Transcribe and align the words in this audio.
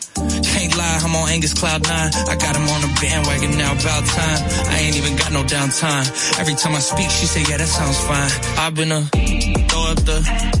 I'm 1.11 1.17
on 1.17 1.29
Angus 1.29 1.53
Cloud 1.53 1.83
9. 1.83 1.91
I 1.91 2.35
got 2.37 2.55
him 2.55 2.69
on 2.69 2.83
a 2.85 3.01
bandwagon 3.01 3.57
now, 3.57 3.73
about 3.73 4.05
time. 4.05 4.69
I 4.71 4.79
ain't 4.79 4.95
even 4.95 5.17
got 5.17 5.33
no 5.33 5.43
downtime. 5.43 6.39
Every 6.39 6.55
time 6.55 6.73
I 6.73 6.79
speak, 6.79 7.09
she 7.09 7.25
say, 7.25 7.41
yeah, 7.49 7.57
that 7.57 7.67
sounds 7.67 7.99
fine. 7.99 8.31
I've 8.57 8.75
been 8.75 8.93
a 8.93 9.01
throw 9.67 9.91
up 9.91 9.97
the. 10.05 10.60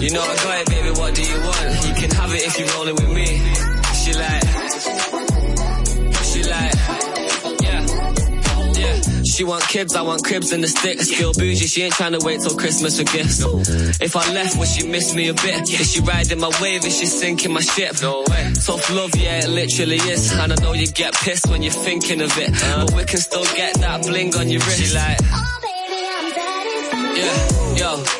you 0.00 0.10
know 0.10 0.22
I 0.22 0.34
got 0.36 0.60
it, 0.60 0.66
baby, 0.68 0.90
what 0.98 1.14
do 1.14 1.22
you 1.22 1.40
want? 1.40 1.86
You 1.86 1.94
can 1.94 2.10
have 2.16 2.32
it 2.34 2.42
if 2.46 2.58
you're 2.58 2.68
rolling 2.74 2.94
with 2.94 3.10
me. 3.10 3.26
She 4.00 4.12
like, 4.14 4.42
she 6.24 6.42
like, 6.44 6.74
yeah, 7.60 7.86
yeah. 8.80 9.22
She 9.24 9.44
want 9.44 9.62
kids, 9.68 9.94
I 9.94 10.02
want 10.02 10.24
cribs 10.24 10.52
and 10.52 10.64
the 10.64 10.68
sticks. 10.68 11.10
Still 11.10 11.32
bougie, 11.34 11.66
she 11.66 11.82
ain't 11.82 11.94
trying 11.94 12.12
to 12.12 12.24
wait 12.24 12.40
till 12.40 12.56
Christmas 12.56 12.98
for 12.98 13.04
gifts. 13.04 13.40
If 14.00 14.16
I 14.16 14.32
left, 14.32 14.56
would 14.58 14.68
she 14.68 14.86
miss 14.86 15.14
me 15.14 15.28
a 15.28 15.34
bit? 15.34 15.68
Is 15.70 15.92
she 15.92 16.00
riding 16.00 16.40
my 16.40 16.50
wave? 16.62 16.84
Is 16.84 16.98
she 16.98 17.06
sinking 17.06 17.52
my 17.52 17.60
ship? 17.60 18.00
No 18.00 18.24
way. 18.28 18.52
Tough 18.54 18.90
love, 18.90 19.14
yeah, 19.16 19.44
it 19.44 19.48
literally 19.50 19.96
is. 19.96 20.32
And 20.32 20.52
I 20.52 20.56
know 20.62 20.72
you 20.72 20.86
get 20.86 21.14
pissed 21.14 21.46
when 21.48 21.62
you're 21.62 21.72
thinking 21.72 22.22
of 22.22 22.32
it. 22.38 22.52
But 22.52 22.94
we 22.94 23.04
can 23.04 23.18
still 23.18 23.44
get 23.44 23.74
that 23.80 24.02
bling 24.02 24.34
on 24.36 24.48
your 24.48 24.60
wrist. 24.60 24.82
She 24.82 24.94
like, 24.94 25.18
oh 25.24 25.58
baby, 25.62 26.06
I'm 26.08 26.32
dead. 26.32 27.76
yeah, 27.76 27.96
yo. 27.96 28.19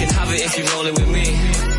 can 0.00 0.08
have 0.14 0.32
it 0.32 0.40
if 0.40 0.56
you 0.56 0.64
roll 0.74 0.86
it 0.86 0.94
with 0.94 1.08
me. 1.10 1.69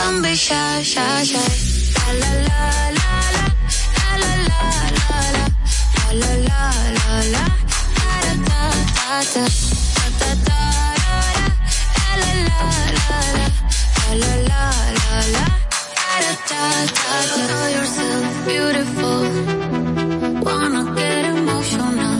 Don't 0.00 0.22
be 0.22 0.34
shy, 0.34 0.82
shy, 0.82 1.22
shy. 1.30 1.50
La 1.96 2.08
la 2.20 2.32
la 2.48 2.60
la 2.98 3.12
la. 3.36 3.44
La 3.98 4.12
la 4.22 4.32
la 4.48 4.60
la 4.96 5.18
la. 5.36 5.44
La 6.20 6.32
la 6.40 6.54
la. 7.34 7.44
Da. 9.34 9.44
La 10.00 10.30
la 12.20 12.32
la 12.48 12.60
la 13.06 13.18
la. 13.36 13.48
La 14.10 14.34
la 14.36 14.60
yourself 17.76 18.34
beautiful. 18.46 19.20
Wanna 20.46 20.82
get 20.96 21.24
emotional. 21.34 22.19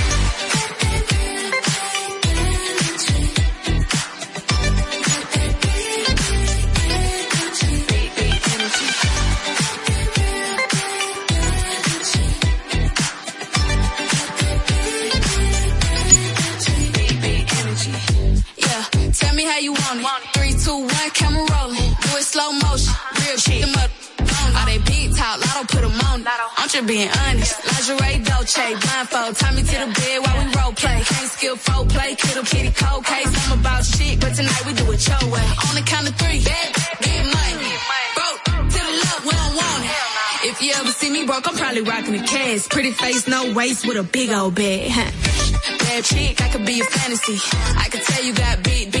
How 19.51 19.59
you 19.59 19.73
want 19.73 19.99
it. 19.99 20.07
Three, 20.33 20.53
two, 20.55 20.79
one, 20.87 21.09
camera 21.11 21.43
rolling. 21.51 21.91
Do 22.03 22.09
it 22.15 22.23
slow 22.23 22.51
motion. 22.63 22.93
Real 23.19 23.37
shit. 23.37 23.61
Them 23.67 23.75
up. 23.83 23.91
All 24.55 24.65
they 24.65 24.79
big 24.79 25.15
talk, 25.15 25.39
lotto 25.43 25.63
put 25.73 25.83
'em 25.83 25.99
on. 26.07 26.21
it. 26.21 26.27
I'm 26.57 26.69
just 26.69 26.87
being 26.87 27.11
honest. 27.23 27.55
Lingerie, 27.67 28.19
Dolce, 28.23 28.65
blindfold. 28.83 29.35
Tie 29.35 29.51
me 29.55 29.61
to 29.71 29.77
the 29.83 29.89
bed 29.99 30.17
while 30.23 30.37
we 30.39 30.45
role 30.55 30.73
play. 30.81 30.99
Can't 31.03 31.31
skill 31.35 31.55
folk 31.57 31.89
play, 31.89 32.15
kittle 32.15 32.43
kitty 32.43 32.71
cold 32.81 33.03
case. 33.05 33.31
I'm 33.43 33.59
about 33.59 33.83
shit, 33.85 34.19
but 34.21 34.31
tonight 34.35 34.63
we 34.65 34.73
do 34.73 34.85
it 34.95 35.01
your 35.07 35.23
way. 35.33 35.47
On 35.67 35.73
the 35.75 35.83
count 35.91 36.07
of 36.09 36.15
three, 36.21 36.39
bad, 36.49 36.67
get 37.03 37.23
money. 37.37 37.73
Broke 38.17 38.43
to 38.73 38.79
the 38.87 38.93
left, 39.03 39.21
we 39.27 39.33
don't 39.41 39.55
want 39.61 39.83
it. 39.83 40.49
If 40.49 40.61
you 40.63 40.71
ever 40.79 40.91
see 40.99 41.09
me 41.09 41.25
broke, 41.25 41.47
I'm 41.47 41.55
probably 41.55 41.81
rocking 41.81 42.15
a 42.15 42.23
cash. 42.25 42.67
Pretty 42.69 42.91
face, 42.91 43.27
no 43.27 43.53
waist, 43.53 43.85
with 43.87 43.97
a 43.97 44.03
big 44.03 44.29
old 44.31 44.55
bag. 44.55 44.91
Bad 45.85 46.03
chick, 46.03 46.41
I 46.41 46.47
could 46.51 46.65
be 46.65 46.79
a 46.79 46.85
fantasy. 46.85 47.37
I 47.83 47.87
could 47.91 48.03
tell 48.09 48.23
you 48.23 48.33
got 48.33 48.63
big, 48.63 48.91
big 48.91 49.00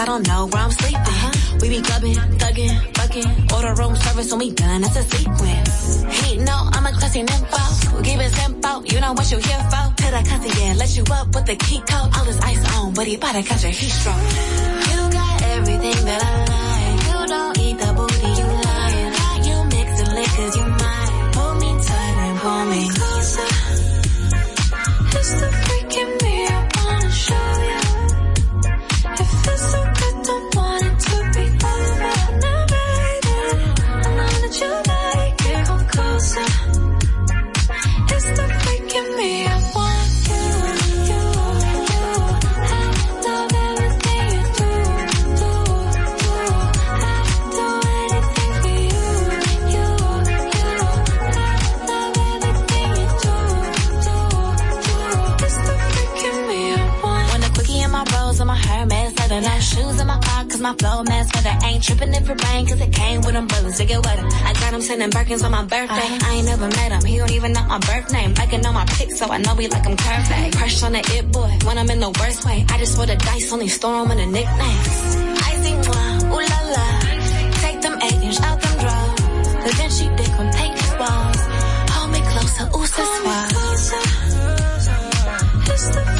I 0.00 0.06
don't 0.06 0.26
know 0.26 0.46
where 0.46 0.62
I'm 0.62 0.70
sleeping. 0.70 0.96
Uh-huh. 0.96 1.58
We 1.60 1.68
be 1.68 1.82
clubbing, 1.82 2.14
thugging, 2.40 2.72
fucking. 2.96 3.28
Order 3.52 3.74
room 3.74 3.94
service 3.96 4.30
when 4.30 4.40
we 4.40 4.50
done, 4.50 4.82
it's 4.82 4.96
a 4.96 5.02
sequence. 5.02 6.04
He 6.08 6.38
no, 6.38 6.56
I'm 6.72 6.86
a 6.86 6.92
classy 6.92 7.22
nympho. 7.22 8.02
Keep 8.02 8.20
it 8.20 8.32
simple, 8.32 8.86
you 8.86 8.98
know 8.98 9.12
what 9.12 9.30
you 9.30 9.36
here 9.36 9.62
for. 9.68 9.84
To 10.00 10.06
the 10.10 10.56
yeah, 10.58 10.72
let 10.78 10.96
you 10.96 11.04
up 11.12 11.34
with 11.34 11.44
the 11.44 11.56
key 11.56 11.80
code. 11.80 12.08
All 12.16 12.24
this 12.24 12.40
ice 12.40 12.64
on, 12.78 12.94
but 12.94 13.06
he 13.06 13.18
bout 13.18 13.32
to 13.32 13.42
catch 13.42 13.64
a 13.64 13.68
heat 13.68 13.90
stroke. 13.90 14.16
You 14.88 15.00
got 15.12 15.42
everything 15.42 16.00
that 16.08 16.20
I 16.24 16.32
like. 16.48 17.00
You 17.10 17.20
don't 17.28 17.58
eat 17.58 17.76
the 17.76 17.92
booty, 17.92 18.28
you 18.40 18.48
lying. 18.64 19.12
You 19.44 19.56
mix 19.68 19.88
the 20.00 20.06
liquors, 20.16 20.56
you 20.56 20.66
might. 20.80 21.30
Pull 21.34 21.54
me 21.60 21.70
tight 21.84 22.16
and 22.24 22.38
pull 22.40 22.64
me 22.72 22.99
cause 60.60 60.76
my 60.76 60.76
flow 60.76 61.02
mess 61.04 61.28
weather. 61.34 61.56
Ain't 61.64 61.82
tripping 61.82 62.12
if 62.14 62.28
it 62.28 62.44
rain, 62.44 62.66
cause 62.66 62.80
it 62.80 62.92
came 62.92 63.20
with 63.22 63.34
umbrellas 63.34 63.76
to 63.78 63.84
get 63.84 64.04
wetter. 64.04 64.26
I 64.26 64.52
got 64.54 64.74
him 64.74 64.82
sending 64.82 65.10
Birkins 65.10 65.42
on 65.44 65.52
my 65.52 65.62
birthday. 65.64 66.10
I 66.26 66.34
ain't 66.34 66.46
never 66.46 66.68
met 66.68 66.92
him, 66.92 67.04
he 67.04 67.18
don't 67.18 67.32
even 67.32 67.52
know 67.52 67.64
my 67.64 67.78
birth 67.78 68.12
name. 68.12 68.34
I 68.36 68.46
can 68.46 68.60
know 68.60 68.72
my 68.72 68.84
pics, 68.86 69.18
so 69.18 69.26
I 69.26 69.38
know 69.38 69.54
he 69.54 69.68
like 69.68 69.84
him 69.84 69.96
curved. 69.96 70.56
Crush 70.56 70.82
on 70.82 70.92
the 70.92 71.02
it 71.16 71.32
boy, 71.32 71.50
when 71.64 71.78
I'm 71.78 71.90
in 71.90 72.00
the 72.00 72.10
worst 72.20 72.44
way. 72.44 72.64
I 72.68 72.78
just 72.78 72.96
roll 72.96 73.06
the 73.06 73.16
dice, 73.16 73.52
only 73.52 73.68
store 73.68 74.04
him 74.04 74.10
in 74.12 74.18
the 74.18 74.26
nicknames. 74.26 75.16
I 75.48 75.50
see 75.62 75.74
one, 75.74 76.18
ooh 76.32 76.44
la 76.52 76.60
la. 76.74 76.86
Take 77.64 77.80
them 77.80 77.96
eight 78.02 78.20
inch 78.22 78.40
out 78.40 78.60
them 78.60 78.74
drawers. 78.82 79.48
The 79.64 79.72
Vinci 79.78 80.06
dick 80.16 80.32
on 80.40 80.52
take 80.52 80.72
his 80.72 80.94
balls. 81.00 81.40
Hold 81.94 82.10
me 82.12 82.20
closer, 82.32 82.66
ooh, 82.76 82.86
so 82.86 83.02
suave. 83.16 83.50
It's 85.72 85.88
the 85.94 86.19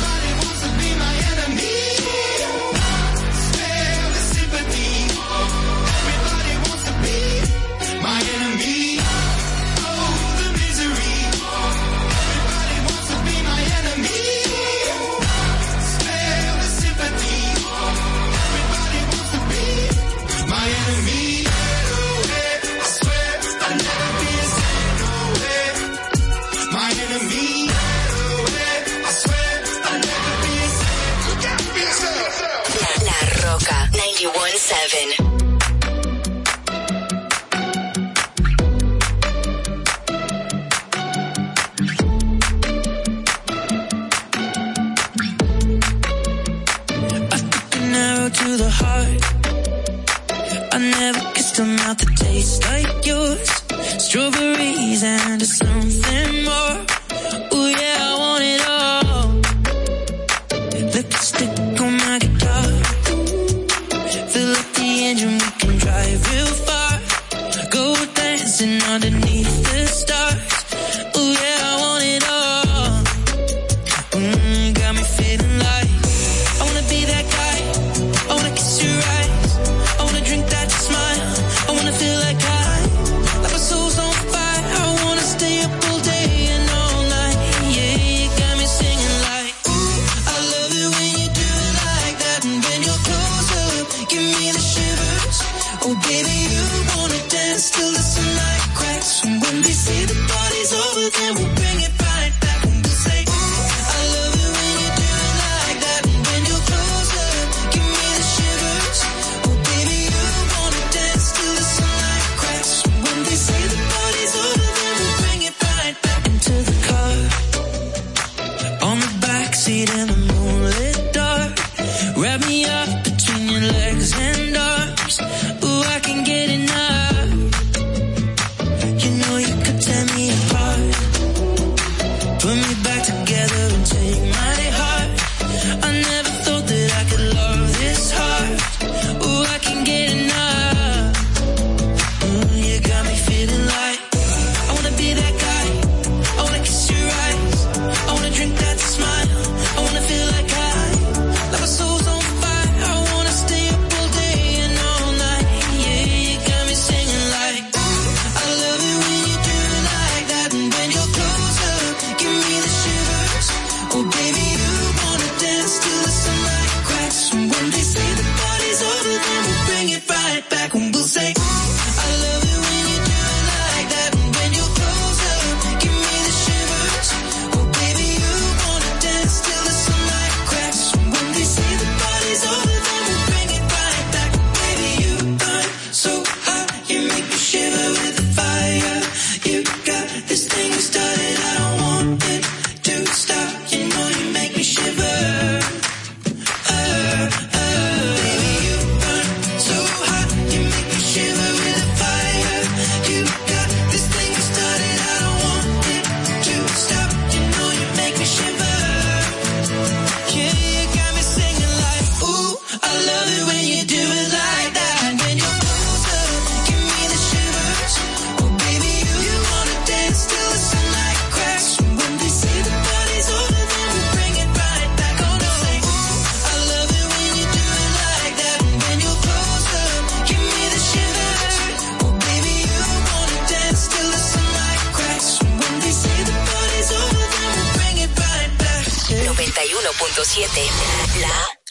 La 240.21 240.27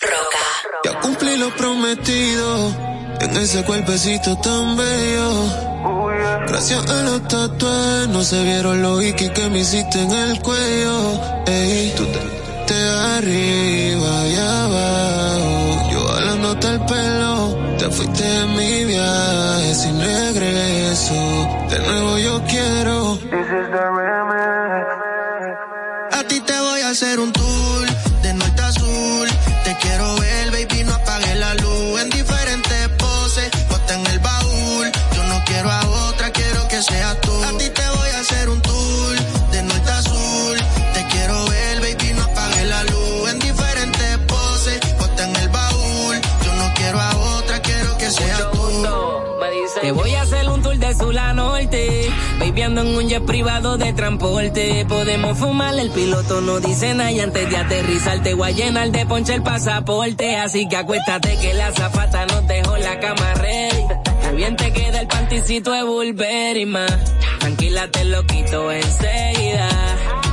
Roca. 0.03 0.45
Ya 0.83 1.01
cumplí 1.03 1.37
lo 1.37 1.55
prometido 1.55 2.75
en 3.21 3.37
ese 3.37 3.63
cuerpecito 3.63 4.37
tan 4.39 4.77
bello. 4.77 5.31
Gracias 6.49 6.85
a 6.91 7.03
los 7.05 7.29
tatuajes 7.29 8.09
no 8.09 8.25
se 8.25 8.43
vieron 8.43 8.83
los 8.83 9.05
Iki 9.05 9.29
que 9.29 9.49
me 9.51 9.61
hiciste 9.61 10.03
en 10.03 10.11
el 10.11 10.43
cuello. 10.43 11.21
Ey, 11.47 11.95
tú 11.97 12.05
te, 12.07 12.19
te 12.67 12.89
arriba 13.19 14.27
y 14.27 14.35
abajo. 14.35 15.91
Yo 15.93 16.09
jalándote 16.09 16.67
el 16.71 16.81
pelo, 16.87 17.57
te 17.79 17.89
fuiste 17.89 18.25
de 18.25 18.47
mi 18.47 18.85
viaje 18.85 19.75
sin 19.77 20.01
regreso. 20.01 21.15
De 21.71 21.79
nuevo 21.79 22.19
yo 22.19 22.43
quiero. 22.49 23.17
A 26.11 26.25
ti 26.25 26.41
te 26.41 26.59
voy 26.59 26.81
a 26.81 26.89
hacer 26.89 27.21
un 27.21 27.33
tour 27.33 27.50
En 52.81 52.97
un 52.97 53.09
jet 53.11 53.23
privado 53.27 53.77
de 53.77 53.93
transporte. 53.93 54.87
Podemos 54.89 55.37
fumar, 55.37 55.79
el 55.79 55.91
piloto 55.91 56.41
no 56.41 56.61
dice 56.61 56.95
nada. 56.95 57.13
Y 57.13 57.21
antes 57.21 57.51
de 57.51 57.57
aterrizar, 57.59 58.23
te 58.23 58.33
voy 58.33 58.49
a 58.49 58.53
llenar 58.53 58.91
de 58.91 59.05
ponche 59.05 59.35
el 59.35 59.43
pasaporte. 59.43 60.37
Así 60.37 60.67
que 60.67 60.77
acuéstate 60.77 61.37
que 61.37 61.53
la 61.53 61.73
zafata 61.73 62.25
nos 62.25 62.47
dejó 62.49 62.79
la 62.79 62.99
cama 62.99 63.35
ready. 63.35 63.85
Bien 64.35 64.57
te 64.57 64.73
queda 64.73 65.03
el 65.03 65.09
panticito 65.09 65.73
de 65.73 65.83
Burberry, 65.83 66.65
ma. 66.65 66.87
Tranquila, 67.41 67.91
te 67.91 68.05
lo 68.07 68.25
quito 68.25 68.73
enseguida. 68.73 69.69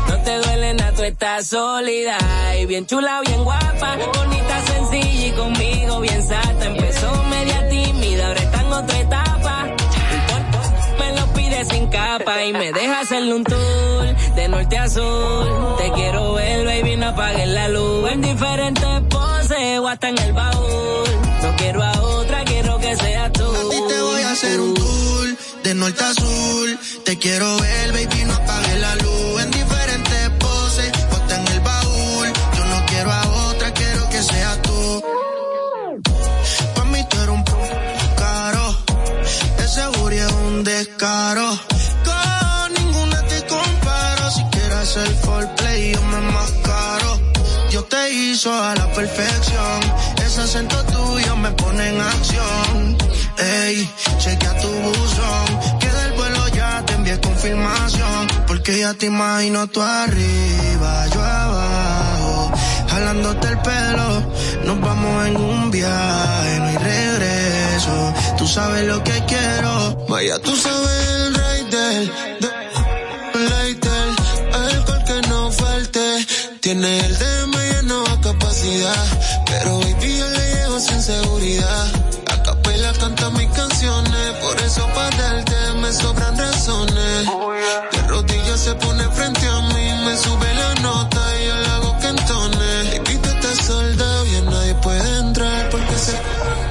No 0.08 0.18
te 0.22 0.38
duele 0.38 0.74
nada, 0.76 0.94
tú 0.94 1.04
estás 1.04 1.48
sólida. 1.48 2.18
Y 2.62 2.66
bien 2.66 2.86
chula, 2.86 3.22
bien 3.26 3.44
guapa. 3.44 3.98
Bonita, 4.16 4.62
sencilla 4.68 5.28
y 5.28 5.32
conmigo 5.32 6.00
bien 6.00 6.26
sata. 6.26 6.66
Empezó 6.66 7.24
media 7.24 7.67
capa 11.90 12.44
y 12.46 12.54
me 12.54 12.72
deja 12.72 13.02
hacerle 13.02 13.34
un 13.34 13.44
tour 13.44 14.16
de 14.36 14.48
norte 14.48 14.78
a 14.78 14.90
sur. 14.90 15.78
Te 15.78 15.92
quiero 15.92 16.34
ver, 16.34 16.66
baby, 16.66 16.96
no 16.98 17.08
apagues 17.08 17.48
la 17.48 17.68
luz. 17.70 18.12
En 18.12 18.22
diferentes 18.22 19.02
poses 19.10 19.80
o 19.80 19.88
hasta 19.88 20.10
en 20.10 20.18
el 20.20 20.34
baúl. 20.34 21.08
No 21.44 21.56
quiero 21.58 21.84
a 21.84 21.92
otra, 22.02 22.44
quiero 22.46 22.78
que 22.80 22.96
seas 22.96 23.32
tú. 23.34 23.44
A 23.44 23.70
ti 23.70 23.82
te 23.88 24.02
voy 24.02 24.22
a 24.22 24.32
hacer 24.32 24.60
un 24.60 24.74
tour 24.74 25.28
de 25.64 25.74
norte 25.76 26.04
a 26.04 26.14
sur. 26.14 26.70
Te 27.06 27.18
quiero 27.18 27.58
ver, 27.58 27.92
baby, 27.94 28.24
no 28.26 28.34
apagues 28.34 28.80
la 28.80 28.96
luz. 28.96 29.42
En 29.44 29.52
diferentes 29.52 30.30
poses, 30.40 30.92
ponte 31.10 31.36
en 31.36 31.48
el 31.48 31.60
baúl. 31.62 32.28
Yo 32.58 32.66
no 32.66 32.86
quiero 32.86 33.12
a 33.12 33.28
otra, 33.50 33.74
quiero 33.74 34.10
que 34.10 34.24
seas 34.24 34.62
tú. 34.62 35.04
Pa' 36.76 36.86
mí 36.86 37.06
tú 37.10 37.18
eres 37.18 37.30
un 37.30 37.44
caro. 38.16 38.78
Ese 39.60 39.88
booty 39.98 40.18
es 40.18 40.32
un 40.32 40.64
descaro. 40.64 41.67
Hizo 48.38 48.54
a 48.54 48.76
la 48.76 48.88
perfección. 48.92 49.80
Ese 50.24 50.42
acento 50.42 50.78
tuyo 50.86 51.36
me 51.38 51.52
pone 51.52 51.90
en 51.90 52.00
acción. 52.00 52.98
Ey, 53.38 53.90
chequea 54.20 54.54
tu 54.62 54.68
buzón. 54.68 55.48
Que 55.80 55.90
del 56.00 56.12
vuelo 56.14 56.48
ya 56.50 56.84
te 56.86 56.94
envié 56.94 57.20
confirmación. 57.20 58.22
Porque 58.46 58.80
ya 58.80 58.94
te 58.94 59.08
imagino 59.08 59.68
tú 59.68 59.82
arriba, 59.82 61.08
yo 61.14 61.22
abajo. 61.24 62.52
Jalándote 62.92 63.48
el 63.48 63.60
pelo, 63.60 64.08
nos 64.66 64.82
vamos 64.82 65.28
en 65.28 65.38
un 65.38 65.72
viaje, 65.72 66.60
no 66.60 66.66
hay 66.68 66.78
regreso. 66.78 68.14
Tú 68.38 68.48
sabes 68.48 68.84
lo 68.86 69.04
que 69.04 69.18
quiero. 69.32 70.06
Vaya, 70.10 70.38
tú 70.40 70.56
sabes 70.56 70.98
el 71.18 71.36
rey 71.42 71.62
del, 71.76 72.12
del 73.34 73.50
lighter, 73.50 74.08
alcohol 74.54 75.04
que 75.08 75.28
no 75.28 75.52
falte. 75.52 76.28
Tiene 76.62 77.00
el 77.00 77.18
DM 77.18 77.57
pero 79.46 79.80
baby 79.80 80.18
yo 80.18 80.28
le 80.28 80.56
llevo 80.56 80.80
sin 80.80 81.02
seguridad. 81.02 81.88
A 82.32 82.44
capela 82.44 82.92
canta 82.94 83.30
mis 83.32 83.48
canciones, 83.50 84.32
por 84.42 84.60
eso 84.62 84.88
para 84.96 85.16
darte 85.18 85.74
me 85.82 85.94
sobran 85.94 86.38
razones. 86.38 87.28
De 87.92 88.02
rodillas 88.08 88.60
se 88.60 88.74
pone 88.76 89.04
frente 89.10 89.46
a 89.48 89.62
mí, 89.62 89.92
me 90.06 90.18
sube 90.18 90.54
la 90.56 90.76
nota 90.82 91.22
y 91.40 91.48
yo 91.48 91.56
le 91.56 91.68
hago 91.68 91.98
que 92.00 92.08
entone. 92.08 92.84
Baby, 92.98 93.18
tú 93.22 93.30
estás 93.30 93.66
soldado 93.66 94.26
y 94.26 94.42
nadie 94.42 94.76
puede 94.76 95.20
entrar 95.20 95.70
porque 95.70 95.94
es 95.94 96.16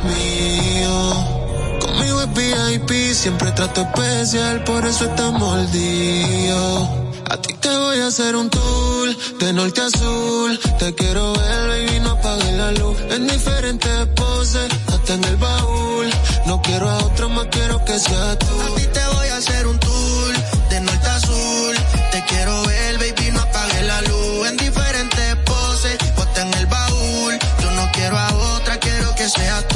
mío. 0.04 1.78
Conmigo 1.80 2.22
es 2.22 2.32
VIP, 2.34 3.14
siempre 3.14 3.52
trato 3.52 3.82
especial, 3.82 4.64
por 4.64 4.84
eso 4.86 5.04
estamos 5.04 5.40
mordidos. 5.40 7.05
A 7.28 7.36
ti 7.38 7.54
te 7.54 7.68
voy 7.68 7.98
a 7.98 8.06
hacer 8.06 8.36
un 8.36 8.48
tour 8.48 9.16
de 9.40 9.52
norte 9.52 9.80
a 9.80 9.90
sur. 9.90 10.58
Te 10.78 10.94
quiero 10.94 11.32
ver, 11.32 11.68
baby, 11.68 12.00
no 12.00 12.10
apagues 12.10 12.52
la 12.52 12.70
luz. 12.72 12.96
En 13.10 13.26
diferentes 13.26 14.06
poses, 14.14 14.68
hasta 14.86 15.14
en 15.14 15.24
el 15.24 15.36
baúl. 15.36 16.06
No 16.46 16.62
quiero 16.62 16.88
a 16.88 16.98
otro, 16.98 17.28
más 17.28 17.46
quiero 17.50 17.84
que 17.84 17.98
sea 17.98 18.38
tú. 18.38 18.46
A 18.46 18.76
ti 18.76 18.86
te 18.86 19.04
voy 19.14 19.28
a 19.28 19.36
hacer 19.38 19.66
un 19.66 19.78
tour 19.80 20.34
de 20.70 20.80
norte 20.80 21.06
a 21.08 21.20
sur. 21.20 21.74
Te 22.12 22.24
quiero 22.26 22.62
ver, 22.62 22.98
baby, 22.98 23.30
no 23.32 23.40
apagues 23.40 23.82
la 23.86 24.00
luz. 24.02 24.48
En 24.48 24.56
diferentes 24.58 25.36
poses, 25.44 25.98
hasta 26.16 26.42
en 26.42 26.54
el 26.54 26.66
baúl. 26.66 27.38
Yo 27.60 27.70
no 27.72 27.90
quiero 27.92 28.16
a 28.18 28.34
otra, 28.54 28.78
quiero 28.78 29.14
que 29.16 29.28
sea 29.28 29.66
tú. 29.66 29.75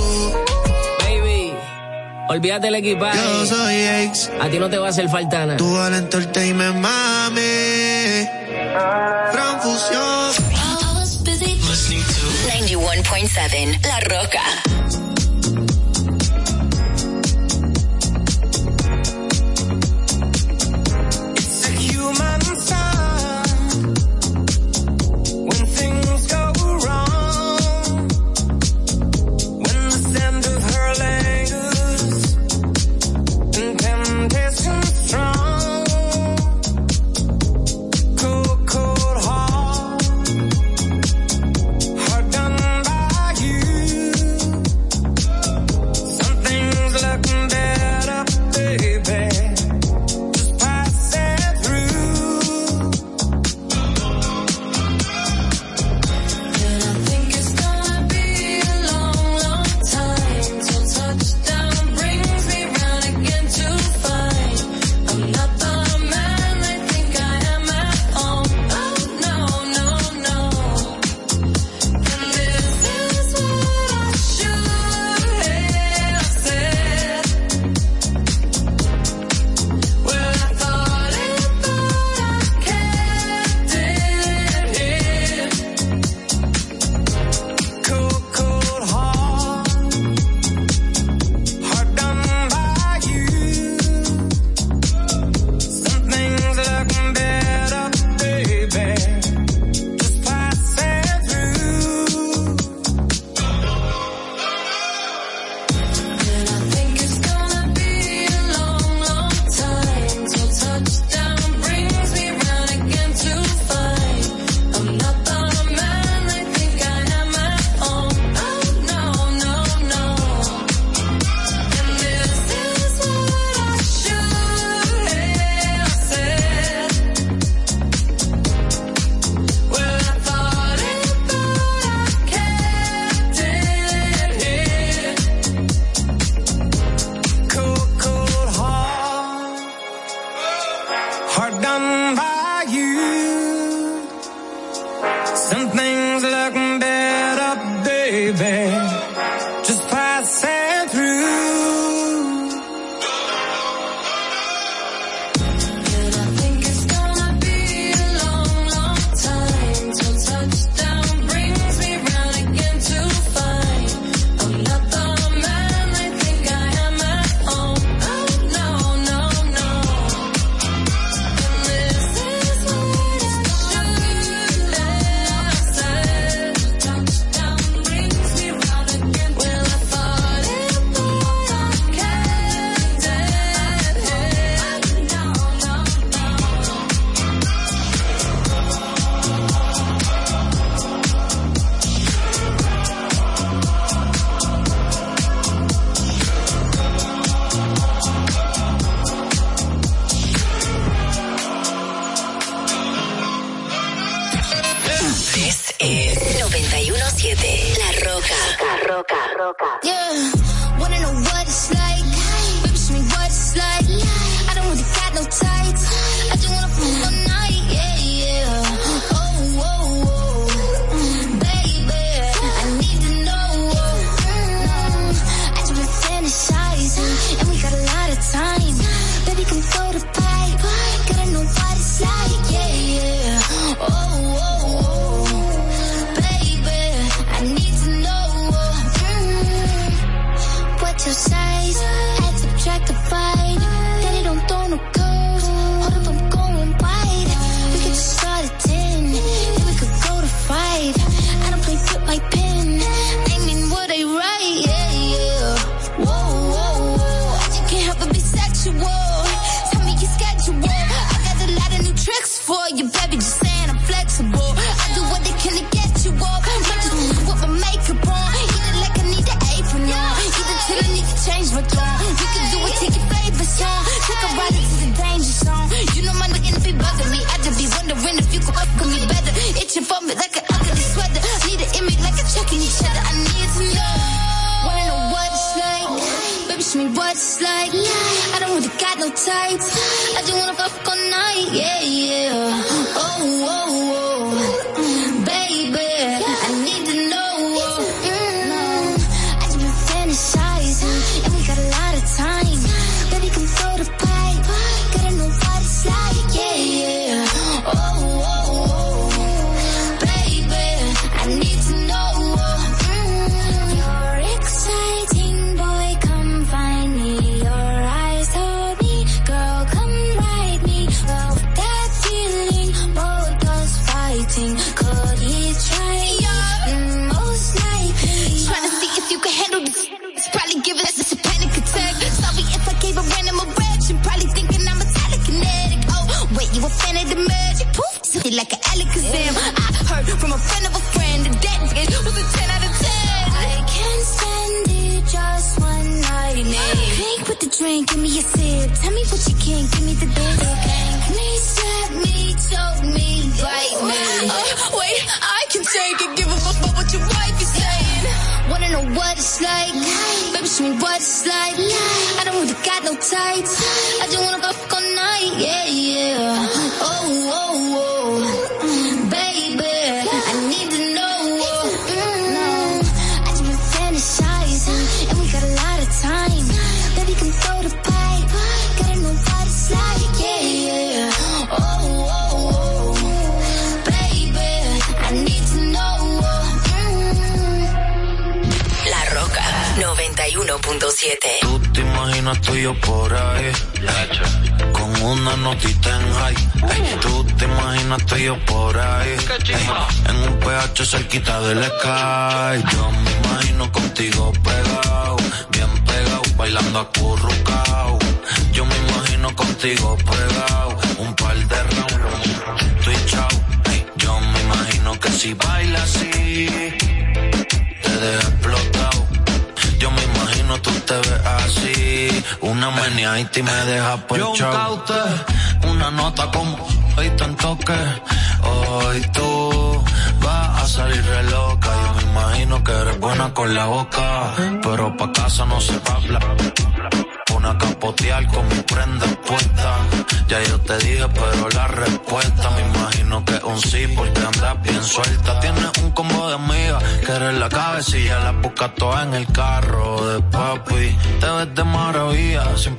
Olvídate 2.30 2.68
el 2.68 2.76
equipaje. 2.76 3.18
Yo 3.18 3.44
soy 3.44 3.74
ex. 3.74 4.30
A 4.40 4.48
ti 4.48 4.60
no 4.60 4.70
te 4.70 4.78
va 4.78 4.86
a 4.86 4.90
hacer 4.90 5.08
falta 5.08 5.46
nada. 5.46 5.56
Tú 5.56 5.76
al 5.76 5.94
entertainment, 5.94 6.76
mami. 6.76 7.40
Transfusión. 9.32 10.32
91.7 12.46 13.80
La 13.84 13.98
Roca. 13.98 14.42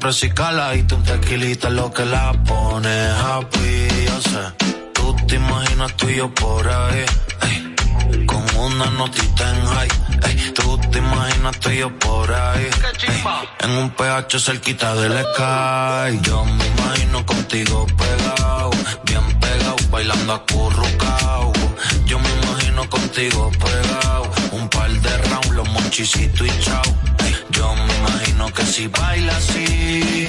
Siempre 0.09 0.87
si 0.87 0.95
un 0.95 1.03
tequilita 1.03 1.67
es 1.67 1.73
lo 1.73 1.91
que 1.91 2.05
la 2.05 2.33
pone 2.43 2.89
happy. 2.89 3.87
Yo 4.07 4.21
sé, 4.21 4.65
tú 4.93 5.15
te 5.27 5.35
imaginas 5.35 5.95
tú 5.95 6.09
y 6.09 6.15
yo 6.15 6.33
por 6.33 6.67
ahí. 6.67 7.05
ey, 7.43 8.25
con 8.25 8.43
una 8.57 8.85
notita 8.91 9.49
en 9.49 9.65
high. 9.67 9.89
ey, 10.27 10.53
tú 10.53 10.77
te 10.91 10.97
imaginas 10.97 11.59
tú 11.59 11.69
y 11.69 11.77
yo 11.77 11.99
por 11.99 12.33
ahí. 12.33 12.69
ey, 13.07 13.23
en 13.59 13.71
un 13.71 13.89
PH 13.91 14.39
cerquita 14.39 14.95
del 14.95 15.13
sky. 15.13 16.19
Yo 16.23 16.45
me 16.45 16.65
imagino 16.65 17.23
contigo 17.25 17.85
pegado, 17.85 18.71
bien 19.05 19.39
pegado, 19.39 19.75
bailando 19.91 20.33
acurrucao. 20.33 21.53
Yo 22.05 22.17
me 22.17 22.29
imagino 22.41 22.89
contigo 22.89 23.51
pegado, 23.51 24.31
un 24.51 24.67
par 24.69 24.89
de 24.89 25.17
rounds, 25.29 25.49
los 25.51 25.69
monchisitos 25.69 26.47
y 26.47 26.59
chao. 26.61 27.10
Yo 27.61 27.75
me 27.75 27.95
imagino 27.95 28.51
que 28.55 28.65
si 28.65 28.87
baila 28.87 29.37
así, 29.37 30.27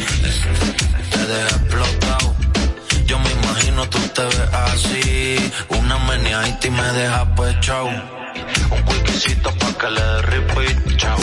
te 1.12 1.18
deja 1.33 1.57
explotado. 1.57 2.35
Yo 3.07 3.18
me 3.20 3.30
imagino 3.30 3.89
tú 3.89 3.99
te 4.09 4.22
ves 4.22 4.49
así, 4.53 5.53
una 5.70 5.97
meneadita 6.11 6.66
y 6.66 6.70
me 6.70 6.89
deja 6.93 7.35
pues 7.35 7.59
chao. 7.61 7.87
Un 7.87 8.83
wikisito 8.87 9.51
pa' 9.61 9.72
que 9.78 9.89
le 9.89 10.03
dé 10.03 10.22
repeat, 10.22 10.97
chao. 10.99 11.16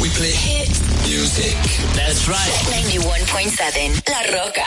We 0.00 0.08
play 0.10 0.32
hit 0.32 0.68
music. 1.06 1.56
That's 1.94 2.26
right. 2.26 2.54
91.7 2.98 4.10
La 4.10 4.22
Roca. 4.36 4.66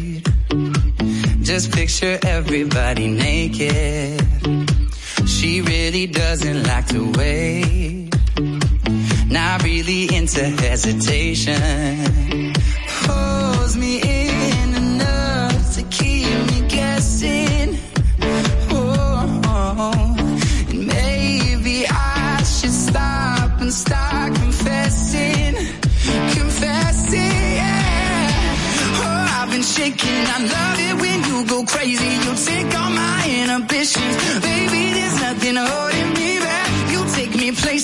Just 1.61 1.73
picture 1.75 2.17
everybody 2.25 3.07
naked. 3.07 4.19
She 5.27 5.61
really 5.61 6.07
doesn't 6.07 6.63
like 6.63 6.87
to 6.87 7.11
wait. 7.11 8.09
Not 9.27 9.61
really 9.61 10.05
into 10.11 10.43
hesitation. 10.43 11.51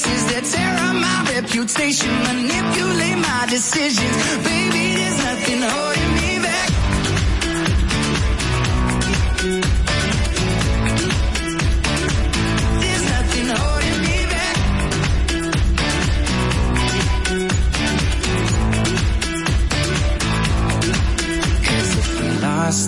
Me 0.10 0.24
that 0.32 0.44
tear 0.52 0.74
up 0.88 0.96
my 1.06 1.18
reputation, 1.36 2.12
manipulate 2.30 3.20
my 3.30 3.46
decisions, 3.50 4.16
baby. 4.48 4.84
There's 4.98 5.18
nothing 5.28 5.62
holding 5.62 6.12
me 6.18 6.30
back. 6.44 6.47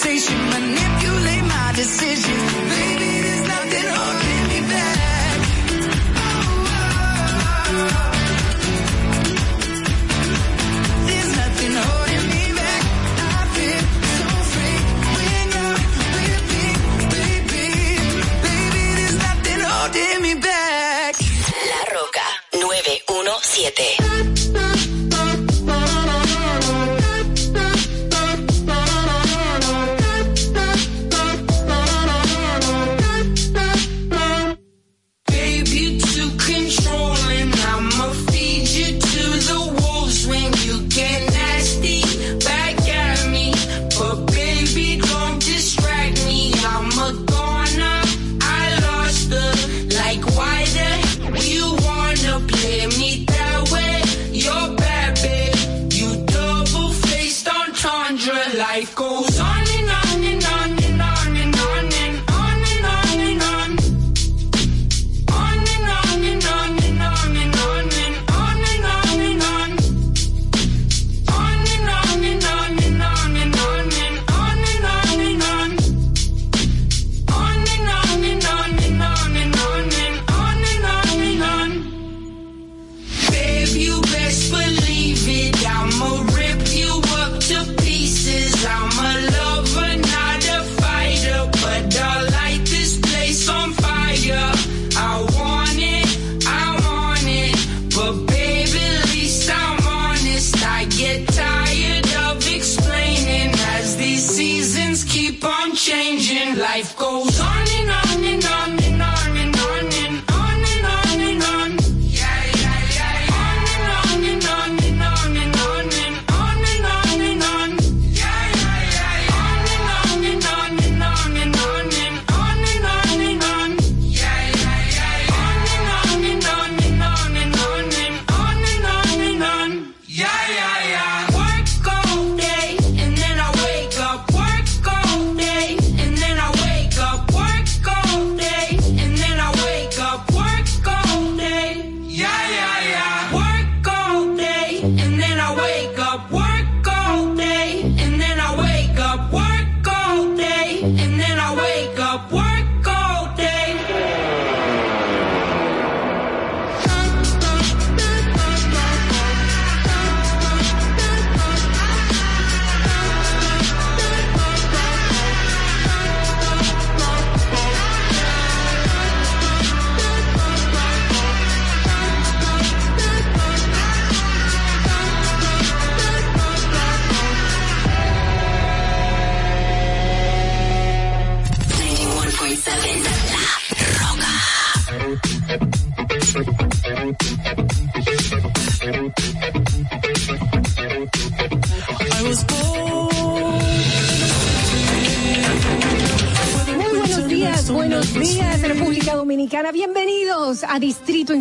sensation 0.00 0.67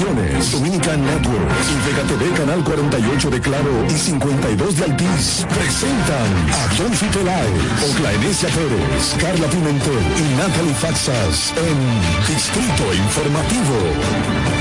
Dominican 0.00 1.04
Network 1.04 1.50
y 1.68 1.86
Vega 1.86 2.02
TV 2.08 2.30
Canal 2.34 2.64
48 2.64 3.30
de 3.30 3.40
Claro 3.40 3.84
y 3.86 3.90
52 3.90 4.76
de 4.78 4.84
Altiz 4.84 5.46
presentan 5.54 6.26
a 6.54 6.74
Dolphy 6.82 7.06
Peláez, 7.06 7.92
Oclaenecia 7.92 8.48
Pérez, 8.48 9.16
Carla 9.20 9.46
Pimentel 9.48 10.00
y 10.16 10.36
Natalie 10.38 10.74
Faxas 10.74 11.52
en 11.54 12.34
Distrito 12.34 12.94
Informativo. 12.94 14.59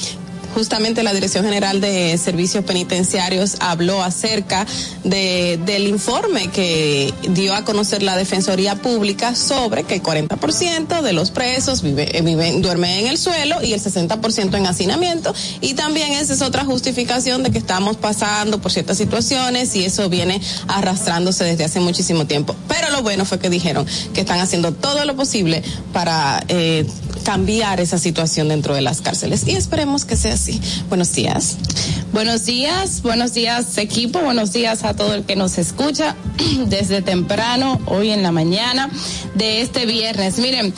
justamente 0.53 1.03
la 1.03 1.13
Dirección 1.13 1.43
General 1.43 1.81
de 1.81 2.17
Servicios 2.17 2.63
Penitenciarios 2.63 3.57
habló 3.59 4.01
acerca 4.03 4.65
de, 5.03 5.59
del 5.65 5.87
informe 5.87 6.49
que 6.49 7.13
dio 7.29 7.53
a 7.55 7.65
conocer 7.65 8.03
la 8.03 8.15
Defensoría 8.15 8.75
Pública 8.75 9.35
sobre 9.35 9.83
que 9.83 9.95
el 9.95 10.03
40% 10.03 11.01
de 11.01 11.13
los 11.13 11.31
presos 11.31 11.81
vive, 11.81 12.17
eh, 12.17 12.21
viven, 12.21 12.61
duermen 12.61 12.91
en 12.91 13.07
el 13.07 13.17
suelo 13.17 13.61
y 13.61 13.73
el 13.73 13.81
60% 13.81 14.55
en 14.55 14.67
hacinamiento 14.67 15.33
y 15.61 15.73
también 15.73 16.11
esa 16.13 16.33
es 16.33 16.41
otra 16.41 16.65
justificación 16.65 17.43
de 17.43 17.51
que 17.51 17.57
estamos 17.57 17.97
pasando 17.97 18.59
por 18.59 18.71
ciertas 18.71 18.97
situaciones 18.97 19.75
y 19.75 19.85
eso 19.85 20.09
viene 20.09 20.39
arrastrándose 20.67 21.43
desde 21.43 21.65
hace 21.65 21.79
muchísimo 21.79 22.25
tiempo. 22.25 22.55
Pero 22.67 22.89
lo 22.89 23.01
bueno 23.01 23.25
fue 23.25 23.39
que 23.39 23.49
dijeron 23.49 23.85
que 24.13 24.21
están 24.21 24.39
haciendo 24.39 24.71
todo 24.71 25.05
lo 25.05 25.15
posible 25.15 25.63
para 25.91 26.43
eh, 26.47 26.85
cambiar 27.23 27.79
esa 27.79 27.97
situación 27.97 28.49
dentro 28.49 28.75
de 28.75 28.81
las 28.81 29.01
cárceles 29.01 29.47
y 29.47 29.51
esperemos 29.51 30.05
que 30.05 30.15
sea 30.15 30.33
así. 30.33 30.61
Buenos 30.89 31.13
días. 31.13 31.57
Buenos 32.11 32.45
días, 32.45 33.01
buenos 33.01 33.33
días 33.33 33.77
equipo, 33.77 34.19
buenos 34.19 34.53
días 34.53 34.83
a 34.83 34.95
todo 34.95 35.13
el 35.13 35.23
que 35.23 35.35
nos 35.35 35.57
escucha 35.57 36.15
desde 36.67 37.01
temprano, 37.01 37.79
hoy 37.87 38.11
en 38.11 38.23
la 38.23 38.31
mañana 38.31 38.89
de 39.35 39.61
este 39.61 39.85
viernes. 39.85 40.37
Miren, 40.37 40.73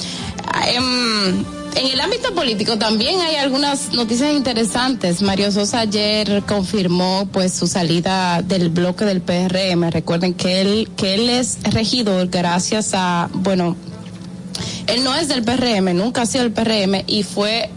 em, 0.68 1.46
en 1.76 1.88
el 1.88 2.00
ámbito 2.00 2.34
político 2.34 2.78
también 2.78 3.20
hay 3.20 3.36
algunas 3.36 3.92
noticias 3.92 4.34
interesantes. 4.34 5.22
Mario 5.22 5.52
Sosa 5.52 5.82
ayer 5.82 6.44
confirmó 6.48 7.28
pues 7.34 7.54
su 7.54 7.68
salida 7.68 8.42
del 8.42 8.70
bloque 8.70 9.04
del 9.04 9.20
PRM. 9.20 9.92
Recuerden 9.92 10.34
que 10.34 10.62
él, 10.62 10.90
que 10.96 11.16
él 11.16 11.30
es 11.30 11.58
regidor 11.64 12.30
gracias 12.30 12.92
a, 12.94 13.30
bueno, 13.34 13.76
él 14.88 15.04
no 15.04 15.16
es 15.16 15.28
del 15.28 15.44
PRM, 15.44 15.96
nunca 15.96 16.22
ha 16.24 16.26
sido 16.26 16.44
del 16.44 16.54
PRM 16.54 17.04
y 17.08 17.24
fue 17.24 17.70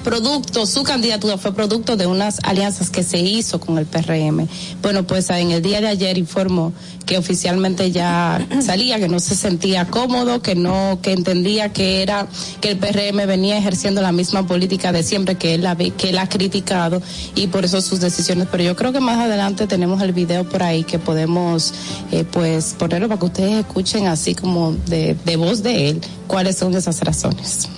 producto, 0.00 0.66
su 0.66 0.82
candidatura 0.82 1.38
fue 1.38 1.54
producto 1.54 1.96
de 1.96 2.06
unas 2.06 2.38
alianzas 2.42 2.90
que 2.90 3.02
se 3.02 3.18
hizo 3.18 3.60
con 3.60 3.78
el 3.78 3.86
PRM. 3.86 4.46
Bueno, 4.82 5.06
pues 5.06 5.30
en 5.30 5.50
el 5.50 5.62
día 5.62 5.80
de 5.80 5.88
ayer 5.88 6.18
informó 6.18 6.72
que 7.06 7.18
oficialmente 7.18 7.90
ya 7.90 8.46
salía, 8.64 8.98
que 8.98 9.08
no 9.08 9.20
se 9.20 9.34
sentía 9.36 9.86
cómodo, 9.86 10.42
que 10.42 10.54
no, 10.54 10.98
que 11.02 11.12
entendía 11.12 11.72
que 11.72 12.02
era, 12.02 12.26
que 12.60 12.70
el 12.72 12.78
PRM 12.78 13.26
venía 13.26 13.58
ejerciendo 13.58 14.00
la 14.02 14.12
misma 14.12 14.46
política 14.46 14.92
de 14.92 15.02
siempre 15.02 15.36
que 15.36 15.54
él, 15.54 15.66
ha- 15.66 15.76
que 15.76 16.10
él 16.10 16.18
ha 16.18 16.28
criticado 16.28 17.00
y 17.34 17.46
por 17.48 17.64
eso 17.64 17.80
sus 17.80 18.00
decisiones. 18.00 18.48
Pero 18.50 18.64
yo 18.64 18.76
creo 18.76 18.92
que 18.92 19.00
más 19.00 19.18
adelante 19.18 19.66
tenemos 19.66 20.00
el 20.02 20.12
video 20.12 20.48
por 20.48 20.62
ahí 20.62 20.84
que 20.84 20.98
podemos, 20.98 21.72
eh, 22.12 22.24
pues, 22.30 22.74
ponerlo 22.78 23.08
para 23.08 23.18
que 23.20 23.26
ustedes 23.26 23.52
escuchen 23.60 24.06
así 24.06 24.34
como 24.34 24.72
de, 24.86 25.16
de 25.24 25.36
voz 25.36 25.62
de 25.62 25.88
él 25.90 26.00
cuáles 26.26 26.56
son 26.56 26.74
esas 26.74 27.00
razones. 27.00 27.68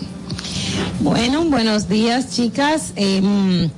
Bueno, 1.00 1.44
buenos 1.46 1.88
días, 1.88 2.30
chicas. 2.30 2.92
Em, 2.96 3.68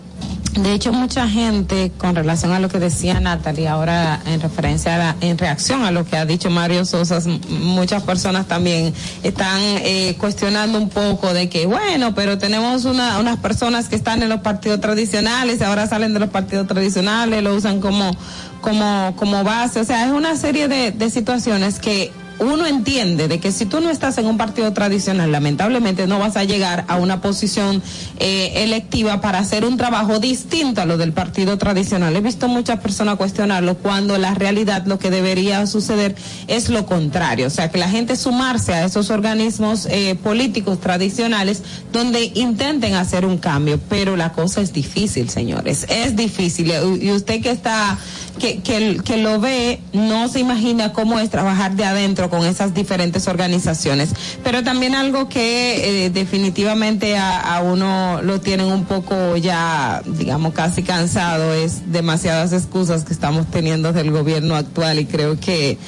de 0.61 0.72
hecho, 0.72 0.92
mucha 0.92 1.28
gente, 1.28 1.90
con 1.98 2.14
relación 2.14 2.52
a 2.52 2.61
lo 2.61 2.68
que 2.68 2.78
decía 2.78 3.18
Natalie, 3.18 3.66
ahora 3.66 4.20
en 4.26 4.40
referencia 4.40 4.94
a 4.94 4.98
la- 4.98 5.16
en 5.20 5.36
reacción 5.36 5.82
a 5.82 5.90
lo 5.90 6.05
que 6.05 6.16
ha 6.16 6.26
dicho 6.26 6.48
Mario 6.50 6.84
Sosa, 6.84 7.16
m- 7.24 7.40
muchas 7.48 8.02
personas 8.05 8.46
también 8.46 8.92
están 9.24 9.61
eh, 9.61 10.14
cuestionando 10.18 10.78
un 10.78 10.90
poco 10.90 11.32
de 11.34 11.48
que, 11.48 11.66
bueno, 11.66 12.14
pero 12.14 12.38
tenemos 12.38 12.84
una, 12.84 13.18
unas 13.18 13.38
personas 13.38 13.88
que 13.88 13.96
están 13.96 14.22
en 14.22 14.28
los 14.28 14.40
partidos 14.40 14.80
tradicionales, 14.80 15.61
ahora 15.62 15.88
salen 15.88 16.14
de 16.14 16.20
los 16.20 16.28
partidos 16.30 16.66
tradicionales, 16.68 17.42
lo 17.42 17.55
usan 17.55 17.80
como, 17.80 18.14
como, 18.61 19.14
como 19.16 19.42
base. 19.42 19.80
O 19.80 19.84
sea, 19.84 20.07
es 20.07 20.12
una 20.12 20.36
serie 20.36 20.68
de 20.68 21.11
situaciones 21.11 21.80
que 21.80 22.12
uno 22.39 22.66
entiende 22.66 23.28
de 23.28 23.39
que 23.41 23.53
si 23.53 23.66
tú 23.66 23.80
no 23.80 23.91
estás 23.91 24.18
en 24.18 24.26
un 24.26 24.37
partido 24.37 24.72
tradicional, 24.72 25.30
lamentablemente 25.30 26.07
no 26.07 26.18
vas 26.18 26.37
a 26.37 26.45
llegar 26.45 26.85
a 26.89 26.97
una 26.97 27.20
posición 27.20 27.82
eh, 28.18 28.64
electiva 28.64 29.20
para 29.20 29.39
hacer 29.39 29.64
un 29.64 29.76
trabajo 29.76 30.18
distinto 30.18 30.80
a 30.80 30.87
lo 30.87 30.97
del 30.97 31.12
partido 31.12 31.59
tradicional. 31.59 32.14
He 32.16 32.20
visto 32.20 32.49
muchas 32.49 32.80
personas 32.80 33.16
cuestionarlo 33.16 33.76
cuando 33.76 34.18
la 34.18 34.35
realidad 34.35 34.85
lo 34.87 34.99
que 34.99 35.11
debería 35.11 35.66
suceder 35.66 36.14
es 36.49 36.68
lo 36.68 36.87
contrario, 36.87 37.47
o 37.47 37.51
sea, 37.51 37.70
que 37.70 37.78
la 37.78 37.89
gente 37.89 38.16
sumarse 38.16 38.74
a 38.74 38.85
esos 38.85 39.11
organismos 39.11 39.87
eh, 39.87 40.14
políticos 40.16 40.80
tradicionales 40.80 41.62
donde 41.93 42.32
intenten 42.35 42.95
hacer 42.95 43.24
un 43.24 43.39
cambio, 43.39 43.80
pero 43.89 44.16
la 44.16 44.32
cosa 44.32 44.61
es 44.61 44.72
difícil, 44.72 45.28
señores, 45.30 45.87
es 45.89 46.16
difícil. 46.16 46.72
Y 47.01 47.11
usted 47.12 47.41
que 47.41 47.51
está, 47.51 47.99
que, 48.39 48.61
que, 48.61 49.01
que 49.05 49.16
lo 49.18 49.41
ve, 49.41 49.80
no 49.93 50.28
se 50.28 50.41
imagina 50.41 50.93
cómo 50.93 51.18
es 51.20 51.30
trabajar 51.30 51.76
de 51.76 51.85
adentro 51.85 52.24
con 52.31 52.45
esas 52.47 52.75
diferentes 52.75 53.29
organizaciones. 53.29 54.11
Pero 54.43 54.62
también 54.62 54.95
algo 54.95 55.29
que 55.29 56.07
eh, 56.07 56.11
definitivamente 56.11 57.16
a, 57.16 57.57
a, 57.57 57.62
uno 57.62 58.20
lo 58.22 58.41
tienen 58.41 58.66
un 58.66 58.85
poco 58.85 59.37
ya, 59.37 60.03
digamos, 60.05 60.55
casi 60.55 60.83
cansado 60.83 61.53
es 61.53 61.93
demasiadas 61.93 62.53
excusas 62.53 63.05
que 63.05 63.12
estamos 63.12 63.51
teniendo 63.51 63.93
del 63.93 64.11
gobierno 64.11 64.57
actual 64.57 64.99
y 64.99 65.07
creo 65.07 65.39
que 65.39 65.79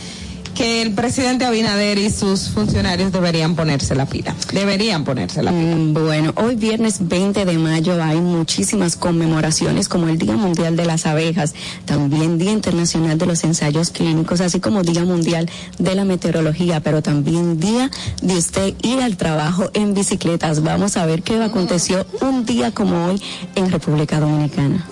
que 0.57 0.81
el 0.81 0.93
presidente 0.93 1.45
Abinader 1.45 1.99
y 1.99 2.11
sus 2.11 2.49
funcionarios 2.49 3.13
deberían 3.13 3.55
ponerse 3.55 3.95
la 3.95 4.07
pila. 4.07 4.35
Deberían 4.53 5.05
ponerse 5.05 5.43
la. 5.43 5.53
Mm, 5.53 5.93
bueno, 5.93 6.33
hoy 6.37 6.57
viernes 6.57 6.97
20 7.07 7.45
de 7.45 7.59
mayo 7.59 8.03
hay 8.03 8.21
muchísimas 8.21 8.97
conmemoraciones 8.97 9.89
como 9.89 10.09
el 10.09 10.17
Día 10.17 10.33
Mundial 10.33 10.75
de 10.75 10.87
las 10.87 11.05
Abejas, 11.05 11.55
también 11.85 12.39
Día 12.39 12.53
Internacional 12.53 13.19
de 13.19 13.27
los 13.27 13.45
Ensayos 13.45 13.91
Clínicos, 13.91 14.41
así 14.41 14.59
como 14.59 14.83
Día 14.83 15.05
Mundial 15.05 15.51
de 15.79 15.95
la 15.95 16.05
Meteorología, 16.05 16.81
pero 16.81 17.03
también 17.03 17.61
Día 17.61 17.91
de 18.23 18.37
usted 18.37 18.75
ir 18.83 19.03
al 19.03 19.19
trabajo 19.19 19.71
en 19.75 19.93
bicicletas. 19.93 20.63
Vamos 20.63 20.97
a 20.97 21.05
ver 21.05 21.23
qué 21.23 21.43
aconteció 21.43 22.07
un 22.23 22.47
día 22.47 22.71
como 22.71 23.09
hoy 23.09 23.23
en 23.57 23.71
República 23.71 24.21
Dominicana. 24.21 24.87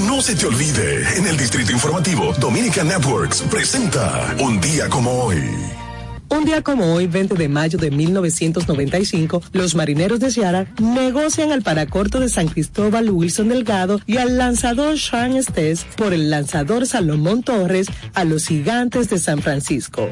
No 0.00 0.20
se 0.20 0.34
te 0.34 0.46
olvide, 0.46 1.04
en 1.16 1.26
el 1.26 1.36
Distrito 1.36 1.72
Informativo, 1.72 2.34
Dominica 2.38 2.84
Networks 2.84 3.42
presenta 3.42 4.34
Un 4.40 4.60
día 4.60 4.88
como 4.88 5.10
hoy. 5.10 5.42
Un 6.28 6.44
día 6.44 6.60
como 6.62 6.92
hoy, 6.92 7.06
20 7.06 7.34
de 7.36 7.48
mayo 7.48 7.78
de 7.78 7.90
1995, 7.90 9.42
los 9.52 9.74
marineros 9.74 10.18
de 10.18 10.30
Ciara 10.30 10.66
negocian 10.80 11.52
al 11.52 11.62
paracorto 11.62 12.18
de 12.18 12.28
San 12.28 12.48
Cristóbal 12.48 13.10
Wilson 13.10 13.48
Delgado 13.48 14.00
y 14.06 14.16
al 14.16 14.36
lanzador 14.36 14.98
Sean 14.98 15.36
Estés 15.36 15.84
por 15.96 16.12
el 16.12 16.30
lanzador 16.30 16.86
Salomón 16.86 17.42
Torres 17.42 17.86
a 18.14 18.24
los 18.24 18.46
gigantes 18.46 19.08
de 19.08 19.18
San 19.18 19.40
Francisco. 19.40 20.10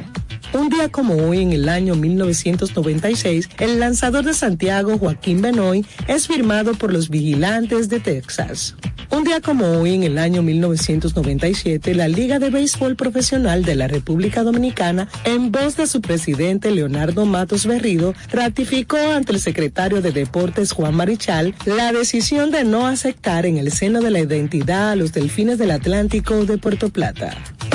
Un 0.54 0.68
día 0.68 0.88
como 0.88 1.16
hoy, 1.16 1.40
en 1.40 1.52
el 1.52 1.68
año 1.68 1.96
1996, 1.96 3.48
el 3.58 3.80
lanzador 3.80 4.24
de 4.24 4.34
Santiago, 4.34 4.96
Joaquín 4.96 5.42
Benoy, 5.42 5.84
es 6.06 6.28
firmado 6.28 6.74
por 6.74 6.92
los 6.92 7.10
vigilantes 7.10 7.88
de 7.88 7.98
Texas. 7.98 8.76
Un 9.10 9.24
día 9.24 9.40
como 9.40 9.66
hoy, 9.66 9.94
en 9.94 10.04
el 10.04 10.16
año 10.16 10.42
1997, 10.42 11.96
la 11.96 12.06
Liga 12.06 12.38
de 12.38 12.50
Béisbol 12.50 12.94
Profesional 12.94 13.64
de 13.64 13.74
la 13.74 13.88
República 13.88 14.44
Dominicana, 14.44 15.08
en 15.24 15.50
voz 15.50 15.76
de 15.76 15.88
su 15.88 16.00
presidente 16.00 16.70
Leonardo 16.70 17.26
Matos 17.26 17.66
Berrido, 17.66 18.14
ratificó 18.30 18.96
ante 18.96 19.32
el 19.32 19.40
secretario 19.40 20.02
de 20.02 20.12
Deportes 20.12 20.70
Juan 20.70 20.94
Marichal 20.94 21.56
la 21.64 21.92
decisión 21.92 22.52
de 22.52 22.62
no 22.62 22.86
aceptar 22.86 23.44
en 23.44 23.58
el 23.58 23.72
seno 23.72 24.00
de 24.00 24.12
la 24.12 24.20
identidad 24.20 24.92
a 24.92 24.96
los 24.96 25.12
delfines 25.12 25.58
del 25.58 25.72
Atlántico 25.72 26.44
de 26.44 26.58
Puerto 26.58 26.90
Plata. 26.90 27.36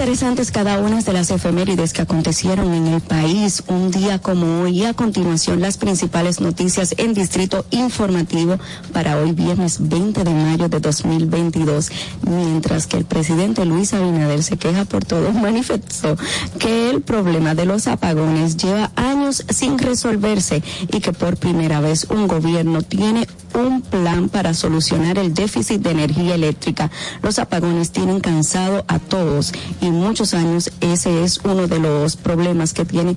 Interesantes 0.00 0.50
cada 0.50 0.78
una 0.78 1.02
de 1.02 1.12
las 1.12 1.30
efemérides 1.30 1.92
que 1.92 2.00
acontecieron 2.00 2.72
en 2.72 2.86
el 2.86 3.02
país 3.02 3.62
un 3.66 3.90
día 3.90 4.18
como 4.18 4.62
hoy 4.62 4.78
y 4.78 4.84
a 4.86 4.94
continuación 4.94 5.60
las 5.60 5.76
principales 5.76 6.40
noticias 6.40 6.94
en 6.96 7.12
Distrito 7.12 7.66
Informativo 7.70 8.58
para 8.94 9.18
hoy 9.18 9.32
viernes 9.32 9.76
20 9.90 10.24
de 10.24 10.32
mayo 10.32 10.70
de 10.70 10.80
2022. 10.80 11.92
Mientras 12.22 12.86
que 12.86 12.96
el 12.96 13.04
presidente 13.04 13.66
Luis 13.66 13.92
Abinader 13.92 14.42
se 14.42 14.56
queja 14.56 14.86
por 14.86 15.04
todo, 15.04 15.32
manifestó 15.34 16.16
que 16.58 16.88
el 16.88 17.02
problema 17.02 17.54
de 17.54 17.66
los 17.66 17.86
apagones 17.86 18.56
lleva 18.56 18.92
años 18.96 19.44
sin 19.50 19.78
resolverse 19.78 20.62
y 20.90 21.00
que 21.00 21.12
por 21.12 21.36
primera 21.36 21.80
vez 21.80 22.06
un 22.08 22.26
gobierno 22.26 22.80
tiene 22.80 23.26
un 23.54 23.82
plan 23.82 24.28
para 24.28 24.54
solucionar 24.54 25.18
el 25.18 25.34
déficit 25.34 25.82
de 25.82 25.90
energía 25.90 26.36
eléctrica. 26.36 26.90
Los 27.22 27.38
apagones 27.38 27.90
tienen 27.90 28.20
cansado 28.20 28.84
a 28.88 28.98
todos 28.98 29.52
muchos 29.90 30.34
años 30.34 30.70
ese 30.80 31.24
es 31.24 31.40
uno 31.44 31.66
de 31.66 31.78
los 31.78 32.16
problemas 32.16 32.72
que 32.72 32.84
tiene 32.84 33.16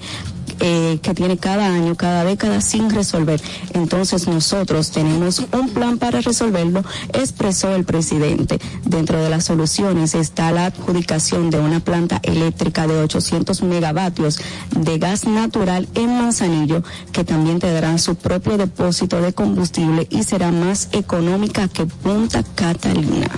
eh, 0.60 1.00
que 1.02 1.14
tiene 1.14 1.38
cada 1.38 1.68
año, 1.68 1.96
cada 1.96 2.24
década 2.24 2.62
sin 2.62 2.90
resolver. 2.90 3.42
Entonces 3.74 4.28
nosotros 4.28 4.92
tenemos 4.92 5.42
un 5.52 5.70
plan 5.70 5.98
para 5.98 6.22
resolverlo, 6.22 6.84
expresó 7.12 7.76
el 7.76 7.84
presidente. 7.84 8.60
Dentro 8.86 9.22
de 9.22 9.30
las 9.30 9.46
soluciones 9.46 10.16
está 10.16 10.52
la 10.52 10.68
adjudicación 10.68 11.50
de 11.50 11.60
una 11.60 11.80
planta 11.80 12.20
eléctrica 12.24 12.88
de 12.88 12.98
800 12.98 13.62
megavatios 13.64 14.40
de 14.72 15.00
gas 15.00 15.26
natural 15.26 15.88
en 15.96 16.18
Manzanillo, 16.18 16.84
que 17.12 17.24
también 17.24 17.60
tendrá 17.60 17.98
su 17.98 18.16
propio 18.16 18.58
depósito 18.58 19.22
de 19.22 19.34
combustible 19.34 20.08
y 20.10 20.24
será 20.24 20.52
más 20.52 20.90
económica 20.94 21.68
que 21.68 21.86
Punta 21.86 22.44
Catalina. 22.56 23.30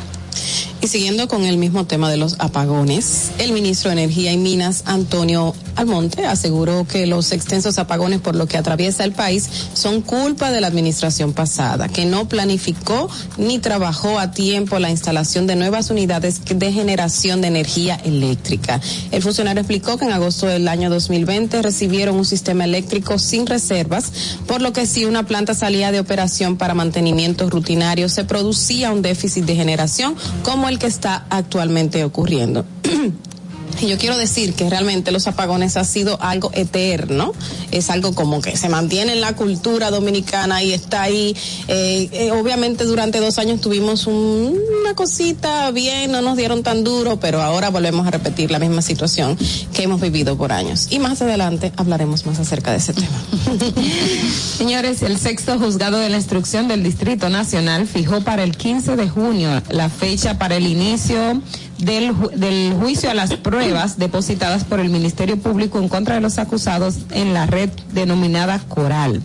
Y 0.82 0.88
siguiendo 0.88 1.28
con 1.28 1.44
el 1.46 1.58
mismo 1.58 1.86
tema 1.86 2.12
de 2.12 2.18
los 2.18 2.36
apagones, 2.40 3.32
el 3.40 3.54
ministro 3.54 3.90
de 3.90 4.04
Energía 4.04 4.32
y 4.32 4.38
Minas, 4.38 4.84
Antonio 4.86 5.56
Almonte, 5.76 6.26
aseguró 6.26 6.86
que 6.88 7.08
los 7.08 7.32
extensos 7.32 7.80
apagones 7.80 8.22
por 8.22 8.36
lo 8.36 8.48
que 8.48 8.58
atraviesa 8.58 9.04
el 9.04 9.12
país 9.12 9.50
son 9.74 10.02
culpa 10.02 10.52
de 10.52 10.62
la 10.62 10.68
administración 10.68 11.34
pasada, 11.34 11.88
que 11.90 12.06
no 12.06 12.28
planificó 12.28 13.10
ni 13.38 13.60
trabajó 13.60 14.20
a 14.20 14.32
tiempo 14.32 14.78
la 14.80 14.92
instalación 14.92 15.48
de 15.48 15.56
nuevas 15.56 15.90
unidades 15.90 16.42
de 16.46 16.72
generación 16.72 17.42
de 17.42 17.48
energía 17.48 17.96
eléctrica. 18.04 18.80
El 19.12 19.24
funcionario 19.24 19.62
explicó 19.62 19.98
que 19.98 20.06
en 20.06 20.12
agosto 20.12 20.46
del 20.46 20.68
año 20.68 20.90
2020 20.90 21.62
recibieron 21.62 22.16
un 22.16 22.26
sistema 22.26 22.64
eléctrico 22.64 23.18
sin 23.18 23.48
reservas, 23.48 24.12
por 24.46 24.62
lo 24.62 24.72
que 24.72 24.86
si 24.86 25.06
una 25.06 25.26
planta 25.26 25.54
salía 25.54 25.92
de 25.92 26.00
operación 26.00 26.58
para 26.58 26.74
mantenimiento 26.74 27.50
rutinario, 27.50 28.08
se 28.08 28.24
producía 28.24 28.92
un 28.92 29.02
déficit 29.02 29.46
de 29.46 29.56
generación 29.56 30.16
como 30.44 30.65
el 30.68 30.80
que 30.80 30.88
está 30.88 31.26
actualmente 31.30 32.04
ocurriendo. 32.04 32.66
Y 33.82 33.88
yo 33.88 33.98
quiero 33.98 34.18
decir 34.18 34.54
que 34.54 34.70
realmente 34.70 35.12
los 35.12 35.28
apagones 35.28 35.78
ha 35.78 35.84
sido 35.84 36.18
algo 36.22 36.52
eterno, 36.54 37.34
es 37.72 37.90
algo 37.90 38.14
como 38.14 38.42
que 38.42 38.56
se 38.58 38.70
mantiene 38.70 39.14
en 39.14 39.22
la 39.22 39.36
cultura 39.36 39.92
dominicana 39.92 40.64
y 40.64 40.74
está 40.74 41.04
ahí. 41.04 41.36
Eh, 41.68 42.10
eh, 42.12 42.32
obviamente 42.32 42.86
durante 42.86 43.20
dos 43.20 43.38
años 43.38 43.62
tuvimos 43.62 44.08
un, 44.08 44.58
una 44.82 44.96
cosita 44.96 45.72
bien, 45.72 46.12
no 46.12 46.22
nos 46.22 46.38
dieron 46.38 46.64
tan 46.64 46.84
duro, 46.84 47.20
pero 47.20 47.42
ahora 47.42 47.70
volvemos 47.70 48.08
a 48.08 48.12
repetir 48.12 48.52
la 48.52 48.60
misma 48.60 48.82
situación 48.82 49.38
que 49.74 49.84
hemos 49.84 50.02
vivido 50.02 50.38
por 50.38 50.52
años. 50.52 50.88
Y 50.90 51.00
más 51.00 51.22
adelante 51.22 51.72
hablaremos 51.76 52.26
más 52.26 52.40
acerca 52.40 52.72
de 52.72 52.78
ese 52.78 52.94
tema. 52.94 53.24
Señores, 54.58 55.02
el 55.02 55.18
sexto 55.18 55.60
juzgado 55.60 55.98
de 55.98 56.10
la 56.10 56.18
instrucción 56.18 56.68
del 56.68 56.84
Distrito 56.84 57.30
Nacional 57.30 57.88
fijó 57.88 58.22
para 58.22 58.44
el 58.44 58.56
15 58.56 58.96
de 58.96 59.10
junio 59.10 59.62
la 59.70 59.90
fecha 59.90 60.38
para 60.38 60.56
el 60.56 60.68
inicio 60.68 61.42
del, 61.78 62.14
del, 62.36 62.74
juicio 62.74 63.10
a 63.10 63.14
las 63.14 63.34
pruebas 63.36 63.98
depositadas 63.98 64.64
por 64.64 64.80
el 64.80 64.90
Ministerio 64.90 65.38
Público 65.38 65.80
en 65.80 65.90
contra 65.90 66.16
de 66.16 66.22
los 66.22 66.38
acusados 66.40 66.98
en 67.12 67.34
la 67.34 67.46
red 67.46 67.70
denominada 67.94 68.60
Coral, 68.60 69.22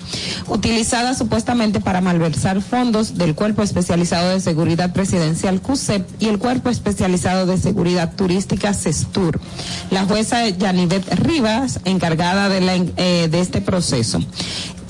utilizada 0.49 1.15
supuestamente 1.15 1.81
para 1.81 2.01
malversar 2.01 2.61
fondos 2.61 3.17
del 3.17 3.35
Cuerpo 3.35 3.63
Especializado 3.63 4.31
de 4.31 4.41
Seguridad 4.41 4.93
Presidencial 4.93 5.61
CUSEP 5.61 6.07
y 6.19 6.29
el 6.29 6.39
Cuerpo 6.39 6.71
Especializado 6.71 7.47
de 7.47 7.59
Seguridad 7.59 8.15
Turística 8.15 8.75
CESTUR. 8.75 9.41
La 9.91 10.05
jueza 10.05 10.49
Yanivet 10.49 11.07
Rivas, 11.15 11.81
encargada 11.85 12.49
de, 12.49 12.61
la, 12.61 12.75
eh, 12.75 13.29
de 13.31 13.41
este 13.41 13.61
proceso 13.61 14.21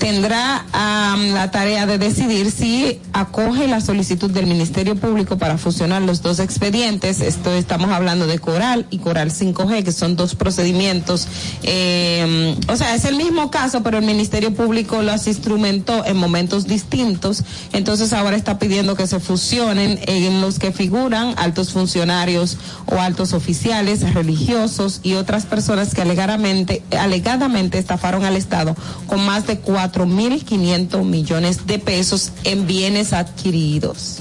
tendrá 0.01 0.65
am, 0.73 1.31
la 1.35 1.51
tarea 1.51 1.85
de 1.85 1.99
decidir 1.99 2.49
si 2.49 2.99
acoge 3.13 3.67
la 3.67 3.81
solicitud 3.81 4.31
del 4.31 4.47
Ministerio 4.47 4.95
Público 4.95 5.37
para 5.37 5.59
fusionar 5.59 6.01
los 6.01 6.23
dos 6.23 6.39
expedientes. 6.39 7.21
Esto 7.21 7.53
estamos 7.53 7.91
hablando 7.91 8.25
de 8.25 8.39
Coral 8.39 8.87
y 8.89 8.97
Coral 8.97 9.29
5G, 9.29 9.83
que 9.83 9.91
son 9.91 10.15
dos 10.15 10.33
procedimientos. 10.33 11.27
eh, 11.61 12.57
o 12.67 12.75
sea, 12.77 12.95
es 12.95 13.05
el 13.05 13.15
mismo 13.15 13.51
caso, 13.51 13.83
pero 13.83 13.99
el 13.99 14.05
Ministerio 14.05 14.55
Público 14.55 15.03
los 15.03 15.27
instrumentó 15.27 16.03
en 16.03 16.17
momentos 16.17 16.65
distintos. 16.65 17.43
Entonces 17.71 18.11
ahora 18.11 18.35
está 18.35 18.57
pidiendo 18.57 18.95
que 18.95 19.05
se 19.05 19.19
fusionen 19.19 19.99
en 20.07 20.41
los 20.41 20.57
que 20.57 20.71
figuran 20.71 21.35
altos 21.37 21.73
funcionarios 21.73 22.57
o 22.87 22.99
altos 22.99 23.33
oficiales 23.33 24.15
religiosos 24.15 24.99
y 25.03 25.13
otras 25.13 25.45
personas 25.45 25.93
que 25.93 26.01
alegadamente, 26.01 26.81
alegadamente 26.97 27.77
estafaron 27.77 28.25
al 28.25 28.35
Estado 28.35 28.75
con 29.05 29.23
más 29.23 29.45
de 29.45 29.59
4.500 29.91 31.03
millones 31.03 31.67
de 31.67 31.79
pesos 31.79 32.31
en 32.43 32.67
bienes 32.67 33.13
adquiridos. 33.13 34.19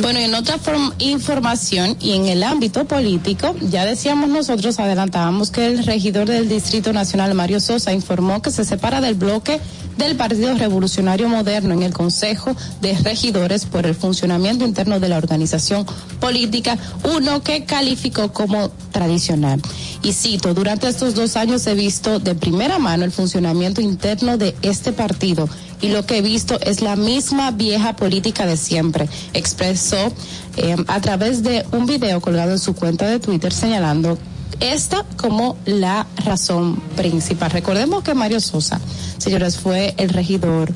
Bueno, 0.00 0.18
en 0.18 0.34
otra 0.34 0.58
form- 0.58 0.92
información 0.98 1.96
y 2.00 2.12
en 2.12 2.26
el 2.26 2.42
ámbito 2.42 2.86
político, 2.86 3.54
ya 3.60 3.84
decíamos 3.84 4.28
nosotros, 4.30 4.78
adelantábamos 4.78 5.50
que 5.50 5.66
el 5.66 5.84
regidor 5.84 6.26
del 6.28 6.48
Distrito 6.48 6.92
Nacional, 6.92 7.34
Mario 7.34 7.60
Sosa, 7.60 7.92
informó 7.92 8.40
que 8.42 8.50
se 8.50 8.64
separa 8.64 9.00
del 9.00 9.14
bloque 9.14 9.60
del 9.98 10.16
Partido 10.16 10.54
Revolucionario 10.54 11.28
Moderno 11.28 11.72
en 11.72 11.82
el 11.82 11.92
Consejo 11.92 12.54
de 12.82 12.94
Regidores 12.98 13.64
por 13.64 13.86
el 13.86 13.94
funcionamiento 13.94 14.64
interno 14.64 15.00
de 15.00 15.08
la 15.08 15.16
organización 15.16 15.86
política, 16.20 16.76
uno 17.16 17.42
que 17.42 17.64
calificó 17.64 18.32
como 18.32 18.70
tradicional. 18.92 19.60
Y 20.02 20.12
cito, 20.12 20.52
durante 20.52 20.88
estos 20.88 21.14
dos 21.14 21.36
años 21.36 21.66
he 21.66 21.74
visto 21.74 22.18
de 22.18 22.34
primera 22.34 22.78
mano 22.78 23.04
el 23.04 23.12
funcionamiento 23.12 23.80
interno 23.80 24.36
de 24.36 24.54
este 24.62 24.92
partido 24.92 25.48
y 25.80 25.88
lo 25.88 26.06
que 26.06 26.18
he 26.18 26.22
visto 26.22 26.58
es 26.60 26.80
la 26.80 26.96
misma 26.96 27.50
vieja 27.50 27.96
política 27.96 28.46
de 28.46 28.56
siempre, 28.56 29.08
expresó 29.32 30.12
eh, 30.56 30.76
a 30.86 31.00
través 31.00 31.42
de 31.42 31.64
un 31.72 31.86
video 31.86 32.20
colgado 32.20 32.52
en 32.52 32.58
su 32.58 32.74
cuenta 32.74 33.06
de 33.06 33.20
Twitter 33.20 33.52
señalando 33.52 34.18
esta 34.60 35.04
como 35.16 35.56
la 35.66 36.06
razón 36.24 36.76
principal. 36.96 37.50
Recordemos 37.50 38.02
que 38.02 38.14
Mario 38.14 38.40
Sosa, 38.40 38.80
señores, 39.18 39.58
fue 39.58 39.94
el 39.98 40.10
regidor 40.10 40.72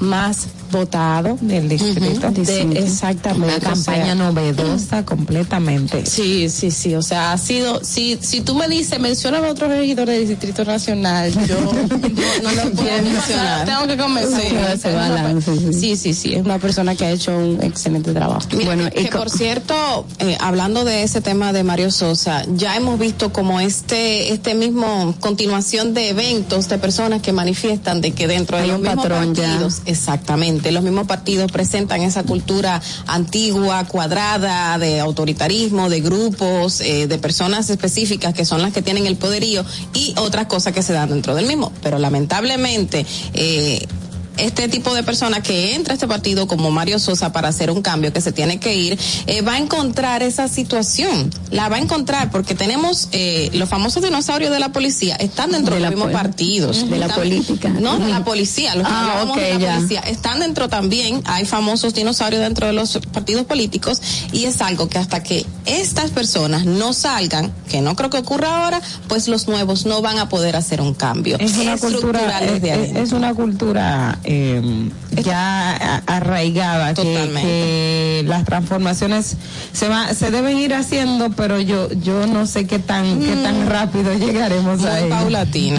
más 0.00 0.46
votado 0.74 1.38
del 1.40 1.68
distrito. 1.68 2.30
De- 2.30 2.40
Distrito. 2.44 2.78
exactamente. 2.80 3.46
Una 3.46 3.60
campaña 3.60 4.14
novedosa 4.14 5.04
completamente. 5.04 6.04
Sí, 6.06 6.48
sí, 6.50 6.70
sí. 6.70 6.94
O 6.94 7.02
sea, 7.02 7.32
ha 7.32 7.38
sido. 7.38 7.82
Si, 7.84 8.18
si 8.20 8.40
tú 8.40 8.54
me 8.54 8.68
dices, 8.68 8.98
menciona 9.00 9.38
a 9.38 9.50
otro 9.50 9.68
regidor 9.68 10.08
del 10.08 10.26
Distrito 10.28 10.64
Nacional, 10.64 11.32
yo 11.46 11.60
no, 11.60 11.72
no 11.72 12.52
lo 12.52 12.70
puedo 12.72 13.02
mencionar. 13.02 13.64
Tengo 13.64 13.86
que 13.86 13.96
convencer. 13.96 14.78
Sí, 15.72 15.72
Sí, 15.72 15.96
sí, 15.96 16.14
sí. 16.14 16.34
Es 16.34 16.44
una 16.44 16.58
persona 16.58 16.94
que 16.94 17.04
ha 17.04 17.10
hecho 17.10 17.36
un 17.36 17.62
excelente 17.62 18.12
trabajo. 18.12 18.46
Mira, 18.56 18.90
que, 18.90 19.04
que 19.04 19.10
por 19.10 19.30
cierto, 19.30 20.06
eh, 20.18 20.36
hablando 20.40 20.84
de 20.84 21.02
ese 21.02 21.20
tema 21.20 21.52
de 21.52 21.62
Mario 21.64 21.90
Sosa, 21.90 22.44
ya 22.56 22.76
hemos 22.76 22.98
visto 22.98 23.32
como 23.32 23.60
este, 23.60 24.32
este 24.32 24.54
mismo 24.54 25.14
continuación 25.20 25.94
de 25.94 26.10
eventos 26.10 26.68
de 26.68 26.78
personas 26.78 27.22
que 27.22 27.32
manifiestan 27.32 28.00
de 28.00 28.12
que 28.12 28.26
dentro 28.26 28.56
de 28.56 28.64
Hay 28.64 28.68
los 28.70 28.76
un 28.78 28.82
mismos 28.82 29.04
patrón 29.04 29.34
ya. 29.34 29.44
partidos, 29.48 29.82
los 30.72 30.82
mismos 30.82 31.06
partidos 31.06 31.50
presentan 31.50 32.02
esa 32.02 32.22
cultura 32.22 32.80
antigua, 33.06 33.84
cuadrada, 33.84 34.78
de 34.78 35.00
autoritarismo, 35.00 35.88
de 35.88 36.00
grupos, 36.00 36.80
eh, 36.80 37.06
de 37.06 37.18
personas 37.18 37.70
específicas 37.70 38.34
que 38.34 38.44
son 38.44 38.62
las 38.62 38.72
que 38.72 38.82
tienen 38.82 39.06
el 39.06 39.16
poderío 39.16 39.64
y 39.92 40.14
otras 40.18 40.46
cosas 40.46 40.72
que 40.72 40.82
se 40.82 40.92
dan 40.92 41.08
dentro 41.08 41.34
del 41.34 41.46
mismo. 41.46 41.72
Pero 41.82 41.98
lamentablemente, 41.98 43.06
eh, 43.34 43.86
este 44.36 44.68
tipo 44.68 44.94
de 44.94 45.02
persona 45.02 45.40
que 45.42 45.74
entra 45.74 45.92
a 45.92 45.94
este 45.94 46.08
partido 46.08 46.46
como 46.46 46.70
Mario 46.70 46.98
Sosa 46.98 47.32
para 47.32 47.48
hacer 47.48 47.70
un 47.70 47.82
cambio 47.82 48.12
que 48.12 48.20
se 48.20 48.32
tiene 48.32 48.58
que 48.60 48.74
ir, 48.74 48.98
eh, 49.26 49.42
va 49.42 49.54
a 49.54 49.58
encontrar 49.58 50.22
esa 50.22 50.48
situación. 50.48 51.30
La 51.50 51.68
va 51.68 51.76
a 51.76 51.78
encontrar 51.80 52.30
porque 52.30 52.54
tenemos 52.54 53.08
eh, 53.12 53.50
los 53.54 53.68
famosos 53.68 54.02
dinosaurios 54.02 54.50
de 54.50 54.58
la 54.60 54.70
policía, 54.72 55.16
están 55.16 55.50
dentro 55.52 55.74
De 55.74 55.80
los 55.80 55.90
mismos 55.90 56.12
partidos. 56.12 56.88
de 56.88 56.98
la 56.98 57.08
política. 57.08 57.68
No, 57.84 57.98
de 57.98 58.08
la 58.08 58.24
policía, 58.24 58.74
los 58.76 58.86
que 58.86 58.92
Ah, 58.92 59.00
hablábamos 59.02 59.36
ok, 59.36 59.42
de 59.42 59.54
la 59.54 59.58
ya. 59.60 59.74
policía 59.76 60.00
están 60.00 60.40
dentro 60.40 60.68
también, 60.68 61.20
hay 61.24 61.44
famosos 61.44 61.92
dinosaurios 61.94 62.40
dentro 62.42 62.66
de 62.66 62.72
los 62.72 62.98
partidos 63.12 63.44
políticos 63.44 64.00
y 64.32 64.44
es 64.44 64.60
algo 64.62 64.88
que 64.88 64.98
hasta 64.98 65.22
que 65.22 65.44
estas 65.66 66.10
personas 66.10 66.64
no 66.64 66.92
salgan, 66.92 67.52
que 67.70 67.80
no 67.80 67.94
creo 67.96 68.10
que 68.10 68.18
ocurra 68.18 68.64
ahora, 68.64 68.80
pues 69.08 69.28
los 69.28 69.48
nuevos 69.48 69.86
no 69.86 70.00
van 70.02 70.18
a 70.18 70.28
poder 70.28 70.56
hacer 70.56 70.80
un 70.80 70.94
cambio. 70.94 71.36
Es 71.38 71.56
una 71.56 71.76
cultura, 71.76 72.40
es 72.40 73.12
una 73.12 73.34
cultura 73.34 74.18
eh, 74.24 74.90
ya 75.22 76.02
arraigada 76.06 76.94
que, 76.94 77.02
que 77.42 78.24
las 78.26 78.44
transformaciones 78.44 79.36
se 79.72 79.88
va, 79.88 80.12
se 80.14 80.30
deben 80.30 80.58
ir 80.58 80.74
haciendo, 80.74 81.30
pero 81.30 81.60
yo 81.60 81.90
yo 81.92 82.26
no 82.26 82.46
sé 82.46 82.66
qué 82.66 82.78
tan 82.78 83.20
qué 83.20 83.36
tan 83.36 83.66
rápido 83.68 84.14
llegaremos 84.14 84.82
a 84.84 85.00
ello. 85.00 85.14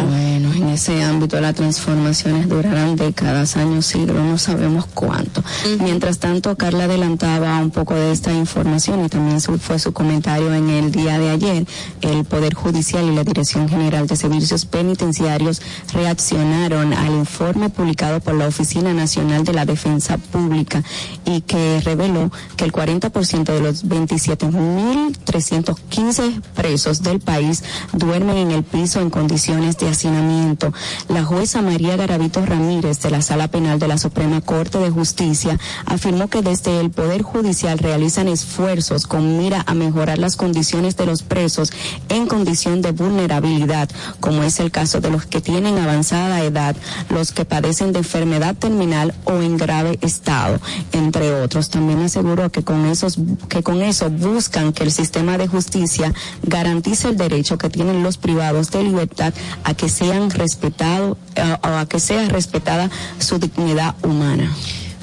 Bueno, 0.05 0.53
en 0.53 0.69
ese 0.69 1.03
ámbito 1.03 1.39
las 1.41 1.55
transformaciones 1.55 2.47
durarán 2.49 2.95
décadas, 2.95 3.57
años, 3.57 3.85
siglos, 3.85 4.17
no 4.23 4.37
sabemos 4.37 4.85
cuánto. 4.93 5.43
Mientras 5.79 6.19
tanto, 6.19 6.55
Carla 6.55 6.85
adelantaba 6.85 7.57
un 7.59 7.71
poco 7.71 7.95
de 7.95 8.11
esta 8.11 8.31
información 8.33 9.05
y 9.05 9.09
también 9.09 9.41
su- 9.41 9.57
fue 9.57 9.79
su 9.79 9.93
comentario 9.93 10.53
en 10.53 10.69
el 10.69 10.91
día 10.91 11.17
de 11.19 11.29
ayer. 11.29 11.65
El 12.01 12.23
Poder 12.25 12.53
Judicial 12.53 13.05
y 13.05 13.15
la 13.15 13.23
Dirección 13.23 13.67
General 13.67 14.07
de 14.07 14.15
Servicios 14.15 14.65
Penitenciarios 14.65 15.61
reaccionaron 15.93 16.93
al 16.93 17.11
informe 17.13 17.69
publicado 17.69 18.19
por 18.19 18.34
la 18.37 18.47
Oficina 18.47 18.93
Nacional 18.93 19.43
de 19.43 19.53
la 19.53 19.65
Defensa 19.65 20.17
Pública 20.17 20.83
y 21.25 21.41
que 21.41 21.81
reveló 21.83 22.31
que 22.55 22.63
el 22.65 22.71
40% 22.71 23.43
de 23.43 23.61
los 23.61 23.85
27.315 23.85 26.41
presos 26.55 27.03
del 27.03 27.19
país 27.19 27.63
duermen 27.93 28.37
en 28.37 28.51
el 28.51 28.63
piso 28.63 29.01
en 29.01 29.09
condiciones 29.09 29.77
de 29.77 29.89
hacinamiento. 29.89 30.71
La 31.09 31.23
jueza 31.23 31.61
María 31.61 31.97
Garavito 31.97 32.45
Ramírez 32.45 33.01
de 33.01 33.11
la 33.11 33.21
Sala 33.21 33.47
Penal 33.47 33.79
de 33.79 33.87
la 33.87 33.97
Suprema 33.97 34.41
Corte 34.41 34.79
de 34.79 34.91
Justicia 34.91 35.57
afirmó 35.85 36.27
que 36.27 36.41
desde 36.41 36.79
el 36.79 36.91
Poder 36.91 37.21
Judicial 37.21 37.79
realizan 37.79 38.27
esfuerzos 38.27 39.07
con 39.07 39.37
mira 39.37 39.63
a 39.67 39.73
mejorar 39.73 40.17
las 40.17 40.35
condiciones 40.35 40.97
de 40.97 41.05
los 41.05 41.23
presos 41.23 41.71
en 42.09 42.27
condición 42.27 42.81
de 42.81 42.91
vulnerabilidad, 42.91 43.89
como 44.19 44.43
es 44.43 44.59
el 44.59 44.71
caso 44.71 45.01
de 45.01 45.09
los 45.09 45.25
que 45.25 45.41
tienen 45.41 45.77
avanzada 45.77 46.43
edad, 46.43 46.75
los 47.09 47.31
que 47.31 47.45
padecen 47.45 47.93
de 47.93 48.03
enfermedad 48.25 48.55
terminal 48.55 49.13
o 49.25 49.41
en 49.41 49.55
grave 49.55 49.99
estado, 50.01 50.59
entre 50.91 51.33
otros. 51.41 51.69
También 51.69 52.01
aseguró 52.01 52.51
que 52.51 52.63
con 52.63 52.85
esos 52.85 53.17
que 53.49 53.61
con 53.61 53.81
eso 53.81 54.09
buscan 54.09 54.73
que 54.73 54.83
el 54.83 54.91
sistema 54.91 55.37
de 55.37 55.47
justicia 55.47 56.11
garantice 56.41 57.09
el 57.09 57.17
derecho 57.17 57.57
que 57.57 57.69
tienen 57.69 58.01
los 58.01 58.17
privados 58.17 58.71
de 58.71 58.83
libertad 58.83 59.33
a 59.63 59.75
que 59.75 59.89
sean 59.89 60.31
respetados 60.31 61.17
o 61.61 61.67
a 61.67 61.85
que 61.85 61.99
sea 61.99 62.27
respetada 62.29 62.89
su 63.19 63.37
dignidad 63.37 63.95
humana. 64.03 64.51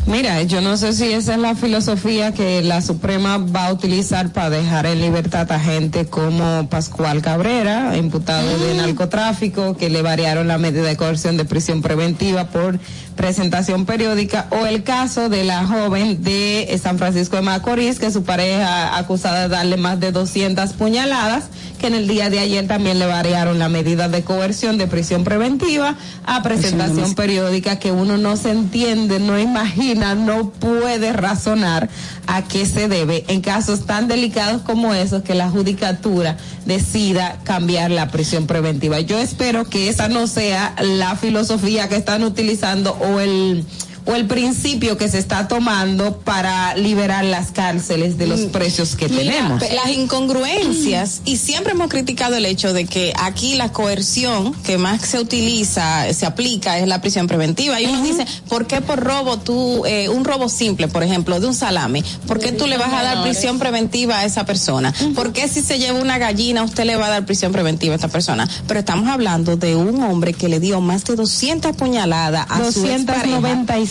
Mira, 0.07 0.43
yo 0.43 0.61
no 0.61 0.77
sé 0.77 0.95
si 0.95 1.13
esa 1.13 1.35
es 1.35 1.39
la 1.39 1.55
filosofía 1.55 2.35
que 2.35 2.61
la 2.61 2.83
Suprema 2.83 3.39
va 3.39 3.69
a 3.69 3.73
utilizar 3.73 4.33
para 4.33 4.51
dejar 4.51 4.85
en 4.87 5.01
libertad 5.01 5.51
a 5.53 5.61
gente 5.61 6.07
como 6.07 6.69
Pascual 6.69 7.23
Cabrera, 7.23 7.97
imputado 7.97 8.59
de 8.59 8.75
narcotráfico, 8.75 9.77
que 9.77 9.91
le 9.91 10.03
variaron 10.03 10.49
la 10.49 10.59
medida 10.59 10.83
de 10.83 10.97
coerción 10.97 11.37
de 11.37 11.45
prisión 11.45 11.83
preventiva 11.83 12.49
por 12.49 12.81
presentación 13.17 13.87
periódica, 13.87 14.47
o 14.51 14.67
el 14.67 14.83
caso 14.83 15.29
de 15.29 15.45
la 15.45 15.67
joven 15.67 16.23
de 16.23 16.79
San 16.83 16.99
Francisco 16.99 17.37
de 17.37 17.43
Macorís, 17.43 17.99
que 17.99 18.11
su 18.11 18.25
pareja 18.25 18.97
acusada 18.97 19.43
de 19.43 19.49
darle 19.49 19.77
más 19.77 20.01
de 20.01 20.13
200 20.13 20.73
puñaladas, 20.73 21.45
que 21.79 21.89
en 21.89 21.95
el 21.95 22.07
día 22.07 22.31
de 22.31 22.39
ayer 22.39 22.67
también 22.67 22.99
le 22.99 23.07
variaron 23.07 23.59
la 23.59 23.69
medida 23.69 24.09
de 24.09 24.23
coerción 24.23 24.79
de 24.79 24.87
prisión 24.87 25.25
preventiva 25.25 25.97
a 26.25 26.43
presentación 26.43 27.15
periódica 27.15 27.79
que 27.79 27.91
uno 27.91 28.17
no 28.17 28.37
se 28.37 28.51
entiende, 28.51 29.19
no 29.19 29.39
imagina, 29.39 30.15
no 30.15 30.51
puede 30.51 31.13
razonar 31.13 31.89
a 32.27 32.43
qué 32.43 32.67
se 32.67 32.89
debe 32.89 33.25
en 33.29 33.41
casos 33.41 33.85
tan 33.85 34.07
delicados 34.07 34.63
como 34.63 34.95
esos 34.95 35.23
que 35.23 35.35
la 35.35 35.51
judicatura 35.51 36.37
decida 36.67 37.39
cambiar 37.45 37.91
la 37.91 38.09
prisión 38.09 38.47
preventiva. 38.47 39.01
Yo 39.01 39.19
espero 39.19 39.65
que 39.65 39.89
esa 39.89 40.09
no 40.09 40.27
sea 40.27 40.75
la 40.81 41.17
filosofía 41.17 41.89
que 41.89 41.97
están 41.97 42.23
utilizando 42.23 42.97
o 43.03 43.21
el 43.21 43.65
o 44.05 44.15
el 44.15 44.27
principio 44.27 44.97
que 44.97 45.09
se 45.09 45.19
está 45.19 45.49
tomando 45.49 46.19
para 46.19 46.77
liberar 46.77 47.25
las 47.25 47.51
cárceles 47.53 48.19
de 48.19 48.27
los 48.27 48.41
precios 48.41 48.97
que 48.97 49.09
Mm. 49.13 49.17
Mira, 49.17 49.33
tenemos. 49.35 49.63
Las 49.75 49.89
incongruencias, 49.91 51.23
y 51.25 51.37
siempre 51.37 51.73
hemos 51.73 51.89
criticado 51.89 52.37
el 52.37 52.47
hecho 52.47 52.73
de 52.73 52.87
que 52.87 53.13
aquí 53.19 53.55
la 53.55 53.73
coerción 53.73 54.55
que 54.65 54.79
más 54.79 55.03
se 55.03 55.19
utiliza, 55.19 56.13
se 56.13 56.27
aplica, 56.27 56.79
es 56.79 56.87
la 56.87 57.01
prisión 57.01 57.27
preventiva. 57.27 57.81
Y 57.81 57.87
uno 57.87 58.03
dice, 58.03 58.27
¿por 58.49 58.67
qué 58.67 58.81
por 58.81 59.01
robo 59.01 59.39
tú, 59.39 59.85
eh, 59.87 60.09
un 60.09 60.25
robo 60.25 60.49
simple, 60.49 60.89
por 60.89 61.03
ejemplo, 61.03 61.39
de 61.41 61.47
un 61.47 61.55
salame, 61.55 62.03
¿por 62.27 62.39
qué 62.39 62.53
tú 62.53 62.67
le 62.67 62.79
vas 62.79 62.93
a 62.93 63.03
dar 63.03 63.23
prisión 63.23 63.59
preventiva 63.59 64.19
a 64.19 64.25
esa 64.25 64.45
persona? 64.45 64.93
¿Por 65.15 65.33
qué 65.33 65.49
si 65.49 65.63
se 65.63 65.79
lleva 65.79 65.99
una 65.99 66.19
gallina, 66.19 66.63
usted 66.63 66.85
le 66.85 66.97
va 66.97 67.07
a 67.07 67.11
dar 67.11 67.27
prisión 67.27 67.53
preventiva 67.53 67.95
a 67.95 67.97
esta 67.97 68.09
persona? 68.09 68.49
Pero 68.67 68.81
estamos 68.81 69.09
hablando 69.09 69.57
de 69.57 69.77
un 69.77 70.03
hombre 70.03 70.33
que 70.33 70.49
le 70.49 70.61
dio 70.61 70.81
más 70.81 71.05
de 71.05 71.17
200 71.17 71.77
puñaladas 71.77 72.47
a 72.49 72.71
su 72.71 72.87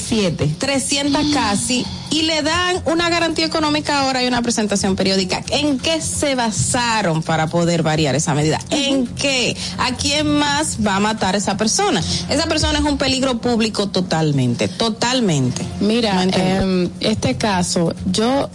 expareja. 0.02 0.32
297. 0.32 0.56
300 0.60 1.26
casi 1.34 1.86
y 2.12 2.24
le 2.24 2.42
dan 2.42 2.82
una 2.86 3.10
garantía 3.10 3.46
económica 3.46 4.02
ahora 4.02 4.24
y 4.24 4.28
una 4.28 4.42
presentación 4.42 4.96
periódica. 4.96 5.44
¿En 5.50 5.80
qué 5.80 6.02
se 6.02 6.36
basaron 6.36 7.24
para 7.24 7.48
poder 7.48 7.84
variar 7.84 8.16
esa 8.16 8.36
medida? 8.36 8.60
¿En 8.70 9.08
qué? 9.08 9.56
¿A 9.78 9.94
quién 9.96 10.28
más 10.28 10.86
va 10.86 10.98
a 10.98 11.00
matar 11.00 11.36
esa 11.36 11.56
persona? 11.58 12.04
Esa 12.30 12.48
persona 12.48 12.80
es 12.80 12.86
un 12.86 12.98
peligro 12.98 13.40
público 13.40 13.88
totalmente, 13.88 14.68
totalmente. 14.68 15.64
Mira, 15.80 16.26
No 16.26 16.32
em, 16.34 16.90
este 17.00 17.38
caso, 17.38 17.94
yo 18.06 18.50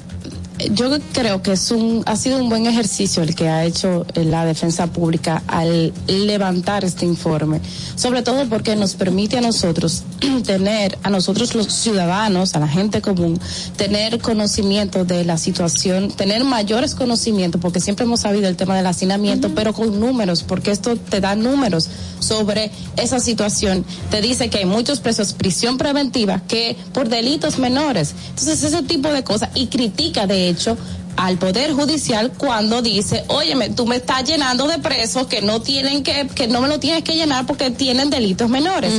yo 0.73 0.91
creo 1.13 1.43
que 1.43 1.53
es 1.53 1.71
un 1.71 2.03
ha 2.07 2.17
sido 2.17 2.39
un 2.39 2.49
buen 2.49 2.67
ejercicio 2.67 3.23
el 3.23 3.35
que 3.35 3.49
ha 3.49 3.65
hecho 3.65 4.07
eh, 4.15 4.25
la 4.25 4.45
defensa 4.45 4.87
pública 4.87 5.43
al 5.47 5.93
levantar 6.07 6.85
este 6.85 7.05
informe, 7.05 7.61
sobre 7.95 8.23
todo 8.23 8.49
porque 8.49 8.75
nos 8.77 8.95
permite 8.95 9.39
a 9.39 9.41
nosotros 9.41 10.05
tener 10.47 10.99
a 11.03 11.11
nosotros 11.11 11.55
los 11.55 11.73
ciudadanos, 11.73 12.55
a 12.55 12.61
la 12.61 12.69
gente 12.69 13.03
común, 13.03 13.39
tener 13.77 14.21
conocimiento 14.21 15.05
de 15.05 15.25
la 15.25 15.37
situación, 15.39 16.11
tener 16.11 16.45
mayores 16.45 16.95
conocimientos, 16.95 17.61
porque 17.61 17.81
siempre 17.81 18.05
hemos 18.05 18.21
sabido 18.21 18.49
el 18.49 18.57
tema 18.57 18.77
del 18.77 18.87
hacinamiento, 18.87 19.55
pero 19.55 19.73
con 19.73 19.99
números, 20.01 20.43
porque 20.43 20.71
esto 20.71 20.97
te 20.97 21.21
da 21.21 21.35
números 21.35 21.89
sobre 22.19 22.71
esa 22.97 23.21
situación. 23.21 23.85
Te 24.11 24.21
dice 24.21 24.49
que 24.49 24.59
hay 24.59 24.65
muchos 24.65 25.01
presos 25.01 25.33
prisión 25.33 25.79
preventiva 25.79 26.43
que 26.49 26.77
por 26.93 27.09
delitos 27.09 27.59
menores. 27.59 28.15
Entonces, 28.31 28.63
ese 28.63 28.83
tipo 28.83 29.09
de 29.09 29.23
cosas 29.23 29.51
y 29.55 29.67
critica 29.67 30.27
de 30.27 30.46
hecho 30.49 30.77
al 31.17 31.39
poder 31.39 31.73
judicial 31.73 32.33
cuando 32.37 32.83
dice, 32.83 33.25
óyeme, 33.29 33.71
tú 33.71 33.87
me 33.87 33.97
estás 33.97 34.25
llenando 34.25 34.67
de 34.69 34.79
presos 34.79 35.27
que 35.27 35.41
no 35.41 35.61
tienen 35.61 36.03
que, 36.03 36.29
que 36.35 36.47
no 36.47 36.61
me 36.61 36.69
lo 36.69 36.79
tienes 36.79 37.03
que 37.05 37.15
llenar 37.15 37.47
porque 37.47 37.71
tienen 37.71 38.11
delitos 38.11 38.49
menores. 38.49 38.93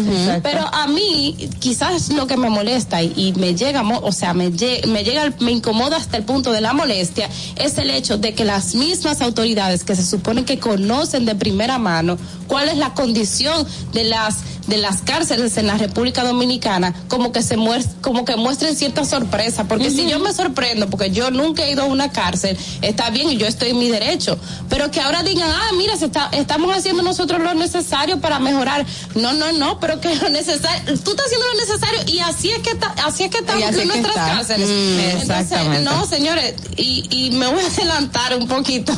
Pero 0.44 0.62
a 0.74 0.88
mí, 0.88 1.36
quizás 1.60 2.10
lo 2.10 2.28
que 2.28 2.38
me 2.38 2.50
molesta 2.50 3.04
y, 3.04 3.14
y 3.16 3.34
me 3.34 3.56
llega, 3.56 3.84
o 3.84 4.12
sea, 4.12 4.34
me 4.34 4.52
llega, 4.52 5.34
me 5.40 5.52
incomoda 5.52 5.98
hasta 5.98 6.18
el 6.18 6.24
punto 6.24 6.52
de 6.52 6.62
la 6.62 6.74
molestia, 6.74 7.30
es 7.56 7.78
el 7.78 7.92
hecho 7.92 8.18
de 8.18 8.34
que 8.34 8.46
las 8.46 8.76
mismas 8.76 9.22
autoridades 9.22 9.84
que 9.84 9.96
se 9.96 10.06
supone 10.06 10.44
que 10.44 10.60
conocen 10.60 11.26
de 11.26 11.36
primera 11.36 11.78
mano 11.78 12.18
cuál 12.48 12.70
es 12.70 12.78
la 12.78 12.94
condición 12.94 13.66
de 13.94 14.06
las 14.06 14.38
de 14.68 14.78
las 14.78 15.02
cárceles 15.02 15.58
en 15.58 15.68
la 15.68 15.78
República 15.78 16.24
Dominicana 16.24 16.94
como 17.08 17.32
que 17.32 17.42
se 17.42 17.58
muest- 17.58 18.02
como 18.02 18.26
que 18.26 18.36
muestren 18.36 18.76
cierta 18.76 19.06
sorpresa 19.06 19.64
porque 19.66 19.90
si 19.90 20.08
yo 20.10 20.20
me 20.20 20.34
sorprendo 20.34 20.90
porque 20.90 21.10
yo 21.12 21.32
nunca 21.32 21.64
he 21.64 21.72
ido 21.72 21.84
a 21.84 21.86
una 21.86 22.12
cárcel 22.12 22.58
está 22.82 23.10
bien 23.10 23.30
y 23.30 23.38
yo 23.38 23.48
estoy 23.48 23.70
en 23.70 23.80
mi 23.80 23.90
derecho 23.90 24.38
pero 24.70 24.92
que 24.92 25.00
ahora 25.02 25.24
digan 25.24 25.50
ah 25.50 25.70
mira 25.78 25.96
se 25.98 26.06
está, 26.06 26.30
estamos 26.34 26.76
haciendo 26.76 27.02
nosotros 27.02 27.42
lo 27.42 27.54
necesario 27.54 28.20
para 28.20 28.40
mejorar 28.40 28.86
no 29.16 29.34
no 29.34 29.52
no 29.54 29.80
pero 29.80 30.02
que 30.02 30.14
lo 30.16 30.30
necesario 30.30 30.84
tú 31.04 31.12
estás 31.12 31.26
haciendo 31.28 31.46
lo 31.54 31.60
necesario 31.60 32.00
y 32.14 32.20
así 32.20 32.52
es 32.52 32.60
que 32.60 32.72
está, 32.72 32.94
así 33.06 33.24
es 33.24 33.32
que 33.32 33.38
estamos 33.40 33.64
en 33.64 33.88
nuestras 33.88 34.16
está. 34.16 34.28
cárceles. 34.28 34.68
Mm, 34.70 35.22
Entonces, 35.22 35.82
no 35.84 36.06
señores 36.06 36.56
y, 36.76 37.06
y 37.10 37.32
me 37.32 37.48
voy 37.48 37.64
a 37.64 37.68
adelantar 37.68 38.36
un 38.38 38.48
poquito 38.48 38.92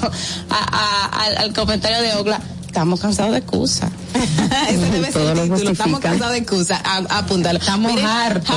a- 0.50 1.06
al 1.38 1.54
comentario 1.54 2.02
de 2.02 2.14
Ogla 2.16 2.40
estamos 2.70 3.00
cansados 3.00 3.32
de 3.32 3.40
excusas 3.40 3.90
Ese 4.70 4.78
debe 4.92 5.12
ser 5.12 5.38
el 5.38 5.50
título. 5.52 5.72
Estamos 5.72 6.00
cansados 6.00 6.34
de 6.34 6.40
excusa. 6.40 6.82
A- 6.84 7.20
Apúntalo. 7.20 7.60
Estamos 7.60 8.00
hartos. 8.04 8.56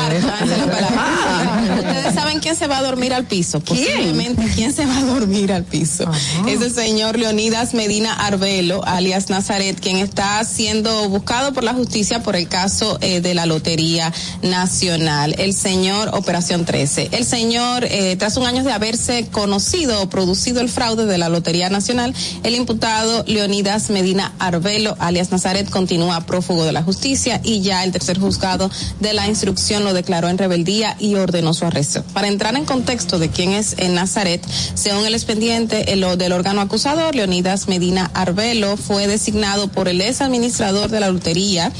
Ustedes 1.78 2.14
saben 2.14 2.40
quién 2.40 2.56
se 2.56 2.66
va 2.66 2.78
a 2.78 2.82
dormir 2.82 3.12
al 3.14 3.24
piso. 3.24 3.60
Posiblemente 3.60 4.46
quién 4.54 4.72
se 4.72 4.86
va 4.86 4.98
a 4.98 5.02
dormir 5.02 5.52
al 5.52 5.64
piso. 5.64 6.10
Es 6.48 6.60
el 6.60 6.72
señor 6.72 7.18
Leonidas 7.18 7.74
Medina 7.74 8.12
Arbelo, 8.14 8.84
alias 8.84 9.28
Nazaret, 9.30 9.78
quien 9.80 9.96
está 9.98 10.42
siendo 10.44 11.08
buscado 11.08 11.52
por 11.52 11.64
la 11.64 11.74
justicia 11.74 12.22
por 12.22 12.34
el 12.36 12.48
caso 12.48 12.98
eh, 13.00 13.20
de 13.20 13.34
la 13.34 13.46
Lotería 13.46 14.12
Nacional. 14.42 15.34
El 15.38 15.52
señor 15.54 16.10
Operación 16.14 16.64
13. 16.64 17.10
El 17.12 17.24
señor, 17.26 17.84
eh, 17.84 18.16
tras 18.18 18.36
un 18.36 18.46
año 18.46 18.64
de 18.64 18.72
haberse 18.72 19.26
conocido 19.30 20.02
o 20.02 20.08
producido 20.08 20.60
el 20.60 20.68
fraude 20.68 21.06
de 21.06 21.18
la 21.18 21.28
Lotería 21.28 21.68
Nacional, 21.70 22.14
el 22.42 22.54
imputado 22.54 23.24
Leonidas 23.26 23.90
Medina 23.90 24.01
Arbelo, 24.40 24.96
alias 24.98 25.30
Nazaret, 25.30 25.70
continúa 25.70 26.20
prófugo 26.26 26.64
de 26.64 26.72
la 26.72 26.82
justicia 26.82 27.40
y 27.44 27.60
ya 27.60 27.84
el 27.84 27.92
tercer 27.92 28.18
juzgado 28.18 28.68
de 29.00 29.12
la 29.12 29.28
instrucción 29.28 29.84
lo 29.84 29.94
declaró 29.94 30.28
en 30.28 30.38
rebeldía 30.38 30.96
y 30.98 31.14
ordenó 31.14 31.54
su 31.54 31.64
arresto. 31.66 32.02
Para 32.12 32.26
entrar 32.28 32.56
en 32.56 32.64
contexto 32.64 33.18
de 33.20 33.28
quién 33.28 33.52
es 33.52 33.76
Nazaret, 33.90 34.44
según 34.74 35.06
el 35.06 35.14
expediente 35.14 35.92
el- 35.92 36.02
del 36.18 36.32
órgano 36.32 36.60
acusador, 36.60 37.14
Leonidas 37.14 37.68
Medina 37.68 38.10
Arbelo 38.12 38.76
fue 38.76 39.06
designado 39.06 39.68
por 39.68 39.86
el 39.88 40.00
ex 40.00 40.20
administrador 40.20 40.90
de 40.90 40.98
la 40.98 41.08
lotería, 41.10 41.70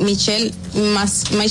Michel 0.00 0.54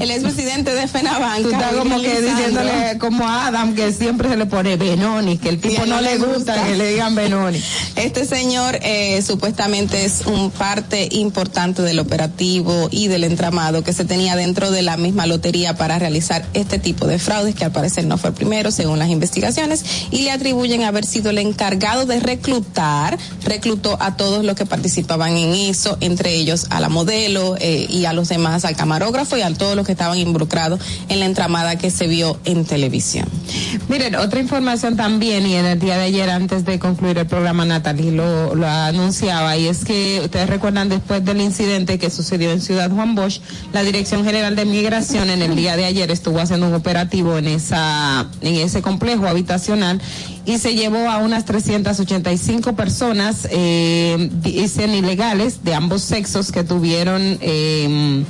El 0.00 0.10
expresidente 0.10 0.74
de 0.74 0.88
FENABANCA. 0.88 1.42
Tú 1.42 1.50
estás 1.50 1.72
como 1.74 2.00
que 2.00 2.20
diciéndole 2.22 2.98
como 2.98 3.28
Adam 3.28 3.74
que 3.74 3.92
siempre 4.00 4.30
se 4.30 4.36
le 4.38 4.46
pone 4.46 4.76
Benoni, 4.76 5.36
que 5.36 5.50
el 5.50 5.60
tipo 5.60 5.84
no 5.84 6.00
le 6.00 6.16
gusta 6.16 6.64
que 6.64 6.74
le 6.74 6.92
digan 6.92 7.14
Benoni. 7.14 7.60
Este 7.96 8.24
señor 8.24 8.78
eh, 8.80 9.20
supuestamente 9.20 10.06
es 10.06 10.22
un 10.24 10.50
parte 10.50 11.06
importante 11.12 11.82
del 11.82 11.98
operativo 11.98 12.88
y 12.90 13.08
del 13.08 13.24
entramado 13.24 13.84
que 13.84 13.92
se 13.92 14.06
tenía 14.06 14.36
dentro 14.36 14.70
de 14.70 14.80
la 14.80 14.96
misma 14.96 15.26
lotería 15.26 15.76
para 15.76 15.98
realizar 15.98 16.46
este 16.54 16.78
tipo 16.78 17.06
de 17.06 17.18
fraudes, 17.18 17.54
que 17.54 17.66
al 17.66 17.72
parecer 17.72 18.06
no 18.06 18.16
fue 18.16 18.30
el 18.30 18.36
primero 18.36 18.70
según 18.70 18.98
las 18.98 19.10
investigaciones, 19.10 19.84
y 20.10 20.22
le 20.22 20.30
atribuyen 20.30 20.84
haber 20.84 21.04
sido 21.04 21.28
el 21.28 21.36
encargado 21.36 22.06
de 22.06 22.20
reclutar, 22.20 23.18
reclutó 23.44 23.98
a 24.00 24.16
todos 24.16 24.46
los 24.46 24.56
que 24.56 24.64
participaban 24.64 25.36
en 25.36 25.52
eso, 25.52 25.98
entre 26.00 26.36
ellos 26.36 26.68
a 26.70 26.80
la 26.80 26.88
modelo 26.88 27.56
eh, 27.60 27.86
y 27.90 28.06
a 28.06 28.14
los 28.14 28.30
demás, 28.30 28.64
al 28.64 28.76
camarógrafo 28.76 29.36
y 29.36 29.42
a 29.42 29.52
todos 29.52 29.76
los 29.76 29.84
que 29.84 29.92
estaban 29.92 30.16
involucrados 30.16 30.80
en 31.10 31.20
la 31.20 31.26
entramada 31.26 31.76
que 31.76 31.90
se 31.90 32.06
vio 32.06 32.40
en 32.46 32.64
televisión. 32.64 33.28
Miren, 33.90 34.14
otra 34.14 34.38
información 34.38 34.94
también, 34.94 35.44
y 35.48 35.56
en 35.56 35.66
el 35.66 35.80
día 35.80 35.96
de 35.96 36.04
ayer, 36.04 36.30
antes 36.30 36.64
de 36.64 36.78
concluir 36.78 37.18
el 37.18 37.26
programa, 37.26 37.64
Natalie 37.64 38.12
lo, 38.12 38.54
anunciaba, 38.64 39.56
y 39.56 39.66
es 39.66 39.84
que 39.84 40.20
ustedes 40.22 40.48
recuerdan 40.48 40.88
después 40.88 41.24
del 41.24 41.40
incidente 41.40 41.98
que 41.98 42.08
sucedió 42.08 42.52
en 42.52 42.60
Ciudad 42.60 42.88
Juan 42.88 43.16
Bosch, 43.16 43.40
la 43.72 43.82
Dirección 43.82 44.24
General 44.24 44.54
de 44.54 44.64
Migración 44.64 45.28
en 45.28 45.42
el 45.42 45.56
día 45.56 45.76
de 45.76 45.86
ayer 45.86 46.08
estuvo 46.12 46.38
haciendo 46.38 46.68
un 46.68 46.74
operativo 46.74 47.36
en 47.36 47.48
esa, 47.48 48.28
en 48.42 48.54
ese 48.54 48.80
complejo 48.80 49.26
habitacional 49.26 50.00
y 50.46 50.58
se 50.58 50.76
llevó 50.76 51.10
a 51.10 51.18
unas 51.18 51.44
385 51.44 52.74
personas, 52.74 53.48
eh, 53.50 54.30
dicen 54.40 54.94
ilegales, 54.94 55.64
de 55.64 55.74
ambos 55.74 56.02
sexos 56.02 56.52
que 56.52 56.62
tuvieron, 56.62 57.38
eh, 57.40 58.24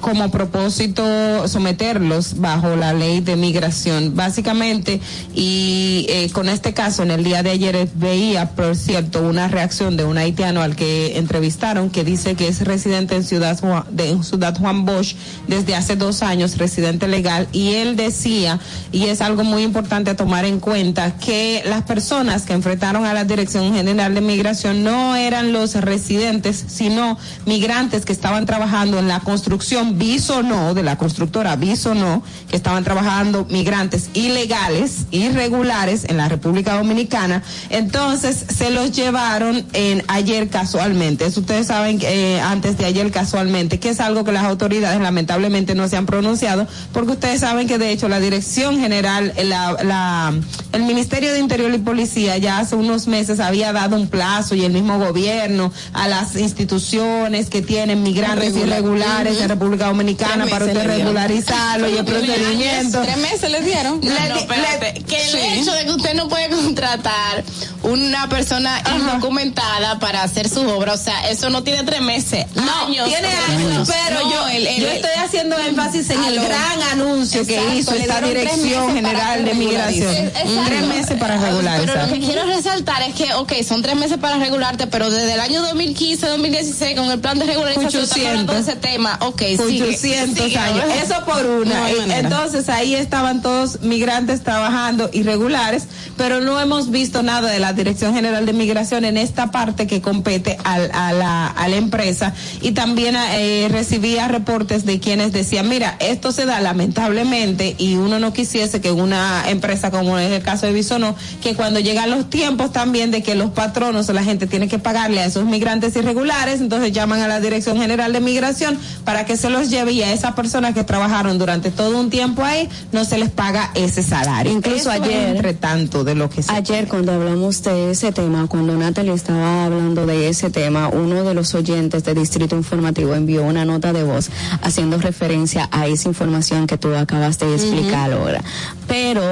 como 0.00 0.30
propósito 0.30 1.48
someterlos 1.48 2.38
bajo 2.40 2.76
la 2.76 2.92
ley 2.92 3.20
de 3.20 3.36
migración. 3.36 4.14
Básicamente, 4.14 5.00
y 5.34 6.06
eh, 6.08 6.30
con 6.32 6.48
este 6.48 6.74
caso, 6.74 7.02
en 7.02 7.10
el 7.10 7.24
día 7.24 7.42
de 7.42 7.50
ayer 7.50 7.88
veía, 7.94 8.50
por 8.50 8.76
cierto, 8.76 9.22
una 9.22 9.48
reacción 9.48 9.96
de 9.96 10.04
un 10.04 10.18
haitiano 10.18 10.62
al 10.62 10.76
que 10.76 11.18
entrevistaron 11.18 11.90
que 11.90 12.04
dice 12.04 12.34
que 12.34 12.48
es 12.48 12.62
residente 12.62 13.16
en 13.16 13.24
Ciudad 13.24 13.58
Juan, 13.60 13.84
de, 13.90 14.10
en 14.10 14.24
Ciudad 14.24 14.56
Juan 14.58 14.84
Bosch 14.84 15.14
desde 15.46 15.74
hace 15.74 15.96
dos 15.96 16.22
años, 16.22 16.58
residente 16.58 17.08
legal, 17.08 17.48
y 17.52 17.74
él 17.74 17.96
decía, 17.96 18.60
y 18.92 19.06
es 19.06 19.20
algo 19.20 19.44
muy 19.44 19.62
importante 19.62 20.10
a 20.10 20.16
tomar 20.16 20.44
en 20.44 20.60
cuenta, 20.60 21.16
que 21.18 21.62
las 21.66 21.82
personas 21.82 22.42
que 22.44 22.52
enfrentaron 22.52 23.04
a 23.04 23.14
la 23.14 23.24
Dirección 23.24 23.74
General 23.74 24.14
de 24.14 24.20
Migración 24.20 24.84
no 24.84 25.16
eran 25.16 25.52
los 25.52 25.74
residentes, 25.74 26.64
sino 26.68 27.18
migrantes 27.46 28.04
que 28.04 28.12
estaban 28.12 28.46
trabajando 28.46 28.98
en 28.98 29.08
la 29.08 29.20
construcción 29.20 29.87
dirección 29.94 29.98
Bisonó, 30.18 30.74
de 30.74 30.82
la 30.82 30.96
constructora 30.98 31.56
Bisonó, 31.56 32.22
que 32.50 32.56
estaban 32.56 32.82
trabajando 32.84 33.46
migrantes 33.50 34.10
ilegales, 34.14 35.06
irregulares 35.10 36.04
en 36.08 36.16
la 36.16 36.28
República 36.28 36.74
Dominicana. 36.76 37.42
Entonces 37.70 38.44
se 38.54 38.70
los 38.70 38.92
llevaron 38.92 39.64
en 39.72 40.02
ayer 40.08 40.48
casualmente. 40.48 41.26
Eso 41.26 41.40
ustedes 41.40 41.66
saben 41.68 41.98
que 41.98 42.36
eh, 42.36 42.40
antes 42.40 42.76
de 42.78 42.84
ayer 42.84 43.10
casualmente, 43.10 43.78
que 43.78 43.90
es 43.90 44.00
algo 44.00 44.24
que 44.24 44.32
las 44.32 44.44
autoridades 44.44 45.00
lamentablemente 45.00 45.74
no 45.74 45.86
se 45.88 45.96
han 45.96 46.06
pronunciado, 46.06 46.66
porque 46.92 47.12
ustedes 47.12 47.40
saben 47.40 47.68
que 47.68 47.78
de 47.78 47.92
hecho 47.92 48.08
la 48.08 48.20
Dirección 48.20 48.78
General, 48.80 49.32
la, 49.44 49.76
la- 49.84 50.34
el 50.72 50.82
Ministerio 50.84 51.32
de 51.32 51.38
Interior 51.38 51.72
y 51.74 51.78
Policía 51.78 52.36
ya 52.38 52.58
hace 52.58 52.76
unos 52.76 53.06
meses 53.06 53.40
había 53.40 53.72
dado 53.72 53.96
un 53.96 54.08
plazo 54.08 54.54
y 54.54 54.64
el 54.64 54.72
mismo 54.72 54.98
gobierno 54.98 55.72
a 55.92 56.08
las 56.08 56.34
instituciones 56.36 57.48
que 57.50 57.62
tienen 57.62 58.02
migrantes 58.02 58.48
Irregular. 58.56 58.78
irregulares 58.80 59.34
Ujú. 59.34 59.42
en 59.42 59.48
República 59.78 59.86
Dominicana 59.86 60.46
para 60.46 60.64
usted 60.66 60.76
le 60.86 60.96
regularizarlo 60.96 61.88
y 61.88 61.96
el 61.96 62.04
procedimiento. 62.04 63.00
Tres 63.02 63.16
meses 63.18 63.50
les 63.50 63.64
dieron. 63.64 64.00
No, 64.02 64.10
no, 64.28 64.36
espérate, 64.36 65.02
que 65.04 65.22
el 65.22 65.30
Sí. 65.30 65.38
hecho 65.60 65.72
de 65.72 65.84
que 65.84 65.90
usted 65.92 66.14
no 66.14 66.28
puede 66.28 66.48
contratar 66.50 67.44
una 67.82 68.28
persona 68.28 68.82
indocumentada 68.96 69.98
para 70.00 70.22
hacer 70.22 70.48
su 70.48 70.62
obra, 70.68 70.94
o 70.94 70.96
sea, 70.96 71.28
eso 71.30 71.48
no 71.50 71.62
tiene 71.62 71.84
tres 71.84 72.00
meses, 72.00 72.46
años. 72.86 73.08
tiene 73.08 73.28
años, 73.28 73.88
pero 73.88 74.20
No, 74.24 74.30
yo, 74.32 74.48
el- 74.48 74.66
el- 74.66 74.80
yo 74.82 74.88
estoy 74.88 75.10
haciendo 75.24 75.56
énfasis 75.58 76.10
en 76.10 76.24
el 76.24 76.36
lo- 76.36 76.42
gran 76.42 76.82
anuncio 76.92 77.46
que 77.46 77.60
hizo 77.76 77.92
le 77.92 78.00
esta 78.02 78.20
Dirección 78.20 78.94
General 78.94 79.44
de 79.44 79.54
Migración. 79.54 80.14
Exacto. 80.16 80.62
Tres 80.66 80.82
meses 80.86 81.16
para 81.18 81.34
Pero 81.36 81.46
regularizar. 81.46 82.08
lo 82.08 82.12
que 82.14 82.20
quiero 82.20 82.44
resaltar 82.46 83.02
es 83.02 83.14
que, 83.14 83.32
ok, 83.34 83.52
son 83.66 83.82
tres 83.82 83.94
meses 83.96 84.18
para 84.18 84.38
regularte, 84.38 84.86
pero 84.88 85.08
desde 85.10 85.34
el 85.34 85.40
año 85.40 85.62
2015, 85.62 86.26
2016, 86.26 86.96
con 86.98 87.10
el 87.10 87.20
plan 87.20 87.38
de 87.38 87.46
regularización, 87.46 88.46
de 88.46 88.58
ese 88.58 88.76
tema, 88.76 89.18
ok, 89.22 89.42
800 89.68 90.44
sigue. 90.44 90.58
años. 90.58 90.84
Eso 91.02 91.14
por 91.24 91.44
una. 91.46 91.74
No. 92.06 92.12
Entonces 92.14 92.68
ahí 92.68 92.94
estaban 92.94 93.42
todos 93.42 93.80
migrantes 93.82 94.42
trabajando 94.42 95.10
irregulares, 95.12 95.84
pero 96.16 96.40
no 96.40 96.58
hemos 96.60 96.90
visto 96.90 97.22
nada 97.22 97.50
de 97.50 97.58
la 97.58 97.72
Dirección 97.72 98.14
General 98.14 98.44
de 98.46 98.52
Migración 98.52 99.04
en 99.04 99.16
esta 99.16 99.50
parte 99.50 99.86
que 99.86 100.00
compete 100.00 100.58
al- 100.64 100.90
a, 100.92 101.12
la, 101.12 101.46
a 101.46 101.68
la 101.68 101.76
empresa. 101.76 102.34
Y 102.60 102.72
también 102.72 103.16
eh, 103.16 103.68
recibía 103.70 104.28
reportes 104.28 104.84
de 104.84 105.00
quienes 105.00 105.32
decían, 105.32 105.68
mira, 105.68 105.96
esto 106.00 106.32
se 106.32 106.46
da 106.46 106.60
lamentablemente 106.60 107.74
y 107.78 107.94
uno 107.96 108.18
no 108.18 108.32
quisiese 108.32 108.80
que 108.80 108.90
una 108.90 109.48
empresa 109.48 109.90
como 109.90 110.18
es 110.18 110.30
el 110.32 110.42
caso 110.42 110.66
de 110.66 110.72
Bisonó, 110.72 111.14
que 111.42 111.54
cuando 111.54 111.80
llegan 111.80 112.10
los 112.10 112.28
tiempos 112.30 112.72
también 112.72 113.10
de 113.10 113.22
que 113.22 113.34
los 113.34 113.50
patronos 113.50 114.08
o 114.08 114.12
la 114.12 114.24
gente 114.24 114.46
tiene 114.46 114.68
que 114.68 114.78
pagarle 114.78 115.20
a 115.20 115.26
esos 115.26 115.44
migrantes 115.44 115.94
irregulares, 115.96 116.60
entonces 116.60 116.92
llaman 116.92 117.20
a 117.20 117.28
la 117.28 117.40
Dirección 117.40 117.76
General 117.78 118.12
de 118.12 118.20
Migración 118.20 118.78
para 119.04 119.24
que 119.24 119.36
se 119.36 119.50
los 119.58 119.70
lleve 119.70 119.92
y 119.92 120.02
a 120.02 120.12
esas 120.12 120.34
personas 120.34 120.74
que 120.74 120.84
trabajaron 120.84 121.38
durante 121.38 121.70
todo 121.70 121.98
un 121.98 122.10
tiempo 122.10 122.44
ahí 122.44 122.68
no 122.92 123.04
se 123.04 123.18
les 123.18 123.30
paga 123.30 123.70
ese 123.74 124.02
salario. 124.02 124.52
Incluso 124.52 124.90
Eso 124.90 124.90
ayer- 124.90 125.36
entre 125.36 125.54
tanto 125.54 126.04
de 126.04 126.14
lo 126.14 126.28
que 126.30 126.42
se 126.42 126.52
Ayer 126.52 126.86
cuando 126.88 127.12
hablamos 127.12 127.62
de 127.62 127.90
ese 127.90 128.12
tema, 128.12 128.46
cuando 128.48 128.74
Natalie 128.76 129.12
estaba 129.12 129.64
hablando 129.66 130.06
de 130.06 130.28
ese 130.28 130.50
tema, 130.50 130.88
uno 130.88 131.24
de 131.24 131.34
los 131.34 131.54
oyentes 131.54 132.04
de 132.04 132.14
Distrito 132.14 132.56
Informativo 132.56 133.14
envió 133.14 133.42
una 133.42 133.64
nota 133.64 133.92
de 133.92 134.04
voz 134.04 134.30
haciendo 134.62 134.98
referencia 134.98 135.68
a 135.72 135.86
esa 135.86 136.08
información 136.08 136.66
que 136.66 136.78
tú 136.78 136.94
acabas 136.94 137.38
de 137.38 137.54
explicar 137.54 138.12
ahora. 138.12 138.42
Pero 138.86 139.22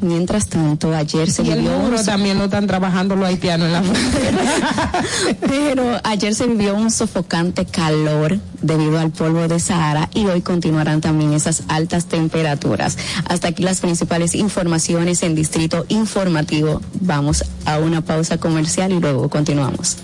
mientras 0.00 0.48
tanto, 0.48 0.94
ayer 0.94 1.30
se 1.30 1.42
y 1.42 1.50
el 1.50 1.58
vivió 1.60 1.78
muro 1.78 1.98
un 1.98 2.04
también 2.04 2.38
lo 2.38 2.44
están 2.44 2.66
trabajando 2.66 3.16
los 3.16 3.26
haitianos 3.28 3.66
en 3.68 3.72
la 3.72 3.82
frontera. 3.82 4.92
pero 5.40 6.00
ayer 6.04 6.34
se 6.34 6.46
vivió 6.46 6.74
un 6.74 6.90
sofocante 6.90 7.64
calor 7.66 8.38
debido 8.64 8.98
al 8.98 9.10
polvo 9.10 9.46
de 9.46 9.60
Sahara 9.60 10.08
y 10.14 10.26
hoy 10.26 10.40
continuarán 10.40 11.00
también 11.00 11.32
esas 11.32 11.64
altas 11.68 12.06
temperaturas. 12.06 12.96
Hasta 13.28 13.48
aquí 13.48 13.62
las 13.62 13.80
principales 13.80 14.34
informaciones 14.34 15.22
en 15.22 15.34
Distrito 15.34 15.84
Informativo. 15.88 16.80
Vamos 17.00 17.44
a 17.66 17.78
una 17.78 18.00
pausa 18.00 18.38
comercial 18.38 18.92
y 18.92 19.00
luego 19.00 19.28
continuamos. 19.28 19.98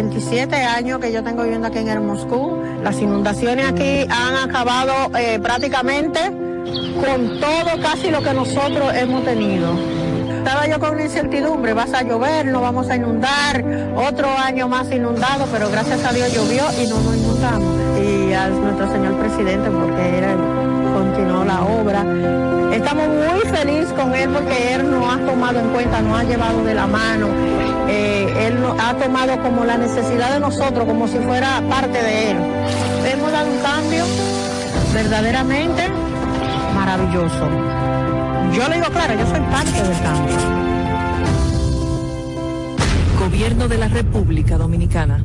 27 0.00 0.56
años 0.56 0.98
que 0.98 1.12
yo 1.12 1.22
tengo 1.22 1.42
viviendo 1.42 1.66
aquí 1.66 1.76
en 1.76 1.88
el 1.88 2.00
Moscú, 2.00 2.56
las 2.82 2.98
inundaciones 3.02 3.70
aquí 3.70 4.06
han 4.08 4.48
acabado 4.48 5.14
eh, 5.14 5.38
prácticamente 5.42 6.20
con 6.24 7.38
todo 7.38 7.82
casi 7.82 8.10
lo 8.10 8.22
que 8.22 8.32
nosotros 8.32 8.94
hemos 8.94 9.22
tenido. 9.26 9.74
Estaba 10.38 10.66
yo 10.66 10.80
con 10.80 10.92
una 10.92 11.02
incertidumbre, 11.02 11.74
vas 11.74 11.92
a 11.92 12.02
llover, 12.02 12.46
no 12.46 12.62
vamos 12.62 12.88
a 12.88 12.96
inundar, 12.96 13.62
otro 13.94 14.26
año 14.30 14.68
más 14.68 14.90
inundado, 14.90 15.46
pero 15.52 15.68
gracias 15.68 16.02
a 16.02 16.14
Dios 16.14 16.32
llovió 16.32 16.62
y 16.82 16.86
no 16.86 16.98
nos 17.02 17.16
inundamos. 17.18 17.74
Y 18.02 18.32
a 18.32 18.48
nuestro 18.48 18.90
señor 18.90 19.18
presidente 19.18 19.68
porque 19.68 20.18
él 20.18 20.24
continuó 20.94 21.44
la 21.44 21.60
obra. 21.60 22.06
Estamos 22.72 23.06
muy 23.06 23.40
felices 23.54 23.92
con 23.92 24.14
él 24.14 24.30
porque 24.30 24.76
él 24.76 24.90
nos 24.90 25.14
ha 25.14 25.18
tomado 25.26 25.60
en 25.60 25.68
cuenta, 25.68 26.00
nos 26.00 26.20
ha 26.20 26.24
llevado 26.24 26.64
de 26.64 26.72
la 26.72 26.86
mano. 26.86 27.26
Eh, 27.88 28.46
él 28.46 28.58
ha 28.78 28.94
tomado 28.94 29.40
como 29.42 29.64
la 29.64 29.76
necesidad 29.76 30.32
de 30.32 30.40
nosotros, 30.40 30.84
como 30.86 31.08
si 31.08 31.18
fuera 31.18 31.62
parte 31.68 32.02
de 32.02 32.30
él. 32.32 32.36
Hemos 33.12 33.32
dado 33.32 33.50
un 33.50 33.58
cambio 33.58 34.04
verdaderamente 34.94 35.88
maravilloso. 36.74 37.48
Yo 38.52 38.68
le 38.68 38.76
digo 38.76 38.88
claro, 38.90 39.14
yo 39.14 39.26
soy 39.26 39.40
parte 39.40 39.82
del 39.82 40.02
cambio. 40.02 40.36
Gobierno 43.18 43.68
de 43.68 43.78
la 43.78 43.88
República 43.88 44.56
Dominicana. 44.56 45.24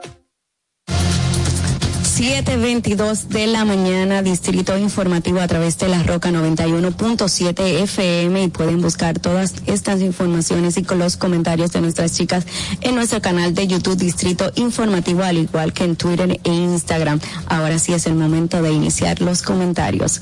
7:22 2.21 3.29
de 3.29 3.47
la 3.47 3.65
mañana, 3.65 4.21
Distrito 4.21 4.77
Informativo 4.77 5.39
a 5.39 5.47
través 5.47 5.79
de 5.79 5.87
la 5.87 6.03
Roca 6.03 6.29
91.7 6.29 7.81
FM 7.81 8.43
y 8.43 8.47
pueden 8.47 8.79
buscar 8.79 9.17
todas 9.17 9.55
estas 9.65 10.01
informaciones 10.01 10.77
y 10.77 10.83
con 10.83 10.99
los 10.99 11.17
comentarios 11.17 11.71
de 11.71 11.81
nuestras 11.81 12.15
chicas 12.15 12.45
en 12.81 12.93
nuestro 12.93 13.23
canal 13.23 13.55
de 13.55 13.65
YouTube 13.65 13.97
Distrito 13.97 14.51
Informativo, 14.53 15.23
al 15.23 15.37
igual 15.37 15.73
que 15.73 15.83
en 15.83 15.95
Twitter 15.95 16.39
e 16.43 16.51
Instagram. 16.51 17.19
Ahora 17.47 17.79
sí 17.79 17.91
es 17.91 18.05
el 18.05 18.13
momento 18.13 18.61
de 18.61 18.71
iniciar 18.71 19.19
los 19.19 19.41
comentarios. 19.41 20.21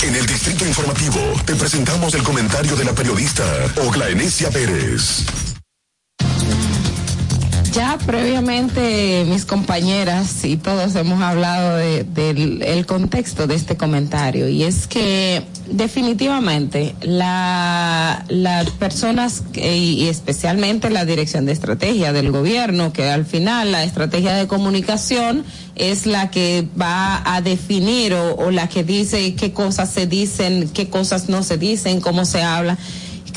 En 0.00 0.14
el 0.14 0.26
Distrito 0.26 0.66
Informativo 0.66 1.18
te 1.44 1.54
presentamos 1.54 2.14
el 2.14 2.22
comentario 2.22 2.74
de 2.76 2.84
la 2.84 2.94
periodista 2.94 3.44
Ogla 3.86 4.08
Enesia 4.08 4.48
Pérez. 4.48 5.45
Ya 7.76 7.98
previamente 7.98 9.26
mis 9.28 9.44
compañeras 9.44 10.44
y 10.46 10.56
todos 10.56 10.94
hemos 10.96 11.20
hablado 11.20 11.76
de- 11.76 12.04
del 12.04 12.62
el 12.62 12.86
contexto 12.86 13.46
de 13.46 13.54
este 13.54 13.76
comentario 13.76 14.48
y 14.48 14.62
es 14.62 14.86
que 14.86 15.42
definitivamente 15.70 16.94
la, 17.02 18.24
las 18.30 18.70
personas 18.70 19.42
y 19.54 20.06
especialmente 20.08 20.88
la 20.88 21.04
dirección 21.04 21.44
de 21.44 21.52
estrategia 21.52 22.14
del 22.14 22.30
gobierno 22.32 22.94
que 22.94 23.10
al 23.10 23.26
final 23.26 23.72
la 23.72 23.84
estrategia 23.84 24.32
de 24.32 24.46
comunicación 24.46 25.44
es 25.74 26.06
la 26.06 26.30
que 26.30 26.66
va 26.80 27.22
a 27.26 27.42
definir 27.42 28.14
o 28.14 28.50
la 28.52 28.70
que 28.70 28.84
dice 28.84 29.34
qué 29.34 29.52
cosas 29.52 29.90
se 29.90 30.06
dicen, 30.06 30.70
qué 30.72 30.88
cosas 30.88 31.28
no 31.28 31.42
se 31.42 31.58
dicen, 31.58 32.00
cómo 32.00 32.24
se 32.24 32.42
habla 32.42 32.78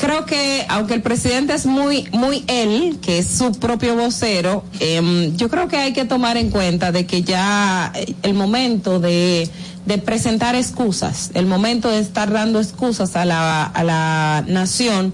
creo 0.00 0.24
que 0.24 0.64
aunque 0.68 0.94
el 0.94 1.02
presidente 1.02 1.54
es 1.54 1.66
muy 1.66 2.08
muy 2.12 2.44
él 2.46 2.98
que 3.02 3.18
es 3.18 3.26
su 3.26 3.52
propio 3.52 3.96
vocero 3.96 4.64
em, 4.80 5.36
yo 5.36 5.48
creo 5.48 5.68
que 5.68 5.76
hay 5.76 5.92
que 5.92 6.04
tomar 6.04 6.36
en 6.36 6.50
cuenta 6.50 6.92
de 6.92 7.06
que 7.06 7.22
ya 7.22 7.92
eh, 7.94 8.14
el 8.22 8.34
momento 8.34 8.98
de 9.00 9.48
de 9.86 9.98
presentar 9.98 10.54
excusas 10.54 11.30
el 11.34 11.46
momento 11.46 11.90
de 11.90 12.00
estar 12.00 12.30
dando 12.32 12.60
excusas 12.60 13.16
a 13.16 13.24
la 13.24 13.64
a 13.64 13.84
la 13.84 14.44
nación 14.46 15.12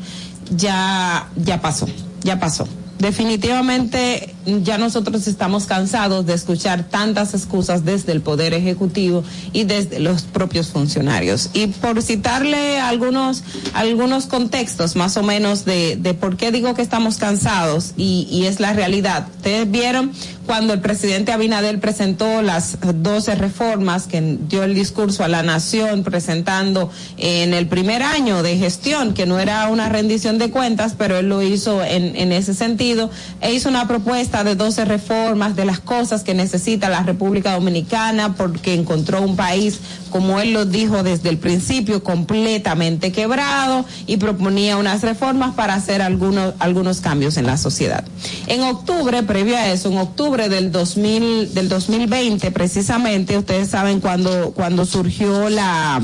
ya 0.51 1.29
ya 1.37 1.61
pasó 1.61 1.87
ya 2.27 2.39
pasó. 2.41 2.67
Definitivamente 2.99 4.35
ya 4.63 4.79
nosotros 4.79 5.27
estamos 5.27 5.67
cansados 5.67 6.27
de 6.27 6.35
escuchar 6.35 6.85
tantas 6.85 7.35
excusas 7.35 7.85
desde 7.85 8.13
el 8.13 8.21
Poder 8.21 8.55
Ejecutivo 8.55 9.25
y 9.53 9.65
desde 9.65 10.01
los 10.01 10.23
propios 10.23 10.69
funcionarios. 10.69 11.51
Y 11.53 11.67
por 11.67 12.03
citarle 12.03 12.79
algunos, 12.81 13.43
algunos 13.75 14.27
contextos 14.27 14.97
más 14.97 15.17
o 15.17 15.23
menos 15.23 15.65
de, 15.65 15.97
de 15.97 16.15
por 16.15 16.37
qué 16.37 16.53
digo 16.53 16.75
que 16.75 16.83
estamos 16.83 17.17
cansados 17.17 17.93
y, 17.97 18.45
es 18.47 18.61
la 18.61 18.73
realidad. 18.73 19.27
Ustedes 19.37 19.69
vieron 19.69 20.13
cuando 20.47 20.73
el 20.73 20.81
presidente 20.81 21.33
Abinader 21.33 21.81
presentó 21.81 22.43
las 22.43 22.79
12 22.81 23.35
reformas 23.35 24.07
que 24.07 24.39
dio 24.49 24.63
el 24.63 24.75
discurso 24.75 25.25
a 25.25 25.29
la 25.29 25.43
nación 25.43 26.05
presentando 26.05 26.91
en 27.17 27.53
el 27.53 27.67
primer 27.67 28.05
año 28.05 28.45
de 28.45 28.57
gestión, 28.57 29.15
que 29.15 29.27
no 29.27 29.41
era 29.41 29.67
una 29.69 29.89
rendición 29.89 30.39
de 30.39 30.51
cuentas, 30.51 30.95
pero 30.97 31.17
él 31.17 31.29
lo 31.29 31.43
hizo 31.43 31.83
en, 31.83 32.15
en 32.15 32.31
ese 32.31 32.55
sentido, 32.55 33.11
e 33.41 33.53
hizo 33.53 33.69
una 33.69 33.89
propuesta 33.89 34.36
de 34.45 34.55
12 34.55 34.85
reformas 34.85 35.57
de 35.57 35.65
las 35.65 35.81
cosas 35.81 36.23
que 36.23 36.35
necesita 36.35 36.89
la 36.89 37.03
República 37.03 37.53
Dominicana 37.53 38.35
porque 38.35 38.75
encontró 38.75 39.23
un 39.23 39.37
país, 39.37 39.79
como 40.11 40.41
él 40.41 40.53
lo 40.53 40.65
dijo 40.65 41.03
desde 41.03 41.29
el 41.29 41.39
principio, 41.39 42.03
completamente 42.03 43.13
quebrado 43.13 43.85
y 44.07 44.17
proponía 44.17 44.77
unas 44.77 45.03
reformas 45.03 45.55
para 45.55 45.75
hacer 45.75 46.03
algunos, 46.03 46.55
algunos 46.59 47.01
cambios 47.01 47.37
en 47.37 47.47
la 47.47 47.57
sociedad. 47.57 48.05
En 48.47 48.63
octubre, 48.63 49.23
previo 49.23 49.57
a 49.57 49.69
eso, 49.69 49.91
en 49.91 49.99
octubre 49.99 50.49
del 50.49 50.73
2000, 50.73 51.55
del 51.55 51.69
2020 51.69 52.51
precisamente, 52.51 53.39
ustedes 53.39 53.71
saben 53.71 54.01
cuando, 54.01 54.53
cuando 54.53 54.85
surgió 54.85 55.49
la 55.49 56.01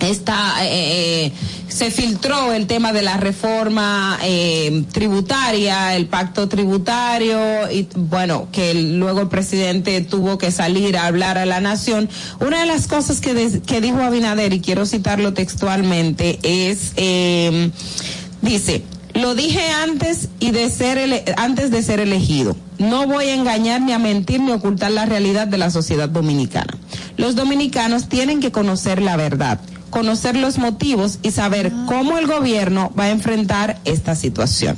esta 0.00 0.64
eh, 0.64 1.26
eh, 1.26 1.32
se 1.76 1.90
filtró 1.90 2.54
el 2.54 2.66
tema 2.66 2.94
de 2.94 3.02
la 3.02 3.18
reforma 3.18 4.18
eh, 4.22 4.84
tributaria, 4.92 5.94
el 5.94 6.06
pacto 6.06 6.48
tributario 6.48 7.70
y 7.70 7.86
bueno 7.94 8.48
que 8.50 8.72
luego 8.72 9.20
el 9.20 9.28
presidente 9.28 10.00
tuvo 10.00 10.38
que 10.38 10.50
salir 10.50 10.96
a 10.96 11.06
hablar 11.06 11.36
a 11.36 11.44
la 11.44 11.60
nación. 11.60 12.08
Una 12.40 12.60
de 12.60 12.66
las 12.66 12.86
cosas 12.86 13.20
que, 13.20 13.60
que 13.66 13.82
dijo 13.82 14.00
Abinader 14.00 14.54
y 14.54 14.60
quiero 14.60 14.86
citarlo 14.86 15.34
textualmente 15.34 16.38
es 16.42 16.92
eh, 16.96 17.70
dice 18.40 18.82
lo 19.12 19.34
dije 19.34 19.68
antes 19.82 20.28
y 20.40 20.52
de 20.52 20.70
ser 20.70 21.24
antes 21.36 21.70
de 21.70 21.82
ser 21.82 22.00
elegido. 22.00 22.56
No 22.78 23.06
voy 23.06 23.26
a 23.26 23.34
engañar 23.34 23.82
ni 23.82 23.92
a 23.92 23.98
mentir 23.98 24.40
ni 24.40 24.50
ocultar 24.50 24.92
la 24.92 25.04
realidad 25.04 25.46
de 25.46 25.58
la 25.58 25.70
sociedad 25.70 26.08
dominicana. 26.08 26.74
Los 27.18 27.34
dominicanos 27.34 28.08
tienen 28.08 28.40
que 28.40 28.52
conocer 28.52 29.00
la 29.02 29.16
verdad, 29.16 29.60
conocer 29.90 30.36
los 30.36 30.58
motivos 30.58 31.18
y 31.22 31.30
saber 31.30 31.72
cómo 31.86 32.18
el 32.18 32.26
gobierno 32.26 32.92
va 32.98 33.04
a 33.04 33.10
enfrentar 33.10 33.78
esta 33.84 34.14
situación. 34.14 34.76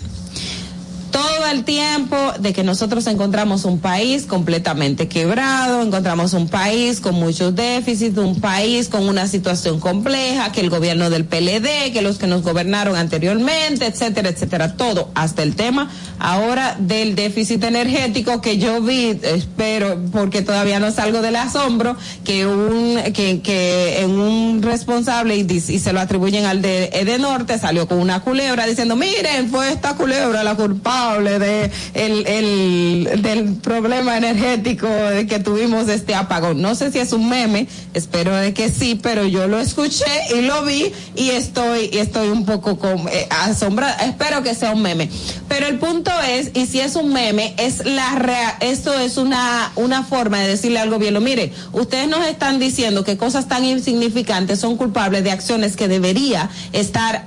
Todo 1.11 1.38
el 1.47 1.65
tiempo 1.65 2.17
de 2.39 2.53
que 2.53 2.63
nosotros 2.63 3.07
encontramos 3.07 3.65
un 3.65 3.81
país 3.81 4.27
completamente 4.27 5.09
quebrado, 5.09 5.83
encontramos 5.83 6.33
un 6.33 6.49
país 6.49 7.01
con 7.01 7.15
muchos 7.15 7.55
déficits, 7.55 8.17
un 8.19 8.41
país 8.41 8.89
con 8.89 9.09
una 9.09 9.27
situación 9.27 9.81
compleja, 9.81 10.53
que 10.53 10.61
el 10.61 10.71
gobierno 10.71 11.11
del 11.11 11.25
PLD, 11.25 11.93
que 11.93 12.03
los 12.03 12.19
que 12.19 12.27
nos 12.27 12.43
gobernaron 12.43 12.97
anteriormente, 12.97 13.87
etcétera, 13.87 14.29
etcétera, 14.29 14.77
todo, 14.77 15.11
hasta 15.15 15.43
el 15.43 15.57
tema 15.57 15.91
ahora 16.19 16.77
del 16.79 17.15
déficit 17.15 17.63
energético 17.65 18.41
que 18.41 18.59
yo 18.59 18.81
vi, 18.83 19.19
espero, 19.23 19.99
porque 20.13 20.43
todavía 20.43 20.81
no 20.81 20.91
salgo 20.91 21.23
del 21.23 21.37
asombro, 21.37 21.97
que 22.25 22.47
un, 22.47 23.01
que, 23.13 23.41
que 23.41 24.01
en 24.01 24.11
un 24.11 24.63
responsable 24.63 25.37
y, 25.37 25.61
se 25.61 25.93
lo 25.93 26.01
atribuyen 26.01 26.45
al 26.47 26.63
de 26.63 26.91
Edenorte 26.93 27.59
salió 27.59 27.87
con 27.89 27.99
una 27.99 28.21
culebra 28.21 28.67
diciendo, 28.67 28.97
miren, 28.97 29.49
fue 29.51 29.73
esta 29.73 29.95
culebra 29.95 30.43
la 30.43 30.55
culpable 30.55 31.38
de 31.39 31.71
el, 31.95 32.27
el, 32.27 33.23
del 33.23 33.55
problema 33.57 34.17
energético 34.17 34.89
que 35.29 35.39
tuvimos 35.41 35.89
este 35.89 36.15
apagón. 36.15 36.61
No 36.63 36.75
sé 36.75 36.91
si 36.93 36.99
es 36.99 37.13
un 37.13 37.29
meme, 37.29 37.67
espero 37.95 38.33
que 38.55 38.71
sí, 38.71 38.99
pero 39.03 39.27
yo 39.27 39.47
lo 39.49 39.59
escuché 39.59 40.05
y 40.37 40.43
lo 40.43 40.65
vi 40.65 40.93
y 41.17 41.31
estoy, 41.31 41.91
estoy 41.93 42.29
un 42.29 42.45
poco 42.45 42.79
eh, 43.11 43.27
asombrada. 43.31 43.97
Espero 44.05 44.43
que 44.43 44.55
sea 44.55 44.73
un 44.73 44.83
meme. 44.83 45.09
Pero 45.49 45.67
el 45.67 45.79
punto 45.79 46.11
es, 46.29 46.51
y 46.55 46.67
si 46.67 46.81
es 46.81 46.95
un 46.97 47.13
meme, 47.13 47.55
es 47.59 47.85
la 47.85 48.15
rea- 48.17 48.57
esto 48.61 48.93
es 48.95 49.17
una, 49.17 49.73
una 49.77 50.03
forma 50.05 50.41
de 50.41 50.49
decirle 50.49 50.79
al 50.79 50.91
gobierno, 50.91 51.21
mire, 51.21 51.53
ustedes 51.73 52.09
nos 52.09 52.27
están 52.27 52.59
diciendo 52.59 53.05
que 53.05 53.17
cosas 53.17 53.49
tan 53.49 53.65
insignificantes 53.65 54.61
son 54.61 54.77
culpables 54.77 55.25
de 55.25 55.31
acciones 55.31 55.77
que 55.77 55.89
debería 55.89 56.49
estar 56.73 57.27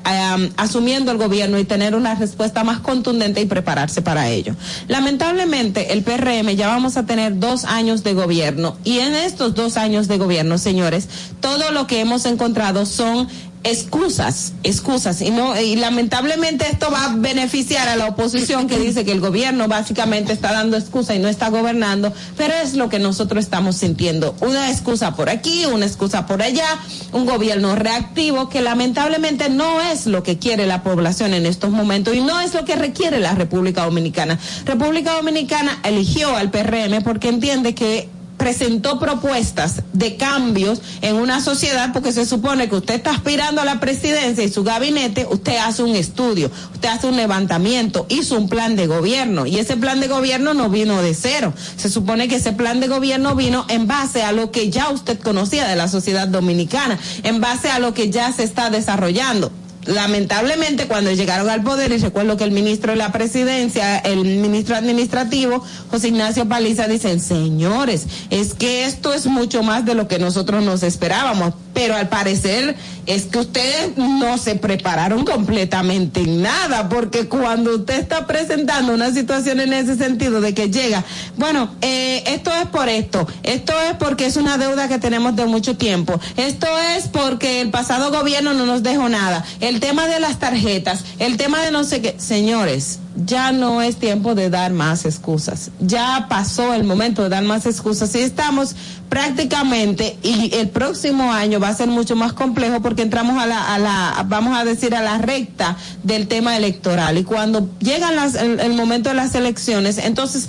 asumiendo 0.58 1.12
el 1.12 1.18
gobierno 1.18 1.60
y 1.60 1.66
tener 1.66 1.96
una 1.96 2.16
respuesta 2.16 2.64
más 2.64 2.80
contundente 2.80 3.42
y 3.42 3.46
prepararse 3.46 3.91
para 4.02 4.30
ello. 4.30 4.56
Lamentablemente, 4.88 5.92
el 5.92 6.04
PRM 6.04 6.56
ya 6.56 6.68
vamos 6.68 6.96
a 6.96 7.06
tener 7.06 7.40
dos 7.40 7.66
años 7.66 8.04
de 8.04 8.14
gobierno 8.14 8.78
y 8.86 9.00
en 9.00 9.14
estos 9.14 9.54
dos 9.56 9.76
años 9.76 10.08
de 10.08 10.18
gobierno, 10.18 10.58
señores, 10.58 11.10
todo 11.42 11.72
lo 11.72 11.88
que 11.88 12.00
hemos 12.00 12.26
encontrado 12.26 12.86
son 12.86 13.28
excusas, 13.64 14.54
excusas 14.64 15.22
y 15.22 15.30
no 15.30 15.60
y 15.60 15.76
lamentablemente 15.76 16.66
esto 16.70 16.90
va 16.92 17.06
a 17.06 17.16
beneficiar 17.16 17.88
a 17.88 17.96
la 17.96 18.08
oposición 18.08 18.68
que 18.68 18.80
dice 18.80 19.06
que 19.06 19.12
el 19.12 19.20
gobierno 19.20 19.68
básicamente 19.68 20.34
está 20.34 20.52
dando 20.52 20.78
excusa 20.78 21.14
y 21.14 21.20
no 21.20 21.28
está 21.28 21.50
gobernando, 21.50 22.12
pero 22.38 22.54
es 22.56 22.74
lo 22.74 22.90
que 22.90 22.98
nosotros 22.98 23.44
estamos 23.44 23.76
sintiendo, 23.76 24.36
una 24.42 24.72
excusa 24.72 25.16
por 25.16 25.30
aquí, 25.30 25.66
una 25.66 25.86
excusa 25.86 26.26
por 26.26 26.42
allá, 26.42 26.66
un 27.12 27.26
gobierno 27.26 27.76
reactivo 27.76 28.50
que 28.50 28.62
lamentablemente 28.62 29.50
no 29.50 29.80
es 29.82 30.08
lo 30.08 30.24
que 30.24 30.40
quiere 30.40 30.66
la 30.66 30.82
población 30.82 31.34
en 31.34 31.46
estos 31.46 31.70
momentos 31.70 32.16
y 32.16 32.22
no 32.22 32.40
es 32.40 32.54
lo 32.54 32.66
que 32.66 32.76
requiere 32.76 33.20
la 33.20 33.36
República 33.36 33.84
Dominicana. 33.84 34.40
República 34.66 35.14
Dominicana 35.14 35.80
eligió 35.84 36.36
al 36.36 36.50
PRM 36.50 37.04
porque 37.04 37.30
entiende 37.30 37.76
que 37.76 38.10
presentó 38.42 38.98
propuestas 38.98 39.84
de 39.94 40.18
cambios 40.18 40.82
en 41.04 41.16
una 41.16 41.42
sociedad 41.42 41.94
porque 41.94 42.12
se 42.12 42.26
supone 42.26 42.70
que 42.70 42.76
usted 42.76 42.96
está 42.96 43.12
aspirando 43.12 43.62
a 43.62 43.66
la 43.66 43.80
presidencia 43.80 44.44
y 44.44 44.52
su 44.52 44.64
gabinete, 44.64 45.28
usted 45.30 45.58
hace 45.58 45.84
un 45.84 45.96
estudio, 45.96 46.50
usted 46.74 46.90
hace 46.90 47.06
un 47.06 47.18
levantamiento, 47.18 48.08
hizo 48.10 48.36
un 48.36 48.50
plan 48.50 48.76
de 48.76 48.88
gobierno 48.88 49.46
y 49.46 49.60
ese 49.60 49.78
plan 49.78 50.00
de 50.00 50.08
gobierno 50.08 50.56
no 50.56 50.70
vino 50.70 51.04
de 51.04 51.14
cero. 51.14 51.54
Se 51.78 51.88
supone 51.88 52.28
que 52.28 52.38
ese 52.38 52.52
plan 52.52 52.80
de 52.80 52.88
gobierno 52.88 53.36
vino 53.36 53.64
en 53.70 53.86
base 53.86 54.24
a 54.24 54.32
lo 54.32 54.50
que 54.50 54.72
ya 54.72 54.90
usted 54.90 55.20
conocía 55.20 55.68
de 55.68 55.76
la 55.76 55.88
sociedad 55.88 56.28
dominicana, 56.28 56.98
en 57.22 57.42
base 57.42 57.70
a 57.70 57.78
lo 57.78 57.94
que 57.94 58.10
ya 58.10 58.34
se 58.34 58.44
está 58.44 58.72
desarrollando 58.72 59.52
lamentablemente 59.86 60.88
cuando 60.88 61.12
llegaron 61.12 61.50
al 61.50 61.64
poder 61.64 61.92
y 61.92 61.98
recuerdo 61.98 62.38
que 62.38 62.44
el 62.44 62.52
ministro 62.52 62.92
de 62.92 62.98
la 62.98 63.12
presidencia, 63.12 63.98
el 64.00 64.24
ministro 64.24 64.76
administrativo, 64.76 65.64
José 65.90 66.10
Ignacio 66.10 66.48
Paliza, 66.48 66.88
dicen, 66.88 67.20
señores, 67.20 68.06
es 68.30 68.54
que 68.54 68.86
esto 68.86 69.14
es 69.14 69.26
mucho 69.28 69.64
más 69.64 69.86
de 69.86 69.96
lo 69.96 70.08
que 70.08 70.20
nosotros 70.20 70.64
nos 70.64 70.84
esperábamos. 70.84 71.54
Pero 71.74 71.96
al 71.96 72.10
parecer 72.10 72.76
es 73.06 73.24
que 73.24 73.40
ustedes 73.40 73.98
no 73.98 74.38
se 74.38 74.56
prepararon 74.56 75.26
completamente 75.26 76.22
en 76.22 76.42
nada, 76.42 76.90
porque 76.90 77.28
cuando 77.28 77.76
usted 77.76 78.00
está 78.00 78.28
presentando 78.28 78.94
una 78.94 79.12
situación 79.12 79.60
en 79.60 79.74
ese 79.74 79.96
sentido 79.98 80.42
de 80.42 80.54
que 80.54 80.70
llega, 80.70 81.04
bueno, 81.38 81.76
eh, 81.82 82.24
esto 82.28 82.52
es 82.54 82.68
por 82.68 82.90
esto, 82.90 83.28
esto 83.44 83.74
es 83.90 83.96
porque 83.96 84.26
es 84.26 84.38
una 84.38 84.58
deuda 84.58 84.88
que 84.88 85.00
tenemos 85.00 85.36
de 85.36 85.46
mucho 85.46 85.78
tiempo, 85.78 86.20
esto 86.38 86.68
es 86.96 87.08
porque 87.08 87.62
el 87.62 87.70
pasado 87.70 88.12
gobierno 88.12 88.54
no 88.54 88.66
nos 88.66 88.84
dejó 88.84 89.10
nada, 89.10 89.44
el 89.60 89.80
tema 89.80 90.08
de 90.08 90.20
las 90.20 90.40
tarjetas, 90.40 91.04
el 91.20 91.38
tema 91.38 91.62
de 91.62 91.72
no 91.72 91.84
sé 91.84 92.02
qué, 92.02 92.16
señores, 92.20 93.00
ya 93.16 93.52
no 93.52 93.82
es 93.82 93.98
tiempo 93.98 94.36
de 94.36 94.50
dar 94.50 94.72
más 94.72 95.06
excusas. 95.06 95.72
Ya 95.80 96.28
pasó 96.30 96.74
el 96.74 96.84
momento 96.84 97.24
de 97.24 97.30
dar 97.30 97.44
más 97.44 97.66
excusas 97.66 98.14
y 98.16 98.20
estamos 98.20 98.76
prácticamente 99.10 100.18
y 100.24 100.56
el 100.56 100.70
próximo 100.70 101.34
año 101.34 101.60
va 101.60 101.68
a 101.68 101.76
ser 101.76 101.90
mucho 101.90 102.16
más 102.16 102.32
complejo 102.32 102.82
porque 102.82 103.02
entramos 103.02 103.44
a 103.44 103.46
la, 103.46 103.76
a 103.76 103.78
la 103.78 104.26
vamos 104.30 104.58
a 104.58 104.64
decir 104.64 104.96
a 104.96 105.02
la 105.02 105.18
recta 105.18 105.76
del 106.02 106.30
tema 106.30 106.56
electoral 106.56 107.18
y 107.18 107.26
cuando 107.26 107.70
llegan 107.80 108.16
las, 108.16 108.36
el, 108.36 108.62
el 108.62 108.74
momento 108.74 109.10
de 109.10 109.16
las 109.16 109.36
elecciones 109.36 109.98
entonces 109.98 110.48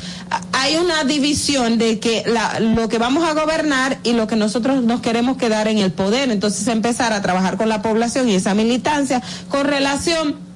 hay 0.52 0.76
una 0.76 1.02
división 1.02 1.76
de 1.76 1.98
que 1.98 2.22
la, 2.24 2.60
lo 2.60 2.88
que 2.88 2.98
vamos 2.98 3.28
a 3.28 3.34
gobernar 3.34 3.98
y 4.04 4.12
lo 4.12 4.28
que 4.28 4.36
nosotros 4.36 4.84
nos 4.84 5.00
queremos 5.00 5.38
quedar 5.38 5.66
en 5.66 5.78
el 5.78 5.90
poder 5.90 6.30
entonces 6.30 6.68
empezar 6.68 7.12
a 7.12 7.20
trabajar 7.20 7.56
con 7.56 7.68
la 7.68 7.82
población 7.82 8.28
y 8.28 8.36
esa 8.36 8.54
militancia 8.54 9.20
con 9.48 9.66
relación 9.66 10.51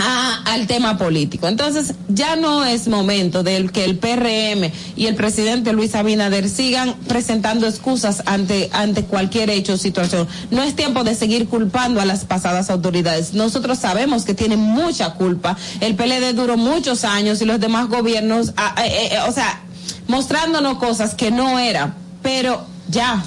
a- 0.00 0.42
al 0.52 0.66
tema 0.68 0.96
político. 0.96 1.48
Entonces, 1.48 1.94
ya 2.08 2.36
no 2.36 2.64
es 2.64 2.86
momento 2.88 3.42
de 3.42 3.66
que 3.68 3.84
el 3.84 3.98
PRM 3.98 4.70
y 4.96 5.06
el 5.06 5.16
presidente 5.16 5.72
Luis 5.72 5.94
Abinader 5.96 6.48
sigan 6.48 6.94
presentando 7.08 7.66
excusas 7.66 8.22
ante, 8.26 8.70
ante 8.72 9.02
cualquier 9.04 9.50
hecho 9.50 9.74
o 9.74 9.76
situación. 9.76 10.28
No 10.52 10.62
es 10.62 10.76
tiempo 10.76 11.02
de 11.02 11.14
seguir 11.16 11.48
culpando 11.48 12.00
a 12.00 12.04
las 12.04 12.24
pasadas 12.24 12.70
autoridades. 12.70 13.34
Nosotros 13.34 13.78
sabemos 13.78 14.24
que 14.24 14.34
tienen 14.34 14.60
mucha 14.60 15.14
culpa. 15.14 15.56
El 15.80 15.96
PLD 15.96 16.32
duró 16.32 16.56
muchos 16.56 17.02
años 17.04 17.42
y 17.42 17.44
los 17.44 17.58
demás 17.58 17.88
gobiernos, 17.88 18.52
ah, 18.56 18.74
eh, 18.84 19.08
eh, 19.12 19.18
o 19.28 19.32
sea, 19.32 19.62
mostrándonos 20.06 20.78
cosas 20.78 21.14
que 21.14 21.30
no 21.32 21.58
eran. 21.58 21.94
Pero 22.22 22.64
ya, 22.88 23.24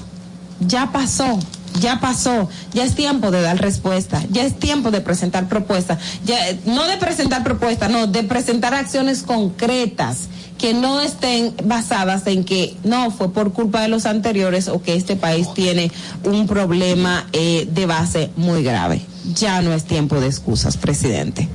ya 0.62 0.90
pasó. 0.92 1.38
Ya 1.80 2.00
pasó, 2.00 2.50
ya 2.74 2.84
es 2.84 2.96
tiempo 2.96 3.32
de 3.32 3.42
dar 3.42 3.60
respuesta, 3.60 4.22
ya 4.30 4.44
es 4.44 4.60
tiempo 4.60 4.92
de 4.92 5.02
presentar 5.02 5.48
propuestas, 5.48 6.00
ya, 6.26 6.38
no 6.66 6.86
de 6.86 6.98
presentar 6.98 7.44
propuestas, 7.44 7.90
no, 7.90 8.08
de 8.08 8.24
presentar 8.24 8.74
acciones 8.74 9.24
concretas 9.24 10.28
que 10.62 10.76
no 10.76 11.02
estén 11.02 11.56
basadas 11.64 12.28
en 12.28 12.44
que 12.44 12.78
no 12.84 13.10
fue 13.10 13.34
por 13.34 13.52
culpa 13.52 13.82
de 13.82 13.88
los 13.88 14.06
anteriores 14.06 14.68
o 14.68 14.82
que 14.82 14.96
este 14.96 15.16
país 15.16 15.48
tiene 15.56 15.92
un 16.24 16.46
problema 16.46 17.28
eh, 17.34 17.68
de 17.72 17.86
base 17.88 18.30
muy 18.36 18.62
grave. 18.62 19.02
Ya 19.34 19.62
no 19.64 19.74
es 19.74 19.86
tiempo 19.86 20.20
de 20.20 20.28
excusas, 20.28 20.78
presidente. 20.78 21.50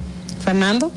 Fernando. 0.45 0.91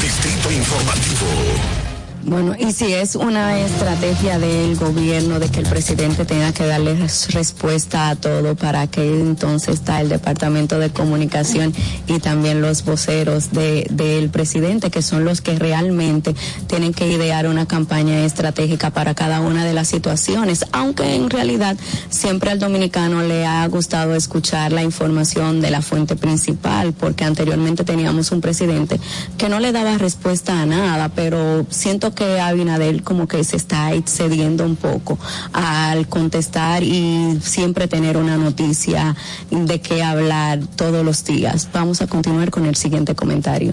Distrito 0.00 0.52
Informativo. 0.52 1.83
Bueno, 2.26 2.54
y 2.58 2.72
si 2.72 2.92
es 2.94 3.16
una 3.16 3.60
estrategia 3.60 4.38
del 4.38 4.76
gobierno 4.76 5.38
de 5.38 5.50
que 5.50 5.60
el 5.60 5.66
presidente 5.66 6.24
tenga 6.24 6.52
que 6.52 6.64
darle 6.64 6.94
res- 6.94 7.28
respuesta 7.34 8.08
a 8.08 8.16
todo, 8.16 8.54
para 8.56 8.86
que 8.86 9.02
entonces 9.20 9.74
está 9.74 10.00
el 10.00 10.08
Departamento 10.08 10.78
de 10.78 10.88
Comunicación 10.88 11.74
y 12.06 12.20
también 12.20 12.62
los 12.62 12.82
voceros 12.84 13.50
de- 13.52 13.86
del 13.90 14.30
presidente, 14.30 14.90
que 14.90 15.02
son 15.02 15.26
los 15.26 15.42
que 15.42 15.58
realmente 15.58 16.34
tienen 16.66 16.94
que 16.94 17.08
idear 17.12 17.46
una 17.46 17.66
campaña 17.66 18.24
estratégica 18.24 18.90
para 18.90 19.14
cada 19.14 19.40
una 19.42 19.62
de 19.66 19.74
las 19.74 19.88
situaciones, 19.88 20.64
aunque 20.72 21.14
en 21.16 21.28
realidad 21.28 21.76
siempre 22.08 22.50
al 22.50 22.58
dominicano 22.58 23.22
le 23.22 23.44
ha 23.44 23.66
gustado 23.68 24.14
escuchar 24.14 24.72
la 24.72 24.82
información 24.82 25.60
de 25.60 25.70
la 25.70 25.82
fuente 25.82 26.16
principal, 26.16 26.94
porque 26.94 27.24
anteriormente 27.24 27.84
teníamos 27.84 28.30
un 28.32 28.40
presidente 28.40 28.98
que 29.36 29.50
no 29.50 29.60
le 29.60 29.72
daba 29.72 29.98
respuesta 29.98 30.62
a 30.62 30.64
nada, 30.64 31.10
pero 31.10 31.66
siento 31.68 32.13
que 32.14 32.40
Abinader 32.40 33.02
como 33.02 33.26
que 33.28 33.42
se 33.44 33.56
está 33.56 33.92
excediendo 33.92 34.64
un 34.64 34.76
poco 34.76 35.18
al 35.52 36.08
contestar 36.08 36.82
y 36.82 37.38
siempre 37.42 37.88
tener 37.88 38.16
una 38.16 38.36
noticia 38.36 39.16
de 39.50 39.80
qué 39.80 40.02
hablar 40.02 40.60
todos 40.76 41.04
los 41.04 41.24
días. 41.24 41.68
Vamos 41.72 42.00
a 42.00 42.06
continuar 42.06 42.50
con 42.50 42.66
el 42.66 42.76
siguiente 42.76 43.14
comentario. 43.14 43.72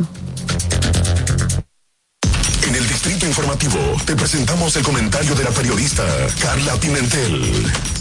En 2.67 2.75
el 2.75 2.87
Distrito 2.87 3.25
Informativo 3.25 3.79
te 4.05 4.15
presentamos 4.15 4.75
el 4.75 4.83
comentario 4.83 5.35
de 5.35 5.43
la 5.43 5.49
periodista 5.49 6.03
Carla 6.41 6.75
Pimentel. 6.75 8.00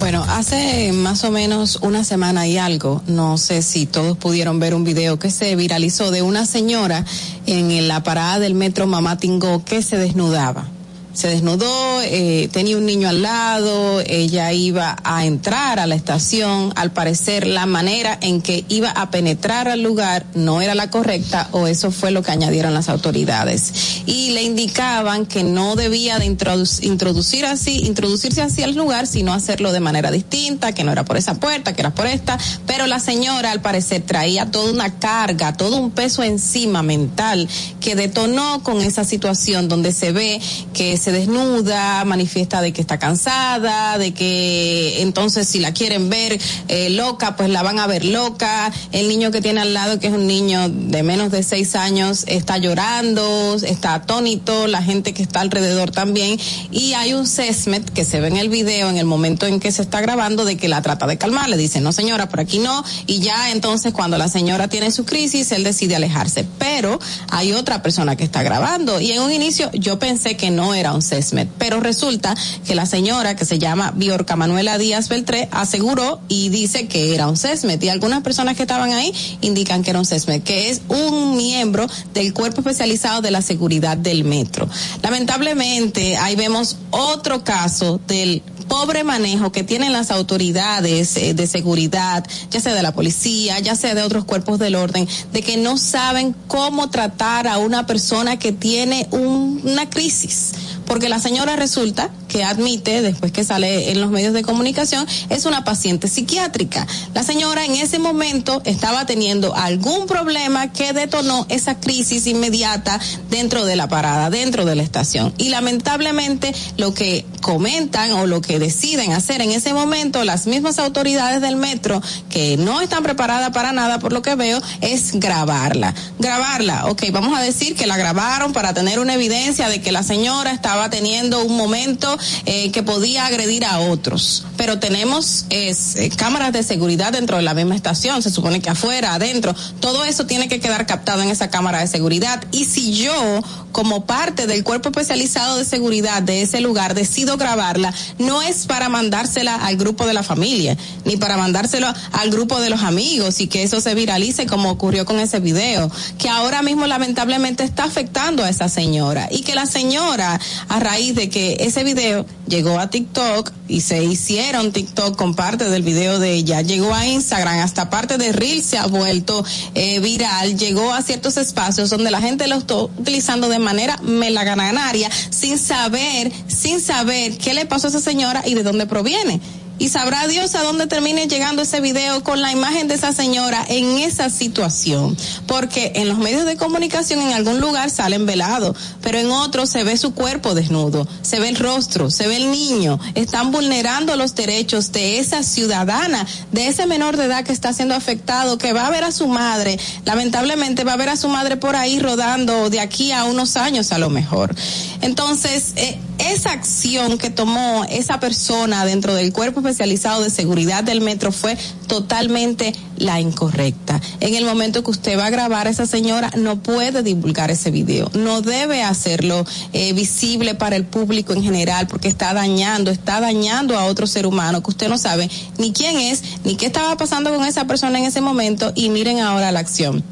Bueno, 0.00 0.24
hace 0.26 0.94
más 0.94 1.24
o 1.24 1.30
menos 1.30 1.78
una 1.82 2.04
semana 2.04 2.46
y 2.46 2.56
algo, 2.56 3.02
no 3.06 3.36
sé 3.36 3.60
si 3.60 3.84
todos 3.84 4.16
pudieron 4.16 4.58
ver 4.58 4.74
un 4.74 4.82
video 4.82 5.18
que 5.18 5.30
se 5.30 5.54
viralizó 5.56 6.10
de 6.10 6.22
una 6.22 6.46
señora 6.46 7.04
en 7.44 7.86
la 7.86 8.02
parada 8.02 8.38
del 8.38 8.54
metro 8.54 8.86
Mamá 8.86 9.18
Tingó 9.18 9.62
que 9.62 9.82
se 9.82 9.98
desnudaba. 9.98 10.66
Se 11.12 11.28
desnudó, 11.28 12.00
eh, 12.02 12.48
tenía 12.52 12.76
un 12.76 12.86
niño 12.86 13.08
al 13.08 13.22
lado, 13.22 14.00
ella 14.06 14.52
iba 14.52 14.96
a 15.02 15.26
entrar 15.26 15.80
a 15.80 15.86
la 15.86 15.96
estación, 15.96 16.72
al 16.76 16.92
parecer 16.92 17.46
la 17.48 17.66
manera 17.66 18.16
en 18.20 18.40
que 18.40 18.64
iba 18.68 18.90
a 18.90 19.10
penetrar 19.10 19.68
al 19.68 19.82
lugar 19.82 20.24
no 20.34 20.62
era 20.62 20.74
la 20.76 20.88
correcta 20.88 21.48
o 21.50 21.66
eso 21.66 21.90
fue 21.90 22.12
lo 22.12 22.22
que 22.22 22.30
añadieron 22.30 22.74
las 22.74 22.88
autoridades. 22.88 24.02
Y 24.06 24.30
le 24.30 24.42
indicaban 24.44 25.26
que 25.26 25.42
no 25.42 25.74
debía 25.74 26.18
de 26.18 26.26
introduc- 26.26 26.84
introducir 26.84 27.44
así, 27.44 27.80
introducirse 27.86 28.40
así 28.42 28.62
al 28.62 28.74
lugar, 28.74 29.06
sino 29.08 29.34
hacerlo 29.34 29.72
de 29.72 29.80
manera 29.80 30.12
distinta, 30.12 30.72
que 30.72 30.84
no 30.84 30.92
era 30.92 31.04
por 31.04 31.16
esa 31.16 31.34
puerta, 31.34 31.74
que 31.74 31.80
era 31.80 31.94
por 31.94 32.06
esta, 32.06 32.38
pero 32.66 32.86
la 32.86 33.00
señora 33.00 33.50
al 33.50 33.60
parecer 33.60 34.02
traía 34.02 34.50
toda 34.50 34.72
una 34.72 34.98
carga, 34.98 35.56
todo 35.56 35.76
un 35.76 35.90
peso 35.90 36.22
encima 36.22 36.82
mental 36.82 37.48
que 37.80 37.96
detonó 37.96 38.62
con 38.62 38.80
esa 38.80 39.02
situación 39.04 39.68
donde 39.68 39.92
se 39.92 40.12
ve 40.12 40.40
que 40.72 40.99
se 41.00 41.12
desnuda, 41.12 42.04
manifiesta 42.04 42.60
de 42.60 42.72
que 42.72 42.80
está 42.80 42.98
cansada, 42.98 43.98
de 43.98 44.12
que 44.12 45.02
entonces 45.02 45.48
si 45.48 45.58
la 45.58 45.72
quieren 45.72 46.10
ver 46.10 46.38
eh, 46.68 46.90
loca, 46.90 47.36
pues 47.36 47.48
la 47.48 47.62
van 47.62 47.78
a 47.78 47.86
ver 47.86 48.04
loca. 48.04 48.72
El 48.92 49.08
niño 49.08 49.30
que 49.30 49.40
tiene 49.40 49.60
al 49.60 49.74
lado, 49.74 49.98
que 49.98 50.08
es 50.08 50.12
un 50.12 50.26
niño 50.26 50.68
de 50.68 51.02
menos 51.02 51.30
de 51.30 51.42
seis 51.42 51.74
años, 51.74 52.24
está 52.26 52.58
llorando, 52.58 53.56
está 53.62 53.94
atónito, 53.94 54.66
la 54.66 54.82
gente 54.82 55.14
que 55.14 55.22
está 55.22 55.40
alrededor 55.40 55.90
también. 55.90 56.38
Y 56.70 56.92
hay 56.94 57.14
un 57.14 57.26
sesmet 57.26 57.90
que 57.90 58.04
se 58.04 58.20
ve 58.20 58.28
en 58.28 58.36
el 58.36 58.48
video 58.48 58.90
en 58.90 58.98
el 58.98 59.06
momento 59.06 59.46
en 59.46 59.60
que 59.60 59.72
se 59.72 59.82
está 59.82 60.00
grabando 60.00 60.44
de 60.44 60.56
que 60.56 60.68
la 60.68 60.82
trata 60.82 61.06
de 61.06 61.18
calmar. 61.18 61.48
Le 61.48 61.56
dice, 61.56 61.80
no 61.80 61.92
señora, 61.92 62.28
por 62.28 62.40
aquí 62.40 62.58
no. 62.58 62.84
Y 63.06 63.20
ya 63.20 63.50
entonces 63.50 63.92
cuando 63.92 64.18
la 64.18 64.28
señora 64.28 64.68
tiene 64.68 64.90
su 64.90 65.04
crisis, 65.04 65.50
él 65.52 65.64
decide 65.64 65.96
alejarse. 65.96 66.46
Pero 66.58 66.98
hay 67.28 67.52
otra 67.52 67.82
persona 67.82 68.16
que 68.16 68.24
está 68.24 68.42
grabando. 68.42 69.00
Y 69.00 69.12
en 69.12 69.22
un 69.22 69.32
inicio 69.32 69.70
yo 69.72 69.98
pensé 69.98 70.36
que 70.36 70.50
no 70.50 70.74
era 70.74 70.89
un 70.94 71.02
sesmet. 71.02 71.48
Pero 71.58 71.80
resulta 71.80 72.34
que 72.66 72.74
la 72.74 72.86
señora 72.86 73.36
que 73.36 73.44
se 73.44 73.58
llama 73.58 73.92
Biorca 73.96 74.36
Manuela 74.36 74.78
Díaz 74.78 75.08
Beltré 75.08 75.48
aseguró 75.52 76.20
y 76.28 76.48
dice 76.48 76.86
que 76.88 77.14
era 77.14 77.28
un 77.28 77.36
sesmet. 77.36 77.82
Y 77.82 77.88
algunas 77.88 78.22
personas 78.22 78.56
que 78.56 78.62
estaban 78.62 78.92
ahí 78.92 79.12
indican 79.40 79.82
que 79.82 79.90
era 79.90 79.98
un 79.98 80.04
sesmet, 80.06 80.42
que 80.42 80.70
es 80.70 80.82
un 80.88 81.36
miembro 81.36 81.86
del 82.14 82.32
cuerpo 82.34 82.60
especializado 82.60 83.20
de 83.22 83.30
la 83.30 83.42
seguridad 83.42 83.96
del 83.96 84.24
metro. 84.24 84.68
Lamentablemente, 85.02 86.16
ahí 86.16 86.34
vemos 86.36 86.76
otro 86.90 87.44
caso 87.44 88.00
del 88.08 88.42
pobre 88.68 89.02
manejo 89.04 89.50
que 89.52 89.64
tienen 89.64 89.92
las 89.92 90.10
autoridades 90.12 91.16
eh, 91.16 91.34
de 91.34 91.46
seguridad, 91.46 92.24
ya 92.50 92.60
sea 92.60 92.72
de 92.72 92.82
la 92.82 92.92
policía, 92.94 93.58
ya 93.58 93.74
sea 93.74 93.94
de 93.94 94.02
otros 94.02 94.24
cuerpos 94.24 94.58
del 94.60 94.76
orden, 94.76 95.08
de 95.32 95.42
que 95.42 95.56
no 95.56 95.76
saben 95.76 96.34
cómo 96.46 96.88
tratar 96.88 97.48
a 97.48 97.58
una 97.58 97.86
persona 97.86 98.38
que 98.38 98.52
tiene 98.52 99.08
un- 99.10 99.60
una 99.64 99.90
crisis. 99.90 100.52
Porque 100.90 101.08
la 101.08 101.20
señora 101.20 101.54
resulta 101.54 102.10
que 102.26 102.42
admite, 102.42 103.00
después 103.00 103.30
que 103.30 103.44
sale 103.44 103.92
en 103.92 104.00
los 104.00 104.10
medios 104.10 104.34
de 104.34 104.42
comunicación, 104.42 105.06
es 105.28 105.44
una 105.44 105.62
paciente 105.62 106.08
psiquiátrica. 106.08 106.84
La 107.14 107.22
señora 107.22 107.64
en 107.64 107.76
ese 107.76 108.00
momento 108.00 108.60
estaba 108.64 109.06
teniendo 109.06 109.54
algún 109.54 110.08
problema 110.08 110.72
que 110.72 110.92
detonó 110.92 111.46
esa 111.48 111.78
crisis 111.78 112.26
inmediata 112.26 112.98
dentro 113.30 113.64
de 113.64 113.76
la 113.76 113.86
parada, 113.86 114.30
dentro 114.30 114.64
de 114.64 114.74
la 114.74 114.82
estación. 114.82 115.32
Y 115.38 115.50
lamentablemente 115.50 116.52
lo 116.76 116.92
que 116.92 117.24
comentan 117.40 118.10
o 118.12 118.26
lo 118.26 118.40
que 118.40 118.58
deciden 118.58 119.12
hacer 119.12 119.42
en 119.42 119.52
ese 119.52 119.72
momento 119.72 120.24
las 120.24 120.48
mismas 120.48 120.80
autoridades 120.80 121.40
del 121.40 121.54
metro, 121.54 122.02
que 122.30 122.56
no 122.56 122.80
están 122.80 123.04
preparadas 123.04 123.50
para 123.50 123.70
nada 123.70 124.00
por 124.00 124.12
lo 124.12 124.22
que 124.22 124.34
veo, 124.34 124.60
es 124.80 125.12
grabarla. 125.12 125.94
Grabarla, 126.18 126.86
ok, 126.86 127.04
vamos 127.12 127.38
a 127.38 127.42
decir 127.42 127.76
que 127.76 127.86
la 127.86 127.96
grabaron 127.96 128.52
para 128.52 128.74
tener 128.74 128.98
una 128.98 129.14
evidencia 129.14 129.68
de 129.68 129.80
que 129.80 129.92
la 129.92 130.02
señora 130.02 130.50
estaba 130.50 130.79
estaba 130.80 130.88
teniendo 130.88 131.44
un 131.44 131.58
momento 131.58 132.16
eh, 132.46 132.70
que 132.72 132.82
podía 132.82 133.26
agredir 133.26 133.66
a 133.66 133.80
otros. 133.80 134.46
Pero 134.56 134.78
tenemos 134.78 135.44
eh, 135.50 135.74
cámaras 136.16 136.54
de 136.54 136.62
seguridad 136.62 137.12
dentro 137.12 137.36
de 137.36 137.42
la 137.42 137.52
misma 137.52 137.76
estación, 137.76 138.22
se 138.22 138.30
supone 138.30 138.62
que 138.62 138.70
afuera, 138.70 139.12
adentro, 139.12 139.54
todo 139.80 140.04
eso 140.06 140.24
tiene 140.24 140.48
que 140.48 140.58
quedar 140.58 140.86
captado 140.86 141.22
en 141.22 141.28
esa 141.28 141.50
cámara 141.50 141.80
de 141.80 141.86
seguridad. 141.86 142.42
Y 142.50 142.64
si 142.64 142.94
yo, 142.94 143.42
como 143.72 144.06
parte 144.06 144.46
del 144.46 144.64
cuerpo 144.64 144.88
especializado 144.88 145.58
de 145.58 145.66
seguridad 145.66 146.22
de 146.22 146.42
ese 146.42 146.62
lugar, 146.62 146.94
decido 146.94 147.36
grabarla, 147.36 147.92
no 148.18 148.40
es 148.40 148.64
para 148.64 148.88
mandársela 148.88 149.56
al 149.56 149.76
grupo 149.76 150.06
de 150.06 150.14
la 150.14 150.22
familia, 150.22 150.78
ni 151.04 151.18
para 151.18 151.36
mandárselo 151.36 151.88
al 152.12 152.30
grupo 152.30 152.58
de 152.58 152.70
los 152.70 152.82
amigos 152.82 153.40
y 153.40 153.48
que 153.48 153.64
eso 153.64 153.82
se 153.82 153.94
viralice 153.94 154.46
como 154.46 154.70
ocurrió 154.70 155.04
con 155.04 155.20
ese 155.20 155.40
video, 155.40 155.90
que 156.16 156.30
ahora 156.30 156.62
mismo 156.62 156.86
lamentablemente 156.86 157.64
está 157.64 157.84
afectando 157.84 158.44
a 158.44 158.48
esa 158.48 158.70
señora 158.70 159.28
y 159.30 159.42
que 159.42 159.54
la 159.54 159.66
señora, 159.66 160.40
a 160.70 160.78
raíz 160.78 161.16
de 161.16 161.28
que 161.28 161.56
ese 161.60 161.82
video 161.82 162.24
llegó 162.46 162.78
a 162.78 162.88
TikTok 162.88 163.50
y 163.66 163.80
se 163.80 164.04
hicieron 164.04 164.70
TikTok 164.70 165.16
con 165.16 165.34
parte 165.34 165.68
del 165.68 165.82
video 165.82 166.20
de 166.20 166.32
ella, 166.32 166.62
llegó 166.62 166.94
a 166.94 167.08
Instagram, 167.08 167.58
hasta 167.58 167.90
parte 167.90 168.18
de 168.18 168.30
Reel 168.30 168.62
se 168.62 168.78
ha 168.78 168.86
vuelto 168.86 169.44
eh, 169.74 169.98
viral, 169.98 170.56
llegó 170.56 170.94
a 170.94 171.02
ciertos 171.02 171.38
espacios 171.38 171.90
donde 171.90 172.12
la 172.12 172.20
gente 172.20 172.46
lo 172.46 172.54
está 172.54 172.76
utilizando 172.76 173.48
de 173.48 173.58
manera 173.58 173.96
melaganaria 174.02 175.10
sin 175.30 175.58
saber, 175.58 176.30
sin 176.46 176.80
saber 176.80 177.36
qué 177.36 177.52
le 177.52 177.66
pasó 177.66 177.88
a 177.88 177.90
esa 177.90 178.00
señora 178.00 178.44
y 178.46 178.54
de 178.54 178.62
dónde 178.62 178.86
proviene. 178.86 179.40
Y 179.80 179.88
sabrá 179.88 180.28
Dios 180.28 180.54
a 180.54 180.62
dónde 180.62 180.86
termine 180.86 181.26
llegando 181.26 181.62
ese 181.62 181.80
video 181.80 182.22
con 182.22 182.42
la 182.42 182.52
imagen 182.52 182.86
de 182.86 182.96
esa 182.96 183.12
señora 183.12 183.64
en 183.66 183.96
esa 183.96 184.28
situación. 184.28 185.16
Porque 185.46 185.92
en 185.94 186.06
los 186.06 186.18
medios 186.18 186.44
de 186.44 186.58
comunicación 186.58 187.22
en 187.22 187.32
algún 187.32 187.60
lugar 187.60 187.88
salen 187.88 188.26
velados, 188.26 188.76
pero 189.00 189.18
en 189.18 189.30
otros 189.30 189.70
se 189.70 189.82
ve 189.82 189.96
su 189.96 190.12
cuerpo 190.12 190.54
desnudo, 190.54 191.08
se 191.22 191.40
ve 191.40 191.48
el 191.48 191.56
rostro, 191.56 192.10
se 192.10 192.28
ve 192.28 192.36
el 192.36 192.50
niño. 192.50 193.00
Están 193.14 193.52
vulnerando 193.52 194.16
los 194.16 194.34
derechos 194.34 194.92
de 194.92 195.18
esa 195.18 195.42
ciudadana, 195.42 196.26
de 196.52 196.68
ese 196.68 196.84
menor 196.86 197.16
de 197.16 197.24
edad 197.24 197.42
que 197.42 197.52
está 197.52 197.72
siendo 197.72 197.94
afectado, 197.94 198.58
que 198.58 198.74
va 198.74 198.86
a 198.86 198.90
ver 198.90 199.04
a 199.04 199.12
su 199.12 199.28
madre. 199.28 199.80
Lamentablemente 200.04 200.84
va 200.84 200.92
a 200.92 200.98
ver 200.98 201.08
a 201.08 201.16
su 201.16 201.30
madre 201.30 201.56
por 201.56 201.74
ahí 201.74 201.98
rodando 202.00 202.68
de 202.68 202.80
aquí 202.80 203.12
a 203.12 203.24
unos 203.24 203.56
años 203.56 203.92
a 203.92 203.98
lo 203.98 204.10
mejor. 204.10 204.54
Entonces, 205.00 205.72
eh, 205.76 205.98
esa 206.18 206.52
acción 206.52 207.16
que 207.16 207.30
tomó 207.30 207.86
esa 207.88 208.20
persona 208.20 208.84
dentro 208.84 209.14
del 209.14 209.32
cuerpo 209.32 209.62
especializado 209.70 210.22
de 210.22 210.30
seguridad 210.30 210.84
del 210.84 211.00
metro 211.00 211.32
fue 211.32 211.56
totalmente 211.86 212.74
la 212.96 213.20
incorrecta. 213.20 214.00
En 214.20 214.34
el 214.34 214.44
momento 214.44 214.84
que 214.84 214.90
usted 214.90 215.18
va 215.18 215.26
a 215.26 215.30
grabar 215.30 215.66
a 215.66 215.70
esa 215.70 215.86
señora, 215.86 216.30
no 216.36 216.62
puede 216.62 217.02
divulgar 217.02 217.50
ese 217.50 217.70
video, 217.70 218.10
no 218.14 218.42
debe 218.42 218.82
hacerlo 218.82 219.46
eh, 219.72 219.92
visible 219.92 220.54
para 220.54 220.76
el 220.76 220.84
público 220.84 221.32
en 221.32 221.42
general, 221.42 221.86
porque 221.86 222.08
está 222.08 222.34
dañando, 222.34 222.90
está 222.90 223.20
dañando 223.20 223.78
a 223.78 223.86
otro 223.86 224.06
ser 224.06 224.26
humano 224.26 224.62
que 224.62 224.70
usted 224.70 224.88
no 224.88 224.98
sabe 224.98 225.30
ni 225.58 225.72
quién 225.72 225.96
es, 225.96 226.22
ni 226.44 226.56
qué 226.56 226.66
estaba 226.66 226.96
pasando 226.96 227.34
con 227.34 227.44
esa 227.44 227.66
persona 227.66 227.98
en 227.98 228.04
ese 228.04 228.20
momento, 228.20 228.72
y 228.74 228.90
miren 228.90 229.20
ahora 229.20 229.52
la 229.52 229.60
acción. 229.60 230.04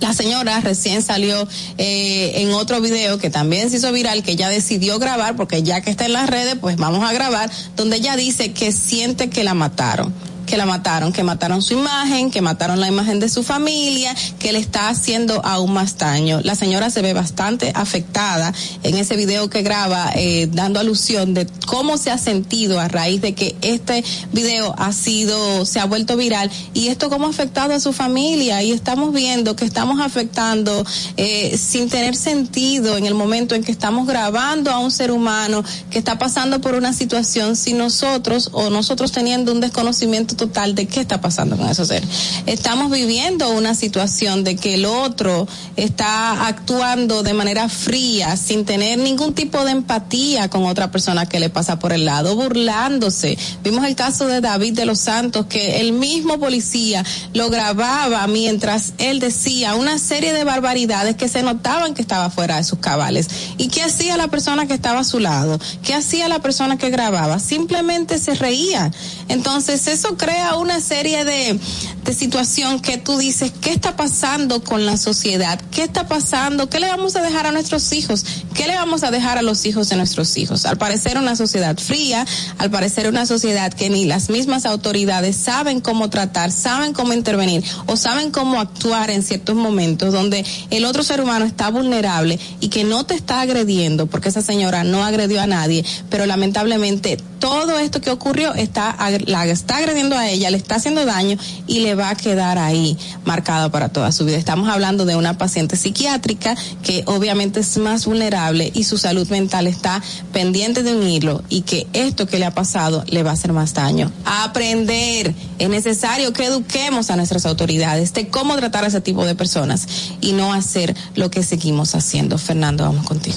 La 0.00 0.12
señora 0.12 0.60
recién 0.60 1.02
salió 1.02 1.48
eh, 1.76 2.32
en 2.36 2.52
otro 2.52 2.80
video 2.80 3.18
que 3.18 3.30
también 3.30 3.70
se 3.70 3.76
hizo 3.76 3.92
viral, 3.92 4.22
que 4.22 4.32
ella 4.32 4.48
decidió 4.48 4.98
grabar, 4.98 5.36
porque 5.36 5.62
ya 5.62 5.80
que 5.80 5.90
está 5.90 6.06
en 6.06 6.12
las 6.12 6.28
redes, 6.28 6.56
pues 6.60 6.76
vamos 6.76 7.08
a 7.08 7.12
grabar, 7.12 7.50
donde 7.76 7.96
ella 7.96 8.16
dice 8.16 8.52
que 8.52 8.72
siente 8.72 9.30
que 9.30 9.44
la 9.44 9.54
mataron 9.54 10.14
que 10.48 10.56
la 10.56 10.64
mataron, 10.64 11.12
que 11.12 11.22
mataron 11.22 11.62
su 11.62 11.74
imagen, 11.74 12.30
que 12.30 12.40
mataron 12.40 12.80
la 12.80 12.88
imagen 12.88 13.20
de 13.20 13.28
su 13.28 13.42
familia, 13.42 14.14
que 14.38 14.52
le 14.52 14.58
está 14.58 14.88
haciendo 14.88 15.44
aún 15.44 15.72
más 15.74 15.98
daño. 15.98 16.40
La 16.42 16.54
señora 16.54 16.88
se 16.88 17.02
ve 17.02 17.12
bastante 17.12 17.70
afectada 17.74 18.54
en 18.82 18.96
ese 18.96 19.14
video 19.16 19.50
que 19.50 19.62
graba, 19.62 20.10
eh, 20.14 20.48
dando 20.50 20.80
alusión 20.80 21.34
de 21.34 21.46
cómo 21.66 21.98
se 21.98 22.10
ha 22.10 22.16
sentido 22.16 22.80
a 22.80 22.88
raíz 22.88 23.20
de 23.20 23.34
que 23.34 23.56
este 23.60 24.02
video 24.32 24.74
ha 24.78 24.92
sido, 24.92 25.66
se 25.66 25.80
ha 25.80 25.84
vuelto 25.84 26.16
viral 26.16 26.50
y 26.72 26.88
esto 26.88 27.10
cómo 27.10 27.26
ha 27.26 27.30
afectado 27.30 27.74
a 27.74 27.80
su 27.80 27.92
familia 27.92 28.62
y 28.62 28.72
estamos 28.72 29.12
viendo 29.12 29.54
que 29.54 29.66
estamos 29.66 30.00
afectando 30.00 30.84
eh, 31.18 31.58
sin 31.58 31.90
tener 31.90 32.16
sentido 32.16 32.96
en 32.96 33.04
el 33.04 33.14
momento 33.14 33.54
en 33.54 33.62
que 33.62 33.72
estamos 33.72 34.06
grabando 34.06 34.70
a 34.70 34.78
un 34.78 34.90
ser 34.90 35.10
humano 35.10 35.62
que 35.90 35.98
está 35.98 36.18
pasando 36.18 36.62
por 36.62 36.74
una 36.74 36.94
situación 36.94 37.54
sin 37.54 37.76
nosotros 37.76 38.48
o 38.52 38.70
nosotros 38.70 39.12
teniendo 39.12 39.52
un 39.52 39.60
desconocimiento 39.60 40.37
total 40.38 40.74
de 40.74 40.86
qué 40.86 41.00
está 41.00 41.20
pasando 41.20 41.58
con 41.58 41.68
esos 41.68 41.88
seres. 41.88 42.08
Estamos 42.46 42.90
viviendo 42.90 43.50
una 43.50 43.74
situación 43.74 44.44
de 44.44 44.56
que 44.56 44.74
el 44.74 44.86
otro 44.86 45.46
está 45.76 46.46
actuando 46.46 47.22
de 47.22 47.34
manera 47.34 47.68
fría, 47.68 48.38
sin 48.38 48.64
tener 48.64 48.98
ningún 48.98 49.34
tipo 49.34 49.62
de 49.66 49.72
empatía 49.72 50.48
con 50.48 50.64
otra 50.64 50.90
persona 50.90 51.26
que 51.26 51.40
le 51.40 51.50
pasa 51.50 51.78
por 51.78 51.92
el 51.92 52.06
lado, 52.06 52.34
burlándose. 52.34 53.36
Vimos 53.62 53.84
el 53.84 53.94
caso 53.94 54.26
de 54.26 54.40
David 54.40 54.72
de 54.72 54.86
los 54.86 55.00
Santos, 55.00 55.44
que 55.46 55.80
el 55.80 55.92
mismo 55.92 56.38
policía 56.38 57.04
lo 57.34 57.50
grababa 57.50 58.26
mientras 58.26 58.94
él 58.96 59.20
decía 59.20 59.74
una 59.74 59.98
serie 59.98 60.32
de 60.32 60.44
barbaridades 60.44 61.16
que 61.16 61.28
se 61.28 61.42
notaban 61.42 61.92
que 61.92 62.02
estaba 62.02 62.30
fuera 62.30 62.56
de 62.56 62.64
sus 62.64 62.78
cabales. 62.78 63.28
¿Y 63.58 63.68
qué 63.68 63.82
hacía 63.82 64.16
la 64.16 64.28
persona 64.28 64.66
que 64.66 64.74
estaba 64.74 65.00
a 65.00 65.04
su 65.04 65.18
lado? 65.18 65.58
¿Qué 65.82 65.94
hacía 65.94 66.28
la 66.28 66.40
persona 66.40 66.78
que 66.78 66.90
grababa? 66.90 67.38
Simplemente 67.38 68.18
se 68.18 68.34
reía. 68.34 68.90
Entonces 69.28 69.86
eso 69.88 70.16
una 70.58 70.80
serie 70.80 71.24
de, 71.24 71.58
de 72.04 72.14
situación 72.14 72.80
que 72.80 72.98
tú 72.98 73.18
dices, 73.18 73.52
¿qué 73.60 73.70
está 73.70 73.96
pasando 73.96 74.62
con 74.62 74.86
la 74.86 74.96
sociedad? 74.96 75.60
¿Qué 75.70 75.82
está 75.82 76.08
pasando? 76.08 76.68
¿Qué 76.68 76.80
le 76.80 76.88
vamos 76.88 77.16
a 77.16 77.22
dejar 77.22 77.46
a 77.46 77.52
nuestros 77.52 77.92
hijos? 77.92 78.24
¿Qué 78.54 78.66
le 78.66 78.74
vamos 78.74 79.02
a 79.04 79.10
dejar 79.10 79.38
a 79.38 79.42
los 79.42 79.64
hijos 79.66 79.88
de 79.88 79.96
nuestros 79.96 80.36
hijos? 80.36 80.66
Al 80.66 80.76
parecer 80.76 81.16
una 81.16 81.36
sociedad 81.36 81.78
fría, 81.78 82.26
al 82.58 82.70
parecer 82.70 83.08
una 83.08 83.24
sociedad 83.24 83.72
que 83.72 83.88
ni 83.88 84.04
las 84.04 84.30
mismas 84.30 84.66
autoridades 84.66 85.36
saben 85.36 85.80
cómo 85.80 86.10
tratar, 86.10 86.50
saben 86.50 86.92
cómo 86.92 87.12
intervenir 87.12 87.64
o 87.86 87.96
saben 87.96 88.30
cómo 88.30 88.60
actuar 88.60 89.10
en 89.10 89.22
ciertos 89.22 89.56
momentos 89.56 90.12
donde 90.12 90.44
el 90.70 90.84
otro 90.84 91.02
ser 91.02 91.20
humano 91.20 91.44
está 91.44 91.70
vulnerable 91.70 92.38
y 92.60 92.68
que 92.68 92.84
no 92.84 93.04
te 93.04 93.14
está 93.14 93.40
agrediendo, 93.40 94.06
porque 94.06 94.28
esa 94.28 94.42
señora 94.42 94.84
no 94.84 95.04
agredió 95.04 95.40
a 95.40 95.46
nadie, 95.46 95.84
pero 96.10 96.26
lamentablemente 96.26 97.16
todo 97.38 97.78
esto 97.78 98.00
que 98.00 98.10
ocurrió 98.10 98.54
está, 98.54 98.96
la 99.26 99.46
está 99.46 99.76
agrediendo 99.76 100.17
a 100.18 100.28
ella, 100.30 100.50
le 100.50 100.56
está 100.56 100.76
haciendo 100.76 101.04
daño 101.04 101.38
y 101.66 101.80
le 101.80 101.94
va 101.94 102.10
a 102.10 102.14
quedar 102.14 102.58
ahí 102.58 102.96
marcado 103.24 103.70
para 103.70 103.88
toda 103.88 104.12
su 104.12 104.24
vida. 104.24 104.36
Estamos 104.36 104.68
hablando 104.68 105.04
de 105.04 105.16
una 105.16 105.38
paciente 105.38 105.76
psiquiátrica 105.76 106.56
que 106.82 107.02
obviamente 107.06 107.60
es 107.60 107.78
más 107.78 108.06
vulnerable 108.06 108.70
y 108.74 108.84
su 108.84 108.98
salud 108.98 109.28
mental 109.28 109.66
está 109.66 110.02
pendiente 110.32 110.82
de 110.82 110.94
un 110.94 111.06
hilo 111.06 111.42
y 111.48 111.62
que 111.62 111.86
esto 111.92 112.26
que 112.26 112.38
le 112.38 112.46
ha 112.46 112.54
pasado 112.54 113.04
le 113.08 113.22
va 113.22 113.30
a 113.30 113.34
hacer 113.34 113.52
más 113.52 113.74
daño. 113.74 114.10
A 114.24 114.44
aprender. 114.44 115.34
Es 115.58 115.68
necesario 115.68 116.32
que 116.32 116.44
eduquemos 116.44 117.10
a 117.10 117.16
nuestras 117.16 117.46
autoridades 117.46 118.12
de 118.12 118.28
cómo 118.28 118.56
tratar 118.56 118.84
a 118.84 118.88
ese 118.88 119.00
tipo 119.00 119.24
de 119.24 119.34
personas 119.34 119.86
y 120.20 120.32
no 120.32 120.52
hacer 120.52 120.94
lo 121.14 121.30
que 121.30 121.42
seguimos 121.42 121.94
haciendo. 121.94 122.38
Fernando, 122.38 122.84
vamos 122.84 123.06
contigo. 123.06 123.36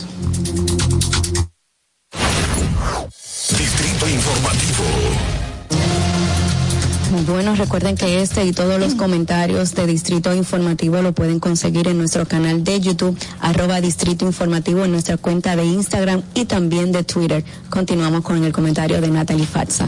Bueno, 7.32 7.56
recuerden 7.56 7.96
que 7.96 8.22
este 8.22 8.44
y 8.44 8.52
todos 8.52 8.78
los 8.78 8.94
comentarios 8.96 9.74
de 9.74 9.88
Distrito 9.88 10.34
Informativo 10.34 11.02
lo 11.02 11.14
pueden 11.14 11.40
conseguir 11.40 11.88
en 11.88 11.98
nuestro 11.98 12.28
canal 12.28 12.62
de 12.66 12.82
YouTube, 12.82 13.18
arroba 13.40 13.80
Distrito 13.80 14.26
Informativo, 14.26 14.84
en 14.84 14.92
nuestra 14.92 15.16
cuenta 15.16 15.56
de 15.56 15.64
Instagram 15.64 16.24
y 16.34 16.44
también 16.44 16.92
de 16.92 17.06
Twitter. 17.06 17.44
Continuamos 17.70 18.22
con 18.22 18.44
el 18.44 18.52
comentario 18.52 19.00
de 19.00 19.10
Natalie 19.10 19.48
Fatsa. 19.48 19.86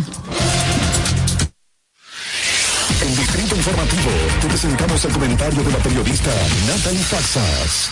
En 3.02 3.16
Distrito 3.16 3.56
Informativo 3.58 4.12
te 4.42 4.48
presentamos 4.48 5.04
el 5.04 5.12
comentario 5.12 5.64
de 5.64 5.72
la 5.72 5.78
periodista 5.80 6.32
Natalie 6.66 7.04
Faxas. 7.04 7.90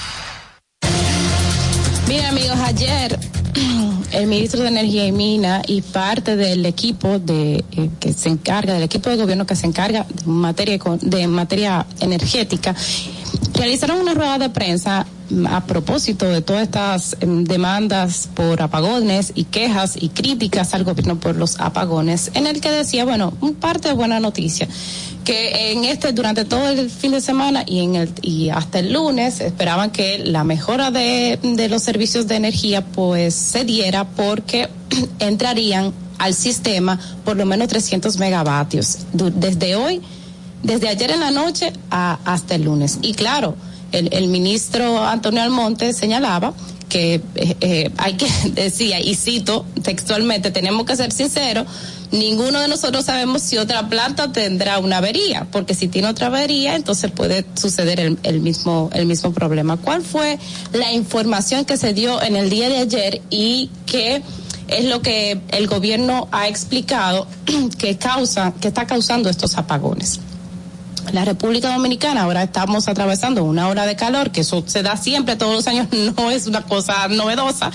Mira 2.08 2.30
amigos, 2.30 2.58
ayer 2.58 3.20
el 4.12 4.28
ministro 4.28 4.62
de 4.62 4.70
Energía 4.70 5.08
y 5.08 5.12
Mina 5.12 5.62
y 5.68 5.82
parte 5.82 6.36
del 6.36 6.66
equipo 6.66 7.20
de 7.20 7.64
eh, 7.72 7.90
que 8.00 8.14
se 8.14 8.30
encarga, 8.30 8.74
del 8.74 8.84
equipo 8.84 9.10
de 9.10 9.18
gobierno 9.18 9.46
que 9.46 9.56
se 9.56 9.68
encarga 9.68 10.06
de 10.10 10.26
materia, 10.26 10.80
de 11.02 11.28
materia 11.28 11.86
energética, 12.00 12.76
realizaron 13.54 14.00
una 14.00 14.14
rueda 14.14 14.38
de 14.38 14.50
prensa 14.50 15.06
a 15.50 15.62
propósito 15.66 16.26
de 16.26 16.42
todas 16.42 16.64
estas 16.64 17.18
em, 17.22 17.44
demandas 17.46 18.30
por 18.34 18.62
apagones 18.62 19.32
y 19.36 19.46
quejas 19.46 19.96
y 20.00 20.10
críticas 20.10 20.74
al 20.74 20.84
gobierno 20.84 21.20
por 21.20 21.36
los 21.36 21.60
apagones, 21.60 22.32
en 22.34 22.48
el 22.48 22.60
que 22.60 22.72
decía, 22.72 23.06
bueno, 23.06 23.34
un 23.40 23.56
parte 23.56 23.88
de 23.90 23.94
buena 23.94 24.20
noticia 24.20 24.68
que 25.24 25.72
en 25.72 25.86
este 25.86 26.14
durante 26.14 26.46
todo 26.46 26.68
el 26.70 26.90
fin 26.90 27.12
de 27.12 27.22
semana 27.22 27.64
y 27.66 27.80
en 27.80 27.96
el 27.96 28.10
y 28.22 28.50
hasta 28.50 28.80
el 28.80 28.92
lunes 28.94 29.40
esperaban 29.40 29.92
que 29.92 30.18
la 30.20 30.44
mejora 30.44 30.90
de, 30.92 31.38
de 31.44 31.70
los 31.70 31.84
servicios 31.84 32.28
de 32.28 32.36
energía 32.36 32.84
pues 32.86 33.36
se 33.36 33.64
diera 33.64 34.06
porque 34.06 34.68
entrarían 35.20 35.94
al 36.18 36.34
sistema 36.34 37.00
por 37.24 37.38
lo 37.38 37.46
menos 37.46 37.68
300 37.68 38.18
megavatios 38.18 39.00
desde 39.14 39.76
hoy 39.76 40.02
desde 40.64 40.90
ayer 40.90 41.12
en 41.12 41.20
la 41.20 41.32
noche 41.32 41.74
a- 41.90 42.20
hasta 42.26 42.54
el 42.56 42.64
lunes. 42.64 43.00
Y 43.02 43.14
claro 43.14 43.56
el, 43.92 44.10
el 44.14 44.28
ministro 44.28 45.04
Antonio 45.04 45.42
Almonte 45.42 45.94
señalaba 45.94 46.54
que 46.90 47.16
eh, 47.36 47.56
eh, 47.62 47.92
hay 47.98 48.14
que 48.14 48.28
decía 48.54 49.00
y 49.00 49.16
cito 49.16 49.66
textualmente 49.84 50.52
tenemos 50.52 50.86
que 50.86 50.96
ser 50.96 51.12
sinceros 51.12 51.66
ninguno 52.12 52.60
de 52.60 52.68
nosotros 52.68 53.06
sabemos 53.06 53.42
si 53.42 53.58
otra 53.58 53.88
planta 53.88 54.32
tendrá 54.32 54.80
una 54.80 54.98
avería 54.98 55.48
porque 55.52 55.74
si 55.74 55.88
tiene 55.88 56.10
otra 56.10 56.28
avería 56.28 56.76
entonces 56.76 57.12
puede 57.12 57.46
suceder 57.56 58.00
el, 58.00 58.20
el 58.24 58.42
mismo 58.42 58.90
el 58.94 59.06
mismo 59.06 59.32
problema 59.32 59.78
cuál 59.78 60.02
fue 60.02 60.38
la 60.74 60.92
información 60.92 61.66
que 61.66 61.78
se 61.78 61.94
dio 61.94 62.22
en 62.22 62.36
el 62.36 62.50
día 62.50 62.70
de 62.70 62.78
ayer 62.78 63.22
y 63.30 63.70
que 63.86 64.22
es 64.68 64.86
lo 64.86 65.02
que 65.02 65.40
el 65.50 65.68
gobierno 65.68 66.28
ha 66.32 66.48
explicado 66.48 67.28
que 67.78 67.98
causa 67.98 68.54
que 68.60 68.68
está 68.68 68.86
causando 68.86 69.30
estos 69.30 69.58
apagones 69.58 70.20
la 71.14 71.26
República 71.26 71.74
Dominicana 71.74 72.22
ahora 72.22 72.44
estamos 72.44 72.88
atravesando 72.88 73.44
una 73.44 73.68
hora 73.68 73.86
de 73.86 73.98
calor, 73.98 74.32
que 74.32 74.42
eso 74.42 74.64
se 74.66 74.82
da 74.82 74.96
siempre 74.96 75.36
todos 75.36 75.54
los 75.54 75.68
años, 75.68 75.88
no 76.18 76.32
es 76.32 76.48
una 76.48 76.62
cosa 76.62 77.08
novedosa. 77.10 77.72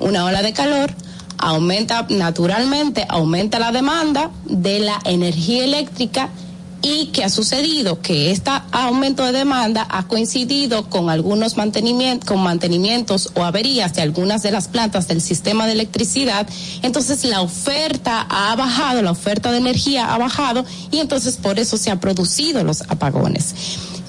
Una 0.00 0.24
ola 0.24 0.42
de 0.42 0.52
calor 0.52 0.92
aumenta 1.38 2.06
naturalmente, 2.08 3.06
aumenta 3.08 3.58
la 3.58 3.72
demanda 3.72 4.30
de 4.44 4.80
la 4.80 5.00
energía 5.04 5.64
eléctrica 5.64 6.30
y 6.84 7.06
que 7.06 7.24
ha 7.24 7.30
sucedido 7.30 8.02
que 8.02 8.30
este 8.30 8.50
aumento 8.70 9.24
de 9.24 9.32
demanda 9.32 9.86
ha 9.88 10.06
coincidido 10.06 10.90
con 10.90 11.08
algunos 11.08 11.56
mantenimientos, 11.56 12.28
con 12.28 12.42
mantenimientos 12.42 13.30
o 13.34 13.42
averías 13.42 13.94
de 13.94 14.02
algunas 14.02 14.42
de 14.42 14.50
las 14.50 14.68
plantas 14.68 15.08
del 15.08 15.22
sistema 15.22 15.66
de 15.66 15.72
electricidad, 15.72 16.46
entonces 16.82 17.24
la 17.24 17.40
oferta 17.40 18.26
ha 18.28 18.54
bajado, 18.54 19.00
la 19.00 19.12
oferta 19.12 19.50
de 19.50 19.58
energía 19.58 20.12
ha 20.12 20.18
bajado 20.18 20.66
y 20.90 20.98
entonces 20.98 21.38
por 21.38 21.58
eso 21.58 21.78
se 21.78 21.90
han 21.90 22.00
producido 22.00 22.62
los 22.64 22.82
apagones. 22.82 23.54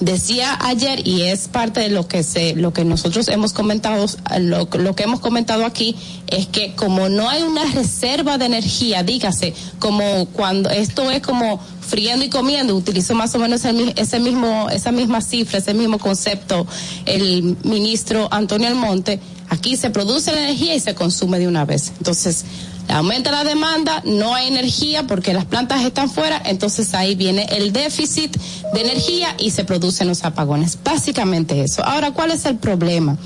Decía 0.00 0.58
ayer 0.60 1.06
y 1.08 1.22
es 1.22 1.48
parte 1.48 1.80
de 1.80 1.88
lo 1.88 2.06
que 2.06 2.22
se, 2.22 2.54
lo 2.54 2.74
que 2.74 2.84
nosotros 2.84 3.28
hemos 3.28 3.54
comentado, 3.54 4.04
lo, 4.40 4.68
que 4.68 5.02
hemos 5.04 5.20
comentado 5.20 5.64
aquí 5.64 5.96
es 6.26 6.46
que 6.46 6.74
como 6.74 7.08
no 7.08 7.30
hay 7.30 7.42
una 7.42 7.64
reserva 7.72 8.36
de 8.36 8.44
energía, 8.44 9.02
dígase, 9.02 9.54
como 9.78 10.26
cuando 10.26 10.68
esto 10.68 11.10
es 11.10 11.22
como 11.22 11.60
friendo 11.80 12.26
y 12.26 12.28
comiendo, 12.28 12.76
utilizo 12.76 13.14
más 13.14 13.34
o 13.34 13.38
menos 13.38 13.62
ese 13.64 14.20
mismo, 14.20 14.68
esa 14.70 14.92
misma 14.92 15.22
cifra, 15.22 15.60
ese 15.60 15.72
mismo 15.72 15.98
concepto, 15.98 16.66
el 17.06 17.56
ministro 17.62 18.28
Antonio 18.30 18.68
Almonte, 18.68 19.18
aquí 19.48 19.76
se 19.76 19.88
produce 19.88 20.30
la 20.32 20.40
energía 20.40 20.74
y 20.74 20.80
se 20.80 20.94
consume 20.94 21.38
de 21.38 21.48
una 21.48 21.64
vez. 21.64 21.92
Entonces, 21.96 22.44
aumenta 22.88 23.30
la 23.30 23.44
demanda, 23.44 24.02
no 24.04 24.34
hay 24.34 24.48
energía 24.48 25.06
porque 25.06 25.32
las 25.32 25.44
plantas 25.44 25.82
están 25.82 26.10
fuera, 26.10 26.40
entonces 26.44 26.94
ahí 26.94 27.14
viene 27.14 27.46
el 27.50 27.72
déficit 27.72 28.36
de 28.72 28.80
energía 28.80 29.34
y 29.38 29.50
se 29.50 29.64
producen 29.64 30.08
los 30.08 30.24
apagones. 30.24 30.78
Básicamente 30.82 31.62
eso. 31.62 31.84
Ahora, 31.84 32.12
¿cuál 32.12 32.30
es 32.30 32.44
el 32.44 32.56
problema? 32.56 33.16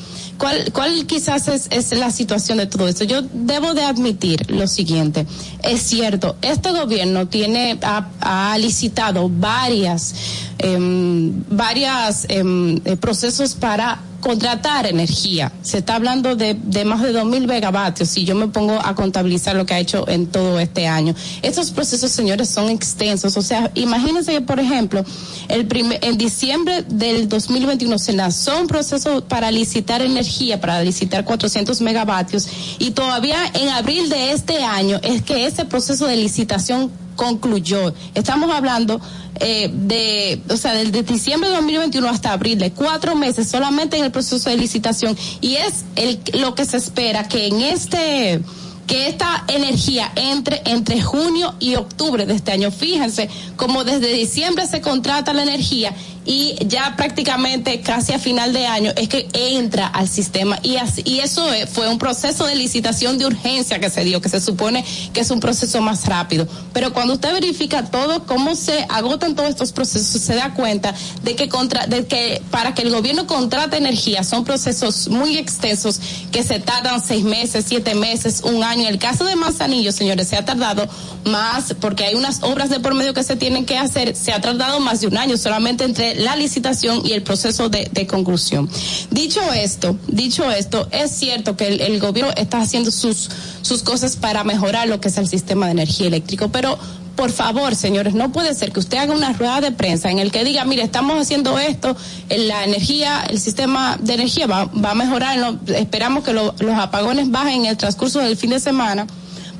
¿Cuál, 0.41 0.73
cuál 0.73 1.07
quizás 1.07 1.49
es, 1.49 1.93
la 1.93 2.11
situación 2.11 2.59
de 2.59 2.67
todo 2.67 2.89
esto? 2.89 3.05
Yo 3.05 3.21
debo 3.21 3.75
de 3.75 3.85
admitir 3.85 4.51
lo 4.51 4.67
siguiente. 4.67 5.27
Es 5.63 5.83
cierto, 5.83 6.37
este 6.41 6.73
gobierno 6.73 7.29
tiene, 7.29 7.79
ha, 7.83 8.09
ha 8.21 8.57
licitado 8.57 9.29
varias, 9.29 10.15
em, 10.57 11.45
varias 11.51 12.25
em, 12.31 12.81
eh, 12.87 12.97
procesos 12.97 13.55
para 13.55 14.01
contratar 14.21 14.87
energía. 14.87 15.53
Se 15.63 15.79
está 15.79 15.97
hablando 15.97 16.37
de, 16.37 16.55
de 16.55 16.85
más 16.85 17.03
de 17.03 17.13
2.000 17.13 17.47
megavatios 17.47 18.09
si 18.09 18.25
yo 18.25 18.35
me 18.35 18.49
pongo 18.49 18.79
a 18.79 18.95
contabilizar 18.95 19.57
lo 19.57 19.67
que 19.67 19.75
ha 19.75 19.79
hecho 19.79 20.09
en 20.09 20.27
todo 20.27 20.61
este 20.61 20.87
año. 20.87 21.15
Estos 21.43 21.71
procesos, 21.71 22.11
señores, 22.11 22.49
son 22.49 22.69
extensos. 22.69 23.37
O 23.37 23.43
sea, 23.43 23.71
imagínense 23.75 24.33
que, 24.33 24.41
por 24.41 24.61
ejemplo, 24.61 25.05
el 25.49 25.67
en 26.03 26.19
diciembre 26.19 26.83
del 26.83 27.29
2021 27.29 27.99
se 27.99 28.13
lanzó 28.13 28.61
un 28.61 28.67
proceso 28.67 29.25
para 29.25 29.51
licitar 29.51 30.03
energía, 30.03 30.61
para 30.61 30.83
licitar 30.83 31.25
400 31.25 31.81
megavatios 31.81 32.49
y 32.79 32.91
todavía 32.91 33.39
en 33.55 33.69
abril 33.69 34.09
de 34.09 34.33
este 34.33 34.63
año 34.63 35.01
es 35.03 35.23
que 35.23 35.47
ese 35.47 35.65
proceso 35.65 36.07
de 36.07 36.17
licitación 36.17 36.91
concluyó. 37.21 37.93
Estamos 38.15 38.51
hablando 38.51 38.99
eh, 39.41 39.71
de, 39.71 40.41
o 40.49 40.57
sea, 40.57 40.73
desde 40.73 41.03
diciembre 41.03 41.51
de 41.51 41.57
2021 41.57 42.09
hasta 42.09 42.33
abril, 42.33 42.59
de 42.59 42.73
cuatro 42.73 43.15
meses 43.15 43.47
solamente 43.47 43.99
en 43.99 44.07
el 44.07 44.11
proceso 44.11 44.49
de 44.49 44.57
licitación 44.57 45.15
y 45.43 45.57
es 45.57 45.85
el, 45.97 46.19
lo 46.41 46.55
que 46.55 46.65
se 46.65 46.79
espera 46.79 47.29
que 47.29 47.49
en 47.49 47.61
este 47.61 48.41
que 48.87 49.07
esta 49.07 49.45
energía 49.49 50.11
entre 50.17 50.63
entre 50.65 51.03
junio 51.03 51.55
y 51.61 51.75
octubre 51.75 52.25
de 52.25 52.35
este 52.35 52.53
año. 52.53 52.71
Fíjense 52.71 53.29
como 53.57 53.85
desde 53.85 54.15
diciembre 54.15 54.67
se 54.67 54.81
contrata 54.81 55.35
la 55.35 55.43
energía 55.43 55.95
y 56.25 56.57
ya 56.67 56.95
prácticamente 56.97 57.81
casi 57.81 58.13
a 58.13 58.19
final 58.19 58.53
de 58.53 58.67
año 58.67 58.93
es 58.97 59.09
que 59.09 59.29
entra 59.33 59.87
al 59.87 60.09
sistema 60.09 60.59
y 60.63 60.77
así, 60.77 61.03
y 61.05 61.21
eso 61.21 61.53
eh, 61.53 61.67
fue 61.67 61.89
un 61.89 61.99
proceso 61.99 62.47
de 62.47 62.55
licitación 62.55 63.19
de 63.19 63.27
urgencia 63.27 63.79
que 63.79 63.91
se 63.91 64.05
dio, 64.05 64.21
que 64.21 64.29
se 64.29 64.41
supone 64.41 64.85
que 65.13 65.21
es 65.21 65.31
un 65.31 65.41
proceso 65.41 65.81
más 65.81 66.07
rápido. 66.07 66.47
Pero 66.73 66.93
cuando 66.93 67.15
usted 67.15 67.33
verifica 67.33 67.87
todo 67.87 68.27
cómo 68.27 68.55
se 68.55 68.87
agotan 68.89 69.35
todos 69.35 69.51
estos 69.51 69.73
procesos, 69.73 70.21
se 70.21 70.35
da 70.35 70.55
cuenta 70.55 70.95
de 71.23 71.35
que 71.37 71.49
contra, 71.49 71.87
de 71.87 72.07
que 72.07 72.43
para 72.51 72.75
que 72.75 72.83
el 72.83 72.91
gobierno 72.91 73.27
contrate 73.27 73.77
energía 73.77 74.23
son 74.25 74.45
procesos 74.45 75.09
muy 75.09 75.39
extensos 75.39 76.01
que 76.31 76.43
se 76.43 76.61
tardan 76.61 77.03
seis 77.03 77.25
meses, 77.25 77.65
siete 77.67 77.95
meses, 77.95 78.43
un 78.45 78.63
año. 78.63 78.83
En 78.83 78.89
el 78.89 78.99
caso 78.99 79.25
de 79.25 79.37
Manzanillo, 79.37 79.93
señores, 79.93 80.29
se 80.29 80.37
ha 80.37 80.45
tardado 80.45 80.89
más 81.25 81.75
porque 81.81 82.05
hay 82.05 82.15
unas 82.15 82.43
obras 82.43 82.71
de 82.71 82.81
por 82.81 82.95
medio 82.95 83.15
que 83.15 83.23
se 83.23 83.37
tienen 83.37 83.67
que 83.67 83.79
hacer, 83.79 84.15
se 84.17 84.33
ha 84.33 84.41
tardado 84.41 84.81
más 84.81 85.01
de 85.01 85.07
un 85.07 85.17
año 85.17 85.37
solamente 85.37 85.85
entre 85.85 86.10
la 86.17 86.37
licitación 86.37 87.03
y 87.05 87.13
el 87.13 87.23
proceso 87.23 87.69
de, 87.69 88.07
conclusión. 88.07 88.69
Dicho 89.11 89.41
esto, 89.53 89.97
dicho 90.09 90.51
esto, 90.51 90.89
es 90.91 91.11
cierto 91.11 91.57
que 91.57 91.69
el, 91.69 92.01
gobierno 92.01 92.33
está 92.37 92.61
haciendo 92.61 92.91
sus, 92.91 93.29
sus 93.63 93.83
cosas 93.83 94.17
para 94.17 94.45
mejorar 94.45 94.89
lo 94.89 95.01
que 95.01 95.09
es 95.09 95.19
el 95.19 95.29
sistema 95.29 95.67
de 95.67 95.73
energía 95.73 96.07
eléctrico, 96.07 96.49
pero 96.49 96.79
por 97.17 97.31
favor, 97.31 97.75
señores, 97.75 98.15
no 98.15 98.33
puede 98.33 98.55
ser 98.55 98.73
que 98.73 98.81
usted 98.81 98.97
haga 98.97 99.13
una 99.13 99.33
rueda 99.35 99.61
de 99.61 99.73
prensa 99.73 100.11
en 100.11 100.19
el 100.19 100.31
que 100.33 100.43
diga, 100.43 100.65
mire, 100.65 100.83
estamos 100.83 101.21
haciendo 101.21 101.59
esto, 101.59 101.95
la 102.31 102.65
energía, 102.65 103.25
el 103.29 103.39
sistema 103.39 103.99
de 104.01 104.15
energía 104.15 104.47
va, 104.47 104.65
va 104.67 104.93
a 104.93 104.95
mejorar, 104.95 105.59
esperamos 105.77 106.25
que 106.25 106.33
lo- 106.33 106.55
los 106.61 106.79
apagones 106.79 107.31
bajen 107.31 107.61
en 107.61 107.67
el 107.67 107.77
transcurso 107.77 108.21
del 108.21 108.37
fin 108.39 108.51
de 108.51 108.61
semana 108.61 109.07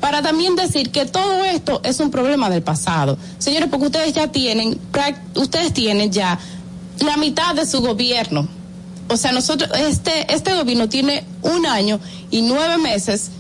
para 0.01 0.23
también 0.23 0.57
decir 0.57 0.91
que 0.91 1.07
todo 1.07 1.45
esto 1.45 1.81
es 1.85 2.01
un 2.01 2.11
problema 2.11 2.49
del 2.51 2.63
pasado. 2.63 3.19
Señores, 3.39 3.69
porque 3.71 3.87
ustedes 3.87 4.15
ya 4.15 4.29
tienen, 4.29 4.79
ustedes 5.35 5.73
tienen 5.73 6.11
ya 6.11 6.39
la 7.01 7.17
mitad 7.17 7.55
de 7.55 7.67
su 7.67 7.81
gobierno. 7.81 8.49
O 9.09 9.17
sea, 9.17 9.33
nosotros, 9.33 9.71
este, 9.79 10.33
este 10.33 10.55
gobierno 10.55 10.89
tiene 10.89 11.25
un 11.43 11.67
año 11.67 12.01
y 12.31 12.43
nueve 12.43 12.79
meses. 12.79 13.31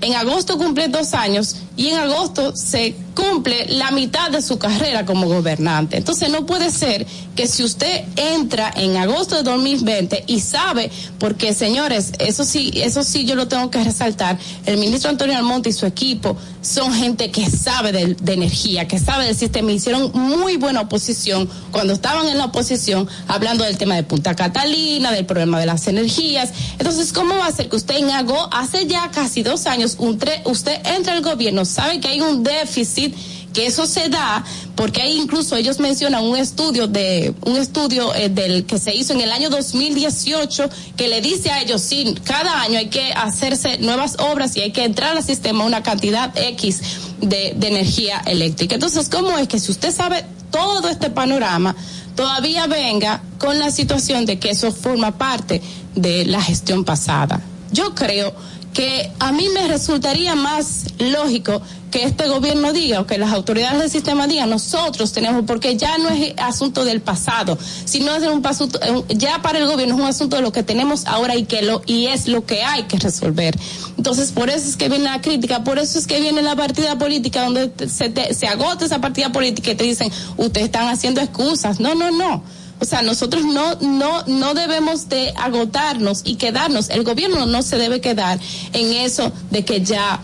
En 0.00 0.14
agosto 0.14 0.56
cumple 0.58 0.88
dos 0.88 1.14
años 1.14 1.56
y 1.76 1.88
en 1.88 1.98
agosto 1.98 2.56
se 2.56 2.96
cumple 3.14 3.66
la 3.68 3.90
mitad 3.90 4.30
de 4.30 4.42
su 4.42 4.58
carrera 4.58 5.06
como 5.06 5.26
gobernante. 5.26 5.96
Entonces 5.96 6.30
no 6.30 6.44
puede 6.44 6.70
ser 6.70 7.06
que 7.34 7.46
si 7.46 7.64
usted 7.64 8.04
entra 8.16 8.72
en 8.76 8.96
agosto 8.96 9.36
de 9.36 9.42
2020 9.42 10.24
y 10.26 10.40
sabe, 10.40 10.90
porque 11.18 11.54
señores, 11.54 12.12
eso 12.18 12.44
sí, 12.44 12.72
eso 12.74 13.02
sí 13.02 13.24
yo 13.24 13.34
lo 13.34 13.48
tengo 13.48 13.70
que 13.70 13.82
resaltar, 13.82 14.38
el 14.66 14.76
ministro 14.78 15.10
Antonio 15.10 15.36
Almonte 15.36 15.70
y 15.70 15.72
su 15.72 15.86
equipo 15.86 16.36
son 16.60 16.92
gente 16.92 17.30
que 17.30 17.48
sabe 17.50 17.92
de, 17.92 18.14
de 18.14 18.32
energía, 18.32 18.88
que 18.88 18.98
sabe 18.98 19.26
del 19.26 19.36
sistema, 19.36 19.72
hicieron 19.72 20.10
muy 20.12 20.56
buena 20.56 20.82
oposición 20.82 21.48
cuando 21.70 21.92
estaban 21.92 22.28
en 22.28 22.38
la 22.38 22.46
oposición 22.46 23.08
hablando 23.28 23.64
del 23.64 23.78
tema 23.78 23.94
de 23.94 24.02
Punta 24.02 24.34
Catalina, 24.34 25.12
del 25.12 25.26
problema 25.26 25.60
de 25.60 25.66
las 25.66 25.86
energías. 25.88 26.50
Entonces, 26.78 27.12
¿cómo 27.12 27.36
va 27.36 27.46
a 27.46 27.52
ser 27.52 27.68
que 27.68 27.76
usted 27.76 27.96
en 27.96 28.10
agosto, 28.10 28.48
hace 28.52 28.86
ya 28.86 29.10
casi 29.10 29.42
dos 29.42 29.66
años, 29.66 29.96
un 29.98 30.16
usted 30.44 30.80
entra 30.86 31.12
al 31.12 31.22
gobierno, 31.22 31.65
sabe 31.66 32.00
que 32.00 32.08
hay 32.08 32.20
un 32.20 32.42
déficit 32.42 33.14
que 33.56 33.66
eso 33.66 33.86
se 33.86 34.10
da 34.10 34.44
porque 34.74 35.00
hay 35.00 35.16
incluso 35.16 35.56
ellos 35.56 35.78
mencionan 35.78 36.22
un 36.22 36.36
estudio 36.36 36.86
de 36.86 37.34
un 37.46 37.56
estudio 37.56 38.14
eh, 38.14 38.28
del 38.28 38.66
que 38.66 38.78
se 38.78 38.94
hizo 38.94 39.14
en 39.14 39.22
el 39.22 39.32
año 39.32 39.48
2018 39.48 40.68
que 40.94 41.08
le 41.08 41.22
dice 41.22 41.50
a 41.50 41.62
ellos 41.62 41.80
sí 41.80 42.14
cada 42.22 42.60
año 42.60 42.78
hay 42.78 42.88
que 42.88 43.12
hacerse 43.14 43.78
nuevas 43.78 44.16
obras 44.18 44.54
y 44.56 44.60
hay 44.60 44.72
que 44.72 44.84
entrar 44.84 45.16
al 45.16 45.24
sistema 45.24 45.64
una 45.64 45.82
cantidad 45.82 46.36
X 46.36 46.80
de, 47.22 47.54
de 47.56 47.68
energía 47.68 48.22
eléctrica. 48.26 48.74
Entonces 48.74 49.08
cómo 49.08 49.38
es 49.38 49.48
que 49.48 49.58
si 49.58 49.72
usted 49.72 49.90
sabe 49.90 50.26
todo 50.50 50.90
este 50.90 51.08
panorama 51.08 51.74
todavía 52.14 52.66
venga 52.66 53.22
con 53.38 53.58
la 53.58 53.70
situación 53.70 54.26
de 54.26 54.38
que 54.38 54.50
eso 54.50 54.70
forma 54.70 55.16
parte 55.16 55.62
de 55.94 56.26
la 56.26 56.42
gestión 56.42 56.84
pasada 56.84 57.40
yo 57.72 57.94
creo 57.94 58.32
que 58.32 58.55
a 59.18 59.32
mí 59.32 59.48
me 59.54 59.68
resultaría 59.68 60.34
más 60.34 60.84
lógico 60.98 61.62
que 61.90 62.02
este 62.04 62.28
gobierno 62.28 62.72
diga 62.72 63.00
o 63.00 63.06
que 63.06 63.16
las 63.16 63.32
autoridades 63.32 63.78
del 63.80 63.90
sistema 63.90 64.26
digan 64.26 64.50
nosotros 64.50 65.12
tenemos 65.12 65.44
porque 65.46 65.76
ya 65.76 65.96
no 65.98 66.08
es 66.10 66.34
asunto 66.36 66.84
del 66.84 67.00
pasado 67.00 67.56
sino 67.84 68.14
es 68.14 68.24
un 68.24 68.42
paso 68.42 68.68
ya 69.08 69.40
para 69.40 69.58
el 69.60 69.66
gobierno 69.66 69.94
es 69.94 70.00
un 70.00 70.06
asunto 70.06 70.36
de 70.36 70.42
lo 70.42 70.52
que 70.52 70.62
tenemos 70.62 71.06
ahora 71.06 71.36
y 71.36 71.44
que 71.44 71.62
lo 71.62 71.80
y 71.86 72.06
es 72.08 72.26
lo 72.28 72.44
que 72.44 72.62
hay 72.64 72.82
que 72.84 72.98
resolver. 72.98 73.56
Entonces 73.96 74.32
por 74.32 74.50
eso 74.50 74.68
es 74.68 74.76
que 74.76 74.88
viene 74.88 75.04
la 75.04 75.20
crítica 75.22 75.64
por 75.64 75.78
eso 75.78 75.98
es 75.98 76.06
que 76.06 76.20
viene 76.20 76.42
la 76.42 76.54
partida 76.56 76.98
política 76.98 77.44
donde 77.44 77.70
se, 77.88 78.10
te- 78.10 78.34
se 78.34 78.46
agota 78.46 78.84
esa 78.84 79.00
partida 79.00 79.32
política 79.32 79.70
y 79.70 79.74
te 79.76 79.84
dicen 79.84 80.10
ustedes 80.36 80.66
están 80.66 80.88
haciendo 80.88 81.20
excusas 81.22 81.80
no 81.80 81.94
no 81.94 82.10
no 82.10 82.42
O 82.80 82.84
sea, 82.84 83.00
nosotros 83.02 83.44
no, 83.44 83.74
no, 83.76 84.22
no 84.26 84.54
debemos 84.54 85.08
de 85.08 85.32
agotarnos 85.36 86.20
y 86.24 86.36
quedarnos. 86.36 86.90
El 86.90 87.04
gobierno 87.04 87.46
no 87.46 87.62
se 87.62 87.78
debe 87.78 88.00
quedar 88.00 88.38
en 88.74 88.92
eso 88.92 89.32
de 89.50 89.64
que 89.64 89.80
ya, 89.82 90.20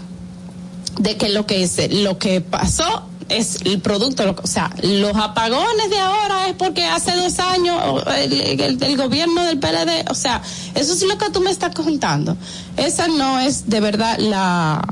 de 0.98 1.16
que 1.16 1.30
lo 1.30 1.46
que 1.46 1.62
es, 1.62 1.92
lo 1.92 2.18
que 2.18 2.40
pasó 2.42 3.04
es 3.30 3.60
el 3.64 3.80
producto, 3.80 4.26
lo- 4.26 4.36
o 4.42 4.46
sea, 4.46 4.70
los 4.82 5.16
apagones 5.16 5.88
de 5.88 5.98
ahora 5.98 6.48
es 6.48 6.54
porque 6.54 6.84
hace 6.84 7.16
dos 7.16 7.38
años 7.38 7.78
el, 8.18 8.60
el- 8.82 8.96
gobierno 8.98 9.42
del 9.44 9.58
PLD, 9.58 10.10
o 10.10 10.14
sea, 10.14 10.42
eso 10.74 10.92
es 10.92 11.02
lo 11.04 11.16
que 11.16 11.30
tú 11.30 11.40
me 11.40 11.50
estás 11.50 11.74
contando. 11.74 12.36
Esa 12.76 13.08
no 13.08 13.40
es 13.40 13.70
de 13.70 13.80
verdad 13.80 14.18
la 14.18 14.82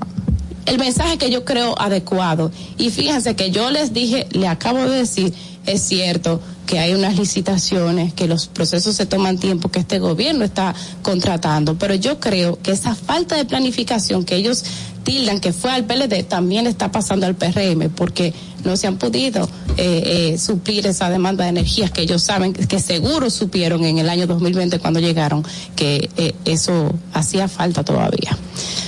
el 0.66 0.78
mensaje 0.78 1.18
que 1.18 1.30
yo 1.30 1.44
creo 1.44 1.74
adecuado. 1.78 2.50
Y 2.78 2.90
fíjense 2.90 3.34
que 3.36 3.50
yo 3.50 3.70
les 3.70 3.92
dije, 3.92 4.26
le 4.30 4.46
acabo 4.48 4.78
de 4.78 4.90
decir, 5.00 5.34
es 5.66 5.82
cierto 5.82 6.40
que 6.70 6.78
hay 6.78 6.94
unas 6.94 7.18
licitaciones, 7.18 8.14
que 8.14 8.28
los 8.28 8.46
procesos 8.46 8.94
se 8.94 9.04
toman 9.04 9.38
tiempo, 9.38 9.72
que 9.72 9.80
este 9.80 9.98
gobierno 9.98 10.44
está 10.44 10.72
contratando, 11.02 11.76
pero 11.76 11.96
yo 11.96 12.20
creo 12.20 12.62
que 12.62 12.70
esa 12.70 12.94
falta 12.94 13.34
de 13.34 13.44
planificación 13.44 14.24
que 14.24 14.36
ellos 14.36 14.62
tildan 15.02 15.40
que 15.40 15.52
fue 15.52 15.72
al 15.72 15.84
PLD 15.84 16.22
también 16.28 16.68
está 16.68 16.92
pasando 16.92 17.26
al 17.26 17.34
PRM 17.34 17.90
porque 17.90 18.32
no 18.62 18.76
se 18.76 18.86
han 18.86 18.98
podido 18.98 19.48
eh, 19.78 20.30
eh, 20.32 20.38
suplir 20.38 20.86
esa 20.86 21.10
demanda 21.10 21.42
de 21.42 21.50
energías 21.50 21.90
que 21.90 22.02
ellos 22.02 22.22
saben 22.22 22.52
que 22.52 22.78
seguro 22.78 23.30
supieron 23.30 23.84
en 23.84 23.98
el 23.98 24.08
año 24.08 24.28
2020 24.28 24.78
cuando 24.78 25.00
llegaron 25.00 25.44
que 25.74 26.08
eh, 26.16 26.36
eso 26.44 26.94
hacía 27.12 27.48
falta 27.48 27.82
todavía. 27.82 28.38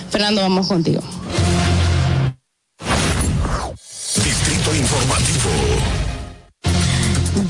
Fernando, 0.08 0.40
vamos 0.40 0.68
contigo. 0.68 1.02
Distrito 4.14 4.72
Informativo. 4.72 6.01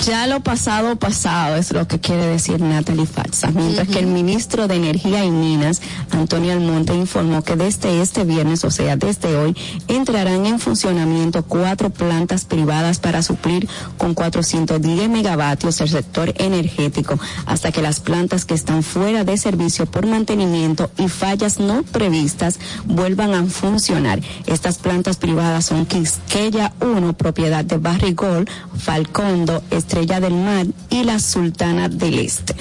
Ya 0.05 0.27
lo 0.27 0.41
pasado, 0.41 0.97
pasado 0.97 1.55
es 1.55 1.73
lo 1.73 1.87
que 1.87 2.01
quiere 2.01 2.27
decir 2.27 2.61
Natalie 2.61 3.07
Falsa. 3.07 3.53
Mientras 3.53 3.87
que 3.87 4.01
el 4.01 4.09
ministro 4.09 4.67
de 4.67 4.75
Energía 4.75 5.25
y 5.25 5.31
Minas, 5.31 5.81
Antonio 6.11 6.53
Almonte, 6.53 6.93
informó 6.93 7.43
que 7.45 7.55
desde 7.55 8.03
este 8.03 8.25
viernes, 8.25 8.65
o 8.65 8.73
sea, 8.73 8.97
desde 8.97 9.37
hoy, 9.37 9.57
entrarán 9.87 10.45
en 10.47 10.59
funcionamiento 10.59 11.45
cuatro 11.45 11.91
plantas 11.91 12.45
privadas 12.45 12.99
para 12.99 13.23
suplir 13.23 13.69
con 13.97 14.15
410 14.15 15.09
megavatios 15.09 15.81
el 15.81 15.89
sector 15.89 16.35
energético, 16.37 17.17
hasta 17.47 17.71
que 17.71 17.81
las 17.81 18.01
plantas 18.01 18.45
que 18.45 18.55
están 18.55 18.83
fuera 18.83 19.23
de 19.23 19.37
servicio 19.37 19.87
por 19.87 20.07
mantenimiento 20.07 20.91
y 20.99 21.07
fallas 21.07 21.61
no 21.61 21.85
previstas 21.85 22.59
vuelvan 22.87 23.35
a 23.35 23.45
funcionar. 23.45 24.21
Estas 24.47 24.79
plantas 24.79 25.17
privadas 25.17 25.67
son 25.67 25.87
Quisqueya 25.87 26.73
1, 26.81 27.13
propiedad 27.13 27.65
de 27.65 27.77
Barrigol, 27.77 28.51
Falcondo, 28.77 29.63
Estrella 29.93 30.21
del 30.21 30.33
Mar 30.33 30.67
y 30.89 31.05
la 31.05 31.19
Sultana 31.19 31.91
del 31.91 32.19
Este. 32.19 32.55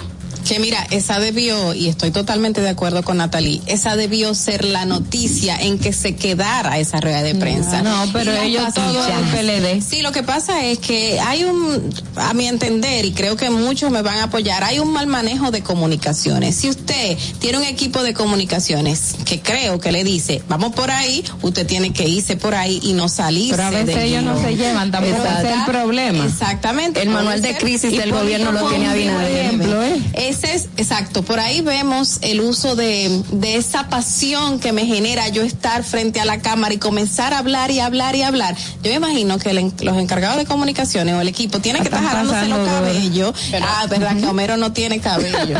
Que 0.47 0.59
mira, 0.59 0.85
esa 0.91 1.19
debió, 1.19 1.73
y 1.73 1.87
estoy 1.87 2.11
totalmente 2.11 2.61
de 2.61 2.69
acuerdo 2.69 3.03
con 3.03 3.17
Natalie, 3.17 3.61
esa 3.67 3.95
debió 3.95 4.33
ser 4.35 4.65
la 4.65 4.85
noticia 4.85 5.55
en 5.61 5.79
que 5.79 5.93
se 5.93 6.15
quedara 6.15 6.77
esa 6.79 6.99
rueda 6.99 7.21
de 7.23 7.35
prensa. 7.35 7.81
No, 7.81 8.05
pero 8.11 8.33
ellos 8.33 8.73
todo 8.73 8.93
pasadas- 8.93 9.33
el 9.33 9.45
PLD. 9.45 9.81
Sí, 9.81 10.01
lo 10.01 10.11
que 10.11 10.23
pasa 10.23 10.63
es 10.65 10.79
que 10.79 11.19
hay 11.21 11.43
un, 11.45 11.89
a 12.17 12.33
mi 12.33 12.47
entender, 12.47 13.05
y 13.05 13.11
creo 13.11 13.35
que 13.37 13.49
muchos 13.49 13.91
me 13.91 14.01
van 14.01 14.17
a 14.17 14.23
apoyar, 14.23 14.63
hay 14.63 14.79
un 14.79 14.91
mal 14.91 15.07
manejo 15.07 15.51
de 15.51 15.61
comunicaciones. 15.61 16.55
Si 16.55 16.69
usted 16.69 17.17
tiene 17.39 17.59
un 17.59 17.63
equipo 17.63 18.03
de 18.03 18.13
comunicaciones 18.13 19.15
que 19.25 19.41
creo 19.41 19.79
que 19.79 19.91
le 19.91 20.03
dice, 20.03 20.41
vamos 20.49 20.73
por 20.73 20.91
ahí, 20.91 21.23
usted 21.41 21.65
tiene 21.65 21.93
que 21.93 22.07
irse 22.07 22.35
por 22.35 22.55
ahí 22.55 22.79
y 22.83 22.93
no 22.93 23.07
salirse. 23.09 23.51
Pero 23.55 23.63
a 23.67 23.69
veces 23.71 23.95
ellos 23.97 24.23
no 24.23 24.41
se 24.41 24.55
llevan, 24.55 24.91
tampoco 24.91 25.15
ese 25.23 25.47
es 25.47 25.53
el 25.57 25.65
problema. 25.65 26.25
Exactamente. 26.25 27.01
El 27.01 27.09
manual 27.09 27.41
de 27.41 27.55
crisis 27.57 27.91
del 27.97 28.11
gobierno 28.11 28.51
lo 28.51 28.67
tiene 28.69 28.87
Abinader. 28.87 29.45
ejemplo, 29.45 29.83
¿eh? 29.83 30.01
Ese 30.31 30.55
es, 30.55 30.69
exacto, 30.77 31.23
por 31.23 31.39
ahí 31.39 31.61
vemos 31.61 32.19
el 32.21 32.39
uso 32.41 32.75
de, 32.75 33.21
de 33.31 33.55
esa 33.57 33.89
pasión 33.89 34.59
que 34.59 34.71
me 34.71 34.85
genera 34.85 35.27
yo 35.27 35.41
estar 35.43 35.83
frente 35.83 36.19
a 36.21 36.25
la 36.25 36.39
cámara 36.41 36.73
y 36.73 36.77
comenzar 36.77 37.33
a 37.33 37.39
hablar 37.39 37.69
y 37.71 37.79
hablar 37.79 38.15
y 38.15 38.21
hablar. 38.23 38.55
Yo 38.83 38.91
me 38.91 38.95
imagino 38.95 39.37
que 39.39 39.49
el 39.49 39.71
los 39.81 39.97
encargados 39.97 40.37
de 40.37 40.45
comunicaciones 40.45 41.13
o 41.15 41.21
el 41.21 41.27
equipo 41.27 41.59
tienen 41.59 41.81
que 41.81 41.89
estar 41.89 42.03
jalándose 42.03 42.47
los 42.47 42.67
cabellos. 42.67 43.33
Pero- 43.51 43.65
ah, 43.67 43.85
verdad 43.87 44.15
que 44.15 44.25
Homero 44.25 44.57
no 44.57 44.71
tiene 44.73 44.99
cabello. 44.99 45.57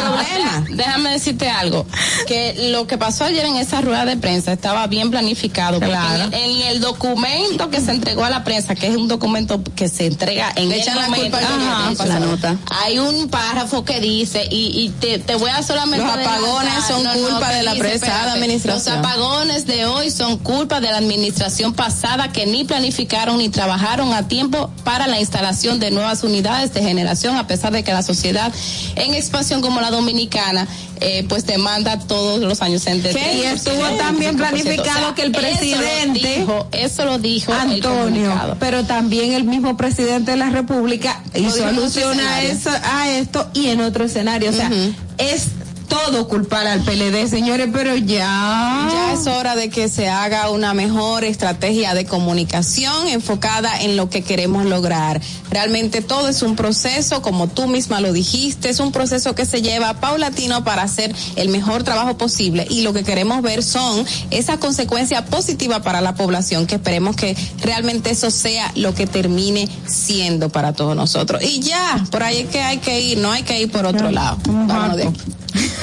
Problema. 0.00 0.64
Déjame 0.70 1.10
decirte 1.10 1.48
algo, 1.48 1.86
que 2.26 2.70
lo 2.72 2.86
que 2.86 2.96
pasó 2.98 3.24
ayer 3.24 3.44
en 3.44 3.56
esa 3.56 3.80
rueda 3.80 4.04
de 4.04 4.16
prensa 4.16 4.52
estaba 4.52 4.86
bien 4.86 5.10
planificado, 5.10 5.78
Claro. 5.80 6.24
en, 6.24 6.34
el, 6.34 6.60
en 6.60 6.66
el 6.68 6.80
documento 6.80 7.70
que 7.70 7.80
se 7.80 7.90
entregó 7.92 8.24
a 8.24 8.30
la 8.30 8.44
prensa, 8.44 8.74
que 8.74 8.86
es 8.88 8.96
un 8.96 9.08
documento 9.08 9.62
que 9.76 9.88
se 9.88 10.06
entrega 10.06 10.52
en 10.56 10.68
Le 10.68 10.76
el 10.76 10.80
echan 10.82 10.96
la 10.96 11.02
momento, 11.02 11.22
culpa 11.24 11.38
al 11.38 11.44
Ajá, 11.44 11.82
gobierno, 11.90 12.04
la 12.06 12.20
nota. 12.20 12.56
hay 12.82 12.98
un 12.98 13.28
párrafo 13.28 13.73
que 13.82 13.98
dice, 13.98 14.46
y, 14.50 14.82
y 14.84 14.90
te, 14.90 15.18
te 15.18 15.34
voy 15.36 15.50
a 15.50 15.62
solamente 15.62 16.04
Los 16.04 16.14
apagones 16.14 16.74
son 16.86 17.02
culpa 17.18 17.48
de 17.52 17.62
la 17.62 17.72
dice, 17.72 17.94
espérate, 17.94 18.30
administración. 18.30 18.96
Los 18.96 19.04
apagones 19.06 19.66
de 19.66 19.86
hoy 19.86 20.10
son 20.10 20.36
culpa 20.38 20.80
de 20.80 20.90
la 20.90 20.98
administración 20.98 21.72
pasada 21.72 22.30
que 22.30 22.44
ni 22.44 22.64
planificaron 22.64 23.38
ni 23.38 23.48
trabajaron 23.48 24.12
a 24.12 24.28
tiempo 24.28 24.70
para 24.84 25.06
la 25.06 25.18
instalación 25.18 25.80
de 25.80 25.90
nuevas 25.90 26.22
unidades 26.22 26.74
de 26.74 26.82
generación, 26.82 27.36
a 27.36 27.46
pesar 27.46 27.72
de 27.72 27.82
que 27.82 27.92
la 27.92 28.02
sociedad 28.02 28.52
en 28.96 29.14
expansión 29.14 29.62
como 29.62 29.80
la 29.80 29.90
dominicana, 29.90 30.68
eh, 31.00 31.24
pues 31.28 31.46
demanda 31.46 31.98
todos 31.98 32.40
los 32.40 32.60
años. 32.62 32.84
3%, 32.84 33.16
Y 33.34 33.42
estuvo 33.42 33.82
tan 33.96 34.18
bien 34.18 34.36
25%. 34.36 34.36
planificado 34.36 35.14
que 35.14 35.22
el 35.22 35.34
eso 35.34 35.40
lo 35.40 35.48
presidente- 35.48 36.38
dijo- 36.38 36.68
Eso 36.72 37.04
lo 37.06 37.18
dijo, 37.18 37.52
Antonio, 37.52 38.56
pero 38.60 38.84
también 38.84 39.32
el 39.32 39.44
mismo 39.44 39.76
presidente 39.76 40.32
de 40.32 40.36
la 40.36 40.50
República 40.50 41.22
hizo 41.34 41.56
en 41.58 41.68
alusión 41.68 42.18
a, 42.20 42.42
eso, 42.42 42.70
a 42.82 43.08
esto 43.10 43.48
y 43.54 43.63
en 43.68 43.80
otro 43.80 44.04
escenario. 44.04 44.50
O 44.50 44.52
sea, 44.52 44.70
es 45.18 45.46
todo 45.94 46.26
culpar 46.26 46.66
al 46.66 46.80
PLD, 46.80 47.28
señores, 47.28 47.68
pero 47.72 47.94
ya. 47.94 48.88
Ya 48.90 49.12
es 49.12 49.26
hora 49.28 49.54
de 49.54 49.70
que 49.70 49.88
se 49.88 50.08
haga 50.08 50.50
una 50.50 50.74
mejor 50.74 51.22
estrategia 51.22 51.94
de 51.94 52.04
comunicación 52.04 53.06
enfocada 53.08 53.80
en 53.80 53.96
lo 53.96 54.10
que 54.10 54.22
queremos 54.22 54.64
lograr. 54.64 55.20
Realmente 55.50 56.02
todo 56.02 56.28
es 56.28 56.42
un 56.42 56.56
proceso, 56.56 57.22
como 57.22 57.46
tú 57.46 57.68
misma 57.68 58.00
lo 58.00 58.12
dijiste, 58.12 58.70
es 58.70 58.80
un 58.80 58.90
proceso 58.90 59.36
que 59.36 59.46
se 59.46 59.62
lleva 59.62 60.00
paulatino 60.00 60.64
para 60.64 60.82
hacer 60.82 61.14
el 61.36 61.48
mejor 61.48 61.84
trabajo 61.84 62.18
posible 62.18 62.66
y 62.68 62.82
lo 62.82 62.92
que 62.92 63.04
queremos 63.04 63.40
ver 63.42 63.62
son 63.62 64.04
esa 64.30 64.58
consecuencia 64.58 65.24
positiva 65.26 65.82
para 65.82 66.00
la 66.00 66.16
población, 66.16 66.66
que 66.66 66.74
esperemos 66.74 67.14
que 67.14 67.36
realmente 67.60 68.10
eso 68.10 68.32
sea 68.32 68.72
lo 68.74 68.94
que 68.94 69.06
termine 69.06 69.68
siendo 69.86 70.48
para 70.48 70.72
todos 70.72 70.96
nosotros. 70.96 71.40
Y 71.44 71.60
ya, 71.60 72.04
por 72.10 72.24
ahí 72.24 72.38
es 72.38 72.48
que 72.48 72.60
hay 72.60 72.78
que 72.78 73.00
ir, 73.00 73.18
no 73.18 73.30
hay 73.30 73.44
que 73.44 73.60
ir 73.60 73.70
por 73.70 73.86
otro 73.86 74.10
lado. 74.10 74.38
Vámonos 74.44 74.96
de 74.96 75.04
aquí. 75.04 75.20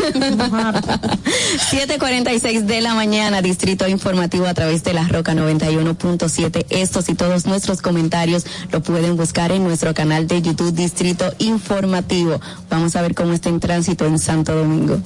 7:46 0.01 2.65
de 2.65 2.81
la 2.81 2.95
mañana, 2.95 3.41
Distrito 3.41 3.87
Informativo 3.87 4.47
a 4.47 4.53
través 4.53 4.83
de 4.83 4.93
la 4.93 5.07
Roca 5.07 5.33
91.7. 5.33 6.65
Estos 6.69 7.07
y 7.09 7.15
todos 7.15 7.45
nuestros 7.45 7.81
comentarios 7.81 8.45
lo 8.71 8.81
pueden 8.81 9.15
buscar 9.15 9.51
en 9.51 9.63
nuestro 9.63 9.93
canal 9.93 10.27
de 10.27 10.41
YouTube 10.41 10.73
Distrito 10.73 11.31
Informativo. 11.39 12.39
Vamos 12.69 12.95
a 12.95 13.01
ver 13.01 13.15
cómo 13.15 13.33
está 13.33 13.49
en 13.49 13.59
tránsito 13.59 14.05
en 14.05 14.19
Santo 14.19 14.55
Domingo. 14.55 15.01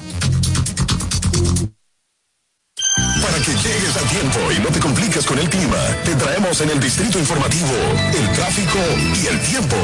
Para 3.22 3.38
que 3.40 3.52
llegues 3.52 3.98
a 3.98 4.02
tiempo 4.10 4.40
y 4.56 4.60
no 4.60 4.70
te 4.70 4.80
compliques 4.80 5.26
con 5.26 5.38
el 5.40 5.50
clima, 5.50 5.78
te 6.06 6.16
traemos 6.16 6.62
en 6.62 6.70
el 6.70 6.80
Distrito 6.80 7.20
Informativo 7.20 7.74
el 8.18 8.32
tráfico 8.32 8.80
y 9.22 9.28
el 9.28 9.42
tiempo. 9.42 9.76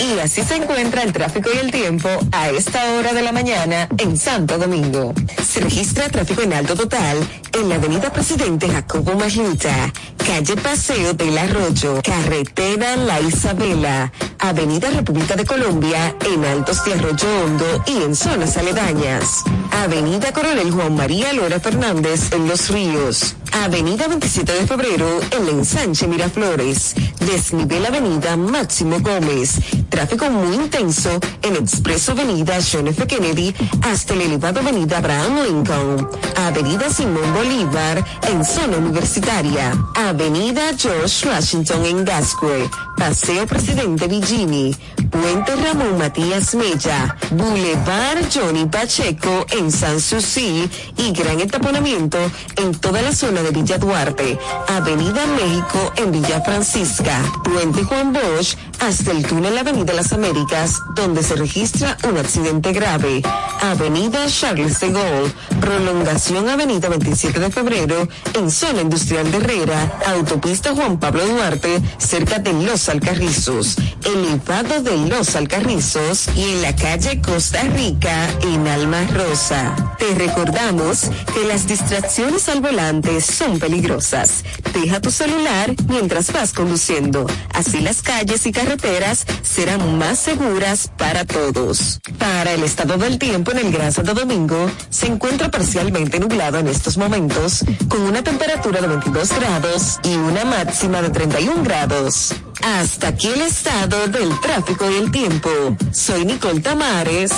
Y 0.00 0.18
así 0.18 0.42
se 0.42 0.56
encuentra 0.56 1.02
el 1.02 1.12
tráfico 1.12 1.50
y 1.54 1.58
el 1.58 1.70
tiempo 1.70 2.08
a 2.32 2.50
esta 2.50 2.94
hora 2.94 3.12
de 3.12 3.22
la 3.22 3.32
mañana 3.32 3.88
en 3.98 4.16
Santo 4.16 4.58
Domingo. 4.58 5.14
Se 5.46 5.60
registra 5.60 6.08
tráfico 6.08 6.42
en 6.42 6.52
alto 6.52 6.74
total 6.74 7.18
en 7.52 7.68
la 7.68 7.76
avenida 7.76 8.12
Presidente 8.12 8.68
Jacobo 8.68 9.14
Magluta, 9.14 9.92
calle 10.26 10.56
Paseo 10.56 11.12
del 11.14 11.36
Arroyo, 11.36 12.00
carretera 12.02 12.96
La 12.96 13.20
Isabela, 13.20 14.12
avenida 14.38 14.90
República 14.90 15.36
de 15.36 15.44
Colombia 15.44 16.16
en 16.26 16.44
Altos 16.44 16.84
de 16.84 16.94
Arroyo 16.94 17.28
Hondo 17.44 17.84
y 17.86 18.02
en 18.02 18.16
zonas 18.16 18.56
aledañas. 18.56 19.44
Avenida 19.70 20.32
Coronel 20.32 20.70
Juan 20.70 20.94
María 20.96 21.32
Lora 21.32 21.60
Fernández 21.60 22.32
en 22.32 22.48
Los 22.48 22.68
Ríos. 22.70 23.36
Avenida 23.52 24.08
27 24.08 24.52
de 24.52 24.66
Febrero 24.66 25.20
en 25.30 25.46
la 25.46 25.52
ensanche 25.52 26.06
Miraflores. 26.06 26.94
Desnivel 27.20 27.84
Avenida 27.84 28.36
Máximo 28.36 29.00
Gómez. 29.00 29.58
Tráfico 29.92 30.30
muy 30.30 30.56
intenso 30.56 31.20
en 31.42 31.54
Expreso 31.54 32.12
Avenida 32.12 32.56
John 32.72 32.88
F. 32.88 33.06
Kennedy 33.06 33.54
hasta 33.82 34.14
el 34.14 34.22
elevado 34.22 34.60
Avenida 34.60 34.96
Abraham 34.96 35.44
Lincoln. 35.46 36.08
Avenida 36.34 36.88
Simón 36.88 37.34
Bolívar 37.34 38.02
en 38.30 38.42
zona 38.42 38.78
universitaria. 38.78 39.72
Avenida 39.94 40.62
George 40.78 41.28
Washington 41.28 41.84
en 41.84 42.04
Gascue. 42.06 42.70
Paseo 42.96 43.46
Presidente 43.46 44.06
Villini. 44.06 44.74
Puente 45.10 45.56
Ramón 45.56 45.98
Matías 45.98 46.54
Mella. 46.54 47.14
Boulevard 47.32 48.24
Johnny 48.32 48.64
Pacheco 48.64 49.44
en 49.50 49.70
San 49.70 50.00
Susi 50.00 50.70
y 50.96 51.12
gran 51.12 51.38
entaponamiento 51.38 52.18
en 52.56 52.72
toda 52.72 53.02
la 53.02 53.12
zona 53.12 53.42
de 53.42 53.50
Villa 53.50 53.76
Duarte. 53.76 54.38
Avenida 54.68 55.26
México 55.26 55.92
en 55.96 56.12
Villa 56.12 56.40
Francisca. 56.40 57.20
Puente 57.44 57.84
Juan 57.84 58.14
Bosch 58.14 58.56
hasta 58.80 59.10
el 59.10 59.26
túnel 59.26 59.58
Avenida 59.58 59.81
Avenida 59.82 60.00
Las 60.00 60.12
Américas, 60.12 60.80
donde 60.94 61.24
se 61.24 61.34
registra 61.34 61.96
un 62.08 62.16
accidente 62.16 62.72
grave. 62.72 63.20
Avenida 63.62 64.26
Charles 64.28 64.78
de 64.78 64.92
Gaulle, 64.92 65.32
prolongación 65.60 66.48
Avenida 66.48 66.88
27 66.88 67.40
de 67.40 67.50
Febrero, 67.50 68.08
en 68.34 68.50
zona 68.52 68.82
industrial 68.82 69.28
de 69.32 69.38
Herrera, 69.38 69.98
autopista 70.06 70.72
Juan 70.72 71.00
Pablo 71.00 71.26
Duarte, 71.26 71.80
cerca 71.98 72.38
de 72.38 72.52
Los 72.52 72.88
Alcarrizos, 72.88 73.76
elevado 74.04 74.82
de 74.82 74.96
Los 75.08 75.34
Alcarrizos 75.34 76.28
y 76.36 76.42
en 76.44 76.62
la 76.62 76.76
calle 76.76 77.20
Costa 77.20 77.62
Rica, 77.62 78.28
en 78.42 78.68
Alma 78.68 79.04
Rosa. 79.12 79.96
Te 79.98 80.14
recordamos 80.14 81.10
que 81.34 81.44
las 81.44 81.66
distracciones 81.66 82.48
al 82.48 82.60
volante 82.60 83.20
son 83.20 83.58
peligrosas. 83.58 84.44
Deja 84.72 85.00
tu 85.00 85.10
celular 85.10 85.74
mientras 85.88 86.32
vas 86.32 86.52
conduciendo. 86.52 87.26
Así 87.52 87.80
las 87.80 88.02
calles 88.02 88.46
y 88.46 88.52
carreteras 88.52 89.26
serán 89.42 89.71
más 89.78 90.18
seguras 90.18 90.90
para 90.96 91.24
todos. 91.24 92.00
Para 92.18 92.52
el 92.52 92.62
estado 92.62 92.96
del 92.98 93.18
tiempo 93.18 93.52
en 93.52 93.58
el 93.58 93.72
Gran 93.72 93.92
Santo 93.92 94.14
Domingo, 94.14 94.70
se 94.90 95.06
encuentra 95.06 95.50
parcialmente 95.50 96.18
nublado 96.18 96.58
en 96.58 96.68
estos 96.68 96.96
momentos, 96.96 97.64
con 97.88 98.02
una 98.02 98.22
temperatura 98.22 98.80
de 98.80 98.88
22 98.88 99.32
grados 99.38 100.00
y 100.04 100.14
una 100.14 100.44
máxima 100.44 101.02
de 101.02 101.10
31 101.10 101.62
grados. 101.62 102.34
Hasta 102.62 103.08
aquí 103.08 103.28
el 103.28 103.42
estado 103.42 104.06
del 104.08 104.38
tráfico 104.40 104.90
y 104.90 104.94
el 104.94 105.10
tiempo. 105.10 105.50
Soy 105.92 106.24
Nicole 106.24 106.60
Tamares. 106.60 107.32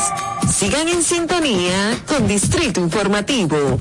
Sigan 0.53 0.89
en 0.89 1.03
sintonía 1.03 1.99
con 2.07 2.27
Distrito 2.27 2.81
Informativo. 2.81 3.81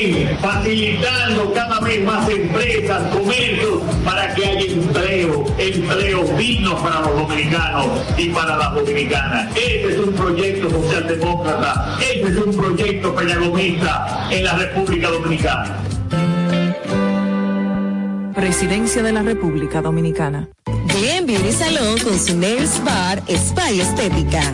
facilitando 0.41 1.53
cada 1.53 1.79
vez 1.79 2.03
más 2.03 2.29
empresas, 2.29 3.01
comercios, 3.13 3.81
para 4.03 4.33
que 4.33 4.45
haya 4.45 4.73
empleo, 4.73 5.45
empleo 5.57 6.23
digno 6.37 6.77
para 6.81 7.01
los 7.01 7.15
dominicanos 7.15 7.87
y 8.17 8.29
para 8.29 8.57
las 8.57 8.75
dominicanas. 8.75 9.55
Este 9.55 9.93
es 9.93 9.99
un 9.99 10.13
proyecto 10.13 10.69
socialdemócrata, 10.69 11.97
este 11.99 12.27
es 12.27 12.37
un 12.37 12.55
proyecto 12.55 13.15
peñagomista 13.15 14.27
en 14.31 14.43
la 14.43 14.53
República 14.57 15.09
Dominicana. 15.09 15.77
Presidencia 18.35 19.03
de 19.03 19.11
la 19.11 19.21
República 19.21 19.81
Dominicana. 19.81 20.49
Glen 20.87 21.25
Beauty 21.25 21.51
Salón 21.51 21.99
con 21.99 22.19
su 22.19 22.37
Nails 22.37 22.83
Bar 22.83 23.21
Spa 23.27 23.71
y 23.71 23.81
Estética. 23.81 24.53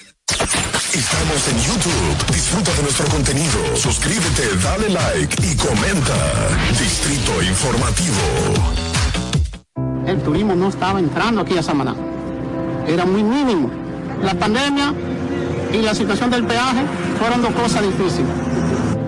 Estamos 0.93 1.47
en 1.47 1.57
YouTube. 1.57 2.33
Disfruta 2.33 2.73
de 2.73 2.83
nuestro 2.83 3.05
contenido. 3.07 3.77
Suscríbete, 3.77 4.43
dale 4.61 4.89
like 4.89 5.37
y 5.41 5.55
comenta. 5.55 6.49
Distrito 6.77 7.41
Informativo. 7.41 8.17
El 10.05 10.21
turismo 10.21 10.53
no 10.53 10.67
estaba 10.67 10.99
entrando 10.99 11.43
aquí 11.43 11.57
a 11.57 11.63
Samaná. 11.63 11.95
Era 12.85 13.05
muy 13.05 13.23
mínimo. 13.23 13.71
La 14.21 14.33
pandemia 14.33 14.93
y 15.71 15.77
la 15.77 15.95
situación 15.95 16.29
del 16.29 16.45
peaje 16.45 16.85
fueron 17.17 17.41
dos 17.41 17.53
cosas 17.53 17.83
difíciles. 17.83 18.29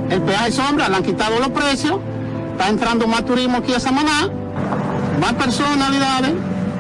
El 0.10 0.22
peaje 0.22 0.54
sombra, 0.54 0.88
le 0.88 0.96
han 0.96 1.04
quitado 1.04 1.38
los 1.38 1.50
precios, 1.50 2.00
está 2.54 2.70
entrando 2.70 3.08
más 3.08 3.26
turismo 3.26 3.58
aquí 3.58 3.74
a 3.74 3.82
Samaná, 3.82 4.30
más 5.20 5.34
personalidades, 5.34 6.32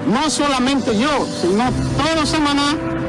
no 0.08 0.30
solamente 0.30 0.98
yo, 0.98 1.28
sino 1.42 1.66
todo 1.98 2.26
Samaná, 2.26 2.78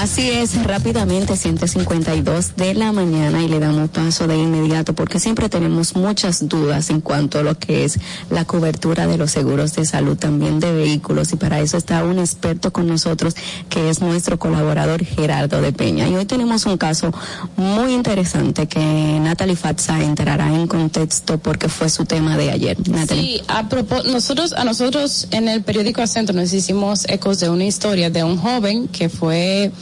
Así 0.00 0.30
es, 0.30 0.62
rápidamente 0.62 1.36
152 1.36 2.54
de 2.56 2.74
la 2.74 2.92
mañana 2.92 3.42
y 3.42 3.48
le 3.48 3.58
damos 3.58 3.90
paso 3.90 4.28
de 4.28 4.36
inmediato 4.36 4.94
porque 4.94 5.18
siempre 5.18 5.48
tenemos 5.48 5.96
muchas 5.96 6.48
dudas 6.48 6.90
en 6.90 7.00
cuanto 7.00 7.40
a 7.40 7.42
lo 7.42 7.58
que 7.58 7.84
es 7.84 7.98
la 8.30 8.44
cobertura 8.44 9.08
de 9.08 9.18
los 9.18 9.32
seguros 9.32 9.72
de 9.74 9.84
salud, 9.84 10.16
también 10.16 10.60
de 10.60 10.70
vehículos 10.72 11.32
y 11.32 11.36
para 11.36 11.58
eso 11.58 11.76
está 11.76 12.04
un 12.04 12.20
experto 12.20 12.72
con 12.72 12.86
nosotros 12.86 13.34
que 13.68 13.90
es 13.90 14.00
nuestro 14.00 14.38
colaborador 14.38 15.04
Gerardo 15.04 15.60
de 15.60 15.72
Peña. 15.72 16.06
Y 16.08 16.14
hoy 16.14 16.26
tenemos 16.26 16.64
un 16.66 16.76
caso 16.78 17.12
muy 17.56 17.92
interesante 17.92 18.68
que 18.68 18.78
Natalie 19.20 19.56
Fatsa 19.56 20.00
entrará 20.00 20.54
en 20.54 20.68
contexto 20.68 21.38
porque 21.38 21.68
fue 21.68 21.90
su 21.90 22.04
tema 22.04 22.36
de 22.36 22.52
ayer. 22.52 22.76
Natalie. 22.88 23.38
Sí, 23.38 23.42
a 23.48 23.68
propós- 23.68 24.04
nosotros, 24.04 24.52
a 24.52 24.62
nosotros 24.62 25.26
en 25.32 25.48
el 25.48 25.64
periódico 25.64 26.02
Acento 26.02 26.32
nos 26.32 26.52
hicimos 26.52 27.04
ecos 27.08 27.40
de 27.40 27.50
una 27.50 27.64
historia 27.64 28.10
de 28.10 28.22
un 28.22 28.36
joven 28.36 28.86
que 28.86 29.08
fue, 29.08 29.72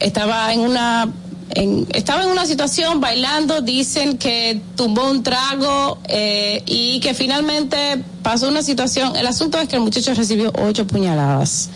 estaba 0.00 0.52
en 0.52 0.60
una, 0.60 1.08
en- 1.50 1.86
estaba 1.94 2.22
en 2.24 2.28
una 2.30 2.46
situación 2.46 3.00
bailando, 3.00 3.60
dicen 3.60 4.18
que 4.18 4.60
tumbó 4.76 5.10
un 5.10 5.22
trago 5.22 5.98
eh, 6.08 6.62
y 6.66 7.00
que 7.00 7.14
finalmente 7.14 8.02
pasó 8.22 8.48
una 8.48 8.62
situación. 8.62 9.16
El 9.16 9.26
asunto 9.26 9.58
es 9.58 9.68
que 9.68 9.76
el 9.76 9.82
muchacho 9.82 10.14
recibió 10.14 10.52
ocho 10.62 10.86
puñaladas. 10.86 11.68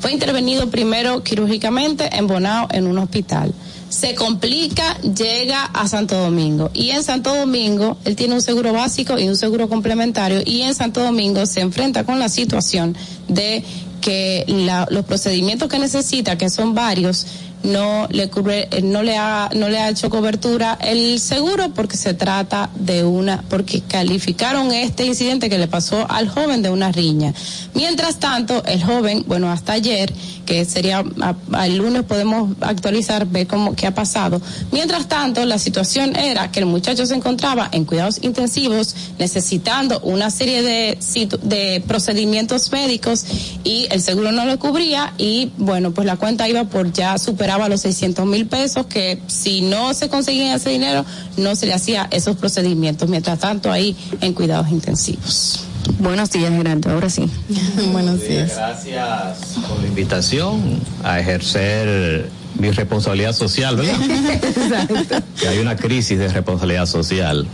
Fue 0.00 0.12
intervenido 0.12 0.68
primero 0.70 1.22
quirúrgicamente 1.22 2.10
en 2.16 2.26
Bonao 2.26 2.68
en 2.70 2.86
un 2.86 2.98
hospital. 2.98 3.52
Se 3.88 4.14
complica, 4.14 4.98
llega 5.00 5.62
a 5.64 5.88
Santo 5.88 6.16
Domingo. 6.18 6.70
Y 6.74 6.90
en 6.90 7.02
Santo 7.02 7.34
Domingo, 7.34 7.96
él 8.04 8.14
tiene 8.16 8.34
un 8.34 8.42
seguro 8.42 8.72
básico 8.72 9.18
y 9.18 9.28
un 9.28 9.36
seguro 9.36 9.68
complementario. 9.68 10.42
Y 10.44 10.62
en 10.62 10.74
Santo 10.74 11.02
Domingo 11.02 11.46
se 11.46 11.60
enfrenta 11.60 12.04
con 12.04 12.18
la 12.18 12.28
situación 12.28 12.96
de 13.28 13.64
que 14.00 14.44
la- 14.48 14.86
los 14.90 15.04
procedimientos 15.06 15.68
que 15.68 15.78
necesita, 15.78 16.36
que 16.36 16.50
son 16.50 16.74
varios, 16.74 17.26
no 17.66 18.06
le 18.10 18.30
cubre, 18.30 18.68
eh, 18.70 18.82
no 18.82 19.02
le 19.02 19.16
ha, 19.16 19.50
no 19.54 19.68
le 19.68 19.78
ha 19.78 19.90
hecho 19.90 20.08
cobertura 20.08 20.78
el 20.80 21.20
seguro 21.20 21.70
porque 21.74 21.96
se 21.96 22.14
trata 22.14 22.70
de 22.74 23.04
una, 23.04 23.42
porque 23.48 23.82
calificaron 23.82 24.72
este 24.72 25.04
incidente 25.04 25.50
que 25.50 25.58
le 25.58 25.68
pasó 25.68 26.06
al 26.08 26.28
joven 26.28 26.62
de 26.62 26.70
una 26.70 26.92
riña. 26.92 27.34
Mientras 27.74 28.16
tanto, 28.18 28.64
el 28.64 28.82
joven, 28.82 29.24
bueno, 29.26 29.50
hasta 29.50 29.72
ayer, 29.74 30.12
que 30.46 30.64
sería 30.64 31.04
a- 31.20 31.66
el 31.66 31.76
lunes 31.76 32.04
podemos 32.04 32.56
actualizar, 32.60 33.26
ver 33.26 33.46
cómo 33.46 33.74
qué 33.76 33.86
ha 33.86 33.94
pasado. 33.94 34.40
Mientras 34.72 35.08
tanto, 35.08 35.44
la 35.44 35.58
situación 35.58 36.16
era 36.16 36.50
que 36.50 36.60
el 36.60 36.66
muchacho 36.66 37.04
se 37.04 37.14
encontraba 37.14 37.68
en 37.72 37.84
cuidados 37.84 38.20
intensivos, 38.22 38.94
necesitando 39.18 40.00
una 40.00 40.30
serie 40.30 40.62
de 40.62 40.98
de 41.42 41.82
procedimientos 41.86 42.70
médicos 42.72 43.24
y 43.64 43.86
el 43.90 44.00
seguro 44.00 44.32
no 44.32 44.44
lo 44.44 44.58
cubría 44.58 45.12
y 45.18 45.50
bueno, 45.58 45.90
pues 45.92 46.06
la 46.06 46.16
cuenta 46.16 46.48
iba 46.48 46.64
por 46.64 46.92
ya 46.92 47.18
superaba 47.18 47.68
los 47.68 47.80
600 47.82 48.24
mil 48.26 48.46
pesos 48.46 48.86
que 48.86 49.20
si 49.26 49.60
no 49.62 49.92
se 49.94 50.08
conseguía 50.08 50.54
ese 50.54 50.70
dinero 50.70 51.04
no 51.36 51.56
se 51.56 51.66
le 51.66 51.74
hacía 51.74 52.08
esos 52.10 52.36
procedimientos. 52.36 53.08
Mientras 53.08 53.38
tanto, 53.40 53.72
ahí 53.72 53.96
en 54.20 54.32
cuidados 54.32 54.70
intensivos. 54.70 55.65
Buenos 55.98 56.30
días, 56.30 56.50
Gerardo. 56.50 56.90
Ahora 56.90 57.10
sí. 57.10 57.30
Buenos 57.92 58.20
días. 58.20 58.54
Gracias 58.54 59.38
por 59.68 59.80
la 59.80 59.86
invitación 59.86 60.80
a 61.04 61.20
ejercer 61.20 62.28
mi 62.58 62.70
responsabilidad 62.70 63.32
social, 63.32 63.76
¿verdad? 63.76 65.22
Que 65.40 65.48
hay 65.48 65.58
una 65.58 65.76
crisis 65.76 66.18
de 66.18 66.28
responsabilidad 66.28 66.86
social. 66.86 67.46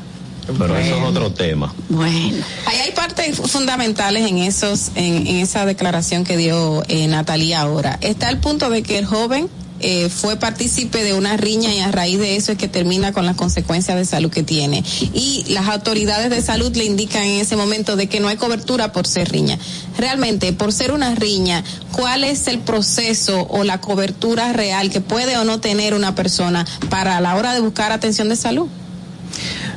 Pero 0.58 0.76
eso 0.76 0.96
es 0.96 1.02
otro 1.04 1.32
tema. 1.32 1.72
Bueno. 1.88 2.36
Ahí 2.66 2.78
hay 2.78 2.92
partes 2.92 3.36
fundamentales 3.38 4.28
en 4.28 4.38
esos, 4.38 4.90
en, 4.96 5.26
en 5.26 5.36
esa 5.36 5.64
declaración 5.66 6.24
que 6.24 6.36
dio 6.36 6.82
eh, 6.88 7.06
Natalia 7.06 7.60
ahora. 7.60 7.98
Está 8.00 8.28
el 8.28 8.38
punto 8.38 8.68
de 8.68 8.82
que 8.82 8.98
el 8.98 9.06
joven 9.06 9.48
eh, 9.82 10.08
fue 10.08 10.36
partícipe 10.36 11.02
de 11.02 11.14
una 11.14 11.36
riña 11.36 11.74
y 11.74 11.80
a 11.80 11.90
raíz 11.90 12.18
de 12.18 12.36
eso 12.36 12.52
es 12.52 12.58
que 12.58 12.68
termina 12.68 13.12
con 13.12 13.26
las 13.26 13.36
consecuencias 13.36 13.96
de 13.96 14.04
salud 14.04 14.30
que 14.30 14.42
tiene. 14.42 14.84
Y 15.12 15.44
las 15.48 15.68
autoridades 15.68 16.30
de 16.30 16.40
salud 16.40 16.74
le 16.76 16.84
indican 16.84 17.24
en 17.24 17.40
ese 17.40 17.56
momento 17.56 17.96
de 17.96 18.08
que 18.08 18.20
no 18.20 18.28
hay 18.28 18.36
cobertura 18.36 18.92
por 18.92 19.06
ser 19.06 19.30
riña. 19.30 19.58
Realmente, 19.98 20.52
por 20.52 20.72
ser 20.72 20.92
una 20.92 21.14
riña, 21.14 21.64
¿cuál 21.92 22.24
es 22.24 22.46
el 22.46 22.60
proceso 22.60 23.46
o 23.50 23.64
la 23.64 23.80
cobertura 23.80 24.52
real 24.52 24.90
que 24.90 25.00
puede 25.00 25.36
o 25.36 25.44
no 25.44 25.60
tener 25.60 25.94
una 25.94 26.14
persona 26.14 26.66
para 26.88 27.16
a 27.16 27.20
la 27.20 27.36
hora 27.36 27.52
de 27.54 27.60
buscar 27.60 27.92
atención 27.92 28.28
de 28.28 28.36
salud? 28.36 28.68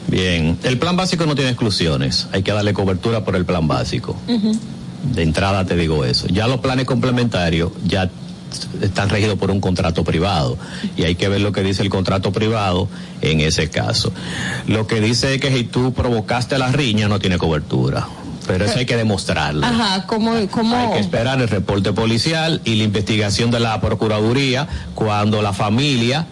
Bien, 0.08 0.58
el 0.64 0.78
plan 0.78 0.96
básico 0.96 1.26
no 1.26 1.36
tiene 1.36 1.52
exclusiones. 1.52 2.28
Hay 2.32 2.44
que 2.44 2.52
darle 2.52 2.74
cobertura 2.74 3.26
por 3.26 3.36
el 3.36 3.46
plan 3.46 3.68
básico. 3.68 4.16
De 5.14 5.24
entrada 5.24 5.66
te 5.66 5.76
digo 5.76 6.06
eso. 6.06 6.28
Ya 6.28 6.48
los 6.48 6.60
planes 6.60 6.86
complementarios 6.86 7.72
ya 7.86 8.10
están 8.82 9.10
regidos 9.10 9.38
por 9.38 9.52
un 9.52 9.62
contrato 9.62 10.04
privado 10.04 10.58
y 10.98 11.04
hay 11.04 11.16
que 11.16 11.28
ver 11.30 11.42
lo 11.42 11.52
que 11.52 11.64
dice 11.64 11.82
el 11.82 11.90
contrato 11.90 12.32
privado 12.32 12.88
en 13.22 13.40
ese 13.40 13.70
caso. 13.70 14.12
Lo 14.68 14.88
que 14.88 15.02
dice 15.02 15.36
es 15.36 15.42
que 15.42 15.56
si 15.56 15.64
tú 15.64 15.94
provocaste 15.94 16.58
la 16.58 16.72
riña 16.72 17.08
no 17.08 17.20
tiene 17.20 17.38
cobertura, 17.38 18.08
pero 18.48 18.66
eso 18.66 18.78
hay 18.78 18.86
que 18.86 18.98
demostrarlo. 18.98 19.66
Ajá, 19.66 20.06
¿cómo, 20.06 20.34
cómo? 20.50 20.76
Hay 20.76 20.94
que 20.94 21.00
esperar 21.00 21.42
el 21.42 21.48
reporte 21.48 21.94
policial 21.94 22.62
y 22.64 22.76
la 22.76 22.84
investigación 22.84 23.52
de 23.52 23.60
la 23.60 23.80
Procuraduría 23.82 24.68
cuando 24.94 25.42
la 25.42 25.54
familia, 25.54 26.28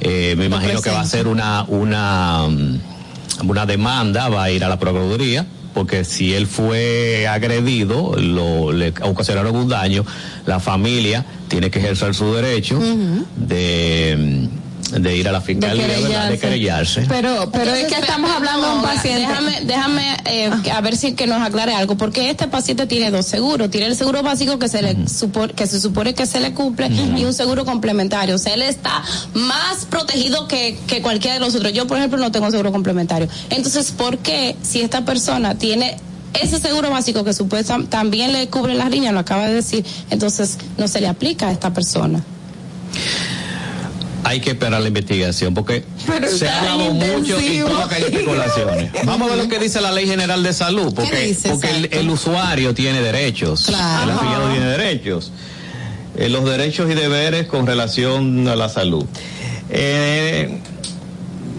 eh, 0.00 0.34
me 0.36 0.46
imagino 0.46 0.80
que 0.80 0.90
va 0.90 1.00
a 1.00 1.06
ser 1.06 1.26
una, 1.26 1.64
una, 1.64 2.46
mm, 2.48 3.48
una 3.48 3.66
demanda, 3.66 4.28
va 4.28 4.44
a 4.44 4.50
ir 4.50 4.64
a 4.64 4.68
la 4.68 4.78
Procuraduría, 4.78 5.46
porque 5.78 6.04
si 6.04 6.34
él 6.34 6.48
fue 6.48 7.28
agredido, 7.28 8.16
lo, 8.16 8.72
le 8.72 8.92
ocasionaron 9.02 9.54
un 9.54 9.68
daño, 9.68 10.04
la 10.44 10.58
familia 10.58 11.24
tiene 11.46 11.70
que 11.70 11.78
ejercer 11.78 12.16
su 12.16 12.34
derecho 12.34 12.80
de, 13.36 14.48
de 14.67 14.67
ir 14.96 15.28
a 15.28 15.32
la 15.32 15.40
fiscalía, 15.40 15.86
¿verdad? 15.86 16.30
de 16.30 16.38
querellarse. 16.38 17.04
Pero, 17.08 17.50
pero 17.52 17.74
es 17.74 17.86
que 17.86 17.94
estamos 18.00 18.30
hablando 18.30 18.68
de 18.68 18.74
un 18.76 18.82
paciente. 18.82 19.20
Déjame, 19.26 19.60
déjame 19.64 20.16
eh, 20.26 20.50
que- 20.62 20.70
a 20.70 20.80
ver 20.80 20.96
si 20.96 21.12
que 21.12 21.26
nos 21.26 21.40
aclare 21.42 21.74
algo, 21.74 21.96
porque 21.96 22.30
este 22.30 22.48
paciente 22.48 22.86
tiene 22.86 23.10
dos 23.10 23.26
seguros, 23.26 23.70
tiene 23.70 23.86
el 23.86 23.96
seguro 23.96 24.22
básico 24.22 24.58
que 24.58 24.68
se 24.68 24.82
le 24.82 25.08
supone, 25.08 25.52
que 25.52 25.66
se 25.66 25.80
supone 25.80 26.14
que 26.14 26.26
se 26.26 26.40
le 26.40 26.52
cumple 26.54 26.88
y 27.16 27.24
un 27.24 27.34
seguro 27.34 27.64
complementario. 27.64 28.34
O 28.34 28.38
sea, 28.38 28.54
él 28.54 28.62
está 28.62 29.02
más 29.34 29.84
protegido 29.88 30.48
que, 30.48 30.78
que 30.86 31.02
cualquiera 31.02 31.34
de 31.34 31.40
los 31.40 31.54
otros. 31.54 31.72
Yo, 31.72 31.86
por 31.86 31.98
ejemplo, 31.98 32.18
no 32.18 32.30
tengo 32.32 32.50
seguro 32.50 32.72
complementario. 32.72 33.28
Entonces, 33.50 33.90
¿por 33.92 34.18
qué 34.18 34.56
si 34.62 34.80
esta 34.80 35.04
persona 35.04 35.54
tiene 35.56 35.96
ese 36.34 36.58
seguro 36.60 36.90
básico 36.90 37.24
que 37.24 37.32
supuestamente 37.32 37.90
también 37.90 38.32
le 38.32 38.48
cubre 38.48 38.74
la 38.74 38.88
riña, 38.88 39.12
lo 39.12 39.18
acaba 39.20 39.46
de 39.48 39.54
decir, 39.54 39.84
entonces 40.10 40.58
no 40.76 40.86
se 40.86 41.00
le 41.00 41.08
aplica 41.08 41.48
a 41.48 41.52
esta 41.52 41.72
persona? 41.72 42.22
Hay 44.28 44.40
que 44.40 44.50
esperar 44.50 44.82
la 44.82 44.88
investigación 44.88 45.54
porque 45.54 45.84
Pero 46.06 46.28
se 46.28 46.46
ha 46.46 46.58
hablado 46.58 46.92
mucho 46.92 47.40
y 47.40 47.60
todo 47.60 47.88
que 47.88 47.94
hay 47.94 48.02
especulaciones. 48.02 48.92
Vamos 49.04 49.30
a 49.30 49.34
ver 49.34 49.44
lo 49.44 49.48
que 49.50 49.58
dice 49.58 49.80
la 49.80 49.90
Ley 49.90 50.06
General 50.06 50.42
de 50.42 50.52
Salud, 50.52 50.92
porque, 50.94 51.34
el 51.92 52.10
usuario 52.10 52.74
tiene 52.74 53.00
derechos, 53.00 53.64
Claro. 53.64 54.02
el 54.02 54.10
afiliado 54.18 54.50
tiene 54.50 54.66
derechos. 54.66 55.32
Eh, 56.18 56.28
los 56.28 56.44
derechos 56.44 56.90
y 56.90 56.94
deberes 56.94 57.46
con 57.46 57.66
relación 57.66 58.46
a 58.48 58.54
la 58.56 58.68
salud. 58.68 59.06
Eh, 59.70 60.58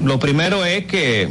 lo 0.04 0.20
primero 0.20 0.64
es 0.64 0.86
que 0.86 1.28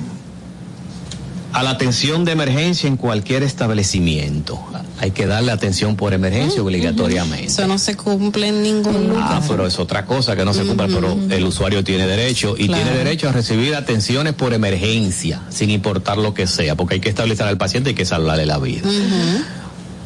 a 1.52 1.62
la 1.62 1.70
atención 1.70 2.24
de 2.24 2.32
emergencia 2.32 2.86
en 2.88 2.96
cualquier 2.96 3.42
establecimiento 3.42 4.60
hay 5.00 5.12
que 5.12 5.26
darle 5.26 5.52
atención 5.52 5.94
por 5.96 6.12
emergencia 6.12 6.60
obligatoriamente. 6.60 7.46
Eso 7.46 7.66
no 7.68 7.78
se 7.78 7.96
cumple 7.96 8.48
en 8.48 8.62
ningún 8.62 9.08
lugar. 9.10 9.24
Ah, 9.24 9.42
pero 9.46 9.64
es 9.66 9.78
otra 9.78 10.04
cosa 10.04 10.34
que 10.34 10.44
no 10.44 10.52
se 10.52 10.64
cumple, 10.64 10.88
pero 10.88 11.16
el 11.30 11.44
usuario 11.44 11.84
tiene 11.84 12.06
derecho 12.06 12.56
y 12.58 12.66
Claro. 12.66 12.82
tiene 12.82 12.98
derecho 12.98 13.28
a 13.28 13.32
recibir 13.32 13.76
atenciones 13.76 14.34
por 14.34 14.52
emergencia, 14.54 15.42
sin 15.50 15.70
importar 15.70 16.18
lo 16.18 16.34
que 16.34 16.46
sea, 16.48 16.74
porque 16.74 16.94
hay 16.94 17.00
que 17.00 17.08
establecer 17.10 17.46
al 17.46 17.56
paciente 17.58 17.90
y 17.90 17.92
hay 17.92 17.96
que 17.96 18.04
salvarle 18.04 18.44
la 18.44 18.58
vida. 18.58 18.88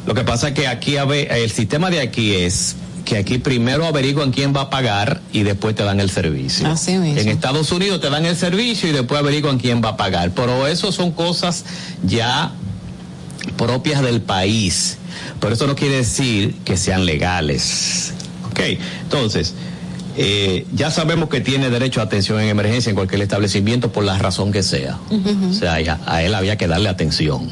Lo 0.05 0.13
que 0.13 0.23
pasa 0.23 0.49
es 0.49 0.53
que 0.53 0.67
aquí 0.67 0.95
el 0.97 1.49
sistema 1.49 1.89
de 1.89 2.01
aquí 2.01 2.35
es 2.35 2.75
que 3.05 3.17
aquí 3.17 3.37
primero 3.37 3.85
averiguan 3.85 4.31
quién 4.31 4.55
va 4.55 4.61
a 4.61 4.69
pagar 4.69 5.21
y 5.31 5.43
después 5.43 5.75
te 5.75 5.83
dan 5.83 5.99
el 5.99 6.09
servicio. 6.09 6.67
Así 6.67 6.97
mismo. 6.97 7.19
En 7.19 7.29
Estados 7.29 7.71
Unidos 7.71 8.01
te 8.01 8.09
dan 8.09 8.25
el 8.25 8.35
servicio 8.35 8.89
y 8.89 8.91
después 8.91 9.19
averiguan 9.19 9.59
quién 9.59 9.83
va 9.83 9.89
a 9.89 9.97
pagar. 9.97 10.31
Pero 10.31 10.67
eso 10.67 10.91
son 10.91 11.11
cosas 11.11 11.65
ya 12.03 12.53
propias 13.57 14.01
del 14.01 14.21
país. 14.21 14.97
Pero 15.39 15.53
eso 15.53 15.67
no 15.67 15.75
quiere 15.75 15.97
decir 15.97 16.55
que 16.63 16.77
sean 16.77 17.05
legales. 17.05 18.13
Ok, 18.51 18.59
entonces, 19.03 19.53
eh, 20.15 20.65
ya 20.73 20.91
sabemos 20.91 21.29
que 21.29 21.41
tiene 21.41 21.69
derecho 21.69 21.99
a 21.99 22.03
atención 22.03 22.39
en 22.39 22.49
emergencia 22.49 22.89
en 22.89 22.95
cualquier 22.95 23.21
establecimiento 23.21 23.91
por 23.91 24.03
la 24.03 24.17
razón 24.17 24.51
que 24.51 24.63
sea. 24.63 24.99
O 25.49 25.53
sea, 25.53 25.73
a 26.05 26.23
él 26.23 26.35
había 26.35 26.57
que 26.57 26.67
darle 26.67 26.89
atención. 26.89 27.49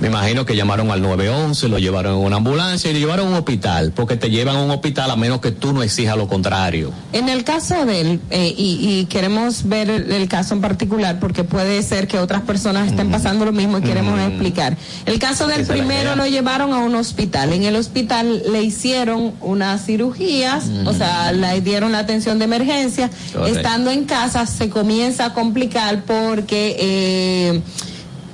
Me 0.00 0.08
imagino 0.08 0.46
que 0.46 0.56
llamaron 0.56 0.90
al 0.90 1.02
911, 1.02 1.68
lo 1.68 1.78
llevaron 1.78 2.18
en 2.18 2.24
una 2.24 2.36
ambulancia 2.36 2.90
y 2.90 2.94
lo 2.94 2.98
llevaron 3.00 3.26
a 3.26 3.30
un 3.30 3.36
hospital, 3.36 3.92
porque 3.94 4.16
te 4.16 4.30
llevan 4.30 4.56
a 4.56 4.62
un 4.62 4.70
hospital 4.70 5.10
a 5.10 5.16
menos 5.16 5.40
que 5.40 5.50
tú 5.52 5.74
no 5.74 5.82
exijas 5.82 6.16
lo 6.16 6.26
contrario. 6.26 6.90
En 7.12 7.28
el 7.28 7.44
caso 7.44 7.84
de 7.84 8.00
él, 8.00 8.20
eh, 8.30 8.54
y, 8.56 8.78
y 8.80 9.04
queremos 9.06 9.68
ver 9.68 9.90
el, 9.90 10.10
el 10.10 10.26
caso 10.28 10.54
en 10.54 10.62
particular, 10.62 11.20
porque 11.20 11.44
puede 11.44 11.82
ser 11.82 12.08
que 12.08 12.18
otras 12.18 12.40
personas 12.42 12.88
estén 12.88 13.10
pasando 13.10 13.44
lo 13.44 13.52
mismo 13.52 13.78
y 13.78 13.82
queremos 13.82 14.14
Mm. 14.18 14.20
explicar. 14.22 14.76
El 15.04 15.18
caso 15.18 15.46
del 15.46 15.66
primero 15.66 16.16
lo 16.16 16.26
llevaron 16.26 16.72
a 16.72 16.78
un 16.78 16.94
hospital. 16.94 17.52
En 17.52 17.64
el 17.64 17.76
hospital 17.76 18.42
le 18.50 18.62
hicieron 18.62 19.34
unas 19.40 19.84
cirugías, 19.84 20.64
o 20.86 20.94
sea, 20.94 21.30
le 21.32 21.60
dieron 21.60 21.92
la 21.92 21.98
atención 21.98 22.38
de 22.38 22.46
emergencia. 22.46 23.10
Correcto. 23.32 23.58
Estando 23.58 23.90
en 23.90 24.04
casa 24.06 24.46
se 24.46 24.70
comienza 24.70 25.26
a 25.26 25.34
complicar 25.34 26.04
porque... 26.04 26.76
Eh, 26.80 27.60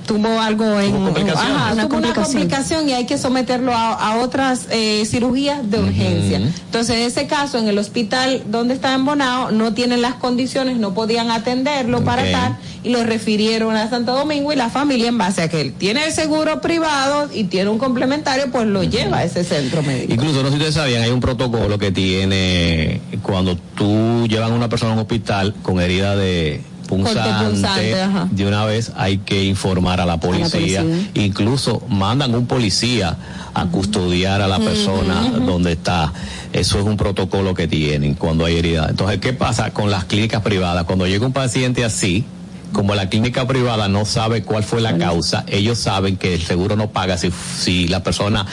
tuvo 0.07 0.39
algo 0.41 0.79
en. 0.79 0.95
Ajá, 1.29 1.73
Una 1.73 1.87
tuvo 1.87 1.97
una 1.97 2.13
complicación. 2.13 2.23
complicación 2.23 2.89
y 2.89 2.93
hay 2.93 3.05
que 3.05 3.19
someterlo 3.19 3.73
a, 3.73 3.93
a 3.93 4.15
otras 4.17 4.67
eh, 4.71 5.03
cirugías 5.05 5.69
de 5.69 5.79
urgencia. 5.79 6.37
Entonces, 6.37 6.95
en 6.95 7.01
ese 7.03 7.27
caso, 7.27 7.59
en 7.59 7.67
el 7.67 7.77
hospital 7.77 8.41
donde 8.47 8.73
estaba 8.73 8.95
en 8.95 9.05
Bonao, 9.05 9.51
no 9.51 9.73
tienen 9.75 10.01
las 10.01 10.15
condiciones, 10.15 10.77
no 10.77 10.95
podían 10.95 11.29
atenderlo 11.29 12.03
para 12.03 12.23
tal, 12.31 12.57
y 12.83 12.89
lo 12.89 13.03
refirieron 13.03 13.75
a 13.75 13.89
Santo 13.89 14.13
Domingo 14.15 14.51
y 14.51 14.55
la 14.55 14.69
familia, 14.69 15.09
en 15.09 15.17
base 15.17 15.43
a 15.43 15.49
que 15.49 15.61
él 15.61 15.73
tiene 15.73 16.05
el 16.05 16.13
seguro 16.13 16.61
privado 16.61 17.29
y 17.33 17.43
tiene 17.43 17.69
un 17.69 17.77
complementario, 17.77 18.49
pues 18.51 18.65
lo 18.65 18.83
lleva 18.83 19.17
a 19.17 19.23
ese 19.25 19.43
centro 19.43 19.83
médico. 19.83 20.13
Incluso, 20.13 20.37
no 20.41 20.45
sé 20.45 20.51
si 20.51 20.55
ustedes 20.55 20.75
sabían, 20.75 21.03
hay 21.03 21.11
un 21.11 21.19
protocolo 21.19 21.77
que 21.77 21.91
tiene 21.91 23.01
cuando 23.21 23.57
tú 23.75 24.25
llevan 24.27 24.53
a 24.53 24.55
una 24.55 24.69
persona 24.69 24.91
a 24.91 24.93
un 24.95 25.01
hospital 25.01 25.53
con 25.61 25.81
herida 25.81 26.15
de 26.15 26.61
punzante, 26.87 27.45
punzante, 27.45 28.01
ajá. 28.01 28.27
de 28.31 28.47
una 28.47 28.65
vez 28.65 28.91
hay 28.95 29.19
que 29.19 29.43
informar 29.43 30.01
a 30.01 30.05
la 30.05 30.19
policía. 30.19 30.81
policía. 30.81 31.09
Incluso 31.13 31.83
mandan 31.89 32.33
un 32.33 32.47
policía 32.47 33.17
a 33.53 33.65
custodiar 33.65 34.41
a 34.41 34.47
la 34.47 34.59
persona 34.59 35.29
donde 35.45 35.73
está. 35.73 36.13
Eso 36.53 36.79
es 36.79 36.85
un 36.85 36.97
protocolo 36.97 37.53
que 37.53 37.67
tienen 37.67 38.15
cuando 38.15 38.45
hay 38.45 38.57
herida. 38.57 38.87
Entonces, 38.89 39.19
¿qué 39.19 39.33
pasa 39.33 39.71
con 39.71 39.91
las 39.91 40.05
clínicas 40.05 40.41
privadas? 40.41 40.85
Cuando 40.85 41.05
llega 41.05 41.25
un 41.25 41.33
paciente 41.33 41.83
así, 41.83 42.23
como 42.71 42.95
la 42.95 43.09
clínica 43.09 43.47
privada 43.47 43.87
no 43.87 44.05
sabe 44.05 44.43
cuál 44.43 44.63
fue 44.63 44.81
la 44.81 44.97
causa, 44.97 45.43
ellos 45.47 45.77
saben 45.79 46.17
que 46.17 46.33
el 46.35 46.41
seguro 46.41 46.75
no 46.75 46.89
paga 46.89 47.17
si, 47.17 47.31
si 47.57 47.87
la 47.87 48.03
persona 48.03 48.45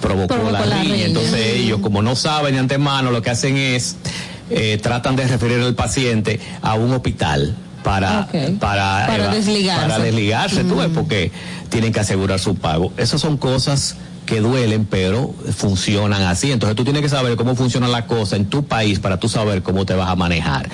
provocó, 0.00 0.34
Provocó 0.34 0.50
la, 0.52 0.64
la 0.66 0.82
riña. 0.82 0.94
riña. 0.94 1.06
Entonces 1.06 1.54
ellos, 1.56 1.80
como 1.80 2.02
no 2.02 2.16
saben 2.16 2.54
de 2.54 2.60
antemano, 2.60 3.10
lo 3.10 3.22
que 3.22 3.30
hacen 3.30 3.56
es 3.56 3.96
eh, 4.50 4.78
tratan 4.80 5.16
de 5.16 5.26
referir 5.26 5.60
al 5.60 5.74
paciente 5.74 6.38
a 6.62 6.74
un 6.74 6.92
hospital 6.92 7.56
para 7.86 8.26
para 8.58 9.06
Para 9.06 9.28
desligarse. 9.32 9.88
para 9.88 10.02
desligarse, 10.02 10.64
tú 10.64 10.76
ves, 10.76 10.88
porque 10.92 11.30
tienen 11.68 11.92
que 11.92 12.00
asegurar 12.00 12.40
su 12.40 12.56
pago. 12.56 12.92
Esas 12.96 13.20
son 13.20 13.36
cosas 13.36 13.94
que 14.26 14.40
duelen, 14.40 14.86
pero 14.86 15.32
funcionan 15.56 16.22
así. 16.22 16.50
Entonces 16.50 16.74
tú 16.74 16.82
tienes 16.82 17.00
que 17.00 17.08
saber 17.08 17.36
cómo 17.36 17.54
funciona 17.54 17.86
la 17.86 18.06
cosa 18.06 18.34
en 18.34 18.46
tu 18.46 18.64
país 18.64 18.98
para 18.98 19.20
tú 19.20 19.28
saber 19.28 19.62
cómo 19.62 19.86
te 19.86 19.94
vas 19.94 20.10
a 20.10 20.16
manejar. 20.16 20.68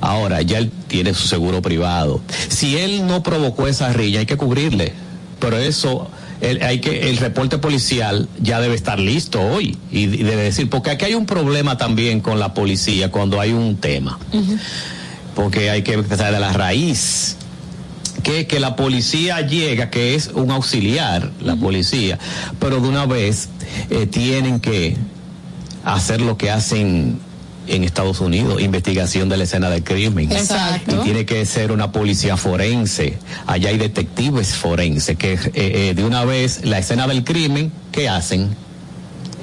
Ahora, 0.00 0.40
ya 0.42 0.58
él 0.58 0.70
tiene 0.86 1.14
su 1.14 1.26
seguro 1.26 1.62
privado. 1.62 2.20
Si 2.48 2.78
él 2.78 3.08
no 3.08 3.24
provocó 3.24 3.66
esa 3.66 3.92
riña, 3.92 4.20
hay 4.20 4.26
que 4.26 4.36
cubrirle. 4.36 4.92
Pero 5.40 5.58
eso, 5.58 6.08
el, 6.40 6.62
hay 6.62 6.80
que, 6.80 7.10
el 7.10 7.16
reporte 7.16 7.58
policial 7.58 8.28
ya 8.40 8.60
debe 8.60 8.76
estar 8.76 9.00
listo 9.00 9.40
hoy. 9.40 9.76
Y, 9.90 10.02
y 10.04 10.22
debe 10.22 10.44
decir, 10.44 10.70
porque 10.70 10.90
aquí 10.90 11.06
hay 11.06 11.14
un 11.14 11.26
problema 11.26 11.76
también 11.76 12.20
con 12.20 12.38
la 12.38 12.54
policía 12.54 13.10
cuando 13.10 13.40
hay 13.40 13.52
un 13.52 13.78
tema. 13.78 14.20
Porque 15.34 15.70
hay 15.70 15.82
que 15.82 15.94
empezar 15.94 16.32
de 16.32 16.40
la 16.40 16.52
raíz 16.52 17.36
que, 18.22 18.46
que 18.46 18.60
la 18.60 18.76
policía 18.76 19.40
llega, 19.40 19.90
que 19.90 20.14
es 20.14 20.28
un 20.34 20.50
auxiliar, 20.50 21.30
la 21.40 21.56
policía, 21.56 22.18
pero 22.60 22.80
de 22.80 22.88
una 22.88 23.06
vez 23.06 23.48
eh, 23.90 24.06
tienen 24.06 24.60
que 24.60 24.96
hacer 25.84 26.20
lo 26.20 26.36
que 26.36 26.50
hacen 26.50 27.18
en 27.66 27.84
Estados 27.84 28.20
Unidos, 28.20 28.60
investigación 28.60 29.28
de 29.28 29.36
la 29.36 29.44
escena 29.44 29.70
del 29.70 29.84
crimen. 29.84 30.30
Exacto. 30.32 30.96
Y 31.00 31.04
tiene 31.04 31.24
que 31.24 31.44
ser 31.46 31.72
una 31.72 31.92
policía 31.92 32.36
forense. 32.36 33.18
Allá 33.46 33.70
hay 33.70 33.78
detectives 33.78 34.54
forenses 34.54 35.16
que 35.16 35.34
eh, 35.34 35.50
eh, 35.54 35.94
de 35.94 36.04
una 36.04 36.24
vez 36.24 36.64
la 36.64 36.78
escena 36.78 37.06
del 37.06 37.24
crimen, 37.24 37.72
¿qué 37.92 38.08
hacen? 38.08 38.50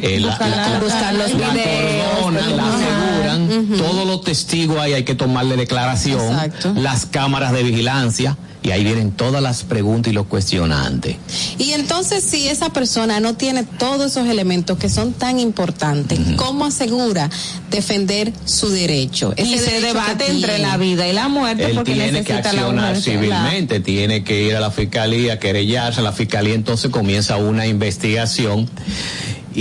Eh, 0.02 0.20
la- 0.20 0.30
Buscar 0.30 0.50
la- 0.50 0.56
la- 0.58 0.70
la- 0.70 0.80
buscar 0.80 1.14
los 1.16 1.34
la 1.34 1.50
videos, 1.50 2.34
la 2.56 2.76
aseguran, 2.76 3.68
todos 3.78 4.08
los 4.08 4.22
testigos 4.24 4.80
ahí 4.80 4.94
hay 4.94 5.04
que 5.04 5.16
tomarle 5.16 5.58
declaración, 5.58 6.38
las 6.76 7.06
cámaras 7.06 7.52
de 7.54 7.64
vigilancia, 7.64 8.38
y 8.62 8.72
ahí 8.72 8.84
vienen 8.84 9.12
todas 9.12 9.42
las 9.42 9.64
preguntas 9.64 10.12
y 10.12 10.14
los 10.14 10.26
cuestionantes. 10.26 11.16
Y 11.58 11.72
entonces, 11.72 12.22
si 12.26 12.50
esa 12.50 12.72
persona 12.74 13.22
no 13.22 13.36
tiene 13.36 13.64
todos 13.64 14.12
esos 14.12 14.28
elementos 14.28 14.78
que 14.78 14.90
son 14.90 15.14
tan 15.14 15.40
importantes, 15.40 16.20
¿cómo 16.36 16.66
asegura 16.66 17.30
defender 17.72 18.34
su 18.44 18.68
derecho? 18.70 19.34
Y 19.38 19.42
Ese 19.44 19.58
se 19.60 19.72
derecho 19.72 19.88
debate 19.88 20.30
entre 20.30 20.58
la 20.60 20.76
vida 20.76 21.08
y 21.08 21.14
la 21.14 21.30
muerte 21.30 21.68
Él 21.68 21.76
porque 21.76 21.94
tiene 21.94 22.22
que 22.24 22.34
la 22.34 22.40
accionar 22.40 22.98
civilmente, 23.02 23.80
tiene 23.80 24.26
que 24.26 24.44
ir 24.44 24.56
a 24.58 24.60
la 24.60 24.72
fiscalía, 24.72 25.40
querellarse, 25.40 26.02
la 26.02 26.12
fiscalía 26.12 26.54
entonces 26.54 26.92
comienza 26.92 27.38
una 27.38 27.66
investigación 27.66 28.70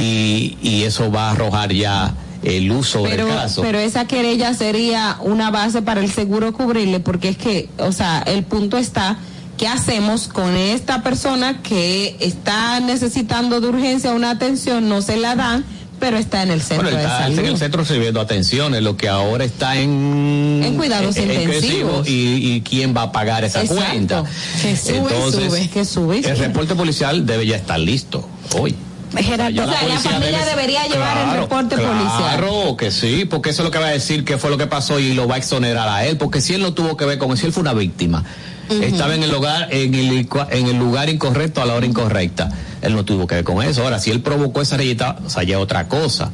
y, 0.02 0.56
y 0.62 0.82
eso 0.84 1.10
va 1.10 1.28
a 1.28 1.30
arrojar 1.32 1.72
ya 1.72 2.14
el 2.42 2.70
uso 2.70 3.02
pero, 3.02 3.26
del 3.26 3.34
caso. 3.34 3.62
pero 3.62 3.78
esa 3.78 4.06
querella 4.06 4.54
sería 4.54 5.16
una 5.20 5.50
base 5.50 5.82
para 5.82 6.00
el 6.00 6.10
seguro 6.10 6.52
cubrirle, 6.52 7.00
porque 7.00 7.30
es 7.30 7.36
que, 7.36 7.68
o 7.78 7.90
sea, 7.92 8.22
el 8.26 8.44
punto 8.44 8.78
está, 8.78 9.18
¿qué 9.56 9.66
hacemos 9.66 10.28
con 10.28 10.56
esta 10.56 11.02
persona 11.02 11.62
que 11.62 12.16
está 12.20 12.78
necesitando 12.80 13.60
de 13.60 13.68
urgencia 13.68 14.12
una 14.12 14.30
atención, 14.30 14.88
no 14.88 15.02
se 15.02 15.16
la 15.16 15.34
dan, 15.34 15.64
pero 15.98 16.16
está 16.16 16.44
en 16.44 16.52
el 16.52 16.60
centro 16.62 16.84
Bueno, 16.84 16.96
de 16.98 17.02
está 17.02 17.18
salud? 17.24 17.38
en 17.40 17.46
el 17.46 17.58
centro 17.58 17.80
recibiendo 17.82 18.20
atenciones, 18.20 18.82
lo 18.82 18.96
que 18.96 19.08
ahora 19.08 19.44
está 19.44 19.76
en, 19.76 20.62
En 20.64 20.76
cuidados 20.76 21.16
intensivos. 21.16 22.06
y, 22.08 22.52
y 22.54 22.60
quién 22.60 22.96
va 22.96 23.02
a 23.02 23.10
pagar 23.12 23.42
esa 23.42 23.62
Exacto. 23.62 23.82
cuenta. 23.84 24.24
Que 24.62 24.76
sube 24.76 24.96
Entonces, 24.98 25.44
sube, 25.52 25.68
que 25.70 25.84
sube 25.84 26.18
el 26.20 26.38
reporte 26.38 26.76
policial 26.76 27.26
debe 27.26 27.46
ya 27.48 27.56
estar 27.56 27.80
listo 27.80 28.24
hoy. 28.56 28.76
Gerardo, 29.16 29.62
o 29.64 29.66
sea, 29.72 29.88
la 29.88 29.98
familia 29.98 30.38
debe- 30.40 30.50
debería 30.50 30.86
llevar 30.86 31.16
el 31.18 31.40
reporte 31.40 31.76
policial. 31.76 32.36
Claro 32.38 32.76
que 32.76 32.90
sí, 32.90 33.24
porque 33.24 33.50
eso 33.50 33.62
es 33.62 33.66
lo 33.66 33.70
que 33.70 33.78
va 33.78 33.86
a 33.86 33.90
decir 33.90 34.24
qué 34.24 34.38
fue 34.38 34.50
lo 34.50 34.58
que 34.58 34.66
pasó 34.66 34.98
y 35.00 35.14
lo 35.14 35.26
va 35.26 35.36
a 35.36 35.38
exonerar 35.38 35.88
a 35.88 36.04
él, 36.06 36.16
porque 36.18 36.40
si 36.40 36.54
él 36.54 36.62
no 36.62 36.74
tuvo 36.74 36.96
que 36.96 37.04
ver 37.04 37.18
con 37.18 37.28
eso, 37.30 37.40
si 37.40 37.46
él 37.46 37.52
fue 37.52 37.62
una 37.62 37.72
víctima, 37.74 38.24
estaba 38.68 39.14
en 39.14 39.22
el 39.22 39.30
lugar 39.30 39.68
en 39.70 39.94
el, 39.94 40.28
en 40.50 40.66
el 40.66 40.76
lugar 40.78 41.08
incorrecto 41.08 41.62
a 41.62 41.64
la 41.64 41.74
hora 41.74 41.86
incorrecta, 41.86 42.50
él 42.82 42.94
no 42.94 43.04
tuvo 43.04 43.26
que 43.26 43.36
ver 43.36 43.44
con 43.44 43.62
eso. 43.62 43.82
Ahora, 43.82 43.98
si 43.98 44.10
él 44.10 44.20
provocó 44.20 44.60
esa 44.60 44.76
rayita, 44.76 45.16
o 45.24 45.30
sea, 45.30 45.42
ya 45.42 45.58
otra 45.58 45.88
cosa. 45.88 46.30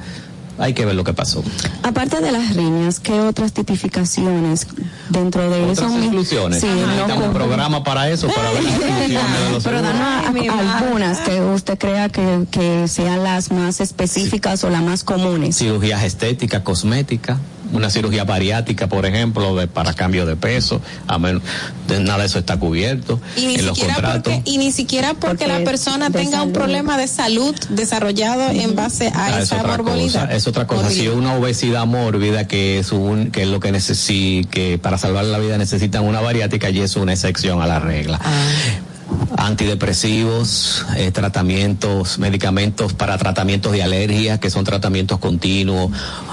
Hay 0.58 0.72
que 0.72 0.84
ver 0.84 0.94
lo 0.94 1.04
que 1.04 1.12
pasó. 1.12 1.42
Aparte 1.82 2.20
de 2.20 2.30
las 2.30 2.54
riñas, 2.54 3.00
¿qué 3.00 3.20
otras 3.20 3.52
tipificaciones 3.52 4.66
dentro 5.08 5.50
de 5.50 5.72
eso? 5.72 5.86
Otras 5.86 6.02
exclusiones. 6.02 6.60
Sí, 6.60 6.66
no 6.66 6.86
Necesitamos 6.86 7.26
un 7.26 7.32
programa 7.32 7.82
para 7.84 8.08
eso, 8.10 8.28
para 8.28 8.50
ver 8.52 8.64
las 8.64 8.74
exclusiones 8.74 9.40
de 9.40 9.50
los 9.50 9.64
Pero 9.64 9.82
danos 9.82 10.24
algunas 10.48 11.18
que 11.20 11.40
usted 11.40 11.78
crea 11.78 12.08
que, 12.08 12.46
que 12.50 12.88
sean 12.88 13.22
las 13.22 13.50
más 13.50 13.80
específicas 13.80 14.62
o 14.64 14.70
las 14.70 14.82
más 14.82 15.04
comunes. 15.04 15.56
cirugías 15.56 16.02
estéticas, 16.04 16.62
cosméticas, 16.62 17.38
una 17.74 17.90
cirugía 17.90 18.24
bariátrica, 18.24 18.86
por 18.88 19.04
ejemplo, 19.04 19.54
de, 19.56 19.66
para 19.66 19.92
cambio 19.94 20.24
de 20.26 20.36
peso, 20.36 20.80
a 21.06 21.18
menos, 21.18 21.42
de- 21.88 22.00
nada 22.00 22.20
de 22.20 22.26
eso 22.26 22.38
está 22.38 22.56
cubierto 22.58 23.20
Y 23.36 23.46
ni, 23.46 23.54
en 23.56 23.66
los 23.66 23.76
siquiera 23.76 23.94
contratos. 23.96 24.34
porque, 24.34 24.50
y 24.50 24.58
ni 24.58 24.72
siquiera 24.72 25.08
porque, 25.14 25.26
Porque 25.26 25.46
la 25.48 25.64
persona 25.64 26.10
tenga 26.10 26.42
un 26.42 26.52
problema 26.52 26.96
de 26.96 27.08
salud 27.08 27.54
desarrollado 27.70 28.50
en 28.50 28.74
base 28.74 29.08
a 29.08 29.26
Ah, 29.26 29.38
es 29.38 29.44
esa 29.44 29.56
otra 29.60 29.76
morbilidad. 29.78 30.22
cosa, 30.22 30.34
es 30.34 30.46
otra 30.46 30.66
cosa. 30.66 30.90
Si 30.90 31.06
es 31.06 31.12
una 31.12 31.34
obesidad 31.34 31.86
mórbida 31.86 32.46
que 32.46 32.78
es 32.78 32.92
un, 32.92 33.30
que 33.30 33.42
es 33.42 33.48
lo 33.48 33.60
que 33.60 33.72
necesita, 33.72 34.48
que 34.50 34.78
para 34.78 34.96
salvar 34.98 35.24
la 35.24 35.38
vida 35.38 35.58
necesitan 35.58 36.04
una 36.04 36.20
bariátrica 36.20 36.70
y 36.70 36.80
es 36.80 36.96
una 36.96 37.12
excepción 37.12 37.60
a 37.62 37.66
la 37.66 37.80
regla. 37.80 38.20
Antidepresivos, 39.36 40.86
eh, 40.96 41.10
tratamientos, 41.10 42.18
medicamentos 42.18 42.94
para 42.94 43.18
tratamientos 43.18 43.72
de 43.72 43.82
alergias, 43.82 44.38
que 44.38 44.50
son 44.50 44.64
tratamientos 44.64 45.18
continuos. 45.18 45.90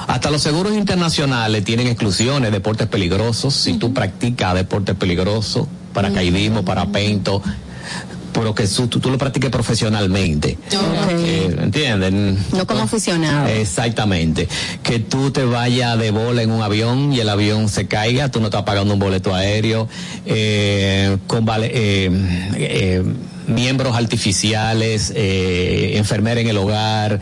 Hasta 0.08 0.30
los 0.32 0.42
seguros 0.42 0.74
internacionales 0.74 1.64
tienen 1.64 1.88
exclusiones, 1.88 2.52
deportes 2.52 2.88
peligrosos. 2.88 3.54
Si 3.54 3.74
tú 3.74 3.94
practicas 3.94 4.56
deportes 4.56 4.96
peligrosos, 4.96 5.68
paracaidismo, 5.94 6.64
parapento, 6.64 7.42
pero 8.34 8.54
que 8.56 8.68
su- 8.68 8.88
tú, 8.88 9.00
tú 9.00 9.10
lo 9.10 9.18
practiques 9.18 9.50
profesionalmente. 9.50 10.58
Eh, 11.10 11.56
¿Entienden? 11.62 12.38
No 12.54 12.66
como 12.66 12.82
aficionado. 12.82 13.48
Exactamente. 13.48 14.48
Que 14.84 15.00
tú 15.00 15.32
te 15.32 15.44
vayas 15.44 15.98
de 16.00 16.12
bola 16.12 16.42
en 16.42 16.52
un 16.52 16.62
avión 16.62 17.14
y 17.14 17.20
el 17.20 17.30
avión 17.30 17.70
se 17.70 17.88
caiga, 17.88 18.30
tú 18.30 18.40
no 18.40 18.48
estás 18.48 18.64
pagando 18.64 18.94
un 18.94 19.00
boleto 19.00 19.34
aéreo. 19.36 19.88
Eh, 20.26 21.18
con 21.28 21.46
vale- 21.46 21.72
eh, 21.74 22.10
eh, 22.56 23.04
miembros 23.48 23.96
artificiales, 23.96 25.12
eh, 25.16 25.94
enfermera 25.96 26.42
en 26.42 26.48
el 26.48 26.58
hogar, 26.58 27.20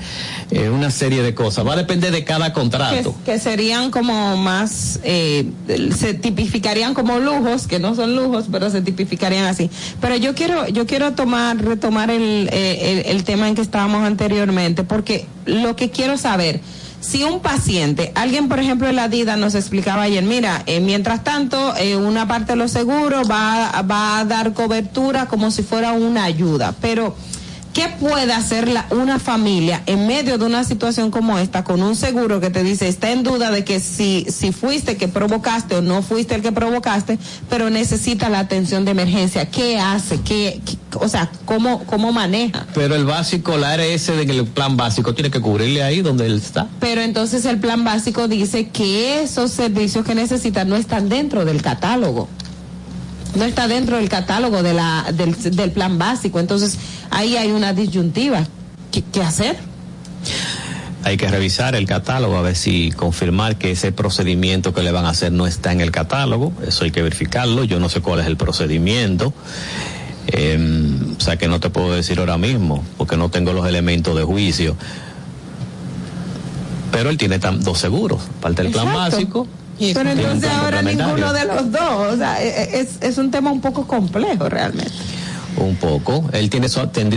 eh, 0.52 0.70
una 0.70 0.92
serie 0.92 1.22
de 1.22 1.34
cosas. 1.34 1.66
Va 1.66 1.74
a 1.74 1.78
depender 1.78 2.12
de 2.12 2.24
cada 2.24 2.48
que, 2.48 2.54
contrato. 2.54 3.16
que 3.26 3.40
serían 3.40 3.92
como 3.92 4.38
más, 4.38 5.00
eh, 5.04 5.50
se 5.96 6.14
tipificarían 6.14 6.94
como 6.94 7.20
lujos, 7.20 7.68
que 7.68 7.80
no 7.80 7.96
son 7.96 8.16
lujos, 8.16 8.46
pero 8.52 8.70
se 8.70 8.82
tipificarían 8.82 9.46
así. 9.46 9.70
Pero 10.02 10.16
yo 10.16 10.36
quiero, 10.36 10.68
yo 10.68 10.86
quiero 10.86 11.14
tomar, 11.14 11.58
retomar 11.64 12.10
el, 12.10 12.50
eh, 12.52 13.04
el, 13.06 13.16
el 13.16 13.24
tema 13.24 13.48
en 13.48 13.56
que 13.56 13.62
estábamos 13.62 14.04
anteriormente, 14.04 14.84
porque 14.84 15.26
lo 15.46 15.76
que 15.76 15.90
quiero 15.90 16.18
saber, 16.18 16.62
si 17.00 17.24
un 17.24 17.40
paciente, 17.40 18.12
alguien 18.16 18.50
por 18.50 18.60
ejemplo 18.60 18.88
en 18.88 18.96
la 18.96 19.08
DIDA 19.08 19.36
nos 19.36 19.56
explicaba 19.56 20.04
ayer, 20.04 20.24
mira, 20.24 20.64
eh, 20.66 20.80
mientras 20.80 21.24
tanto, 21.24 21.76
eh, 21.78 21.96
una 21.96 22.28
parte 22.28 22.54
de 22.54 22.56
los 22.58 22.72
seguros 22.72 23.30
va, 23.30 23.82
va 23.84 24.20
a 24.20 24.26
dar 24.26 24.54
cobertura 24.54 25.28
como 25.28 25.52
si 25.52 25.64
fuera 25.64 25.94
una 25.94 26.26
ayuda, 26.26 26.76
pero 26.82 27.16
¿Qué 27.74 27.88
puede 28.00 28.34
hacer 28.34 28.68
la- 28.68 28.88
una 28.90 29.20
familia 29.20 29.84
en 29.86 30.08
medio 30.08 30.38
de 30.38 30.46
una 30.46 30.64
situación 30.64 31.12
como 31.12 31.38
esta 31.38 31.64
con 31.64 31.82
un 31.84 31.96
seguro 31.96 32.40
que 32.42 32.50
te 32.50 32.64
dice 32.64 32.88
está 32.88 33.12
en 33.12 33.24
duda 33.24 33.52
de 33.52 33.64
que 33.64 33.80
si, 33.80 34.26
si 34.30 34.52
fuiste 34.52 34.98
que 34.98 35.08
provocaste 35.08 35.76
o 35.76 35.82
no 35.82 36.02
fuiste 36.02 36.36
el 36.36 36.42
que 36.42 36.52
provocaste, 36.52 37.20
pero 37.50 37.70
necesita 37.70 38.28
la 38.30 38.40
atención 38.40 38.86
de 38.86 38.92
emergencia? 38.92 39.50
¿Qué 39.50 39.80
hace? 39.80 40.20
¿Qué, 40.22 40.60
qué- 40.66 40.78
o 41.00 41.08
sea, 41.08 41.30
cómo, 41.46 41.84
cómo 41.86 42.12
maneja? 42.12 42.66
Pero 42.74 42.96
el 42.96 43.06
básico, 43.06 43.56
la 43.58 43.72
ARS 43.74 44.10
en 44.10 44.30
el 44.30 44.46
plan 44.48 44.76
básico 44.76 45.14
tiene 45.14 45.30
que 45.30 45.40
cubrirle 45.40 45.84
ahí 45.84 46.02
donde 46.02 46.26
él 46.26 46.38
está. 46.38 46.68
Pero 46.80 47.02
entonces 47.02 47.46
el 47.46 47.60
plan 47.60 47.84
básico 47.84 48.28
dice 48.28 48.70
que 48.70 49.22
esos 49.22 49.52
servicios 49.52 50.04
que 50.06 50.16
necesita 50.16 50.66
no 50.66 50.76
están 50.76 51.08
dentro 51.08 51.46
del 51.46 51.62
catálogo. 51.62 52.28
No 53.36 53.46
está 53.46 53.68
dentro 53.68 53.98
del 53.98 54.10
catálogo 54.10 54.64
de 54.64 54.74
la, 54.74 55.12
del, 55.14 55.36
del 55.56 55.72
plan 55.72 55.98
básico. 55.98 56.40
Entonces 56.40 56.78
ahí 57.10 57.38
hay 57.38 57.52
una 57.52 57.74
disyuntiva. 57.74 58.46
¿Qué, 58.92 59.04
qué 59.04 59.22
hacer? 59.22 59.58
Hay 61.04 61.16
que 61.16 61.30
revisar 61.30 61.76
el 61.76 61.86
catálogo 61.86 62.38
a 62.38 62.42
ver 62.42 62.56
si 62.56 62.92
confirmar 62.92 63.58
que 63.58 63.72
ese 63.72 63.92
procedimiento 63.92 64.74
que 64.74 64.84
le 64.84 64.92
van 64.92 65.06
a 65.06 65.10
hacer 65.10 65.32
no 65.32 65.48
está 65.48 65.72
en 65.72 65.80
el 65.82 65.92
catálogo. 65.92 66.52
Eso 66.68 66.84
hay 66.84 66.92
que 66.92 67.02
verificarlo. 67.02 67.64
Yo 67.64 67.80
no 67.80 67.88
sé 67.88 68.02
cuál 68.02 68.20
es 68.20 68.26
el 68.26 68.36
procedimiento. 68.36 69.34
Eh, 70.28 70.60
o 71.18 71.22
sea 71.22 71.38
que 71.38 71.48
no 71.48 71.60
te 71.60 71.70
puedo 71.70 71.94
decir 71.94 72.20
ahora 72.20 72.38
mismo 72.38 72.84
porque 72.98 73.18
no 73.18 73.30
tengo 73.30 73.54
los 73.54 73.68
elementos 73.68 74.16
de 74.16 74.24
juicio. 74.24 74.76
Pero 76.92 77.10
él 77.10 77.18
tiene 77.18 77.38
dos 77.38 77.78
seguros, 77.78 78.22
parte 78.42 78.64
del 78.64 78.72
plan 78.72 78.88
Exacto. 78.88 79.12
básico. 79.16 79.48
Pero 79.80 80.10
entonces 80.12 80.50
ahora 80.50 80.82
ninguno 80.82 81.34
de 81.34 81.46
los 81.46 81.72
dos. 81.72 82.14
O 82.14 82.18
sea, 82.18 82.42
e- 82.44 82.48
e- 82.50 82.80
es, 82.82 82.98
es 83.02 83.18
un 83.18 83.32
tema 83.32 83.52
un 83.52 83.62
poco 83.62 83.88
complejo 83.88 84.50
realmente. 84.50 84.92
Un 85.58 85.76
poco. 85.76 86.30
Él 86.32 86.50
tiene 86.50 86.68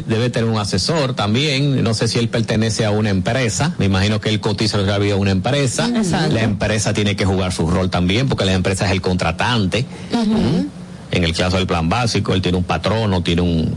debe 0.07 0.31
tener 0.31 0.49
un 0.49 0.59
asesor 0.59 1.15
también. 1.15 1.83
No 1.85 1.95
sé 1.95 2.09
si 2.09 2.19
él 2.19 2.29
pertenece 2.29 2.85
a 2.85 2.91
una 2.91 3.11
empresa. 3.11 3.75
Me 3.79 3.85
imagino 3.85 4.21
que 4.21 4.31
él 4.31 4.41
cotiza 4.41 4.79
lo 4.79 4.85
que 4.85 4.91
había 4.91 5.17
una 5.17 5.31
empresa. 5.31 5.89
Exacto. 5.95 6.35
La 6.35 6.43
empresa 6.43 6.93
tiene 6.93 7.15
que 7.15 7.25
jugar 7.25 7.53
su 7.53 7.69
rol 7.71 7.91
también 7.91 8.29
porque 8.29 8.45
la 8.45 8.53
empresa 8.53 8.87
es 8.87 8.93
el 8.93 9.01
contratante. 9.01 9.87
En 11.11 11.25
el 11.25 11.37
caso 11.37 11.57
del 11.59 11.67
plan 11.67 11.89
básico, 11.89 12.33
él 12.33 12.41
tiene 12.41 12.57
un 12.59 12.65
patrono, 12.65 13.23
tiene 13.23 13.43
un. 13.43 13.75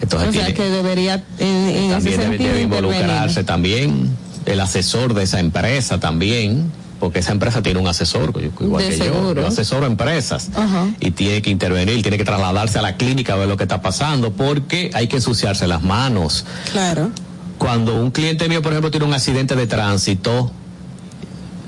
Entonces 0.00 0.28
o 0.28 0.32
sea, 0.32 0.44
tiene, 0.44 0.54
que 0.54 0.68
debería 0.68 1.24
en, 1.38 1.46
en 1.46 1.92
ese 1.92 2.10
también 2.10 2.38
debe, 2.38 2.62
involucrarse 2.62 3.44
también. 3.44 4.10
El 4.44 4.60
asesor 4.60 5.14
de 5.14 5.24
esa 5.24 5.40
empresa 5.40 5.98
también. 5.98 6.70
Porque 6.98 7.18
esa 7.18 7.32
empresa 7.32 7.62
tiene 7.62 7.78
un 7.78 7.86
asesor, 7.86 8.32
igual 8.60 8.82
De 8.82 8.90
que 8.90 8.96
yo. 8.96 9.04
seguro. 9.04 9.42
Yo 9.42 9.46
asesoro 9.48 9.86
empresas 9.86 10.48
Ajá. 10.54 10.86
y 10.98 11.10
tiene 11.10 11.42
que 11.42 11.50
intervenir, 11.50 12.00
tiene 12.02 12.16
que 12.16 12.24
trasladarse 12.24 12.78
a 12.78 12.82
la 12.82 12.96
clínica 12.96 13.34
a 13.34 13.36
ver 13.36 13.48
lo 13.48 13.56
que 13.56 13.64
está 13.64 13.82
pasando, 13.82 14.32
porque 14.32 14.90
hay 14.94 15.06
que 15.06 15.16
ensuciarse 15.16 15.66
las 15.66 15.82
manos. 15.82 16.46
Claro. 16.72 17.10
Cuando 17.58 17.96
un 18.00 18.10
cliente 18.10 18.48
mío, 18.48 18.62
por 18.62 18.72
ejemplo, 18.72 18.90
tiene 18.90 19.04
un 19.06 19.12
accidente 19.14 19.56
de 19.56 19.66
tránsito, 19.66 20.50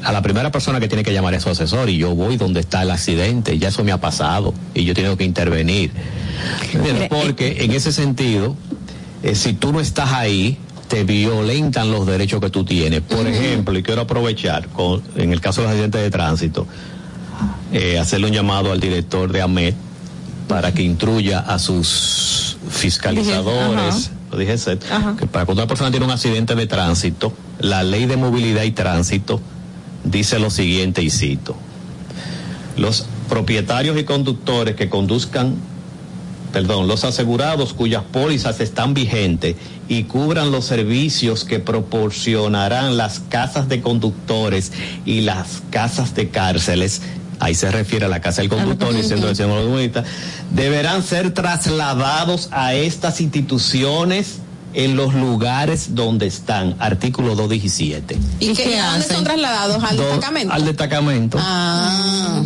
a 0.05 0.12
la 0.12 0.22
primera 0.22 0.52
persona 0.52 0.78
que 0.80 0.86
tiene 0.88 1.02
que 1.02 1.12
llamar 1.12 1.34
es 1.34 1.42
su 1.42 1.50
asesor 1.50 1.88
y 1.90 1.98
yo 1.98 2.14
voy 2.14 2.36
donde 2.36 2.60
está 2.60 2.82
el 2.82 2.90
accidente, 2.90 3.59
ya 3.59 3.68
eso 3.68 3.82
me 3.84 3.90
ha 3.92 4.00
pasado 4.00 4.55
y 4.72 4.84
yo 4.84 4.94
tengo 4.94 5.16
que 5.16 5.24
intervenir. 5.24 5.90
Porque 7.10 7.64
en 7.64 7.72
ese 7.72 7.92
sentido, 7.92 8.56
eh, 9.22 9.34
si 9.34 9.55
tú 9.55 9.72
no 9.72 9.80
estás 9.80 10.12
ahí, 10.12 10.59
te 10.89 11.05
violentan 11.05 11.90
los 11.90 12.06
derechos 12.06 12.40
que 12.40 12.51
tú 12.51 12.65
tienes. 12.65 13.02
Por 13.02 13.27
ejemplo, 13.27 13.78
y 13.78 13.82
quiero 13.82 14.01
aprovechar, 14.02 14.69
con- 14.69 15.02
en 15.16 15.32
el 15.32 15.40
caso 15.40 15.60
de 15.60 15.66
los 15.66 15.73
accidentes 15.73 16.01
de 16.02 16.10
tránsito, 16.10 16.66
eh, 17.73 17.98
hacerle 17.98 18.27
un 18.28 18.32
llamado 18.32 18.73
al 18.73 18.81
director 18.81 19.31
de 19.31 19.43
AMET 19.43 19.74
para 20.48 20.73
que 20.73 20.82
instruya 20.82 21.40
a 21.40 21.59
sus 21.59 22.56
fiscalizadores, 22.70 23.94
Dije, 23.97 24.10
lo 24.31 24.39
dije 24.39 24.78
que 25.19 25.27
para 25.27 25.44
cuando 25.47 25.62
una 25.62 25.69
persona 25.69 25.90
tiene 25.90 26.06
un 26.06 26.12
accidente 26.12 26.55
de 26.55 26.66
tránsito, 26.66 27.32
la 27.60 27.82
ley 27.82 28.06
de 28.06 28.16
movilidad 28.16 28.62
y 28.65 28.73
tránsito 28.73 29.40
dice 30.05 30.39
lo 30.39 30.51
siguiente 30.51 31.02
y 31.02 31.10
cito. 31.10 31.55
Los 32.77 33.06
propietarios 33.28 33.98
y 33.98 34.05
conductores 34.05 34.74
que 34.77 34.89
conduzcan, 34.89 35.55
perdón, 36.52 36.89
los 36.89 37.05
asegurados 37.05 37.74
cuyas 37.74 38.02
pólizas 38.10 38.60
están 38.60 38.94
vigentes 38.94 39.56
y 39.89 40.05
cubran 40.05 40.51
los 40.51 40.66
servicios 40.66 41.44
que 41.44 41.60
proporcionarán 41.60 42.97
las 42.97 43.20
casas 43.20 43.69
de 43.69 43.81
conductores 43.81 44.73
y 45.05 45.23
las 45.23 45.62
casas 45.70 46.15
de 46.15 46.28
cárceles, 46.28 47.01
ahí 47.40 47.55
se 47.55 47.70
refiere 47.70 48.06
a 48.06 48.09
la 48.09 48.20
casa 48.20 48.43
del 48.43 48.51
conductor 48.51 48.94
y 48.94 49.02
centro 49.02 49.32
de 49.32 49.43
automovilista, 49.43 50.05
deberán 50.52 51.02
ser 51.02 51.32
trasladados 51.32 52.48
a 52.52 52.74
estas 52.74 53.20
instituciones 53.20 54.40
en 54.74 54.97
los 54.97 55.15
lugares 55.15 55.94
donde 55.94 56.27
están, 56.27 56.77
artículo 56.78 57.35
217. 57.35 58.19
¿Y, 58.39 58.52
qué, 58.52 58.78
a 58.78 58.90
dónde 58.90 59.06
son 59.06 59.24
trasladados? 59.24 59.82
¿Al 59.82 59.97
Do- 59.97 60.02
destacamento? 60.05 60.55
Al 60.55 60.65
destacamento. 60.65 61.39
Ah. 61.40 62.43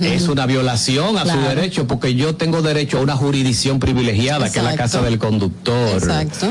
Es 0.00 0.26
una 0.28 0.46
violación 0.46 1.18
a 1.18 1.26
su 1.26 1.38
derecho 1.38 1.86
porque 1.86 2.14
yo 2.14 2.34
tengo 2.34 2.62
derecho 2.62 2.98
a 2.98 3.02
una 3.02 3.14
jurisdicción 3.14 3.78
privilegiada 3.78 4.50
que 4.50 4.58
es 4.58 4.64
la 4.64 4.74
casa 4.74 5.02
del 5.02 5.18
conductor. 5.18 5.96
Exacto. 6.02 6.50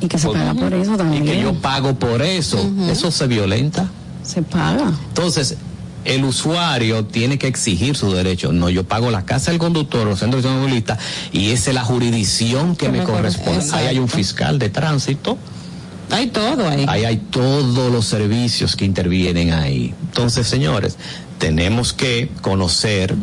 Y 0.00 0.08
que 0.08 0.18
se 0.18 0.28
paga 0.28 0.54
por 0.54 0.72
eso 0.72 0.96
también. 0.96 1.24
Y 1.24 1.26
que 1.30 1.40
yo 1.42 1.54
pago 1.54 1.94
por 1.94 2.22
eso. 2.22 2.70
Eso 2.90 3.10
se 3.10 3.26
violenta. 3.26 3.88
Se 4.22 4.42
paga. 4.42 4.92
Entonces, 5.08 5.56
el 6.04 6.24
usuario 6.24 7.04
tiene 7.04 7.38
que 7.38 7.46
exigir 7.46 7.96
su 7.96 8.12
derecho. 8.12 8.52
No, 8.52 8.70
yo 8.70 8.84
pago 8.84 9.10
la 9.10 9.24
casa 9.24 9.50
del 9.50 9.60
conductor 9.60 10.06
o 10.08 10.16
centro 10.16 10.40
de 10.40 10.48
automovilista 10.48 10.98
y 11.32 11.50
esa 11.50 11.70
es 11.70 11.74
la 11.74 11.84
jurisdicción 11.84 12.76
que, 12.76 12.86
Que 12.86 12.92
me 12.92 12.98
me 12.98 13.04
corresponde. 13.04 13.50
corresponde. 13.52 13.76
Ahí 13.82 13.86
hay 13.88 13.98
un 13.98 14.08
fiscal 14.08 14.58
de 14.58 14.70
tránsito. 14.70 15.36
Hay 16.10 16.28
todo 16.28 16.66
ahí. 16.68 16.86
Ahí 16.88 17.04
hay 17.04 17.16
todos 17.18 17.92
los 17.92 18.06
servicios 18.06 18.74
que 18.76 18.84
intervienen 18.84 19.52
ahí. 19.52 19.94
Entonces, 20.08 20.46
señores, 20.46 20.96
tenemos 21.38 21.92
que 21.92 22.30
conocer 22.40 23.14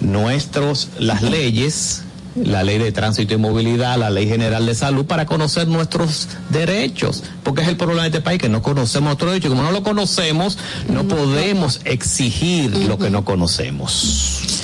nuestros, 0.00 0.88
las 0.98 1.22
leyes, 1.22 2.02
la 2.34 2.62
ley 2.62 2.78
de 2.78 2.92
tránsito 2.92 3.34
y 3.34 3.36
movilidad, 3.36 3.98
la 3.98 4.10
ley 4.10 4.28
general 4.28 4.66
de 4.66 4.74
salud, 4.74 5.04
para 5.06 5.26
conocer 5.26 5.68
nuestros 5.68 6.28
derechos. 6.50 7.22
Porque 7.42 7.62
es 7.62 7.68
el 7.68 7.76
problema 7.76 8.02
de 8.02 8.08
este 8.08 8.20
país, 8.20 8.40
que 8.40 8.48
no 8.48 8.62
conocemos 8.62 9.08
nuestros 9.08 9.32
derechos. 9.32 9.50
Como 9.50 9.62
no 9.62 9.72
lo 9.72 9.82
conocemos, 9.82 10.58
no 10.88 11.04
podemos 11.04 11.80
exigir 11.84 12.76
lo 12.86 12.98
que 12.98 13.10
no 13.10 13.24
conocemos. 13.24 14.61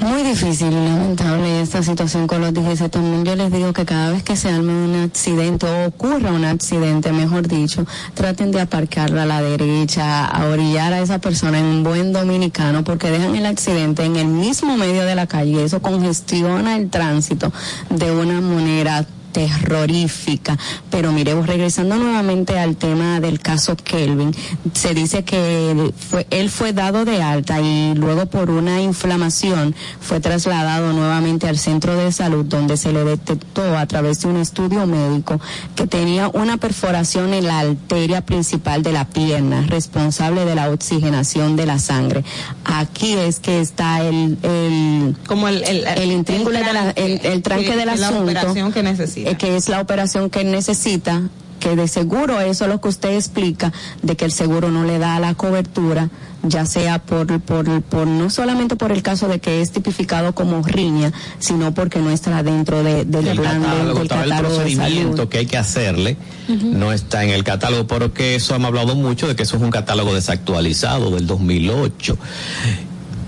Muy 0.00 0.22
difícil 0.22 0.68
y 0.72 0.88
lamentable 0.88 1.60
esta 1.60 1.82
situación 1.82 2.26
con 2.26 2.40
los 2.40 2.54
DGC. 2.54 2.88
También 2.90 3.22
yo 3.22 3.36
les 3.36 3.52
digo 3.52 3.74
que 3.74 3.84
cada 3.84 4.10
vez 4.10 4.22
que 4.22 4.34
se 4.34 4.48
arme 4.48 4.72
un 4.72 4.94
accidente 4.94 5.66
o 5.66 5.88
ocurra 5.88 6.32
un 6.32 6.46
accidente, 6.46 7.12
mejor 7.12 7.46
dicho, 7.46 7.84
traten 8.14 8.50
de 8.50 8.62
aparcarlo 8.62 9.20
a 9.20 9.26
la 9.26 9.42
derecha, 9.42 10.24
a 10.24 10.46
orillar 10.46 10.94
a 10.94 11.00
esa 11.00 11.18
persona 11.18 11.58
en 11.58 11.66
un 11.66 11.84
buen 11.84 12.14
dominicano, 12.14 12.82
porque 12.82 13.10
dejan 13.10 13.36
el 13.36 13.44
accidente 13.44 14.04
en 14.04 14.16
el 14.16 14.28
mismo 14.28 14.76
medio 14.78 15.04
de 15.04 15.14
la 15.14 15.26
calle 15.26 15.64
eso 15.64 15.82
congestiona 15.82 16.76
el 16.76 16.88
tránsito 16.88 17.52
de 17.90 18.10
una 18.10 18.40
manera 18.40 19.04
terrorífica. 19.32 20.58
Pero 20.90 21.12
miremos, 21.12 21.46
regresando 21.46 21.96
nuevamente 21.96 22.58
al 22.58 22.76
tema 22.76 23.20
del 23.20 23.40
caso 23.40 23.76
Kelvin, 23.76 24.32
se 24.74 24.94
dice 24.94 25.24
que 25.24 25.70
él 25.70 25.94
fue, 25.96 26.26
él 26.30 26.50
fue 26.50 26.72
dado 26.72 27.04
de 27.04 27.22
alta 27.22 27.60
y 27.60 27.94
luego 27.94 28.26
por 28.26 28.50
una 28.50 28.80
inflamación 28.80 29.74
fue 30.00 30.20
trasladado 30.20 30.92
nuevamente 30.92 31.48
al 31.48 31.58
centro 31.58 31.96
de 31.96 32.12
salud 32.12 32.44
donde 32.44 32.76
se 32.76 32.92
le 32.92 33.04
detectó 33.04 33.76
a 33.76 33.86
través 33.86 34.20
de 34.22 34.28
un 34.28 34.36
estudio 34.36 34.86
médico 34.86 35.40
que 35.74 35.86
tenía 35.86 36.28
una 36.28 36.56
perforación 36.56 37.34
en 37.34 37.46
la 37.46 37.60
arteria 37.60 38.20
principal 38.24 38.82
de 38.82 38.92
la 38.92 39.08
pierna, 39.08 39.62
responsable 39.66 40.44
de 40.44 40.54
la 40.54 40.70
oxigenación 40.70 41.56
de 41.56 41.66
la 41.66 41.78
sangre. 41.78 42.24
Aquí 42.64 43.12
es 43.14 43.40
que 43.40 43.60
está 43.60 44.02
el, 44.02 44.38
el 44.42 45.16
como 45.26 45.48
el, 45.48 45.62
el, 45.64 45.84
el 45.86 46.12
intríngulo 46.12 46.58
de 46.58 46.72
la- 46.72 46.90
el, 46.90 47.20
el 47.24 47.42
tranque 47.42 47.64
que- 47.66 47.76
del 47.76 47.90
que 47.90 47.96
la 47.96 48.08
asunto 48.08 48.22
operación 48.24 48.72
que 48.72 48.82
necesita. 48.82 49.19
Que 49.38 49.56
es 49.56 49.68
la 49.68 49.80
operación 49.80 50.30
que 50.30 50.44
necesita 50.44 51.22
que 51.60 51.76
de 51.76 51.86
seguro 51.86 52.40
eso 52.40 52.64
es 52.64 52.70
lo 52.70 52.80
que 52.80 52.88
usted 52.88 53.14
explica, 53.14 53.72
de 54.02 54.16
que 54.16 54.24
el 54.24 54.32
seguro 54.32 54.70
no 54.70 54.84
le 54.84 54.98
da 54.98 55.20
la 55.20 55.34
cobertura, 55.34 56.08
ya 56.42 56.64
sea 56.64 57.02
por, 57.02 57.40
por, 57.40 57.82
por 57.82 58.06
no 58.06 58.30
solamente 58.30 58.74
por 58.74 58.90
el 58.90 59.02
caso 59.02 59.28
de 59.28 59.38
que 59.38 59.60
es 59.60 59.70
tipificado 59.70 60.34
como 60.34 60.62
riña, 60.62 61.12
sino 61.38 61.72
porque 61.74 62.00
no 62.00 62.10
está 62.10 62.42
dentro 62.42 62.82
de, 62.82 63.04
del 63.04 63.28
el 63.28 63.38
plan 63.38 63.62
catálogo, 63.62 63.92
del 63.92 64.02
el 64.02 64.08
catálogo 64.08 64.34
de 64.34 64.56
procedimiento 64.56 65.16
salud. 65.18 65.28
que 65.28 65.38
hay 65.38 65.46
que 65.46 65.58
hacerle 65.58 66.16
no 66.48 66.92
está 66.92 67.22
en 67.22 67.30
el 67.30 67.44
catálogo, 67.44 67.86
porque 67.86 68.34
eso 68.34 68.56
hemos 68.56 68.68
hablado 68.68 68.96
mucho 68.96 69.28
de 69.28 69.36
que 69.36 69.44
eso 69.44 69.56
es 69.56 69.62
un 69.62 69.70
catálogo 69.70 70.14
desactualizado 70.14 71.12
del 71.12 71.26
2008. 71.26 72.18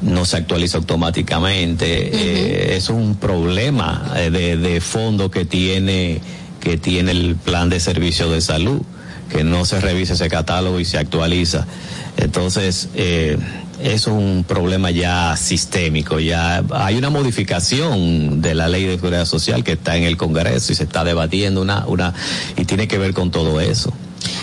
No 0.02 0.24
se 0.24 0.36
actualiza 0.36 0.78
automáticamente. 0.78 2.10
eh, 2.12 2.76
es 2.76 2.88
un 2.90 3.16
problema 3.16 4.12
eh, 4.16 4.30
de, 4.30 4.56
de 4.56 4.80
fondo 4.80 5.30
que 5.30 5.44
tiene 5.44 6.20
que 6.62 6.78
tiene 6.78 7.10
el 7.10 7.34
plan 7.34 7.68
de 7.68 7.80
servicio 7.80 8.30
de 8.30 8.40
salud, 8.40 8.82
que 9.28 9.42
no 9.42 9.64
se 9.64 9.80
revisa 9.80 10.14
ese 10.14 10.28
catálogo 10.28 10.78
y 10.78 10.84
se 10.84 10.96
actualiza. 10.96 11.66
Entonces, 12.16 12.88
eh, 12.94 13.36
eso 13.82 14.10
es 14.10 14.16
un 14.16 14.44
problema 14.44 14.92
ya 14.92 15.36
sistémico. 15.36 16.20
Ya 16.20 16.62
hay 16.70 16.96
una 16.96 17.10
modificación 17.10 18.40
de 18.40 18.54
la 18.54 18.68
ley 18.68 18.84
de 18.84 18.94
seguridad 18.94 19.24
social 19.26 19.64
que 19.64 19.72
está 19.72 19.96
en 19.96 20.04
el 20.04 20.16
Congreso 20.16 20.72
y 20.72 20.76
se 20.76 20.84
está 20.84 21.02
debatiendo 21.02 21.60
una, 21.60 21.84
una 21.86 22.14
y 22.56 22.64
tiene 22.64 22.86
que 22.86 22.98
ver 22.98 23.12
con 23.12 23.32
todo 23.32 23.60
eso. 23.60 23.92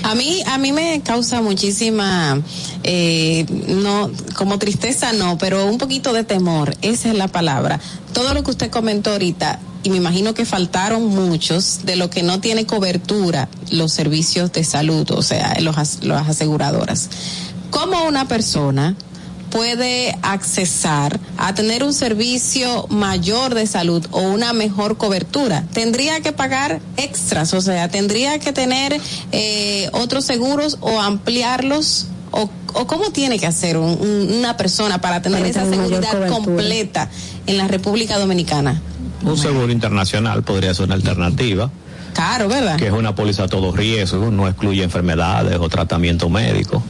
A 0.03 0.15
mí, 0.15 0.41
a 0.47 0.57
mí 0.57 0.71
me 0.71 1.01
causa 1.01 1.41
muchísima, 1.41 2.41
eh, 2.83 3.45
no, 3.67 4.09
como 4.35 4.57
tristeza 4.57 5.13
no, 5.13 5.37
pero 5.37 5.65
un 5.65 5.77
poquito 5.77 6.13
de 6.13 6.23
temor, 6.23 6.75
esa 6.81 7.09
es 7.09 7.15
la 7.15 7.27
palabra. 7.27 7.79
Todo 8.13 8.33
lo 8.33 8.43
que 8.43 8.51
usted 8.51 8.69
comentó 8.71 9.11
ahorita, 9.11 9.59
y 9.83 9.89
me 9.91 9.97
imagino 9.97 10.33
que 10.33 10.45
faltaron 10.45 11.05
muchos 11.07 11.81
de 11.85 11.95
lo 11.95 12.09
que 12.09 12.23
no 12.23 12.39
tiene 12.39 12.65
cobertura 12.65 13.49
los 13.71 13.93
servicios 13.93 14.51
de 14.51 14.63
salud, 14.63 15.09
o 15.11 15.21
sea, 15.21 15.57
los, 15.61 15.77
as- 15.77 16.03
las 16.03 16.27
aseguradoras. 16.27 17.09
¿Cómo 17.69 18.03
una 18.05 18.27
persona 18.27 18.95
puede 19.49 20.17
accesar 20.21 21.19
a 21.37 21.53
tener 21.53 21.83
un 21.83 21.93
servicio 21.93 22.87
mayor 22.89 23.55
de 23.55 23.65
salud 23.67 24.05
o 24.11 24.21
una 24.21 24.53
mejor 24.53 24.97
cobertura. 24.97 25.63
Tendría 25.73 26.21
que 26.21 26.31
pagar 26.31 26.79
extras, 26.97 27.53
o 27.53 27.61
sea, 27.61 27.87
tendría 27.89 28.39
que 28.39 28.53
tener 28.53 28.99
eh, 29.31 29.89
otros 29.93 30.25
seguros 30.25 30.77
o 30.81 30.99
ampliarlos. 31.01 32.07
O, 32.31 32.47
o 32.75 32.85
cómo 32.85 33.09
tiene 33.09 33.39
que 33.39 33.47
hacer 33.47 33.75
un- 33.75 33.97
un- 33.99 34.31
una 34.37 34.55
persona 34.55 35.01
para 35.01 35.19
tener 35.19 35.39
Para 35.39 35.49
esa 35.49 35.63
tener 35.63 35.79
seguridad 35.87 36.27
completa 36.27 37.09
en 37.47 37.57
la 37.57 37.67
República 37.67 38.19
Dominicana. 38.19 38.79
Un 39.23 39.35
seguro 39.35 39.71
internacional 39.71 40.43
podría 40.43 40.71
ser 40.75 40.85
una 40.85 40.93
alternativa. 40.93 41.71
Caro, 42.13 42.47
¿verdad? 42.47 42.75
que 42.77 42.85
es 42.85 42.91
una 42.93 43.15
póliza 43.15 43.45
a 43.45 43.47
todo 43.47 43.71
riesgo, 43.71 44.29
no 44.29 44.47
excluye 44.47 44.83
enfermedades 44.83 45.57
o 45.59 45.69
tratamiento 45.69 46.29
médico, 46.29 46.83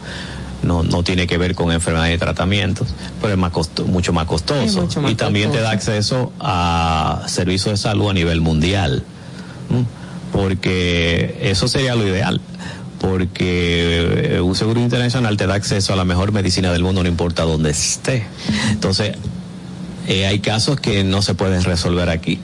no, 0.64 0.84
no 0.84 1.04
tiene 1.04 1.26
que 1.28 1.38
ver 1.38 1.56
con 1.56 1.72
enfermedades 1.72 2.16
y 2.16 2.20
tratamientos, 2.20 2.88
pero 3.22 3.34
es 3.34 3.40
más 3.40 3.52
costo- 3.52 3.86
mucho 3.86 4.14
más 4.14 4.26
costoso. 4.26 4.62
Es 4.62 4.76
mucho 4.76 5.02
más 5.02 5.12
y 5.12 5.16
también 5.16 5.52
te 5.52 5.62
da 5.62 5.72
acceso 5.72 6.32
a 6.40 7.24
servicios 7.28 7.74
de 7.74 7.78
salud 7.78 8.10
a 8.10 8.14
nivel 8.14 8.42
mundial, 8.42 9.04
porque 10.32 11.38
eso 11.42 11.68
sería 11.68 11.96
lo 11.96 12.08
ideal. 12.08 12.42
Porque 13.00 14.36
eh, 14.36 14.42
un 14.42 14.56
seguro 14.56 14.82
internacional 14.82 15.38
te 15.38 15.48
da 15.48 15.54
acceso 15.56 15.94
a 15.94 15.96
la 15.96 16.04
mejor 16.04 16.34
medicina 16.34 16.72
del 16.74 16.84
mundo, 16.84 17.02
no 17.02 17.08
importa 17.10 17.44
dónde 17.44 17.70
esté. 17.72 18.26
Entonces, 18.72 19.16
eh, 20.08 20.26
hay 20.28 20.40
casos 20.40 20.80
que 20.82 21.04
no 21.06 21.22
se 21.22 21.34
pueden 21.34 21.64
resolver 21.64 22.10
aquí. 22.10 22.40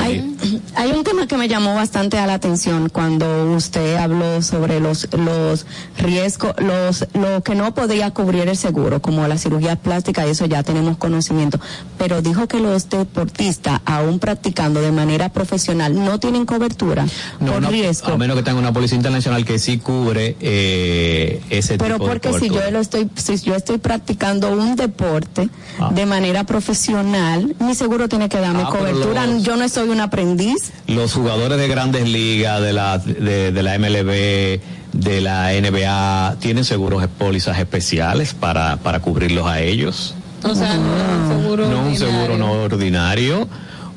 Hay, 0.00 0.36
hay 0.74 0.90
un 0.92 1.04
tema 1.04 1.26
que 1.26 1.36
me 1.36 1.46
llamó 1.46 1.74
bastante 1.74 2.18
a 2.18 2.26
la 2.26 2.34
atención 2.34 2.88
cuando 2.88 3.52
usted 3.54 3.96
habló 3.96 4.40
sobre 4.42 4.80
los 4.80 5.08
los 5.12 5.66
riesgos, 5.98 6.54
los 6.58 7.06
lo 7.12 7.42
que 7.42 7.54
no 7.54 7.74
podía 7.74 8.10
cubrir 8.12 8.48
el 8.48 8.56
seguro, 8.56 9.02
como 9.02 9.26
la 9.28 9.36
cirugía 9.36 9.76
plástica, 9.76 10.26
y 10.26 10.30
eso 10.30 10.46
ya 10.46 10.62
tenemos 10.62 10.96
conocimiento. 10.96 11.60
Pero 11.98 12.22
dijo 12.22 12.48
que 12.48 12.58
los 12.58 12.88
deportistas, 12.88 13.80
aún 13.84 14.18
practicando 14.18 14.80
de 14.80 14.92
manera 14.92 15.28
profesional, 15.28 15.94
no 16.02 16.18
tienen 16.18 16.46
cobertura 16.46 17.04
No, 17.38 17.52
por 17.52 17.62
no, 17.62 17.68
riesgo. 17.70 18.12
A 18.12 18.16
menos 18.16 18.36
que 18.36 18.42
tenga 18.42 18.58
una 18.58 18.72
póliza 18.72 18.94
internacional 18.94 19.44
que 19.44 19.58
sí 19.58 19.78
cubre 19.78 20.36
eh, 20.40 21.42
ese 21.50 21.76
Pero 21.76 21.94
tipo 21.96 22.04
de 22.06 22.10
porque 22.20 22.38
si 22.38 22.48
yo 22.48 22.70
lo 22.70 22.80
estoy, 22.80 23.10
si 23.16 23.36
yo 23.40 23.54
estoy 23.54 23.76
practicando 23.78 24.50
un 24.52 24.74
deporte 24.76 25.48
Ah. 25.78 25.90
de 25.94 26.04
manera 26.04 26.44
profesional, 26.44 27.54
mi 27.58 27.74
seguro 27.74 28.08
tiene 28.08 28.28
que 28.28 28.38
darme 28.38 28.62
Ah, 28.66 28.70
cobertura. 28.70 29.26
los- 29.26 29.42
Yo 29.50 29.56
no 29.56 29.68
soy 29.68 29.88
un 29.88 29.98
aprendiz. 29.98 30.70
Los 30.86 31.12
jugadores 31.12 31.58
de 31.58 31.66
grandes 31.66 32.08
ligas, 32.08 32.62
de 32.62 32.72
la, 32.72 32.98
de, 32.98 33.50
de 33.50 33.62
la 33.64 33.76
MLB, 33.80 34.60
de 34.92 35.20
la 35.20 35.50
NBA, 35.60 36.36
tienen 36.38 36.64
seguros, 36.64 37.04
pólizas 37.18 37.58
especiales 37.58 38.32
para, 38.32 38.76
para 38.76 39.00
cubrirlos 39.00 39.48
a 39.48 39.60
ellos. 39.60 40.14
O 40.44 40.54
sea, 40.54 40.76
no 40.76 40.96
es 40.96 41.02
un 41.02 41.42
seguro 41.42 41.64
No 41.68 41.80
un 41.80 41.86
ordinario. 41.88 41.98
seguro 41.98 42.38
no 42.38 42.52
ordinario, 42.52 43.48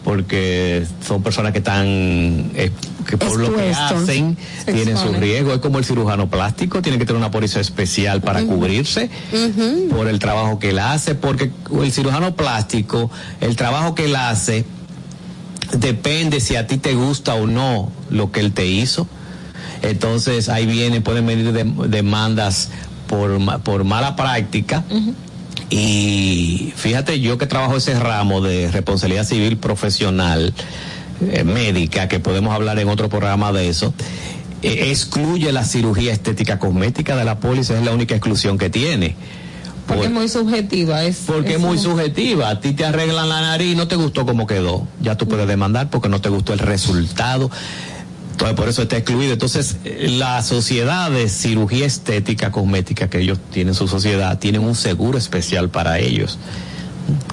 porque 0.03 0.87
son 1.07 1.21
personas 1.21 1.51
que 1.51 1.59
están, 1.59 1.83
eh, 2.55 2.71
que 3.07 3.17
por 3.19 3.39
lo 3.39 3.55
que 3.55 3.69
hacen, 3.69 4.35
Se 4.65 4.73
tienen 4.73 4.97
su 4.97 5.13
riesgo. 5.13 5.53
Es 5.53 5.59
como 5.59 5.77
el 5.77 5.85
cirujano 5.85 6.31
plástico, 6.31 6.81
tiene 6.81 6.97
que 6.97 7.05
tener 7.05 7.19
una 7.19 7.29
póliza 7.29 7.59
especial 7.59 8.21
para 8.21 8.41
cubrirse 8.43 9.07
por 9.95 10.07
el 10.07 10.17
trabajo 10.17 10.57
que 10.57 10.71
él 10.71 10.79
hace, 10.79 11.13
porque 11.13 11.51
el 11.79 11.91
cirujano 11.91 12.35
plástico, 12.35 13.11
el 13.39 13.55
trabajo 13.55 13.93
que 13.93 14.05
él 14.05 14.15
hace, 14.15 14.65
depende 15.71 16.39
si 16.39 16.55
a 16.55 16.67
ti 16.67 16.77
te 16.77 16.93
gusta 16.93 17.35
o 17.35 17.47
no 17.47 17.91
lo 18.09 18.31
que 18.31 18.39
él 18.39 18.53
te 18.53 18.65
hizo. 18.65 19.07
Entonces 19.81 20.49
ahí 20.49 20.65
vienen, 20.65 21.03
pueden 21.03 21.25
venir 21.25 21.51
dem- 21.53 21.87
demandas 21.87 22.69
por, 23.07 23.39
por 23.63 23.83
mala 23.83 24.15
práctica. 24.15 24.83
Y 25.69 26.71
fíjate, 26.75 27.19
yo 27.19 27.37
que 27.37 27.47
trabajo 27.47 27.77
ese 27.77 27.99
ramo 27.99 28.41
de 28.41 28.69
responsabilidad 28.71 29.25
civil 29.25 29.57
profesional, 29.57 30.53
eh, 31.31 31.43
médica, 31.43 32.07
que 32.07 32.19
podemos 32.19 32.53
hablar 32.53 32.77
en 32.79 32.89
otro 32.89 33.09
programa 33.09 33.51
de 33.51 33.69
eso, 33.69 33.93
eh, 34.61 34.89
excluye 34.91 35.51
la 35.51 35.63
cirugía 35.63 36.13
estética 36.13 36.59
cosmética 36.59 37.15
de 37.15 37.23
la 37.25 37.39
póliza, 37.39 37.77
es 37.77 37.83
la 37.83 37.91
única 37.91 38.15
exclusión 38.15 38.57
que 38.57 38.69
tiene. 38.69 39.15
Porque 39.87 40.05
es 40.05 40.11
muy 40.11 40.29
subjetiva. 40.29 41.03
Es, 41.03 41.23
Porque 41.27 41.55
es 41.55 41.59
muy 41.59 41.77
subjetiva. 41.77 42.49
A 42.49 42.59
ti 42.59 42.73
te 42.73 42.85
arreglan 42.85 43.29
la 43.29 43.41
nariz 43.41 43.73
y 43.73 43.75
no 43.75 43.87
te 43.87 43.95
gustó 43.95 44.25
cómo 44.25 44.47
quedó. 44.47 44.87
Ya 45.01 45.17
tú 45.17 45.27
puedes 45.27 45.47
demandar 45.47 45.89
porque 45.89 46.09
no 46.09 46.21
te 46.21 46.29
gustó 46.29 46.53
el 46.53 46.59
resultado. 46.59 47.49
Entonces, 48.31 48.55
por 48.55 48.69
eso 48.69 48.81
está 48.81 48.97
excluido. 48.97 49.33
Entonces, 49.33 49.77
la 49.83 50.41
sociedad 50.41 51.11
de 51.11 51.29
cirugía 51.29 51.85
estética 51.85 52.51
cosmética 52.51 53.09
que 53.09 53.19
ellos 53.19 53.39
tienen, 53.51 53.73
su 53.73 53.87
sociedad, 53.87 54.39
tienen 54.39 54.61
un 54.61 54.75
seguro 54.75 55.17
especial 55.17 55.69
para 55.69 55.99
ellos. 55.99 56.39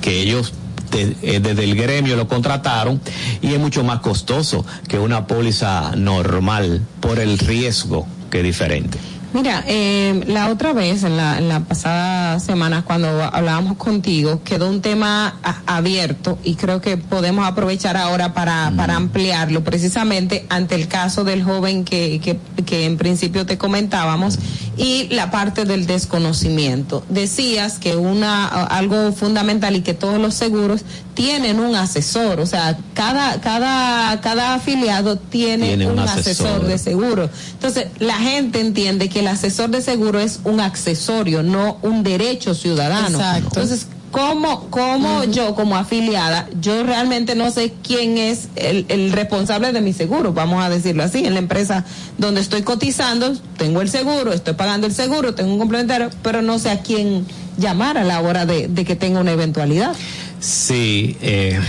Que 0.01 0.21
ellos 0.21 0.53
eh, 0.93 1.41
desde 1.41 1.65
el 1.65 1.77
gremio 1.77 2.17
lo 2.17 2.27
contrataron 2.27 3.01
y 3.41 3.55
es 3.55 3.61
mucho 3.61 3.85
más 3.85 4.01
costoso 4.01 4.67
que 4.89 4.99
una 4.99 5.27
póliza 5.27 5.95
normal 5.97 6.83
por 7.01 7.21
el 7.21 7.39
riesgo 7.39 8.07
que 8.31 8.39
es 8.39 8.45
diferente. 8.45 8.99
Mira, 9.33 9.63
eh, 9.67 10.25
la 10.27 10.49
otra 10.51 10.73
vez, 10.73 11.05
en 11.05 11.17
la, 11.17 11.39
en 11.39 11.49
la 11.49 11.61
pasada 11.61 12.41
semana, 12.41 12.83
cuando 12.85 13.09
hablábamos 13.23 13.77
contigo, 13.77 14.41
quedó 14.45 14.69
un 14.69 14.81
tema 14.83 15.39
a- 15.45 15.77
abierto 15.77 16.39
y 16.43 16.57
creo 16.57 16.81
que 16.81 16.97
podemos 16.97 17.47
aprovechar 17.47 17.97
ahora 17.97 18.35
para, 18.35 18.73
para 18.77 18.97
ampliarlo, 18.97 19.63
precisamente 19.63 20.47
ante 20.49 20.75
el 20.75 20.89
caso 20.89 21.23
del 21.25 21.45
joven 21.45 21.85
que, 21.85 22.21
que, 22.23 22.39
que 22.65 22.87
en 22.87 22.97
principio 22.97 23.47
te 23.47 23.57
comentábamos 23.57 24.39
y 24.77 25.09
la 25.11 25.31
parte 25.31 25.65
del 25.65 25.87
desconocimiento. 25.87 27.05
Decías 27.09 27.79
que 27.79 27.97
una 27.97 28.47
algo 28.47 29.13
fundamental 29.13 29.77
y 29.77 29.83
que 29.83 29.95
todos 29.95 30.19
los 30.21 30.35
seguros 30.35 30.83
tienen 31.15 31.61
un 31.61 31.75
asesor, 31.75 32.41
o 32.41 32.47
sea, 32.47 32.79
cada 32.95 33.41
cada 33.41 34.21
cada 34.23 34.55
afiliado 34.55 35.17
tiene, 35.17 35.69
Tiene 35.69 35.87
un, 35.87 35.93
un 35.95 35.99
asesor. 36.01 36.47
asesor. 36.47 36.67
de 36.67 36.79
seguro. 36.79 37.31
Entonces, 37.53 37.89
la 37.99 38.15
gente 38.15 38.61
entiende 38.61 39.09
que 39.09 39.20
el 39.21 39.29
asesor 39.29 39.71
de 39.71 39.83
seguro 39.83 40.19
es 40.19 40.41
un 40.45 40.61
accesorio, 40.61 41.43
no 41.43 41.79
un 41.83 42.03
derecho 42.03 42.55
ciudadano. 42.55 43.19
Exacto. 43.19 43.47
Entonces, 43.49 43.87
¿cómo, 44.11 44.69
cómo 44.71 45.25
yo 45.25 45.55
como 45.55 45.77
afiliada, 45.77 46.49
yo 46.61 46.83
realmente 46.83 47.35
no 47.35 47.51
sé 47.51 47.73
quién 47.83 48.19
es 48.19 48.49
el, 48.57 48.87
el 48.89 49.13
responsable 49.13 49.73
de 49.73 49.81
mi 49.81 49.93
seguro, 49.93 50.33
vamos 50.33 50.63
a 50.63 50.69
decirlo 50.69 51.05
así, 51.05 51.25
en 51.25 51.35
la 51.35 51.39
empresa 51.39 51.85
donde 52.19 52.41
estoy 52.41 52.63
cotizando, 52.63 53.33
tengo 53.57 53.81
el 53.81 53.89
seguro, 53.89 54.33
estoy 54.33 54.55
pagando 54.55 54.87
el 54.87 54.95
seguro, 54.95 55.35
tengo 55.35 55.53
un 55.53 55.59
complementario, 55.59 56.11
pero 56.23 56.43
no 56.43 56.59
sé 56.59 56.71
a 56.71 56.81
quién 56.81 57.27
llamar 57.57 57.99
a 57.99 58.05
la 58.05 58.21
hora 58.21 58.47
de, 58.47 58.69
de 58.69 58.85
que 58.85 58.97
tenga 58.97 59.21
una 59.21 59.33
eventualidad. 59.33 59.95
Sí, 60.41 61.17
eh, 61.21 61.61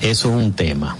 eso 0.00 0.30
es 0.30 0.44
un 0.44 0.52
tema. 0.52 0.96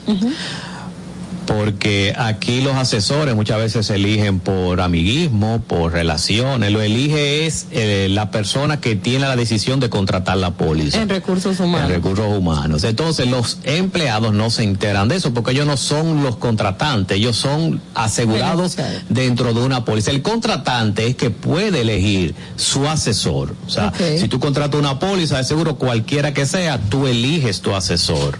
Porque 1.50 2.14
aquí 2.16 2.60
los 2.60 2.76
asesores 2.76 3.34
muchas 3.34 3.58
veces 3.58 3.86
se 3.86 3.96
eligen 3.96 4.38
por 4.38 4.80
amiguismo, 4.80 5.60
por 5.66 5.92
relaciones, 5.92 6.70
lo 6.70 6.80
elige 6.80 7.44
es 7.44 7.66
eh, 7.72 8.06
la 8.08 8.30
persona 8.30 8.80
que 8.80 8.94
tiene 8.94 9.26
la 9.26 9.34
decisión 9.34 9.80
de 9.80 9.90
contratar 9.90 10.36
la 10.36 10.52
póliza. 10.52 11.02
En 11.02 11.08
recursos 11.08 11.58
humanos. 11.58 11.90
En 11.90 11.96
recursos 11.96 12.38
humanos. 12.38 12.84
Entonces 12.84 13.26
los 13.26 13.58
empleados 13.64 14.32
no 14.32 14.48
se 14.50 14.62
enteran 14.62 15.08
de 15.08 15.16
eso 15.16 15.34
porque 15.34 15.50
ellos 15.50 15.66
no 15.66 15.76
son 15.76 16.22
los 16.22 16.36
contratantes, 16.36 17.16
ellos 17.16 17.36
son 17.36 17.80
asegurados 17.96 18.76
dentro 19.08 19.52
de 19.52 19.60
una 19.60 19.84
póliza. 19.84 20.12
El 20.12 20.22
contratante 20.22 21.08
es 21.08 21.16
que 21.16 21.30
puede 21.30 21.80
elegir 21.80 22.36
su 22.54 22.86
asesor. 22.86 23.56
O 23.66 23.70
sea, 23.70 23.92
si 24.18 24.28
tú 24.28 24.38
contratas 24.38 24.78
una 24.78 25.00
póliza 25.00 25.38
de 25.38 25.44
seguro 25.44 25.74
cualquiera 25.74 26.32
que 26.32 26.46
sea, 26.46 26.78
tú 26.78 27.08
eliges 27.08 27.60
tu 27.60 27.74
asesor. 27.74 28.38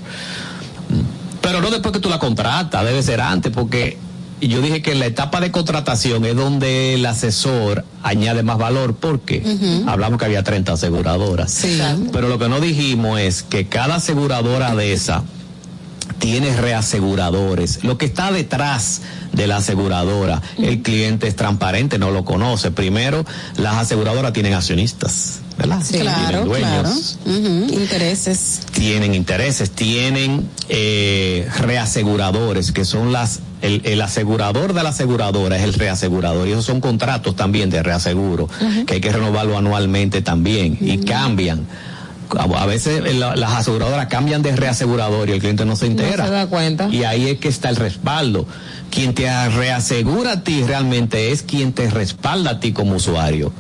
Pero 1.41 1.61
no 1.61 1.71
después 1.71 1.93
que 1.93 2.01
tú 2.01 2.09
la 2.09 2.19
contratas, 2.19 2.85
debe 2.85 3.03
ser 3.03 3.21
antes, 3.21 3.53
porque 3.53 3.99
yo 4.41 4.61
dije 4.63 4.83
que 4.83 4.93
en 4.93 5.01
la 5.01 5.07
etapa 5.07 5.41
de 5.41 5.51
contratación 5.51 6.25
es 6.25 6.35
donde 6.37 6.95
el 6.95 7.05
asesor 7.05 7.85
añade 8.03 8.43
más 8.43 8.59
valor, 8.59 8.95
porque 8.95 9.43
hablamos 9.87 10.19
que 10.19 10.25
había 10.25 10.43
30 10.43 10.73
aseguradoras. 10.73 11.51
Pero 12.13 12.29
lo 12.29 12.39
que 12.39 12.49
no 12.49 12.61
dijimos 12.61 13.21
es 13.21 13.43
que 13.43 13.67
cada 13.67 13.97
aseguradora 13.97 14.75
de 14.75 14.93
esa 14.93 15.23
tiene 16.19 16.55
reaseguradores. 16.55 17.83
Lo 17.83 17.99
que 17.99 18.07
está 18.07 18.31
detrás 18.31 19.03
de 19.33 19.47
la 19.47 19.57
aseguradora, 19.57 20.43
el 20.59 20.83
cliente 20.83 21.27
es 21.27 21.37
transparente, 21.37 21.99
no 21.99 22.11
lo 22.11 22.25
conoce. 22.25 22.71
Primero, 22.71 23.25
las 23.57 23.77
aseguradoras 23.77 24.33
tienen 24.33 24.55
accionistas, 24.55 25.41
¿verdad? 25.61 25.83
Claro, 25.91 26.45
Tienen 26.45 26.45
dueños 26.47 27.19
claro. 27.25 27.41
Intereses. 27.81 28.61
tienen 28.73 29.15
intereses, 29.15 29.71
tienen 29.71 30.49
eh, 30.69 31.47
reaseguradores, 31.59 32.73
que 32.73 32.85
son 32.85 33.13
las, 33.13 33.41
el, 33.63 33.83
el 33.85 34.01
asegurador 34.01 34.73
de 34.73 34.83
la 34.83 34.91
aseguradora 34.91 35.57
es 35.57 35.63
el 35.65 35.75
reasegurador, 35.75 36.49
y 36.49 36.53
esos 36.53 36.65
son 36.65 36.81
contratos 36.81 37.37
también 37.37 37.71
de 37.71 37.83
reaseguro, 37.83 38.49
que 38.87 38.95
hay 38.95 39.01
que 39.01 39.13
renovarlo 39.13 39.59
anualmente 39.59 40.23
también, 40.23 40.79
y 40.81 40.99
cambian. 40.99 41.67
A 42.39 42.45
a 42.63 42.67
veces 42.67 43.03
eh, 43.05 43.15
la- 43.15 43.35
las 43.35 43.53
aseguradoras 43.55 44.07
cambian 44.07 44.41
de 44.43 44.55
reasegurador 44.55 45.29
y 45.29 45.33
el 45.33 45.41
cliente 45.41 45.65
no 45.65 45.75
se 45.75 45.87
entera. 45.87 46.27
se 46.27 46.31
da 46.31 46.47
cuenta. 46.47 46.89
Y 46.89 47.03
ahí 47.03 47.27
es 47.29 47.39
que 47.41 47.49
está 47.49 47.69
el 47.71 47.77
respaldo. 47.77 48.47
Quien 48.89 49.15
te 49.15 49.49
reasegura 49.49 50.33
a 50.33 50.45
ti 50.45 50.63
realmente 50.63 51.33
es 51.33 51.43
quien 51.43 51.73
te 51.73 51.91
respalda 51.91 52.53
a 52.53 52.61
ti 52.61 52.73
como 52.73 52.95
usuario. 52.95 53.53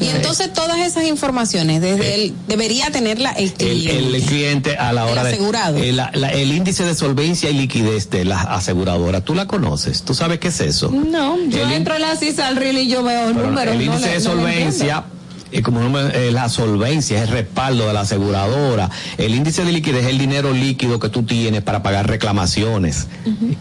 Y 0.00 0.08
entonces 0.08 0.52
todas 0.52 0.78
esas 0.78 1.04
informaciones, 1.04 1.80
desde 1.80 2.14
el, 2.14 2.34
debería 2.48 2.90
tenerla 2.90 3.30
el 3.32 3.52
cliente. 3.52 3.98
el 4.16 4.22
cliente. 4.22 4.76
a 4.76 4.92
la 4.92 5.04
El 5.04 5.10
hora 5.12 5.22
asegurado. 5.22 5.74
de 5.78 5.92
la- 5.92 6.10
la- 6.14 6.30
el 6.32 6.52
índice 6.52 6.84
de 6.84 6.94
solvencia 6.94 7.50
y 7.50 7.54
liquidez 7.54 8.10
de 8.10 8.24
la 8.24 8.40
aseguradora. 8.40 9.20
Tú 9.20 9.34
la 9.34 9.46
conoces 9.46 10.02
tú 10.02 10.14
sabes 10.14 10.38
qué 10.38 10.48
es 10.48 10.60
eso 10.60 10.90
No, 10.90 11.36
yo 11.48 11.68
entro 11.70 11.94
en 11.96 12.02
la 12.02 12.16
CISA 12.16 12.48
al 12.48 12.56
reel 12.56 12.78
y 12.78 12.88
yo 12.88 13.02
veo 13.04 13.32
números. 13.32 13.74
el 13.74 13.78
no 13.78 13.84
índice 13.94 14.08
de 14.08 14.14
no 14.18 14.20
solvencia 14.24 15.04
es 15.52 15.62
como 15.62 15.80
número- 15.80 16.08
eh, 16.10 16.30
la 16.32 16.48
solvencia 16.48 17.18
es 17.18 17.24
el 17.24 17.28
respaldo 17.28 17.86
de 17.86 17.92
la 17.92 18.00
aseguradora. 18.00 18.90
El 19.16 19.34
índice 19.34 19.64
de 19.64 19.72
liquidez 19.72 20.04
es 20.04 20.10
el 20.10 20.18
dinero 20.18 20.52
líquido 20.52 20.98
que 20.98 21.08
tú 21.08 21.22
tienes 21.22 21.62
para 21.62 21.82
pagar 21.82 22.06
reclamaciones 22.08 23.06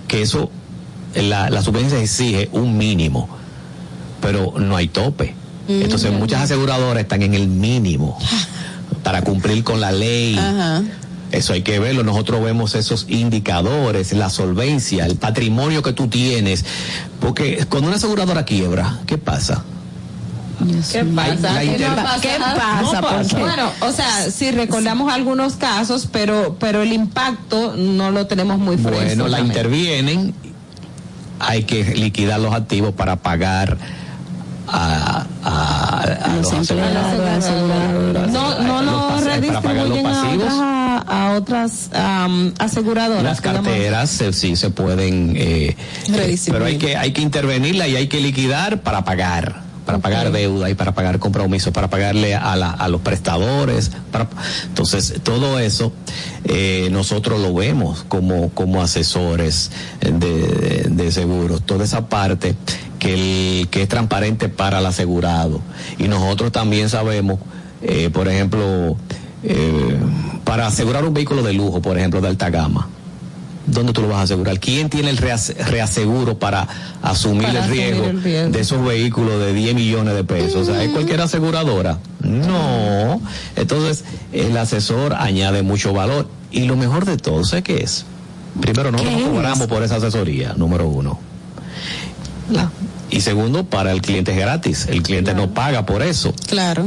que 0.07 0.21
eso 0.21 0.49
eh, 1.15 1.21
la, 1.21 1.49
la 1.49 1.61
solvencia 1.61 1.99
exige 1.99 2.49
un 2.53 2.77
mínimo 2.77 3.29
pero 4.21 4.53
no 4.57 4.75
hay 4.75 4.87
tope 4.87 5.35
entonces 5.67 6.11
muchas 6.13 6.41
aseguradoras 6.41 7.01
están 7.03 7.21
en 7.23 7.33
el 7.33 7.47
mínimo 7.47 8.17
para 9.03 9.21
cumplir 9.21 9.63
con 9.63 9.79
la 9.79 9.91
ley 9.91 10.37
Ajá. 10.37 10.83
eso 11.31 11.53
hay 11.53 11.61
que 11.61 11.79
verlo. 11.79 12.03
Nosotros 12.03 12.43
vemos 12.43 12.75
esos 12.75 13.05
indicadores, 13.09 14.13
la 14.13 14.29
solvencia, 14.29 15.05
el 15.05 15.15
patrimonio 15.15 15.81
que 15.81 15.93
tú 15.93 16.07
tienes. 16.07 16.65
Porque 17.19 17.65
cuando 17.69 17.87
una 17.87 17.97
aseguradora 17.97 18.45
quiebra, 18.45 18.99
¿qué 19.05 19.17
pasa? 19.17 19.63
¿Qué 20.91 21.03
pasa? 21.05 21.59
¿Qué 21.61 21.77
no 21.77 21.95
pasa? 21.95 22.21
¿Qué 22.21 22.37
pasa? 22.39 22.81
No 22.81 22.91
¿Por 22.91 23.01
pasa. 23.01 23.35
qué? 23.35 23.43
Bueno, 23.43 23.71
o 23.81 23.91
sea, 23.91 24.31
si 24.31 24.51
recordamos 24.51 25.13
algunos 25.13 25.53
casos, 25.53 26.07
pero 26.11 26.57
pero 26.59 26.81
el 26.81 26.93
impacto 26.93 27.75
no 27.77 28.11
lo 28.11 28.25
tenemos 28.25 28.57
muy 28.57 28.77
fresco. 28.77 29.05
Bueno, 29.05 29.27
la 29.27 29.39
intervienen, 29.39 30.33
hay 31.39 31.63
que 31.63 31.83
liquidar 31.95 32.39
los 32.39 32.53
activos 32.53 32.93
para 32.93 33.17
pagar 33.17 33.77
a, 34.67 35.25
a- 35.43 36.01
a 36.01 36.35
los, 36.37 36.51
aseguradoras. 36.53 38.31
No, 38.31 38.59
no 38.59 38.81
Los 38.81 38.85
lo 38.85 39.07
pase- 39.09 39.41
para 39.47 39.61
pagar 39.61 39.87
los 39.87 39.97
redistribuyen 39.97 40.47
a 40.47 40.97
a, 40.97 41.27
a 41.27 41.33
otras 41.37 41.89
am, 41.93 42.53
aseguradoras. 42.59 43.23
Las 43.23 43.41
carteras 43.41 44.21
eh, 44.21 44.33
sí 44.33 44.55
se 44.55 44.69
pueden, 44.69 45.33
eh, 45.37 45.75
eh, 46.13 46.37
pero 46.47 46.65
hay 46.65 46.77
que 46.77 46.95
hay 46.97 47.11
que 47.13 47.21
intervenirla 47.21 47.87
y 47.87 47.95
hay 47.95 48.07
que 48.07 48.19
liquidar 48.19 48.81
para 48.81 49.03
pagar, 49.05 49.61
para 49.87 49.97
pagar 49.99 50.31
deuda 50.31 50.69
y 50.69 50.75
para 50.75 50.91
pagar 50.93 51.17
compromisos, 51.17 51.73
para 51.73 51.89
pagarle 51.89 52.35
a, 52.35 52.55
la- 52.55 52.69
a 52.69 52.87
los 52.89 53.01
prestadores. 53.01 53.89
Para, 54.11 54.27
entonces 54.67 55.15
todo 55.23 55.57
eso 55.57 55.91
eh, 56.43 56.89
nosotros 56.91 57.39
lo 57.41 57.53
vemos 57.55 58.05
como 58.07 58.49
como 58.49 58.83
asesores 58.83 59.71
de, 60.01 60.11
de, 60.11 60.87
de 60.91 61.11
seguros, 61.11 61.63
toda 61.65 61.83
esa 61.85 62.07
parte 62.07 62.55
que 62.99 63.13
el, 63.61 63.67
que 63.69 63.81
es 63.83 63.87
transparente 63.89 64.49
para 64.49 64.77
el 64.79 64.85
asegurado 64.85 65.61
y 65.97 66.07
nosotros 66.07 66.51
también 66.51 66.89
sabemos, 66.89 67.39
eh, 67.81 68.09
por 68.11 68.27
ejemplo. 68.27 68.95
eh, 69.43 69.97
para 70.43 70.65
asegurar 70.67 71.03
un 71.03 71.13
vehículo 71.13 71.43
de 71.43 71.51
lujo, 71.53 71.81
por 71.81 71.97
ejemplo, 71.97 72.21
de 72.21 72.29
alta 72.29 72.49
gama, 72.49 72.87
¿dónde 73.67 73.93
tú 73.93 74.01
lo 74.01 74.07
vas 74.09 74.17
a 74.19 74.21
asegurar? 74.23 74.59
¿Quién 74.59 74.89
tiene 74.89 75.09
el 75.11 75.17
reas- 75.17 75.53
reaseguro 75.67 76.39
para 76.39 76.67
asumir, 77.01 77.43
Para 77.47 77.51
el, 77.51 77.57
asumir 77.65 77.79
riesgo 77.83 78.05
el 78.05 78.23
riesgo. 78.23 78.51
de 78.51 78.59
esos 78.59 78.83
vehículos 78.85 79.39
de 79.39 79.53
10 79.53 79.75
millones 79.75 80.15
de 80.15 80.23
pesos? 80.23 80.55
O 80.67 80.73
sea, 80.73 80.83
¿es 80.83 80.91
cualquier 80.91 81.21
aseguradora? 81.21 81.99
No. 82.21 83.21
Entonces, 83.55 84.03
el 84.33 84.57
asesor 84.57 85.13
añade 85.13 85.61
mucho 85.61 85.93
valor. 85.93 86.27
Y 86.51 86.61
lo 86.65 86.75
mejor 86.77 87.05
de 87.05 87.17
todo, 87.17 87.43
¿sé 87.43 87.61
qué 87.61 87.83
es? 87.83 88.05
Primero, 88.59 88.91
no 88.91 88.97
¿Qué 88.97 89.03
nos 89.11 89.21
es? 89.21 89.27
cobramos 89.27 89.67
por 89.67 89.83
esa 89.83 89.97
asesoría, 89.97 90.53
número 90.55 90.87
uno. 90.87 91.19
Y 93.09 93.21
segundo, 93.21 93.63
para 93.65 93.91
el 93.91 94.01
cliente 94.01 94.31
es 94.31 94.37
gratis. 94.37 94.87
El 94.89 95.01
cliente 95.03 95.33
no 95.33 95.53
paga 95.53 95.85
por 95.85 96.01
eso. 96.01 96.33
Claro. 96.47 96.85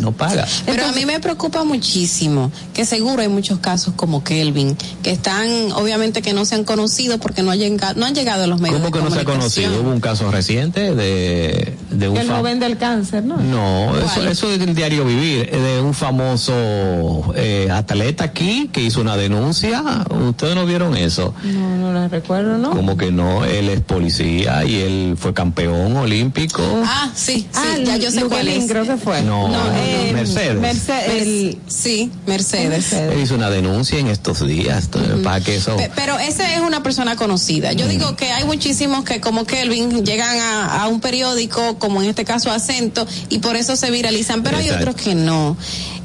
No 0.00 0.12
paga. 0.12 0.46
Pero 0.66 0.86
a 0.86 0.92
mí 0.92 1.04
me 1.06 1.20
preocupa 1.20 1.62
muchísimo 1.64 2.50
que 2.74 2.84
seguro 2.84 3.22
hay 3.22 3.28
muchos 3.28 3.58
casos 3.58 3.94
como 3.96 4.24
Kelvin 4.24 4.76
que 5.02 5.10
están, 5.10 5.48
obviamente 5.72 6.22
que 6.22 6.32
no 6.32 6.44
se 6.44 6.54
han 6.54 6.64
conocido 6.64 7.18
porque 7.18 7.42
no 7.42 7.50
han 7.50 7.58
llegado, 7.58 7.94
no 8.00 8.06
han 8.06 8.14
llegado 8.14 8.44
a 8.44 8.46
los 8.46 8.60
medios. 8.60 8.78
¿Cómo 8.80 8.90
de 8.90 8.98
que 8.98 9.04
no 9.04 9.10
se 9.14 9.20
ha 9.20 9.24
conocido? 9.24 9.80
Hubo 9.80 9.90
un 9.90 10.00
caso 10.00 10.30
reciente 10.30 10.94
de, 10.94 11.76
de 11.90 12.08
un 12.08 12.16
El 12.16 12.28
joven 12.30 12.60
del 12.60 12.76
cáncer, 12.78 13.24
¿no? 13.24 13.36
No, 13.36 13.96
eso, 13.98 14.26
eso 14.28 14.50
es 14.50 14.58
del 14.58 14.74
diario 14.74 15.04
vivir, 15.04 15.48
eh, 15.52 15.58
de 15.58 15.80
un 15.80 15.92
famoso 15.94 17.32
eh, 17.36 17.68
atleta 17.70 18.24
aquí 18.24 18.68
que 18.72 18.82
hizo 18.82 19.00
una 19.00 19.16
denuncia. 19.16 19.82
¿Ustedes 20.28 20.54
no 20.54 20.66
vieron 20.66 20.96
eso? 20.96 21.34
No, 21.44 21.76
no 21.76 21.92
la 21.92 22.08
recuerdo, 22.08 22.58
¿no? 22.58 22.70
Como 22.70 22.96
que 22.96 23.10
no, 23.12 23.44
él 23.44 23.68
es 23.68 23.80
policía 23.80 24.64
y 24.64 24.76
él 24.76 25.16
fue 25.18 25.34
campeón 25.34 25.96
olímpico. 25.96 26.62
Ah, 26.84 27.10
sí, 27.14 27.46
sí, 27.52 27.60
Ah, 27.60 27.76
ya 27.84 27.96
yo 27.96 28.10
sé 28.10 28.24
cuál 28.24 28.48
es. 28.48 28.66
creo 28.66 28.84
que 28.84 28.96
fue. 28.96 29.22
No, 29.22 29.48
eh, 29.48 29.89
Mercedes. 30.12 30.58
Merce- 30.60 31.06
el- 31.06 31.58
Sí, 31.68 32.10
Mercedes. 32.26 32.92
Él 32.92 33.20
hizo 33.22 33.34
una 33.34 33.50
denuncia 33.50 33.98
en 33.98 34.08
estos 34.08 34.46
días 34.46 34.88
para 35.22 35.40
que 35.40 35.56
eso. 35.56 35.76
Pe- 35.76 35.90
Pero 35.94 36.18
ese 36.18 36.54
es 36.54 36.60
una 36.60 36.82
persona 36.82 37.16
conocida. 37.16 37.72
Yo 37.72 37.86
digo 37.88 38.16
que 38.16 38.30
hay 38.32 38.44
muchísimos 38.44 39.04
que 39.04 39.20
como 39.20 39.44
Kelvin 39.44 40.04
llegan 40.04 40.38
a, 40.38 40.82
a 40.82 40.88
un 40.88 41.00
periódico, 41.00 41.78
como 41.78 42.02
en 42.02 42.08
este 42.10 42.24
caso 42.24 42.50
Acento, 42.50 43.06
y 43.28 43.38
por 43.38 43.56
eso 43.56 43.76
se 43.76 43.90
viralizan, 43.90 44.42
pero 44.42 44.56
hay 44.58 44.70
otros 44.70 44.94
que 44.96 45.14
no. 45.14 45.56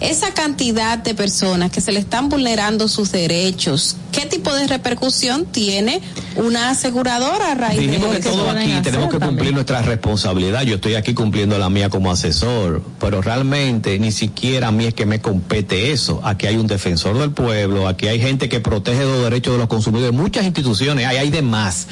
Esa 0.01 0.33
cantidad 0.33 0.97
de 0.97 1.13
personas 1.15 1.71
que 1.71 1.79
se 1.81 1.91
le 1.93 1.99
están 1.99 2.27
vulnerando 2.29 2.87
sus 2.89 3.11
derechos, 3.13 3.95
¿qué 4.11 4.25
tipo 4.25 4.53
de 4.53 4.67
repercusión 4.67 5.45
tiene 5.45 6.01
una 6.35 6.69
aseguradora 6.71 7.51
a 7.51 7.55
raíz 7.55 7.79
Dijimos 7.79 8.11
de 8.13 8.19
que 8.19 8.27
eso? 8.29 8.37
todos 8.37 8.55
aquí 8.55 8.73
tenemos 8.83 9.09
que 9.09 9.19
cumplir 9.19 9.53
nuestra 9.53 9.81
responsabilidad. 9.81 10.63
Yo 10.63 10.75
estoy 10.75 10.95
aquí 10.95 11.13
cumpliendo 11.13 11.57
la 11.57 11.69
mía 11.69 11.89
como 11.89 12.11
asesor, 12.11 12.83
pero 12.99 13.21
realmente 13.21 13.55
ni 13.99 14.11
siquiera 14.11 14.67
a 14.69 14.71
mí 14.71 14.85
es 14.85 14.93
que 14.93 15.05
me 15.05 15.19
compete 15.21 15.91
eso. 15.91 16.21
Aquí 16.23 16.47
hay 16.47 16.57
un 16.57 16.67
defensor 16.67 17.17
del 17.17 17.31
pueblo, 17.31 17.87
aquí 17.87 18.07
hay 18.07 18.19
gente 18.19 18.49
que 18.49 18.59
protege 18.59 19.03
los 19.03 19.21
derechos 19.23 19.53
de 19.53 19.59
los 19.59 19.67
consumidores, 19.67 20.13
muchas 20.13 20.45
instituciones, 20.45 21.05
hay, 21.05 21.17
hay 21.17 21.29
de 21.29 21.41
más. 21.41 21.87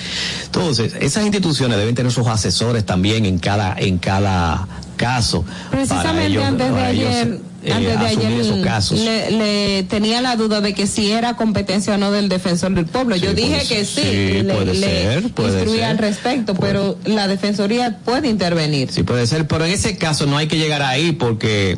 Entonces, 0.45 0.93
esas 0.99 1.23
instituciones 1.23 1.77
deben 1.77 1.95
tener 1.95 2.11
sus 2.11 2.27
asesores 2.27 2.85
también 2.85 3.25
en 3.25 3.37
cada, 3.39 3.75
en 3.77 3.97
cada 3.97 4.67
caso. 4.97 5.43
para 5.43 5.69
Precisamente 5.71 6.25
ellos- 6.27 6.43
antes 6.43 6.67
de 6.67 6.73
para 6.73 6.91
ellos, 6.91 7.09
ayer, 7.09 7.39
eh, 7.65 7.71
antes 7.71 7.99
de 7.99 8.05
asumir 8.07 8.27
ayer 8.27 8.41
esos 8.41 8.59
casos. 8.63 8.99
le, 8.99 9.31
le 9.31 9.83
tenía 9.83 10.21
la 10.21 10.35
duda 10.35 10.61
de 10.61 10.73
que 10.73 10.85
si 10.87 11.11
era 11.11 11.35
competencia 11.35 11.95
o 11.95 11.97
no 11.97 12.11
del 12.11 12.29
defensor 12.29 12.73
del 12.73 12.85
pueblo. 12.85 13.15
Yo 13.15 13.33
dije 13.33 13.55
puede 13.55 13.67
que 13.67 13.85
sí, 13.85 14.01
Sí, 14.01 14.41
le, 14.43 14.53
puede 14.53 14.73
le 14.73 14.79
ser, 14.79 15.31
puede 15.33 15.53
instruía 15.53 15.81
ser. 15.81 15.91
al 15.91 15.97
respecto, 15.97 16.55
pero 16.55 16.97
la 17.05 17.27
defensoría 17.27 17.99
puede 18.03 18.27
intervenir. 18.29 18.91
Sí, 18.91 19.03
puede 19.03 19.25
ser, 19.27 19.47
pero 19.47 19.65
en 19.65 19.71
ese 19.71 19.97
caso 19.97 20.25
no 20.25 20.37
hay 20.37 20.47
que 20.47 20.57
llegar 20.57 20.81
ahí 20.81 21.11
porque 21.13 21.77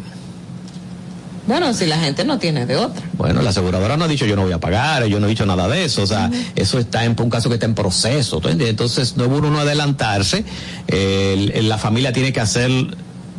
Bueno, 1.47 1.75
si 1.75 1.85
la 1.85 1.99
gente 1.99 2.25
no 2.25 2.39
tiene 2.39 2.65
de 2.65 2.75
otra. 2.75 3.03
Bueno, 3.19 3.43
la 3.43 3.51
aseguradora 3.51 3.97
no 3.97 4.05
ha 4.05 4.07
dicho 4.07 4.25
yo 4.25 4.35
no 4.35 4.41
voy 4.41 4.53
a 4.53 4.59
pagar, 4.59 5.05
yo 5.05 5.19
no 5.19 5.27
he 5.27 5.29
dicho 5.29 5.45
nada 5.45 5.67
de 5.67 5.85
eso, 5.85 6.01
o 6.01 6.07
sea, 6.07 6.31
eso 6.55 6.79
está 6.79 7.05
en 7.05 7.15
un 7.21 7.29
caso 7.29 7.49
que 7.49 7.55
está 7.55 7.67
en 7.67 7.75
proceso, 7.75 8.39
¿tú 8.39 8.47
entiendes? 8.49 8.69
Entonces 8.71 9.15
no 9.15 9.25
uno 9.27 9.51
no 9.51 9.59
adelantarse, 9.59 10.43
el- 10.87 11.51
el- 11.53 11.69
la 11.69 11.77
familia 11.77 12.11
tiene 12.13 12.33
que 12.33 12.39
hacer 12.39 12.71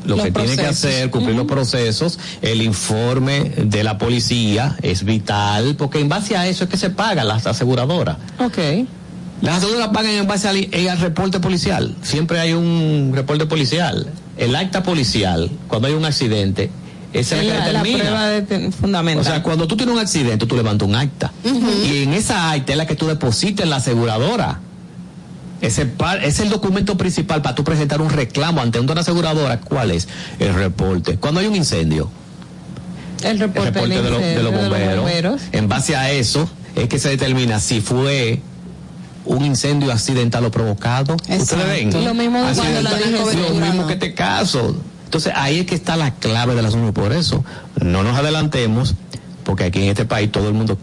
lo 0.07 0.17
Los 0.17 0.25
que 0.27 0.33
tiene 0.33 0.57
que 0.57 0.67
hacer, 0.67 1.11
cumplir 1.11 1.37
los 1.37 1.47
procesos, 1.47 2.19
el 2.43 2.63
informe 2.63 3.41
de 3.57 3.85
la 3.85 3.99
policía 3.99 4.77
es 4.83 5.05
vital, 5.05 5.75
porque 5.77 6.01
en 6.01 6.09
base 6.09 6.37
a 6.37 6.47
eso 6.47 6.65
es 6.65 6.71
que 6.71 6.77
se 6.77 6.91
pagan 6.91 7.29
las 7.29 7.47
aseguradoras. 7.47 8.17
Ok. 8.39 8.59
Las 9.43 9.59
aseguradoras 9.59 9.93
pagan 9.93 10.13
en 10.13 10.27
base 10.27 10.49
al, 10.49 10.69
al 10.89 10.99
reporte 10.99 11.41
policial. 11.41 11.95
Siempre 12.03 12.41
hay 12.41 12.53
un 12.53 13.13
reporte 13.15 13.47
policial. 13.47 14.07
El 14.39 14.55
acta 14.57 14.83
policial, 14.83 15.51
cuando 15.69 15.89
hay 15.89 15.95
un 15.95 16.05
accidente, 16.05 16.71
esa 17.13 17.37
es 17.41 17.47
la 17.47 17.53
que 17.53 17.59
la, 17.59 17.73
la 17.73 17.83
determina. 17.83 17.99
prueba 17.99 18.29
de 18.29 18.71
fundamental. 18.73 19.21
O 19.21 19.25
sea, 19.25 19.43
cuando 19.43 19.67
tú 19.67 19.77
tienes 19.77 19.95
un 19.95 20.01
accidente, 20.01 20.47
tú 20.47 20.57
levantas 20.57 20.89
un 20.89 20.95
acta. 20.95 21.33
Y 21.45 22.03
en 22.03 22.13
esa 22.13 22.53
acta 22.53 22.73
es 22.73 22.79
la 22.79 22.87
que 22.87 22.95
tú 22.97 23.07
depositas 23.07 23.65
en 23.65 23.71
la 23.71 23.77
aseguradora. 23.77 24.61
Ese 25.61 25.87
par- 25.87 26.23
es 26.25 26.39
el 26.41 26.51
documento 26.51 26.97
principal 26.97 27.41
para 27.43 27.55
tú 27.55 27.65
presentar 27.65 28.01
un 28.03 28.11
reclamo 28.11 28.61
ante 28.61 28.79
una 28.79 28.93
aseguradora. 29.01 29.61
¿Cuál 29.61 29.91
es? 29.91 30.07
El 30.39 30.55
reporte. 30.55 31.17
Cuando 31.17 31.41
hay 31.41 31.47
un 31.47 31.57
incendio, 31.57 32.11
el 33.23 33.31
el 33.33 33.39
reporte, 33.41 33.89
de, 33.89 34.11
los- 34.11 34.21
de 34.21 34.43
bomberos. 34.43 34.97
bomberos. 34.99 35.43
En 35.53 35.69
base 35.69 35.97
a 35.97 36.11
eso 36.11 36.49
es 36.75 36.89
que 36.89 36.99
se 36.99 37.09
determina 37.09 37.59
si 37.61 37.81
fue 37.81 38.41
un 39.25 39.45
incendio 39.45 39.91
accidental 39.93 40.45
o 40.45 40.51
provocado. 40.51 41.17
Ustedes 41.29 41.67
ven. 41.67 42.05
Lo 42.05 42.15
mismo 42.15 42.41
cuando 42.55 42.83
la. 42.83 42.91
Lo 42.91 43.55
mismo 43.67 43.87
que 43.87 43.95
este 43.95 44.15
caso. 44.15 44.77
Entonces 45.05 45.33
ahí 45.37 45.61
es 45.61 45.67
que 45.67 45.75
está 45.75 45.97
la 45.97 46.15
clave 46.15 46.55
del 46.55 46.67
asunto. 46.67 46.93
Por 46.93 47.13
eso 47.13 47.45
no 47.81 48.03
nos 48.03 48.19
adelantemos, 48.19 48.95
porque 49.45 49.65
aquí 49.65 49.83
en 49.83 49.89
este 49.89 50.05
país 50.05 50.31
todo 50.31 50.49
el 50.49 50.55
mundo 50.55 50.77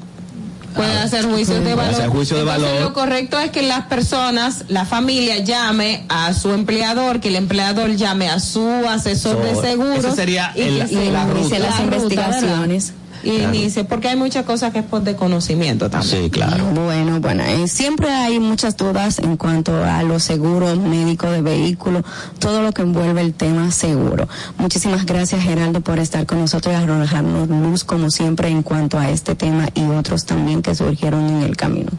Pueden 0.73 0.97
hacer 0.97 1.25
juicios 1.25 1.57
de 1.57 1.61
Puede 1.63 1.75
valor. 1.75 1.93
hacer 1.93 2.09
juicio 2.09 2.35
de 2.37 2.41
Entonces, 2.43 2.63
valor. 2.69 2.81
Lo 2.81 2.93
correcto 2.93 3.39
es 3.39 3.51
que 3.51 3.61
las 3.63 3.85
personas, 3.85 4.65
la 4.69 4.85
familia 4.85 5.39
llame 5.39 6.05
a 6.09 6.33
su 6.33 6.51
empleador, 6.51 7.19
que 7.19 7.29
el 7.29 7.35
empleador 7.35 7.95
llame 7.95 8.29
a 8.29 8.39
su 8.39 8.67
asesor 8.87 9.37
So, 9.37 9.61
de 9.61 9.67
seguros. 9.69 10.15
sería 10.15 10.51
y 10.55 10.61
el- 10.61 10.79
que 10.81 10.87
se 10.87 11.11
la 11.11 11.23
inicie 11.23 11.57
ruta. 11.57 11.59
las 11.59 11.79
La 11.79 11.85
ruta, 11.85 11.95
investigaciones. 11.97 12.93
Y 13.23 13.37
Claro. 13.37 13.53
inicie, 13.55 13.83
porque 13.85 14.09
hay 14.09 14.15
muchas 14.17 14.45
cosas 14.45 14.73
que 14.73 14.79
es 14.79 14.85
por 14.85 15.01
desconocimiento 15.03 15.89
también. 15.89 16.23
Sí, 16.25 16.29
claro. 16.29 16.65
Bueno, 16.73 17.19
bueno, 17.21 17.43
eh, 17.43 17.67
siempre 17.67 18.09
hay 18.11 18.39
muchas 18.39 18.75
dudas 18.75 19.19
en 19.19 19.37
cuanto 19.37 19.83
a 19.83 20.03
los 20.03 20.23
seguros 20.23 20.77
médicos 20.77 21.31
de 21.31 21.41
vehículos, 21.41 22.03
todo 22.39 22.61
lo 22.61 22.71
que 22.73 22.81
envuelve 22.81 23.21
el 23.21 23.33
tema 23.33 23.71
seguro. 23.71 24.27
Muchísimas 24.57 25.05
gracias, 25.05 25.41
Geraldo, 25.41 25.81
por 25.81 25.99
estar 25.99 26.25
con 26.25 26.39
nosotros 26.39 26.73
y 26.73 26.77
arrojarnos 26.77 27.47
luz, 27.47 27.83
como 27.83 28.11
siempre, 28.11 28.49
en 28.49 28.61
cuanto 28.63 28.99
a 28.99 29.09
este 29.09 29.35
tema 29.35 29.67
y 29.73 29.83
otros 29.85 30.25
también 30.25 30.61
que 30.61 30.75
surgieron 30.75 31.27
en 31.29 31.43
el 31.43 31.55
camino. 31.55 31.91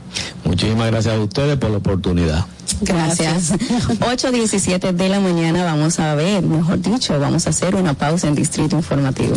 Muchísimas 0.44 0.90
gracias 0.90 1.14
a 1.14 1.20
ustedes 1.20 1.56
por 1.56 1.70
la 1.70 1.78
oportunidad. 1.78 2.44
Gracias. 2.80 3.52
8.17 3.52 4.92
de 4.94 5.08
la 5.08 5.20
mañana 5.20 5.64
vamos 5.64 5.98
a 6.00 6.14
ver, 6.14 6.42
mejor 6.42 6.80
dicho, 6.80 7.18
vamos 7.18 7.46
a 7.46 7.50
hacer 7.50 7.74
una 7.76 7.94
pausa 7.94 8.28
en 8.28 8.34
Distrito 8.34 8.76
Informativo. 8.76 9.36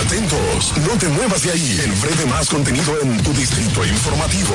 Atentos, 0.00 0.72
no 0.86 0.98
te 0.98 1.08
muevas 1.08 1.42
de 1.42 1.50
ahí. 1.52 1.80
El 1.84 1.92
breve 1.92 2.26
más 2.30 2.48
contenido 2.48 2.92
en 3.02 3.22
tu 3.22 3.30
distrito 3.34 3.84
informativo. 3.84 4.54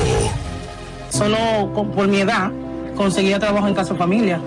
Solo 1.10 1.72
con- 1.74 1.90
por 1.92 2.08
mi 2.08 2.18
edad 2.20 2.50
conseguía 2.96 3.38
trabajo 3.38 3.68
en 3.68 3.74
casa 3.74 3.94
familia. 3.94 4.40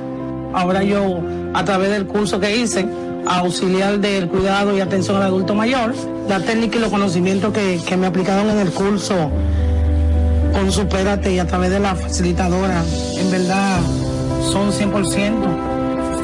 Ahora 0.53 0.83
yo, 0.83 1.21
a 1.53 1.63
través 1.63 1.91
del 1.91 2.05
curso 2.07 2.39
que 2.39 2.55
hice, 2.57 2.85
auxiliar 3.25 3.99
del 3.99 4.27
cuidado 4.27 4.75
y 4.77 4.81
atención 4.81 5.15
al 5.17 5.23
adulto 5.23 5.55
mayor, 5.55 5.95
la 6.27 6.39
técnica 6.41 6.77
y 6.77 6.81
los 6.81 6.89
conocimientos 6.89 7.53
que, 7.53 7.79
que 7.85 7.95
me 7.95 8.07
aplicaron 8.07 8.49
en 8.49 8.59
el 8.59 8.71
curso 8.71 9.31
con 10.51 10.71
Supérate 10.71 11.33
y 11.33 11.39
a 11.39 11.47
través 11.47 11.69
de 11.71 11.79
la 11.79 11.95
facilitadora, 11.95 12.83
en 13.17 13.31
verdad 13.31 13.79
son 14.51 14.71
100%. 14.73 15.80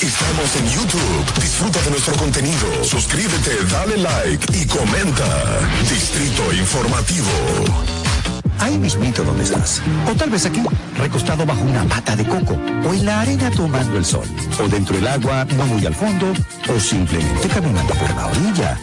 Estamos 0.00 0.54
en 0.54 0.68
YouTube. 0.68 1.42
Disfruta 1.42 1.82
de 1.82 1.90
nuestro 1.90 2.14
contenido. 2.14 2.84
Suscríbete, 2.84 3.50
dale 3.68 3.96
like 3.96 4.56
y 4.56 4.64
comenta. 4.64 5.26
Distrito 5.90 6.52
Informativo. 6.52 7.26
Ahí 8.60 8.78
mismito 8.78 9.24
donde 9.24 9.42
estás. 9.42 9.82
O 10.08 10.14
tal 10.14 10.30
vez 10.30 10.46
aquí, 10.46 10.62
recostado 10.96 11.44
bajo 11.44 11.62
una 11.62 11.82
mata 11.82 12.14
de 12.14 12.24
coco. 12.24 12.56
O 12.88 12.94
en 12.94 13.06
la 13.06 13.22
arena 13.22 13.50
tomando 13.50 13.98
el 13.98 14.04
sol. 14.04 14.24
O 14.62 14.68
dentro 14.68 14.94
del 14.94 15.08
agua, 15.08 15.44
no 15.56 15.66
muy 15.66 15.84
al 15.84 15.94
fondo. 15.94 16.32
O 16.68 16.78
simplemente 16.78 17.48
caminando 17.48 17.92
por 17.94 18.14
la 18.14 18.26
orilla. 18.26 18.78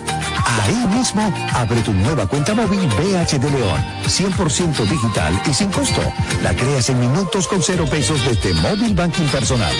Ahí 0.64 0.98
mismo, 0.98 1.34
abre 1.54 1.80
tu 1.82 1.94
nueva 1.94 2.28
cuenta 2.28 2.54
móvil 2.54 2.90
BH 2.90 3.40
de 3.40 3.52
León. 3.52 3.82
100% 4.06 4.86
digital 4.86 5.42
y 5.50 5.54
sin 5.54 5.72
costo. 5.72 6.02
La 6.44 6.54
creas 6.54 6.90
en 6.90 7.00
minutos 7.00 7.48
con 7.48 7.64
cero 7.64 7.86
pesos 7.90 8.20
desde 8.26 8.54
Móvil 8.56 8.94
Banking 8.94 9.28
Personal. 9.28 9.74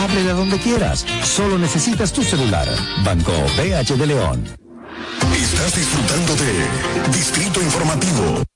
Ábrela 0.00 0.32
donde 0.32 0.58
quieras. 0.58 1.04
Solo 1.22 1.58
necesitas 1.58 2.12
tu 2.12 2.22
celular. 2.22 2.68
Banco 3.04 3.32
BH 3.56 3.96
de 3.96 4.06
León. 4.06 4.44
Estás 5.34 5.74
disfrutando 5.76 6.34
de 6.36 7.12
Distrito 7.12 7.60
Informativo. 7.60 8.51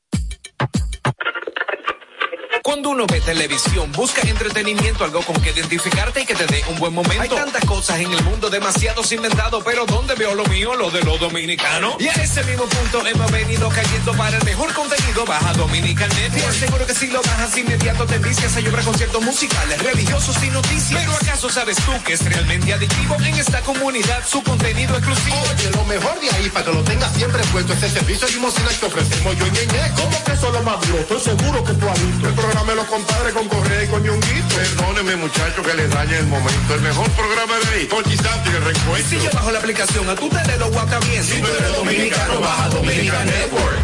Cuando 2.67 2.91
uno 2.91 3.07
ve 3.07 3.21
televisión, 3.21 3.93
busca 3.93 4.23
entretenimiento, 4.23 5.05
algo 5.05 5.23
con 5.23 5.41
que 5.41 5.51
identificarte 5.51 6.23
y 6.23 6.27
que 6.27 6.35
te 6.35 6.47
dé 6.47 6.65
un 6.69 6.77
buen 6.81 6.93
momento. 6.93 7.23
Hay 7.23 7.29
tantas 7.29 7.65
cosas 7.65 8.01
en 8.01 8.11
el 8.11 8.21
mundo, 8.25 8.51
demasiados 8.51 9.13
inventados, 9.13 9.63
pero 9.65 9.87
¿dónde 9.87 10.17
veo 10.17 10.35
lo 10.35 10.45
mío? 10.47 10.75
Lo 10.75 10.91
de 10.91 11.01
los 11.03 11.21
dominicanos. 11.21 11.95
Y 12.01 12.09
a 12.09 12.15
ese 12.15 12.43
mismo 12.43 12.65
punto 12.65 13.07
hemos 13.07 13.31
venido 13.31 13.69
cayendo 13.69 14.13
para 14.15 14.37
el 14.37 14.45
mejor 14.45 14.75
contenido. 14.75 15.25
Baja 15.25 15.53
Dominican 15.53 16.09
Network. 16.09 16.53
Seguro 16.55 16.87
que 16.89 16.95
si 16.95 17.07
lo 17.07 17.23
bajas 17.23 17.57
inmediato 17.57 18.05
te 18.05 18.19
vicias 18.19 18.57
a 18.57 18.59
llorar 18.59 18.85
conciertos 18.85 19.23
musicales, 19.23 19.81
religiosos 19.85 20.37
y 20.43 20.51
noticias. 20.51 21.01
Pero 21.01 21.13
¿acaso 21.13 21.49
sabes 21.49 21.77
tú 21.77 21.93
que 22.05 22.15
es 22.15 22.25
realmente 22.25 22.73
adictivo 22.73 23.15
en 23.21 23.35
esta 23.37 23.61
comunidad 23.61 24.27
su 24.27 24.43
contenido 24.43 24.97
exclusivo? 24.97 25.37
Oye, 25.55 25.71
lo 25.71 25.85
mejor 25.85 26.19
de 26.19 26.31
ahí, 26.31 26.51
para 26.51 26.65
que 26.65 26.73
lo 26.73 26.83
tengas 26.83 27.15
siempre 27.15 27.45
puesto, 27.53 27.75
este 27.75 27.91
servicio 27.91 28.27
limosina 28.27 28.71
que 28.81 28.87
ofrecemos 28.87 29.39
yo, 29.39 29.47
ñeñe. 29.47 29.93
¿Cómo 29.95 30.25
que 30.25 30.33
eso 30.33 30.49
es 30.49 30.53
lo 30.53 30.63
más 30.65 30.81
duro? 30.81 30.99
Estoy 30.99 31.21
seguro 31.21 31.63
que 31.63 31.73
tú. 31.75 31.87
El 32.27 32.35
programa 32.57 32.83
los 32.83 32.87
compadres 32.87 33.35
con 33.35 33.49
Correa 33.49 33.85
y 33.85 33.87
con 33.89 34.03
Ñonguito. 34.03 34.57
Perdóneme, 34.57 35.17
muchacho, 35.17 35.63
que 35.63 35.75
les 35.75 35.91
dañe 35.91 36.19
el 36.19 36.27
momento. 36.27 36.75
El 36.75 36.81
mejor 36.81 37.11
programa 37.11 37.55
de 37.59 37.75
ahí, 37.75 37.85
Porky 37.85 38.17
Santi, 38.17 38.49
el 38.49 38.65
recuento. 38.65 39.09
Si 39.09 39.21
yo 39.21 39.31
bajo 39.33 39.51
la 39.51 39.59
aplicación, 39.59 40.09
a 40.09 40.15
tu 40.15 40.29
tele 40.29 40.57
lo 40.59 40.71
guata 40.71 40.99
bien. 41.01 41.23
Si 41.23 41.41
tú 41.41 41.47
eres 41.47 41.77
dominicano, 41.77 42.41
baja 42.41 42.69
Dominican 42.71 43.27
Network. 43.27 43.79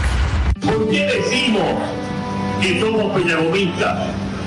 ¿Por 0.61 0.91
qué 0.91 1.01
decimos 1.01 1.83
que 2.63 2.81
somos 2.81 3.21
peñagomistas? 3.21 4.32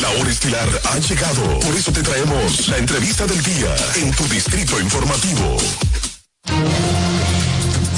La 0.00 0.08
hora 0.10 0.30
estilar 0.30 0.68
ha 0.84 0.98
llegado. 0.98 1.60
Por 1.60 1.74
eso 1.74 1.92
te 1.92 2.02
traemos 2.02 2.68
la 2.68 2.78
entrevista 2.78 3.26
del 3.26 3.42
día 3.42 3.74
en 3.96 4.10
tu 4.12 4.24
distrito 4.28 4.80
informativo. 4.80 5.58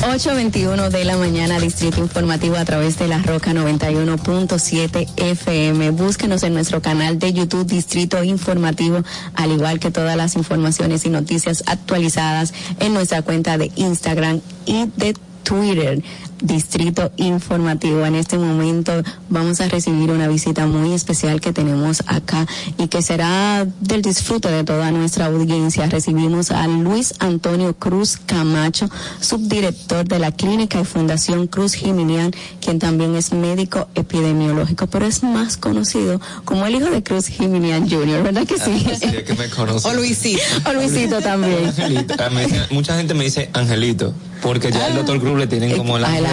8.21 0.02 0.88
de 0.88 1.04
la 1.04 1.16
mañana, 1.16 1.60
Distrito 1.60 2.00
Informativo 2.00 2.56
a 2.56 2.64
través 2.64 2.98
de 2.98 3.06
la 3.06 3.22
Roca 3.22 3.52
91.7 3.52 5.08
FM. 5.16 5.90
Búsquenos 5.90 6.42
en 6.42 6.54
nuestro 6.54 6.82
canal 6.82 7.20
de 7.20 7.32
YouTube 7.32 7.66
Distrito 7.66 8.24
Informativo, 8.24 9.04
al 9.34 9.52
igual 9.52 9.78
que 9.78 9.92
todas 9.92 10.16
las 10.16 10.34
informaciones 10.34 11.06
y 11.06 11.08
noticias 11.08 11.62
actualizadas 11.66 12.52
en 12.80 12.94
nuestra 12.94 13.22
cuenta 13.22 13.58
de 13.58 13.70
Instagram 13.76 14.40
y 14.66 14.86
de 14.96 15.14
Twitter. 15.44 16.02
Distrito 16.42 17.10
Informativo. 17.16 18.04
En 18.04 18.14
este 18.14 18.36
momento 18.36 18.92
vamos 19.30 19.60
a 19.60 19.68
recibir 19.68 20.10
una 20.10 20.28
visita 20.28 20.66
muy 20.66 20.92
especial 20.92 21.40
que 21.40 21.52
tenemos 21.52 22.02
acá 22.06 22.46
y 22.78 22.88
que 22.88 23.00
será 23.00 23.66
del 23.80 24.02
disfrute 24.02 24.50
de 24.50 24.64
toda 24.64 24.90
nuestra 24.90 25.26
audiencia. 25.26 25.86
Recibimos 25.86 26.50
a 26.50 26.66
Luis 26.66 27.14
Antonio 27.20 27.74
Cruz 27.74 28.18
Camacho, 28.26 28.90
subdirector 29.20 30.06
de 30.06 30.18
la 30.18 30.32
Clínica 30.32 30.80
y 30.80 30.84
Fundación 30.84 31.46
Cruz 31.46 31.74
Jiminian, 31.74 32.32
quien 32.60 32.78
también 32.78 33.14
es 33.14 33.32
médico 33.32 33.88
epidemiológico, 33.94 34.86
pero 34.88 35.06
es 35.06 35.22
más 35.22 35.56
conocido 35.56 36.20
como 36.44 36.66
el 36.66 36.74
hijo 36.74 36.90
de 36.90 37.02
Cruz 37.02 37.26
Jiminian 37.28 37.88
Jr., 37.88 38.22
¿verdad 38.22 38.46
que 38.46 38.58
sí? 38.58 38.86
Así 38.90 39.06
es 39.06 39.22
que 39.22 39.34
me 39.34 39.48
conoce. 39.48 39.88
O 39.92 39.94
Luisito. 39.94 40.42
O 40.68 40.72
Luisito 40.72 41.20
también. 41.20 41.66
Angelito. 41.66 42.14
Ah, 42.18 42.30
mucha 42.70 42.96
gente 42.96 43.14
me 43.14 43.24
dice 43.24 43.50
Angelito, 43.52 44.14
porque 44.40 44.70
ya 44.70 44.88
el 44.88 44.94
doctor 44.94 45.20
Cruz 45.20 45.38
le 45.38 45.46
tienen 45.46 45.76
como 45.76 45.96
el 45.96 46.04
ángel. 46.04 46.24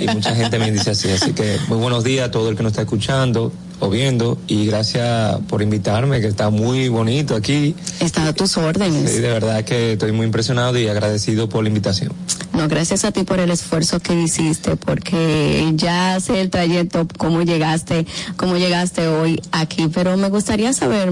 Y 0.00 0.06
mucha 0.08 0.34
gente 0.34 0.58
me 0.58 0.70
dice 0.70 0.90
así. 0.90 1.10
Así 1.10 1.32
que 1.32 1.58
muy 1.68 1.78
buenos 1.78 2.04
días 2.04 2.28
a 2.28 2.30
todo 2.30 2.48
el 2.48 2.56
que 2.56 2.62
nos 2.62 2.72
está 2.72 2.82
escuchando 2.82 3.52
o 3.80 3.90
viendo. 3.90 4.38
Y 4.46 4.66
gracias 4.66 5.38
por 5.48 5.62
invitarme, 5.62 6.20
que 6.20 6.28
está 6.28 6.50
muy 6.50 6.88
bonito 6.88 7.34
aquí. 7.34 7.74
Está 8.00 8.28
a 8.28 8.32
tus 8.32 8.56
órdenes. 8.56 9.10
Sí, 9.10 9.18
de 9.18 9.28
verdad 9.28 9.64
que 9.64 9.92
estoy 9.92 10.12
muy 10.12 10.26
impresionado 10.26 10.78
y 10.78 10.88
agradecido 10.88 11.48
por 11.48 11.62
la 11.62 11.68
invitación. 11.68 12.12
No, 12.52 12.68
gracias 12.68 13.04
a 13.04 13.12
ti 13.12 13.24
por 13.24 13.40
el 13.40 13.50
esfuerzo 13.50 13.98
que 13.98 14.14
hiciste, 14.14 14.76
porque 14.76 15.72
ya 15.74 16.20
sé 16.20 16.40
el 16.40 16.50
trayecto, 16.50 17.08
cómo 17.16 17.42
llegaste, 17.42 18.06
cómo 18.36 18.56
llegaste 18.56 19.08
hoy 19.08 19.40
aquí, 19.52 19.88
pero 19.92 20.16
me 20.16 20.28
gustaría 20.28 20.72
saber 20.72 21.10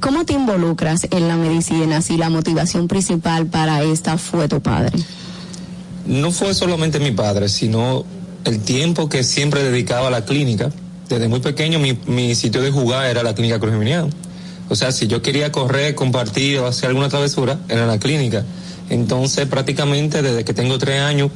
cómo 0.00 0.24
te 0.24 0.34
involucras 0.34 1.06
en 1.10 1.28
la 1.28 1.36
medicina, 1.36 2.02
si 2.02 2.18
la 2.18 2.28
motivación 2.28 2.88
principal 2.88 3.46
para 3.46 3.82
esta 3.82 4.18
fue 4.18 4.48
tu 4.48 4.60
padre. 4.60 4.92
No 6.06 6.30
fue 6.30 6.54
solamente 6.54 7.00
mi 7.00 7.10
padre, 7.10 7.48
sino 7.48 8.04
el 8.44 8.60
tiempo 8.60 9.08
que 9.08 9.24
siempre 9.24 9.62
dedicaba 9.62 10.08
a 10.08 10.10
la 10.10 10.24
clínica. 10.24 10.70
Desde 11.08 11.28
muy 11.28 11.40
pequeño 11.40 11.78
mi, 11.78 11.98
mi 12.06 12.34
sitio 12.34 12.62
de 12.62 12.70
jugar 12.70 13.06
era 13.06 13.22
la 13.22 13.34
clínica 13.34 13.58
Cruz 13.58 13.72
Geminiano. 13.72 14.08
O 14.68 14.74
sea, 14.74 14.90
si 14.92 15.06
yo 15.06 15.22
quería 15.22 15.52
correr, 15.52 15.94
compartir 15.94 16.58
o 16.58 16.66
hacer 16.66 16.88
alguna 16.88 17.08
travesura, 17.08 17.58
era 17.68 17.86
la 17.86 17.98
clínica. 17.98 18.44
Entonces, 18.90 19.46
prácticamente 19.46 20.22
desde 20.22 20.44
que 20.44 20.54
tengo 20.54 20.78
tres 20.78 21.00
años, 21.00 21.30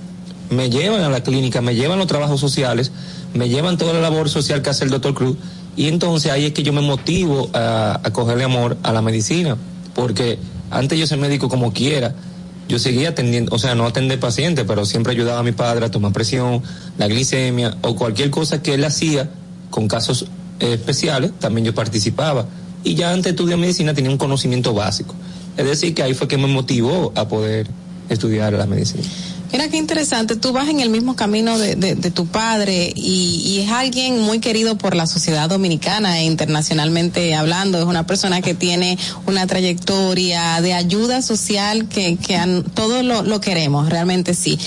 me 0.51 0.69
llevan 0.71 1.03
a 1.03 1.09
la 1.09 1.23
clínica, 1.23 1.61
me 1.61 1.75
llevan 1.75 1.99
los 1.99 2.09
trabajos 2.09 2.41
sociales, 2.41 2.91
me 3.35 3.49
llevan 3.49 3.79
toda 3.79 3.93
la 3.93 4.01
labor 4.01 4.29
social 4.29 4.63
que 4.63 4.71
hace 4.71 4.85
el 4.85 4.91
doctor 4.91 5.15
Cruz. 5.15 5.37
Y 5.77 5.87
entonces 5.87 6.33
ahí 6.33 6.47
es 6.47 6.53
que 6.53 6.65
yo 6.65 6.73
me 6.73 6.81
motivo 6.81 7.49
a, 7.53 8.01
a 8.03 8.13
cogerle 8.13 8.45
amor 8.45 8.77
a 8.83 8.93
la 8.93 9.03
medicina. 9.03 9.57
Porque 9.95 10.39
antes 10.71 10.99
yo 10.99 11.07
ser 11.07 11.19
médico 11.19 11.49
como 11.49 11.73
quiera, 11.73 12.15
yo 12.71 12.79
seguía 12.79 13.09
atendiendo, 13.09 13.53
o 13.53 13.59
sea, 13.59 13.75
no 13.75 13.85
atender 13.85 14.21
pacientes, 14.21 14.65
pero 14.67 14.87
siempre 14.87 15.13
ayudaba 15.13 15.41
a 15.41 15.43
mi 15.43 15.51
padre 15.51 15.87
a 15.87 15.91
tomar 15.91 16.13
presión, 16.13 16.63
la 16.99 17.09
glicemia 17.09 17.77
o 17.83 17.97
cualquier 17.97 18.31
cosa 18.31 18.63
que 18.63 18.75
él 18.75 18.85
hacía 18.85 19.29
con 19.71 19.89
casos 19.89 20.27
eh, 20.61 20.75
especiales, 20.75 21.33
también 21.41 21.65
yo 21.65 21.75
participaba. 21.75 22.47
Y 22.85 22.95
ya 22.95 23.11
antes 23.11 23.25
de 23.25 23.31
estudiar 23.31 23.59
medicina 23.59 23.93
tenía 23.93 24.11
un 24.13 24.19
conocimiento 24.19 24.73
básico. 24.73 25.17
Es 25.57 25.67
decir, 25.67 25.95
que 25.95 26.05
ahí 26.05 26.15
fue 26.15 26.29
que 26.29 26.39
me 26.39 26.47
motivó 26.47 27.13
a 27.17 27.27
poder 27.27 27.67
estudiar 28.09 28.53
la 28.53 28.67
medicina. 28.67 29.03
Mira 29.53 29.69
qué 29.69 29.79
interesante, 29.79 30.37
tú 30.37 30.53
vas 30.53 30.69
en 30.69 30.79
el 30.79 30.91
mismo 30.91 31.17
camino 31.17 31.59
de, 31.59 31.75
de- 31.75 32.11
tu 32.11 32.27
padre 32.27 32.93
y, 32.95 33.61
es 33.65 33.71
alguien 33.73 34.21
muy 34.21 34.39
querido 34.39 34.79
por 34.79 34.95
la 34.95 35.07
sociedad 35.07 35.49
dominicana 35.49 36.21
e 36.21 36.25
internacionalmente 36.25 37.35
hablando, 37.35 37.79
es 37.79 37.85
una 37.85 38.07
persona 38.07 38.43
que 38.43 38.55
tiene 38.55 38.97
una 39.27 39.47
trayectoria 39.49 40.61
de 40.61 40.75
ayuda 40.75 41.21
social 41.21 41.89
que, 41.89 42.17
que 42.17 42.63
todos 42.75 43.05
lo, 43.05 43.23
lo 43.23 43.41
queremos, 43.41 43.89
realmente 43.89 44.35
sí. 44.35 44.59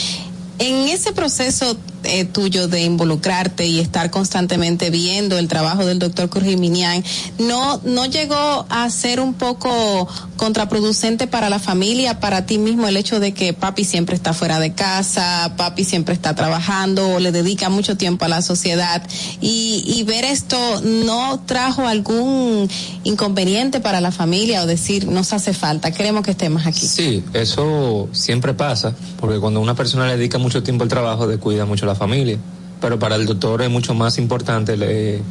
En 0.60 0.90
ese 0.90 1.14
proceso 1.14 1.78
eh, 2.04 2.26
tuyo 2.26 2.68
de 2.68 2.84
involucrarte 2.84 3.66
y 3.66 3.80
estar 3.80 4.10
constantemente 4.12 4.90
viendo 4.90 5.38
el 5.38 5.48
trabajo 5.48 5.86
del 5.86 6.00
doctor 6.00 6.30
Curjiminian, 6.30 7.04
¿no, 7.40 7.80
¿no 7.84 8.06
llegó 8.06 8.66
a 8.70 8.90
ser 8.90 9.20
un 9.20 9.34
poco 9.34 10.08
contraproducente 10.38 11.28
para 11.28 11.50
la 11.50 11.60
familia, 11.60 12.20
para 12.20 12.46
ti 12.46 12.58
mismo, 12.58 12.88
el 12.88 12.98
hecho 12.98 13.20
de 13.20 13.34
que 13.34 13.54
papi 13.54 13.84
siempre 13.84 14.16
está 14.16 14.34
fuera 14.34 14.60
de 14.60 14.74
casa, 14.74 15.54
papi 15.58 15.84
siempre 15.84 16.14
está 16.14 16.36
trabajando, 16.36 17.10
o 17.16 17.20
le 17.20 17.32
dedica 17.32 17.70
mucho 17.70 17.98
tiempo 17.98 18.26
a 18.26 18.28
la 18.28 18.42
sociedad 18.42 19.02
y, 19.42 19.84
y 19.86 20.04
ver 20.04 20.26
esto 20.26 20.58
no 20.82 21.40
trajo 21.46 21.88
algún 21.88 22.70
inconveniente 23.04 23.80
para 23.80 24.02
la 24.02 24.12
familia 24.12 24.64
o 24.64 24.66
decir 24.66 25.08
nos 25.08 25.34
hace 25.34 25.54
falta, 25.54 25.92
queremos 25.92 26.24
que 26.24 26.32
estemos 26.32 26.66
aquí? 26.66 26.88
Sí, 26.88 27.24
eso 27.34 28.10
siempre 28.12 28.54
pasa, 28.54 28.94
porque 29.20 29.40
cuando 29.40 29.62
una 29.62 29.76
persona 29.76 30.08
le 30.08 30.18
dedica 30.18 30.38
mucho 30.38 30.64
tiempo 30.64 30.84
al 30.84 30.90
trabajo, 30.90 31.28
descuida 31.28 31.66
mucho 31.66 31.86
la 31.86 31.93
familia. 31.96 32.38
Pero 32.82 33.00
para 33.00 33.16
el 33.16 33.26
doctor 33.26 33.62
es 33.62 33.70
mucho 33.70 33.94
más 33.94 34.18
importante. 34.18 34.76
le- 34.78 35.22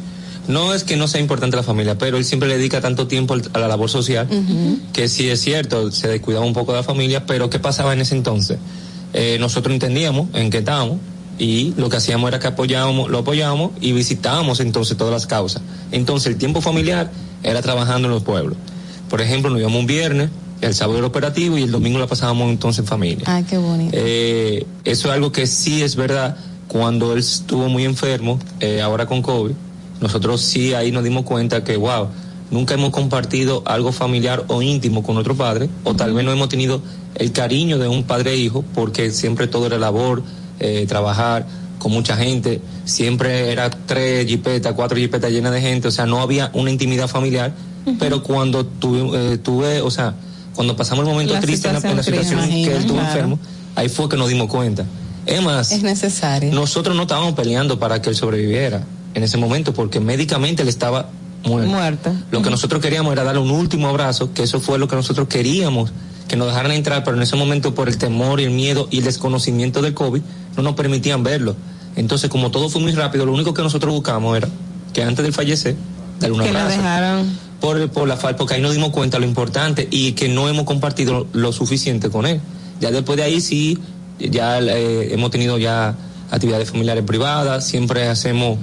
no 0.47 0.73
es 0.73 0.83
que 0.83 0.97
no 0.97 1.07
sea 1.07 1.21
importante 1.21 1.55
la 1.55 1.63
familia, 1.63 1.97
pero 1.97 2.17
él 2.17 2.25
siempre 2.25 2.49
le 2.49 2.57
dedica 2.57 2.81
tanto 2.81 3.07
tiempo 3.07 3.33
a 3.53 3.59
la 3.59 3.67
labor 3.69 3.89
social 3.89 4.27
que 4.91 5.07
sí 5.07 5.29
es 5.29 5.39
cierto, 5.39 5.89
se 5.91 6.09
descuidaba 6.09 6.45
un 6.45 6.51
poco 6.51 6.73
de 6.73 6.79
la 6.79 6.83
familia, 6.83 7.25
pero 7.25 7.49
¿qué 7.49 7.59
pasaba 7.59 7.93
en 7.93 8.01
ese 8.01 8.15
entonces? 8.15 8.57
Eh, 9.13 9.37
nosotros 9.39 9.71
entendíamos 9.73 10.27
en 10.33 10.49
qué 10.49 10.57
estábamos 10.57 10.97
y 11.39 11.73
lo 11.77 11.87
que 11.89 11.95
hacíamos 11.97 12.27
era 12.27 12.39
que 12.39 12.47
apoyábamos, 12.47 13.09
lo 13.09 13.19
apoyábamos 13.19 13.71
y 13.79 13.93
visitábamos 13.93 14.59
entonces 14.59 14.97
todas 14.97 15.13
las 15.13 15.27
causas. 15.27 15.61
Entonces 15.93 16.27
el 16.33 16.37
tiempo 16.37 16.59
familiar 16.59 17.09
era 17.41 17.61
trabajando 17.61 18.09
en 18.09 18.13
los 18.13 18.23
pueblos. 18.23 18.57
Por 19.09 19.21
ejemplo, 19.21 19.49
nos 19.49 19.59
íbamos 19.61 19.79
un 19.79 19.87
viernes, 19.87 20.29
el 20.59 20.73
sábado 20.73 20.97
era 20.97 21.07
operativo 21.07 21.57
y 21.57 21.63
el 21.63 21.71
domingo 21.71 21.99
la 21.99 22.07
pasábamos 22.07 22.49
entonces 22.49 22.79
en 22.79 22.85
familia. 22.87 23.23
Ay, 23.27 23.43
qué 23.49 23.57
bonito. 23.57 23.91
Eh, 23.97 24.65
eso 24.83 25.07
es 25.07 25.13
algo 25.13 25.31
que 25.31 25.47
sí 25.47 25.81
es 25.83 25.95
verdad. 25.95 26.35
Cuando 26.67 27.13
él 27.13 27.19
estuvo 27.19 27.69
muy 27.69 27.85
enfermo, 27.85 28.39
eh, 28.59 28.81
ahora 28.81 29.05
con 29.05 29.21
COVID, 29.21 29.53
nosotros 30.01 30.41
sí 30.41 30.73
ahí 30.73 30.91
nos 30.91 31.03
dimos 31.03 31.23
cuenta 31.23 31.63
que, 31.63 31.77
wow, 31.77 32.07
nunca 32.51 32.73
hemos 32.73 32.91
compartido 32.91 33.63
algo 33.65 33.91
familiar 33.91 34.45
o 34.47 34.61
íntimo 34.61 35.03
con 35.03 35.15
nuestro 35.15 35.35
padre, 35.35 35.69
o 35.83 35.95
tal 35.95 36.13
vez 36.13 36.25
no 36.25 36.31
hemos 36.31 36.49
tenido 36.49 36.81
el 37.15 37.31
cariño 37.31 37.77
de 37.77 37.87
un 37.87 38.03
padre 38.03 38.33
e 38.33 38.37
hijo, 38.37 38.63
porque 38.73 39.11
siempre 39.11 39.47
todo 39.47 39.67
era 39.67 39.77
labor, 39.77 40.23
eh, 40.59 40.85
trabajar 40.87 41.45
con 41.79 41.91
mucha 41.91 42.15
gente, 42.15 42.61
siempre 42.85 43.51
era 43.51 43.69
tres 43.69 44.25
jipetas, 44.27 44.73
cuatro 44.73 44.97
jipetas 44.97 45.31
llenas 45.31 45.51
de 45.51 45.61
gente, 45.61 45.87
o 45.87 45.91
sea, 45.91 46.05
no 46.05 46.21
había 46.21 46.49
una 46.53 46.71
intimidad 46.71 47.07
familiar, 47.07 47.53
pero 47.99 48.23
cuando 48.23 48.65
tuve, 48.65 49.33
eh, 49.33 49.37
tuve, 49.37 49.81
o 49.81 49.91
sea, 49.91 50.13
cuando 50.55 50.75
pasamos 50.75 51.05
el 51.05 51.11
momento 51.11 51.33
La 51.33 51.41
triste 51.41 51.67
en 51.67 51.73
la, 51.73 51.89
en 51.89 51.97
la 51.97 52.03
situación 52.03 52.39
crítica, 52.39 52.69
que 52.69 52.75
él 52.75 52.81
estuvo 52.81 52.97
claro. 52.97 53.09
enfermo, 53.09 53.39
ahí 53.75 53.89
fue 53.89 54.07
que 54.07 54.15
nos 54.15 54.29
dimos 54.29 54.47
cuenta. 54.47 54.85
Es 55.25 55.41
más, 55.41 55.71
Es 55.71 55.83
necesario. 55.83 56.51
nosotros 56.53 56.95
no 56.95 57.03
estábamos 57.03 57.33
peleando 57.33 57.79
para 57.79 58.01
que 58.01 58.09
él 58.09 58.15
sobreviviera 58.15 58.83
en 59.13 59.23
ese 59.23 59.37
momento, 59.37 59.73
porque 59.73 59.99
médicamente 59.99 60.63
él 60.63 60.69
estaba 60.69 61.09
muerto. 61.45 61.69
Muerto. 61.71 62.13
Lo 62.31 62.41
que 62.41 62.49
nosotros 62.49 62.81
queríamos 62.81 63.13
era 63.13 63.23
darle 63.23 63.41
un 63.41 63.51
último 63.51 63.87
abrazo, 63.87 64.33
que 64.33 64.43
eso 64.43 64.59
fue 64.59 64.79
lo 64.79 64.87
que 64.87 64.95
nosotros 64.95 65.27
queríamos, 65.27 65.91
que 66.27 66.35
nos 66.35 66.47
dejaran 66.47 66.71
entrar, 66.71 67.03
pero 67.03 67.15
en 67.17 67.23
ese 67.23 67.35
momento 67.35 67.75
por 67.75 67.87
el 67.89 67.97
temor 67.97 68.39
y 68.41 68.45
el 68.45 68.51
miedo 68.51 68.87
y 68.91 68.99
el 68.99 69.03
desconocimiento 69.05 69.81
del 69.81 69.93
COVID 69.93 70.21
no 70.57 70.63
nos 70.63 70.73
permitían 70.75 71.23
verlo. 71.23 71.55
Entonces, 71.95 72.29
como 72.29 72.49
todo 72.49 72.69
fue 72.69 72.81
muy 72.81 72.91
rápido, 72.91 73.25
lo 73.25 73.33
único 73.33 73.53
que 73.53 73.61
nosotros 73.61 73.93
buscamos 73.93 74.35
era 74.35 74.47
que 74.93 75.03
antes 75.03 75.23
de 75.23 75.27
él 75.27 75.33
fallecer, 75.33 75.75
darle 76.19 76.35
un 76.37 76.41
Que 76.43 76.49
abrazo. 76.49 76.69
dejaron. 76.77 77.37
Por, 77.61 77.89
por 77.91 78.07
la 78.09 78.17
falta, 78.17 78.37
porque 78.37 78.55
ahí 78.55 78.61
nos 78.61 78.73
dimos 78.73 78.89
cuenta 78.89 79.19
lo 79.19 79.25
importante 79.25 79.87
y 79.89 80.13
que 80.13 80.27
no 80.27 80.49
hemos 80.49 80.65
compartido 80.65 81.27
lo 81.31 81.53
suficiente 81.53 82.09
con 82.09 82.25
él. 82.25 82.41
Ya 82.81 82.91
después 82.91 83.15
de 83.15 83.23
ahí 83.23 83.39
sí, 83.39 83.77
ya 84.19 84.59
eh, 84.59 85.13
hemos 85.13 85.31
tenido 85.31 85.57
ya 85.57 85.95
actividades 86.31 86.69
familiares 86.71 87.03
privadas, 87.03 87.65
siempre 87.65 88.07
hacemos 88.07 88.57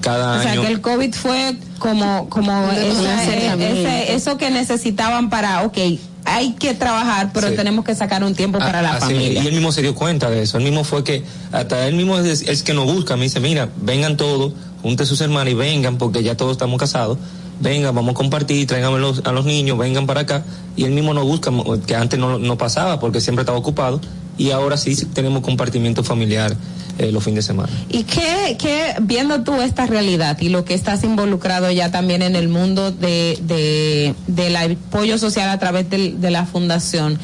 cada 0.00 0.38
O 0.38 0.42
sea, 0.42 0.52
año. 0.52 0.62
que 0.62 0.68
el 0.68 0.80
COVID 0.80 1.14
fue 1.14 1.56
como, 1.78 2.28
como 2.28 2.52
esa- 2.72 3.18
acercamiento. 3.20 3.88
ese- 3.88 4.14
eso 4.14 4.36
que 4.36 4.50
necesitaban 4.50 5.30
para, 5.30 5.62
ok, 5.62 5.78
hay 6.26 6.52
que 6.52 6.74
trabajar, 6.74 7.30
pero 7.32 7.48
Sí. 7.48 7.54
tenemos 7.56 7.84
que 7.84 7.94
sacar 7.94 8.22
un 8.24 8.34
tiempo 8.34 8.58
para 8.58 8.82
la 8.82 8.94
Así, 8.94 9.00
familia. 9.12 9.42
Y 9.42 9.46
él 9.46 9.52
mismo 9.54 9.72
se 9.72 9.82
dio 9.82 9.94
cuenta 9.94 10.30
de 10.30 10.42
eso. 10.42 10.58
Él 10.58 10.64
mismo 10.64 10.84
fue 10.84 11.04
que, 11.04 11.22
hasta 11.52 11.86
él 11.86 11.94
mismo 11.96 12.18
es, 12.18 12.42
es 12.42 12.62
que 12.62 12.72
nos 12.74 12.84
busca. 12.86 13.16
Me 13.16 13.24
dice, 13.24 13.40
mira, 13.40 13.68
vengan 13.76 14.16
todos, 14.16 14.52
junten 14.82 15.06
sus 15.06 15.20
hermanos 15.22 15.52
y 15.52 15.54
vengan, 15.56 15.96
porque 15.98 16.22
ya 16.22 16.36
todos 16.36 16.52
estamos 16.52 16.78
casados. 16.78 17.18
Vengan, 17.60 17.94
vamos 17.94 18.12
a 18.12 18.14
compartir, 18.14 18.66
traigan 18.66 18.92
a 18.94 18.98
los, 18.98 19.22
a 19.24 19.32
los 19.32 19.44
niños, 19.46 19.78
vengan 19.78 20.06
para 20.06 20.22
acá. 20.22 20.44
Y 20.76 20.84
él 20.84 20.90
mismo 20.92 21.14
nos 21.14 21.24
busca, 21.24 21.50
que 21.86 21.94
antes 21.94 22.18
no, 22.18 22.38
no 22.38 22.58
pasaba 22.58 23.00
porque 23.00 23.20
siempre 23.20 23.42
estaba 23.42 23.56
ocupado. 23.58 24.00
Y 24.36 24.50
ahora 24.50 24.76
sí 24.76 24.96
tenemos 25.06 25.42
compartimiento 25.42 26.02
familiar 26.02 26.56
eh, 26.98 27.10
los 27.10 27.24
fines 27.24 27.38
de 27.38 27.52
semana. 27.52 27.72
¿Y 27.88 28.04
qué, 28.04 28.56
qué, 28.58 28.94
viendo 29.00 29.42
tú 29.42 29.60
esta 29.60 29.86
realidad 29.86 30.38
y 30.40 30.48
lo 30.48 30.64
que 30.64 30.74
estás 30.74 31.02
involucrado 31.02 31.70
ya 31.70 31.90
también 31.90 32.22
en 32.22 32.36
el 32.36 32.48
mundo 32.48 32.92
de, 32.92 33.38
de, 33.42 34.14
del 34.28 34.56
apoyo 34.56 35.18
social 35.18 35.48
a 35.48 35.58
través 35.58 35.90
de, 35.90 36.12
de 36.12 36.30
la 36.30 36.46
fundación, 36.46 37.18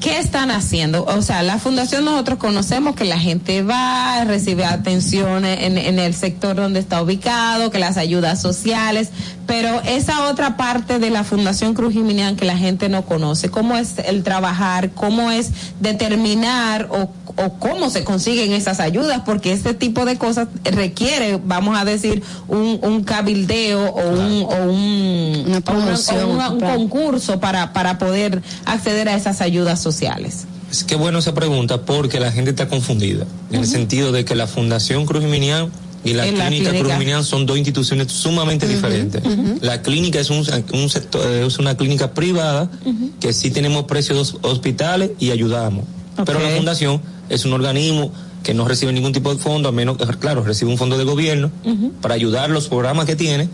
¿Qué 0.00 0.18
están 0.18 0.50
haciendo? 0.50 1.04
O 1.04 1.22
sea, 1.22 1.42
la 1.42 1.58
fundación 1.58 2.04
nosotros 2.04 2.38
conocemos 2.38 2.94
que 2.94 3.04
la 3.04 3.18
gente 3.18 3.62
va, 3.62 4.24
recibe 4.24 4.64
atención 4.64 5.44
en, 5.44 5.78
en, 5.78 5.98
el 5.98 6.14
sector 6.14 6.54
donde 6.56 6.80
está 6.80 7.02
ubicado, 7.02 7.70
que 7.70 7.78
las 7.78 7.96
ayudas 7.96 8.40
sociales, 8.40 9.10
pero 9.46 9.80
esa 9.82 10.28
otra 10.28 10.56
parte 10.56 10.98
de 10.98 11.10
la 11.10 11.24
Fundación 11.24 11.74
Cruz 11.74 11.92
Jiménez 11.92 12.36
que 12.36 12.44
la 12.44 12.56
gente 12.56 12.88
no 12.88 13.02
conoce, 13.02 13.50
¿cómo 13.50 13.76
es 13.76 13.98
el 13.98 14.22
trabajar? 14.22 14.90
¿Cómo 14.90 15.30
es 15.30 15.50
determinar 15.80 16.88
o, 16.90 17.10
o 17.36 17.58
cómo 17.58 17.90
se 17.90 18.04
consiguen 18.04 18.52
esas 18.52 18.80
ayudas? 18.80 19.22
Porque 19.24 19.52
este 19.52 19.74
tipo 19.74 20.04
de 20.04 20.16
cosas 20.16 20.48
requiere, 20.64 21.40
vamos 21.44 21.78
a 21.78 21.84
decir, 21.84 22.22
un, 22.48 22.78
un 22.82 23.04
cabildeo 23.04 23.84
o 23.90 24.10
un, 24.10 24.42
o 24.42 24.72
un, 24.72 25.44
una 25.48 25.60
promoción, 25.60 26.24
o 26.24 26.28
una, 26.28 26.48
o 26.50 26.52
un 26.52 26.60
concurso 26.60 27.38
para, 27.40 27.72
para 27.72 27.98
poder 27.98 28.42
acceder 28.64 29.08
a 29.08 29.14
esas 29.14 29.40
ayudas 29.40 29.80
sociales. 29.80 30.46
Es 30.70 30.82
que 30.82 30.96
bueno 30.96 31.20
esa 31.20 31.32
pregunta 31.32 31.82
porque 31.82 32.18
la 32.18 32.32
gente 32.32 32.50
está 32.50 32.68
confundida 32.68 33.24
en 33.50 33.56
uh 33.56 33.60
-huh. 33.60 33.62
el 33.62 33.66
sentido 33.66 34.12
de 34.12 34.24
que 34.24 34.34
la 34.34 34.46
Fundación 34.46 35.06
Cruz 35.06 35.22
Jiménez 35.22 35.68
y 36.04 36.12
la, 36.12 36.22
clínica, 36.22 36.44
la 36.44 36.48
clínica 36.48 36.78
Cruz 36.78 36.98
Minian 36.98 37.24
son 37.24 37.46
dos 37.46 37.56
instituciones 37.56 38.12
sumamente 38.12 38.66
uh 38.66 38.68
-huh, 38.68 38.74
diferentes. 38.74 39.24
Uh 39.24 39.28
-huh. 39.28 39.58
La 39.60 39.82
clínica 39.82 40.20
es 40.20 40.30
un, 40.30 40.44
un 40.72 40.88
sector, 40.88 41.26
es 41.26 41.58
una 41.58 41.76
clínica 41.76 42.14
privada 42.14 42.70
que 43.20 43.32
sí 43.32 43.50
tenemos 43.50 43.84
precios 43.84 44.34
de 44.40 44.48
hospitales 44.48 45.10
y 45.18 45.30
ayudamos. 45.30 45.84
Okay. 46.18 46.24
Pero 46.26 46.40
la 46.40 46.56
fundación 46.56 47.00
es 47.28 47.44
un 47.44 47.52
organismo 47.52 48.12
que 48.42 48.54
no 48.54 48.66
recibe 48.66 48.92
ningún 48.92 49.12
tipo 49.12 49.34
de 49.34 49.40
fondo, 49.40 49.68
a 49.68 49.72
menos, 49.72 49.96
claro, 50.20 50.44
recibe 50.44 50.70
un 50.70 50.78
fondo 50.78 50.96
de 50.96 51.04
gobierno 51.04 51.50
para 52.00 52.14
ayudar 52.14 52.48
los 52.50 52.68
programas 52.68 53.06
que 53.06 53.16
tiene, 53.16 53.48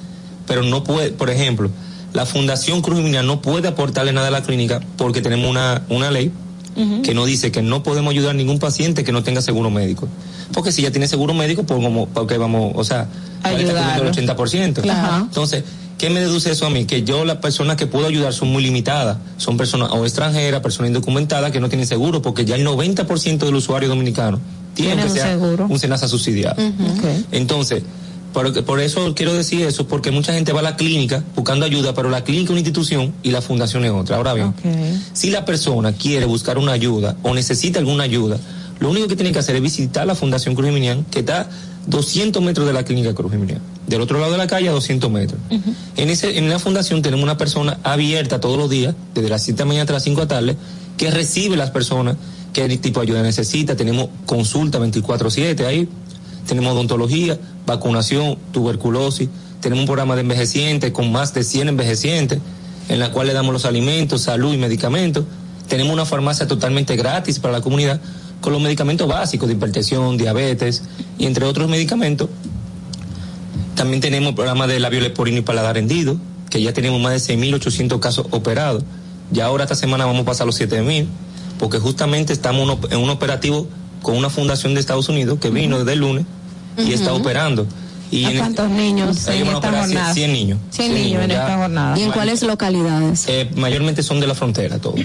pero 0.47 0.63
no 0.63 0.85
puede, 0.85 1.11
por 1.11 1.31
ejemplo, 1.31 1.71
la 2.13 2.27
Fundación 2.27 2.83
Cruz 2.83 3.01
Minian 3.01 3.27
no 3.27 3.41
puede 3.41 3.69
aportarle 3.69 4.13
nada 4.13 4.29
a 4.29 4.31
la 4.31 4.43
clínica 4.43 4.81
porque 4.99 5.23
tenemos 5.23 5.49
una, 5.49 5.83
una 5.89 6.11
ley 6.11 6.31
que 7.03 7.15
nos 7.15 7.27
dice 7.27 7.53
que 7.53 7.63
no 7.63 7.83
podemos 7.83 8.13
ayudar 8.13 8.31
a 8.31 8.35
ningún 8.35 8.59
paciente 8.59 9.05
que 9.05 9.13
no 9.13 9.23
tenga 9.23 9.43
seguro 9.43 9.71
médico. 9.71 10.09
Porque 10.53 10.73
si 10.73 10.83
ya 10.83 10.91
tiene 10.91 11.09
seguro 11.09 11.35
médico, 11.35 11.65
pues 11.65 11.83
como, 11.83 12.07
porque 12.09 12.39
vamos, 12.39 12.73
o 12.75 12.85
sea, 12.85 13.09
ayudar 13.43 14.05
el 14.05 14.13
80%. 14.13 14.81
Claro. 14.81 15.25
Entonces, 15.25 15.65
¿qué 16.03 16.11
me 16.11 16.19
deduce 16.19 16.51
eso 16.51 16.67
a 16.67 16.71
mí? 16.71 16.85
Que 16.85 17.05
yo, 17.05 17.25
las 17.25 17.37
personas 17.37 17.77
que 17.77 17.87
puedo 17.87 18.09
ayudar 18.09 18.33
son 18.33 18.49
muy 18.49 18.61
limitadas. 18.61 19.19
Son 19.37 19.57
personas 19.57 19.91
o 19.93 20.03
extranjeras, 20.05 20.61
personas 20.61 20.89
indocumentadas 20.89 21.53
que 21.53 21.61
no 21.61 21.69
tienen 21.69 21.87
seguro, 21.87 22.21
porque 22.21 22.45
ya 22.45 22.57
el 22.57 22.67
90% 22.67 23.39
del 23.39 23.55
usuario 23.55 23.89
dominicano 23.89 24.41
tiene, 24.75 24.95
¿Tiene 24.95 25.03
que 25.03 25.09
un 25.11 25.15
sea 25.15 25.27
seguro? 25.29 25.67
un 25.71 25.79
SENASA 25.79 26.09
subsidiado. 26.09 26.61
Uh 26.61 26.71
-huh. 26.71 26.99
okay. 26.99 27.27
Entonces, 27.31 27.85
por, 28.33 28.65
por, 28.65 28.81
eso 28.81 29.15
quiero 29.15 29.33
decir 29.33 29.65
eso, 29.65 29.87
porque 29.87 30.11
mucha 30.11 30.33
gente 30.33 30.53
va 30.53 30.59
a 30.59 30.65
la 30.65 30.77
clínica 30.77 31.23
buscando 31.37 31.67
ayuda, 31.67 31.95
pero 31.95 32.11
la 32.11 32.25
clínica 32.25 32.47
es 32.47 32.51
una 32.51 32.59
institución 32.59 33.15
y 33.23 33.31
la 33.31 33.41
fundación 33.41 33.85
es 33.85 33.93
otra. 33.93 34.17
Ahora 34.17 34.35
bien, 34.35 34.49
okay. 34.49 35.01
si 35.13 35.31
la 35.31 35.45
persona 35.45 35.93
quiere 35.93 36.27
buscar 36.27 36.59
una 36.59 36.73
ayuda 36.73 37.15
o 37.23 37.33
necesita 37.33 37.79
alguna 37.79 38.03
ayuda, 38.03 38.39
lo 38.81 38.91
único 38.91 39.07
que 39.07 39.15
tiene 39.15 39.31
que 39.31 39.39
hacer 39.39 39.55
es 39.55 39.63
visitar 39.63 40.05
la 40.05 40.17
Fundación 40.17 40.57
Cruz 40.57 40.67
Jiménez, 40.67 41.05
que 41.13 41.21
está 41.21 41.49
200 41.87 42.43
metros 42.43 42.67
de 42.67 42.73
la 42.73 42.83
clínica 42.83 43.15
Cruz 43.15 43.31
Jiménez. 43.31 43.59
Del 43.87 44.01
otro 44.01 44.19
lado 44.21 44.33
de 44.33 44.39
la 44.39 44.47
calle 44.47 44.69
a 44.69 44.73
200 44.73 45.11
metros. 45.11 45.41
Uh 45.51 45.55
-huh. 45.55 45.75
en, 45.97 46.09
ese, 46.09 46.39
en 46.39 46.49
la 46.49 46.59
fundación 46.59 47.03
tenemos 47.03 47.25
una 47.25 47.37
persona 47.37 47.79
abierta 47.83 48.41
todos 48.41 48.57
los 48.57 48.71
días, 48.71 48.95
desde 49.15 49.29
las 49.29 49.43
7 49.43 49.57
de 49.57 49.65
la 49.65 49.67
mañana 49.67 49.83
hasta 49.83 49.95
las 49.95 50.05
5 50.05 50.21
de 50.21 50.25
la 50.25 50.29
tarde, 50.29 50.57
que 50.97 51.11
recibe 51.11 51.57
las 51.57 51.71
personas 51.71 52.17
qué 52.53 52.69
tipo 52.79 53.01
de 53.01 53.07
ayuda 53.07 53.23
necesita. 53.23 53.77
Tenemos 53.77 54.09
consulta 54.27 54.79
24-7 54.79 55.67
ahí 55.67 55.89
tenemos 56.47 56.73
odontología, 56.73 57.39
vacunación, 57.67 58.37
tuberculosis, 58.53 59.29
tenemos 59.61 59.83
un 59.83 59.87
programa 59.87 60.15
de 60.17 60.23
envejecientes 60.23 60.91
con 60.91 61.13
más 61.13 61.33
de 61.35 61.45
100 61.45 61.69
envejecientes, 61.69 62.41
en 62.89 62.99
la 62.99 63.13
cual 63.13 63.29
le 63.29 63.33
damos 63.33 63.53
los 63.53 63.65
alimentos, 63.65 64.23
salud 64.23 64.53
y 64.53 64.57
medicamentos. 64.57 65.25
Tenemos 65.69 65.93
una 65.93 66.05
farmacia 66.05 66.47
totalmente 66.47 66.97
gratis 66.97 67.39
para 67.39 67.53
la 67.53 67.61
comunidad 67.61 68.01
con 68.41 68.53
los 68.53 68.61
medicamentos 68.61 69.07
básicos 69.07 69.49
de 69.49 69.55
hipertensión, 69.55 70.17
diabetes 70.17 70.83
y 71.17 71.27
entre 71.27 71.45
otros 71.45 71.69
medicamentos. 71.69 72.29
También 73.75 74.01
tenemos 74.01 74.31
el 74.31 74.35
programa 74.35 74.67
de 74.67 74.81
labio 74.81 75.01
leporino 75.01 75.39
y 75.39 75.43
paladar 75.43 75.79
hendido, 75.79 76.17
que 76.51 76.61
ya 76.61 76.73
tenemos 76.73 77.01
más 77.01 77.27
de 77.27 77.37
6.800 77.37 77.99
casos 78.01 78.27
operados. 78.31 78.85
Ya 79.31 79.47
ahora 79.47 79.65
esta 79.65 79.75
semana 79.75 80.05
vamos 80.05 80.23
a 80.23 80.25
pasar 80.27 80.47
los 80.47 80.61
7.000, 80.61 81.07
porque 81.59 81.79
justamente 81.79 82.33
estamos 82.33 82.79
en 82.91 82.99
un 82.99 83.11
operativo 83.11 83.67
con 84.03 84.17
una 84.17 84.29
fundación 84.29 84.75
de 84.75 84.81
Estados 84.81 85.09
Unidos 85.09 85.39
que 85.41 85.49
vino 85.51 85.79
desde 85.79 85.95
el 85.95 86.01
lunes 86.01 86.27
y 86.77 86.83
uh 86.83 86.85
-huh. 86.85 86.93
está 86.93 87.15
operando. 87.15 87.67
Y 88.11 88.27
¿A 88.27 88.39
cuántos 88.41 88.69
niños 88.69 89.27
en 89.29 89.47
esta 89.47 89.73
jornada? 89.73 90.13
100 90.13 90.33
niños. 90.33 90.59
100, 90.71 90.93
100 90.93 91.03
niños 91.03 91.23
en 91.23 91.31
ya, 91.31 91.41
esta 91.41 91.57
jornada. 91.57 91.99
¿Y 91.99 92.03
en 92.03 92.13
cuáles 92.13 92.43
localidades? 92.43 93.25
Eh, 93.27 93.51
mayormente 93.57 94.03
son 94.03 94.21
de 94.21 94.27
la 94.27 94.35
frontera 94.35 94.79
todos. 94.79 95.01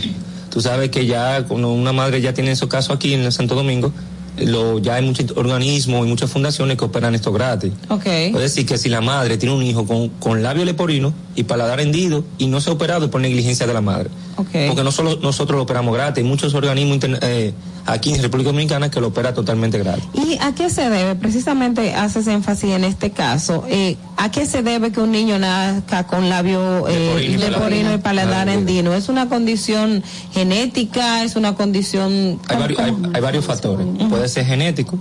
Tú 0.50 0.60
sabes 0.60 0.90
que 0.90 1.06
ya 1.06 1.44
cuando 1.46 1.72
una 1.72 1.94
madre 1.94 2.20
ya 2.20 2.34
tiene 2.34 2.52
esos 2.52 2.68
casos 2.68 2.96
aquí 2.96 3.14
en 3.14 3.32
Santo 3.32 3.56
Domingo, 3.56 3.94
lo, 4.40 4.80
ya 4.80 4.96
hay 4.96 5.06
muchos 5.06 5.34
organismos 5.36 6.06
y 6.06 6.10
muchas 6.10 6.32
fundaciones 6.32 6.78
que 6.78 6.86
operan 6.86 7.16
esto 7.16 7.32
gratis. 7.32 7.72
Okay. 7.90 8.32
Puede 8.32 8.46
decir 8.46 8.66
que 8.66 8.78
si 8.78 8.90
la 8.90 9.02
madre 9.02 9.38
tiene 9.38 9.56
un 9.56 9.64
hijo 9.64 9.86
con, 9.86 10.10
con 10.10 10.44
labio 10.44 10.66
leporino 10.66 11.14
y 11.36 11.44
paladar 11.44 11.80
hendido 11.80 12.24
y 12.38 12.48
no 12.48 12.62
se 12.62 12.70
ha 12.70 12.74
operado 12.74 13.06
es 13.06 13.12
por 13.12 13.22
negligencia 13.22 13.66
de 13.68 13.74
la 13.74 13.82
madre. 13.82 14.10
Okay. 14.36 14.68
Porque 14.68 14.84
no 14.84 14.92
solo 14.92 15.18
nosotros 15.22 15.58
lo 15.58 15.64
operamos 15.64 15.94
gratis, 15.94 16.24
hay 16.24 16.30
muchos 16.30 16.54
organismos 16.54 17.00
eh, 17.22 17.54
aquí 17.88 18.14
en 18.14 18.22
República 18.22 18.52
Dominicana 18.52 18.92
que 18.92 19.02
lo 19.02 19.08
opera 19.08 19.34
totalmente 19.34 19.80
gratis. 19.80 20.04
¿Y 20.14 20.38
a 20.40 20.54
qué 20.54 20.70
se 20.70 20.90
debe? 20.90 21.16
Precisamente 21.16 21.96
haces 21.96 22.28
énfasis 22.28 22.72
en 22.72 22.84
este 22.84 23.12
caso. 23.12 23.64
Eh, 23.68 23.96
¿A 24.18 24.30
qué 24.30 24.46
se 24.46 24.62
debe 24.62 24.92
que 24.92 25.00
un 25.00 25.12
niño 25.12 25.40
nazca 25.40 26.06
con 26.06 26.30
labio 26.30 26.88
eh, 26.88 27.38
leporino 27.40 27.94
y 27.94 27.98
paladar 27.98 28.50
hendido? 28.50 28.94
¿Es 28.94 29.10
una 29.10 29.30
condición 29.30 30.04
genética? 30.34 31.24
¿Es 31.24 31.36
una 31.36 31.56
condición...? 31.56 32.40
Hay, 32.48 32.58
varios, 32.58 32.80
hay, 32.80 32.94
hay 33.14 33.22
varios 33.22 33.46
factores. 33.46 33.86
Uh 33.86 33.98
-huh. 33.98 34.10
Puede 34.10 34.28
ser 34.28 34.46
genético, 34.46 35.00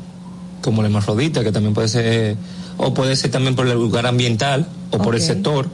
como 0.63 0.83
la 0.83 0.89
hermafrodita, 0.89 1.43
que 1.43 1.53
también 1.53 1.75
puede 1.75 1.89
ser... 1.89 2.37
O 2.79 2.93
puede 2.93 3.17
ser 3.17 3.31
también 3.31 3.57
por 3.57 3.67
el 3.67 3.73
lugar 3.73 4.07
ambiental 4.07 4.69
o 4.91 4.99
por 4.99 5.15
el 5.15 5.23
sector 5.23 5.67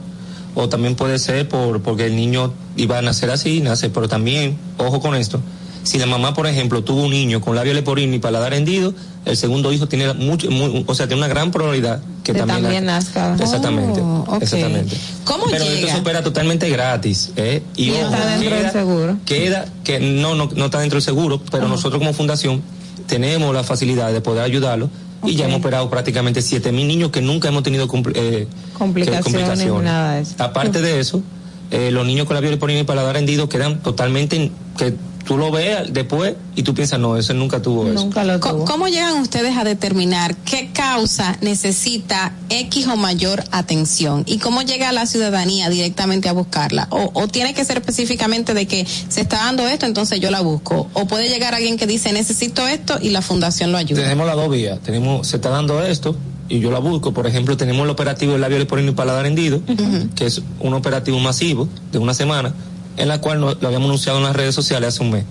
o 0.55 0.69
también 0.69 0.95
puede 0.95 1.19
ser 1.19 1.49
por 1.49 1.81
porque 1.81 2.05
el 2.05 2.15
niño 2.15 2.53
iba 2.77 2.97
a 2.97 3.01
nacer 3.01 3.29
así, 3.29 3.59
nace, 3.59 3.89
pero 3.89 4.07
también, 4.07 4.57
ojo 4.77 4.99
con 4.99 5.15
esto, 5.15 5.41
si 5.83 5.97
la 5.97 6.05
mamá, 6.05 6.33
por 6.33 6.47
ejemplo, 6.47 6.83
tuvo 6.83 7.03
un 7.03 7.11
niño 7.11 7.41
con 7.41 7.55
labio 7.55 7.73
leporino 7.73 8.15
y 8.15 8.19
paladar 8.19 8.53
hendido, 8.53 8.93
el 9.25 9.37
segundo 9.37 9.71
hijo 9.71 9.87
tiene 9.87 10.13
mucho, 10.13 10.49
muy, 10.49 10.83
o 10.87 10.95
sea, 10.95 11.07
tiene 11.07 11.21
una 11.21 11.27
gran 11.27 11.51
probabilidad 11.51 12.01
que 12.23 12.33
de 12.33 12.39
también, 12.39 12.61
también 12.61 12.85
nazca. 12.85 13.35
Exactamente, 13.39 14.01
oh, 14.01 14.25
okay. 14.27 14.43
exactamente. 14.43 14.97
¿Cómo 15.25 15.45
Pero 15.49 15.65
llega? 15.65 15.75
esto 15.75 15.87
se 15.87 15.97
opera 15.99 16.23
totalmente 16.23 16.69
gratis, 16.69 17.31
¿eh? 17.35 17.61
Y, 17.75 17.85
y 17.85 17.91
ojo, 17.91 18.13
está 18.13 18.25
dentro 18.25 18.49
queda, 18.49 18.61
del 18.61 18.71
seguro. 18.71 19.17
Queda, 19.25 19.65
que 19.83 19.99
no, 19.99 20.35
no, 20.35 20.49
no 20.55 20.65
está 20.65 20.79
dentro 20.79 20.97
del 20.97 21.03
seguro, 21.03 21.41
pero 21.51 21.67
nosotros 21.67 21.99
como 21.99 22.13
fundación 22.13 22.61
tenemos 23.07 23.53
la 23.53 23.63
facilidad 23.63 24.11
de 24.11 24.21
poder 24.21 24.43
ayudarlo 24.43 24.89
Okay. 25.23 25.35
y 25.35 25.37
ya 25.37 25.45
hemos 25.45 25.59
operado 25.59 25.89
prácticamente 25.89 26.41
7 26.41 26.73
mil 26.73 26.85
niños 26.85 27.09
que 27.09 27.21
nunca 27.21 27.47
hemos 27.47 27.63
tenido 27.63 27.87
compl 27.87 28.11
eh, 28.13 28.45
complicaciones, 28.77 29.23
complicaciones. 29.23 29.83
Nada 29.83 30.15
de 30.15 30.21
eso. 30.21 30.35
Aparte 30.37 30.81
de 30.81 30.99
eso, 30.99 31.23
eh, 31.71 31.91
los 31.91 32.05
niños 32.05 32.27
con 32.27 32.35
la 32.35 32.41
leporino 32.41 32.81
y 32.81 32.83
paladar 32.83 33.15
hendido 33.15 33.47
quedan 33.47 33.81
totalmente 33.81 34.51
que 34.77 34.93
tú 35.25 35.37
lo 35.37 35.51
veas 35.51 35.91
después 35.91 36.35
y 36.55 36.63
tú 36.63 36.73
piensas, 36.73 36.99
no, 36.99 37.17
ese 37.17 37.33
nunca 37.33 37.61
tuvo 37.61 37.87
eso. 37.87 37.93
Nunca 37.93 38.23
lo 38.23 38.39
tuvo. 38.39 38.65
¿Cómo 38.65 38.87
llegan 38.87 39.19
ustedes 39.21 39.57
a 39.57 39.63
determinar 39.63 40.35
qué 40.37 40.69
causa 40.73 41.37
necesita 41.41 42.33
X 42.49 42.87
o 42.87 42.95
mayor 42.95 43.43
atención? 43.51 44.23
¿Y 44.27 44.37
cómo 44.37 44.61
llega 44.61 44.91
la 44.91 45.05
ciudadanía 45.05 45.69
directamente 45.69 46.29
a 46.29 46.33
buscarla? 46.33 46.87
¿O, 46.89 47.11
o 47.13 47.27
tiene 47.27 47.53
que 47.53 47.65
ser 47.65 47.77
específicamente 47.77 48.53
de 48.53 48.67
que 48.67 48.85
se 48.85 49.21
está 49.21 49.37
dando 49.37 49.67
esto, 49.67 49.85
entonces 49.85 50.19
yo 50.19 50.31
la 50.31 50.41
busco? 50.41 50.89
¿O 50.93 51.07
puede 51.07 51.29
llegar 51.29 51.55
alguien 51.55 51.77
que 51.77 51.87
dice, 51.87 52.11
necesito 52.13 52.67
esto 52.67 52.99
y 53.01 53.09
la 53.09 53.21
fundación 53.21 53.71
lo 53.71 53.77
ayuda? 53.77 54.01
Tenemos 54.01 54.27
las 54.27 54.35
dos 54.35 54.49
vías. 54.49 54.79
Tenemos, 54.81 55.27
se 55.27 55.37
está 55.37 55.49
dando 55.49 55.81
esto, 55.83 56.15
y 56.49 56.59
yo 56.59 56.71
la 56.71 56.79
busco. 56.79 57.13
Por 57.13 57.25
ejemplo, 57.27 57.57
tenemos 57.57 57.83
el 57.83 57.89
operativo 57.89 58.33
del 58.33 58.41
labio 58.41 58.59
leporino 58.59 58.91
y 58.91 58.93
paladar 58.93 59.25
hendido, 59.25 59.57
uh 59.57 59.71
-huh. 59.71 60.13
que 60.13 60.25
es 60.25 60.41
un 60.59 60.73
operativo 60.73 61.19
masivo 61.19 61.67
de 61.91 61.97
una 61.97 62.13
semana, 62.13 62.53
en 62.97 63.07
la 63.07 63.21
cual 63.21 63.41
lo, 63.41 63.55
lo 63.55 63.67
habíamos 63.67 63.87
anunciado 63.87 64.19
en 64.19 64.25
las 64.25 64.35
redes 64.35 64.55
sociales 64.55 64.89
hace 64.89 65.03
un 65.03 65.11
mes. 65.11 65.25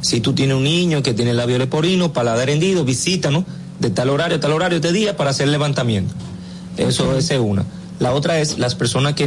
Si 0.00 0.20
tú 0.20 0.34
tienes 0.34 0.56
un 0.56 0.64
niño 0.64 1.02
que 1.02 1.14
tiene 1.14 1.32
labio 1.32 1.58
leporino, 1.58 2.12
paladar 2.12 2.50
hendido, 2.50 2.84
visítanos 2.84 3.44
de 3.78 3.90
tal 3.90 4.10
horario 4.10 4.36
a 4.36 4.40
tal 4.40 4.52
horario 4.52 4.80
de 4.80 4.92
día 4.92 5.16
para 5.16 5.30
hacer 5.30 5.48
levantamiento. 5.48 6.14
Eso 6.76 7.08
okay. 7.08 7.18
es 7.18 7.30
una. 7.30 7.64
La 7.98 8.12
otra 8.12 8.38
es 8.38 8.58
las 8.58 8.74
personas 8.74 9.14
que 9.14 9.24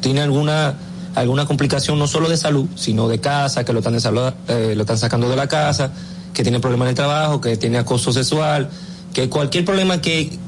tienen 0.00 0.22
alguna 0.22 0.76
alguna 1.14 1.46
complicación 1.46 1.98
no 1.98 2.06
solo 2.06 2.28
de 2.28 2.36
salud, 2.36 2.66
sino 2.76 3.08
de 3.08 3.18
casa, 3.18 3.64
que 3.64 3.72
lo 3.72 3.80
están, 3.80 4.00
salud, 4.00 4.32
eh, 4.48 4.74
lo 4.76 4.82
están 4.82 4.98
sacando 4.98 5.28
de 5.28 5.36
la 5.36 5.48
casa, 5.48 5.92
que 6.32 6.42
tiene 6.42 6.60
problemas 6.60 6.86
en 6.86 6.90
el 6.90 6.94
trabajo, 6.94 7.40
que 7.40 7.56
tiene 7.56 7.78
acoso 7.78 8.12
sexual, 8.12 8.70
que 9.12 9.28
cualquier 9.28 9.64
problema 9.64 10.00
que 10.00 10.38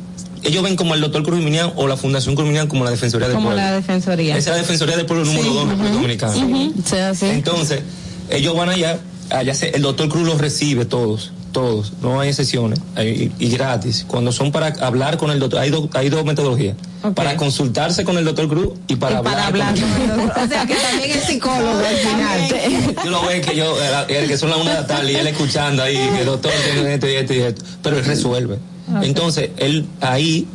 ellos 0.44 0.62
ven 0.62 0.76
como 0.76 0.94
el 0.94 1.00
doctor 1.00 1.22
Cruz 1.22 1.40
Minian 1.40 1.72
o 1.76 1.86
la 1.86 1.96
Fundación 1.96 2.34
Cruz 2.34 2.46
Minian 2.48 2.66
como 2.68 2.84
la 2.84 2.90
Defensoría 2.90 3.28
del 3.28 3.36
como 3.36 3.48
Pueblo. 3.48 3.62
Como 3.62 3.70
la 3.70 3.76
Defensoría. 3.76 4.36
Esa 4.36 4.50
es 4.50 4.56
la 4.56 4.62
Defensoría 4.62 4.96
del 4.96 5.06
Pueblo 5.06 5.24
número 5.24 5.44
sí, 5.44 5.54
dos 5.54 5.64
uh 5.64 5.68
-huh. 5.68 5.92
Dominicana. 5.92 6.36
Uh 6.36 6.40
-huh. 6.40 6.72
sí, 6.84 7.18
sí. 7.18 7.26
Entonces, 7.26 7.82
ellos 8.30 8.56
van 8.56 8.68
allá, 8.70 8.98
allá 9.30 9.54
se, 9.54 9.70
el 9.70 9.82
doctor 9.82 10.08
Cruz 10.08 10.26
los 10.26 10.38
recibe 10.40 10.84
todos 10.84 11.32
todos, 11.52 11.92
no 12.02 12.20
hay 12.20 12.30
excepciones, 12.30 12.80
hay- 12.96 13.30
y, 13.38 13.48
gratis. 13.50 14.04
Cuando 14.08 14.32
son 14.32 14.50
para 14.50 14.68
hablar 14.84 15.16
con 15.18 15.30
el 15.30 15.38
doctor, 15.38 15.60
hay, 15.60 15.70
do- 15.70 15.88
hay 15.94 16.08
dos 16.08 16.24
metodologías, 16.24 16.76
para 17.14 17.36
consultarse 17.36 18.04
con 18.04 18.16
el 18.18 18.24
doctor 18.24 18.48
Cruz 18.48 18.70
y 18.88 18.96
para 18.96 19.18
hablar. 19.18 19.52
con 19.52 19.60
el- 19.60 20.20
O 20.30 20.48
sea, 20.48 20.66
que 20.66 20.74
también 20.74 21.10
es 21.18 21.24
psicólogo 21.24 21.78
al 21.78 21.96
final. 21.96 22.96
Tú 23.02 23.10
lo 23.10 23.22
ves 23.26 23.46
que 23.46 23.54
yo, 23.56 23.76
el, 24.08 24.26
que 24.28 24.36
son 24.38 24.50
las 24.50 24.58
una 24.58 24.70
de 24.70 24.80
la 24.80 24.86
tarde 24.86 25.12
y 25.12 25.16
él 25.16 25.26
escuchando 25.26 25.82
ahí, 25.82 25.96
que 25.96 26.20
el 26.20 26.26
doctor 26.26 26.50
tiene 26.72 26.94
esto 26.94 27.08
y 27.08 27.14
esto 27.14 27.34
y 27.34 27.38
esto, 27.40 27.64
pero 27.82 27.98
él 27.98 28.04
resuelve. 28.04 28.58
Entonces, 29.02 29.50
él 29.58 29.86
ahí, 30.00 30.46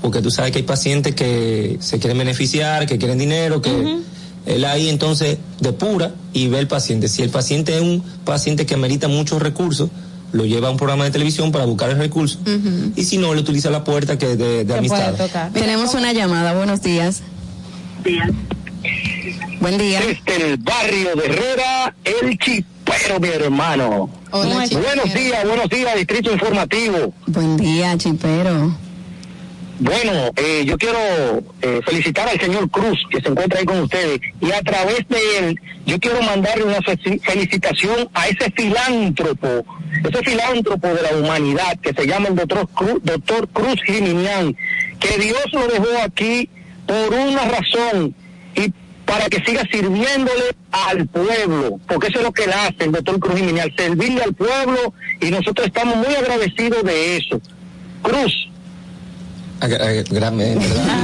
porque 0.00 0.20
tú 0.22 0.30
sabes 0.30 0.52
que 0.52 0.58
hay 0.58 0.64
pacientes 0.64 1.14
que 1.14 1.78
se 1.80 1.98
quieren 1.98 2.18
beneficiar, 2.18 2.86
que 2.86 2.98
quieren 2.98 3.18
dinero, 3.18 3.60
que 3.62 4.00
él 4.46 4.64
ahí 4.64 4.88
entonces 4.88 5.38
depura 5.60 6.12
y 6.32 6.48
ve 6.48 6.58
el 6.58 6.66
paciente. 6.66 7.06
Si 7.08 7.22
el 7.22 7.30
paciente 7.30 7.76
es 7.76 7.80
un 7.82 8.02
paciente 8.24 8.66
que 8.66 8.74
amerita 8.74 9.06
muchos 9.08 9.40
recursos, 9.40 9.90
lo 10.32 10.44
lleva 10.46 10.68
a 10.68 10.70
un 10.70 10.76
programa 10.76 11.04
de 11.04 11.10
televisión 11.10 11.52
para 11.52 11.64
buscar 11.66 11.90
el 11.90 11.98
recurso. 11.98 12.38
Y 12.96 13.04
si 13.04 13.18
no, 13.18 13.34
le 13.34 13.40
utiliza 13.40 13.70
la 13.70 13.84
puerta 13.84 14.18
que 14.18 14.36
de, 14.36 14.64
de 14.64 14.74
amistad. 14.76 15.14
Tenemos 15.52 15.94
una 15.94 16.12
llamada, 16.12 16.54
buenos 16.54 16.82
días. 16.82 17.22
Buen 19.60 19.78
día. 19.78 20.00
Desde 20.00 20.50
el 20.52 20.56
barrio 20.56 21.14
de 21.14 21.24
Herrera, 21.26 21.94
el 22.04 22.36
chipero, 22.38 23.20
mi 23.20 23.28
hermano. 23.28 24.10
Hola, 24.32 24.66
chipero. 24.66 24.86
buenos 24.86 25.14
días, 25.14 25.44
buenos 25.46 25.68
días, 25.68 25.94
Distrito 25.96 26.32
Informativo. 26.32 27.14
Buen 27.26 27.56
día, 27.56 27.96
chipero. 27.96 28.76
Bueno, 29.78 30.12
eh, 30.36 30.64
yo 30.64 30.76
quiero 30.78 30.98
eh, 31.60 31.80
felicitar 31.84 32.28
al 32.28 32.40
señor 32.40 32.70
Cruz, 32.70 32.98
que 33.10 33.20
se 33.20 33.28
encuentra 33.28 33.58
ahí 33.60 33.64
con 33.64 33.80
ustedes, 33.80 34.20
y 34.40 34.50
a 34.52 34.60
través 34.62 35.06
de 35.08 35.38
él, 35.38 35.60
yo 35.86 35.98
quiero 35.98 36.22
mandarle 36.22 36.64
una 36.64 36.80
fe- 36.82 37.20
felicitación 37.20 38.08
a 38.14 38.28
ese 38.28 38.50
filántropo, 38.52 39.64
ese 40.04 40.22
filántropo 40.30 40.88
de 40.88 41.02
la 41.02 41.16
humanidad, 41.16 41.78
que 41.80 41.92
se 41.92 42.06
llama 42.06 42.28
el 42.28 42.36
doctor 42.36 42.68
Cruz, 42.74 43.00
doctor 43.02 43.48
Cruz 43.48 43.76
Jiminián, 43.84 44.56
que 45.00 45.18
Dios 45.18 45.42
lo 45.52 45.66
dejó 45.66 45.86
aquí 46.04 46.48
por 46.86 47.12
una 47.14 47.44
razón, 47.46 48.14
y 48.54 48.72
para 49.04 49.28
que 49.28 49.42
siga 49.44 49.62
sirviéndole 49.70 50.54
al 50.70 51.06
pueblo, 51.06 51.78
porque 51.86 52.08
eso 52.08 52.18
es 52.18 52.24
lo 52.24 52.32
que 52.32 52.44
él 52.44 52.52
hace, 52.52 52.84
el 52.84 52.92
doctor 52.92 53.18
Cruz 53.20 53.36
Jiminián, 53.36 53.70
servirle 53.76 54.22
al 54.22 54.34
pueblo, 54.34 54.94
y 55.20 55.30
nosotros 55.30 55.66
estamos 55.66 55.96
muy 55.96 56.14
agradecidos 56.14 56.82
de 56.84 57.16
eso. 57.18 57.40
Cruz, 58.02 58.48
Ah, 59.64 59.66
ah, 59.66 59.68
gra- 59.68 59.92
eh, 59.92 60.04
¿verdad? 60.10 60.32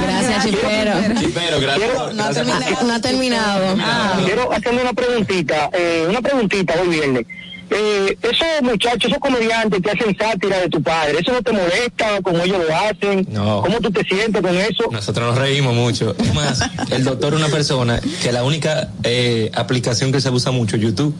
Gracias, 0.03 0.45
chipero. 0.45 0.91
Chipero, 1.21 1.59
gracias. 1.61 2.13
No 2.13 2.23
ha 2.25 2.29
terminado. 2.33 2.83
No 2.87 2.93
ha 2.93 2.99
terminado. 2.99 3.77
Quiero 4.25 4.51
hacerle 4.51 4.81
una 4.81 4.91
preguntita, 4.91 5.69
eh, 5.71 6.05
una 6.09 6.21
preguntita 6.21 6.73
hoy 6.81 6.89
viernes. 6.89 7.25
Eh, 7.71 8.17
esos 8.21 8.47
muchachos, 8.63 9.05
esos 9.05 9.19
comediantes 9.19 9.81
que 9.81 9.91
hacen 9.91 10.17
sátira 10.17 10.59
de 10.59 10.69
tu 10.69 10.81
padre, 10.81 11.19
¿eso 11.19 11.31
no 11.31 11.41
te 11.41 11.51
molesta 11.51 12.21
como 12.23 12.39
ellos 12.39 12.57
lo 12.67 12.75
hacen? 12.75 13.27
No. 13.31 13.61
¿Cómo 13.61 13.79
tú 13.79 13.91
te 13.91 14.03
sientes 14.03 14.41
con 14.41 14.55
eso? 14.57 14.85
Nosotros 14.91 15.27
nos 15.27 15.37
reímos 15.37 15.75
mucho. 15.75 16.15
Es 16.17 16.33
más, 16.33 16.61
el 16.89 17.03
doctor 17.03 17.33
es 17.33 17.39
una 17.39 17.49
persona 17.49 18.01
que 18.23 18.31
la 18.31 18.43
única 18.43 18.89
eh, 19.03 19.51
aplicación 19.53 20.11
que 20.11 20.19
se 20.21 20.29
usa 20.29 20.51
mucho 20.51 20.77
es 20.77 20.81
YouTube. 20.81 21.13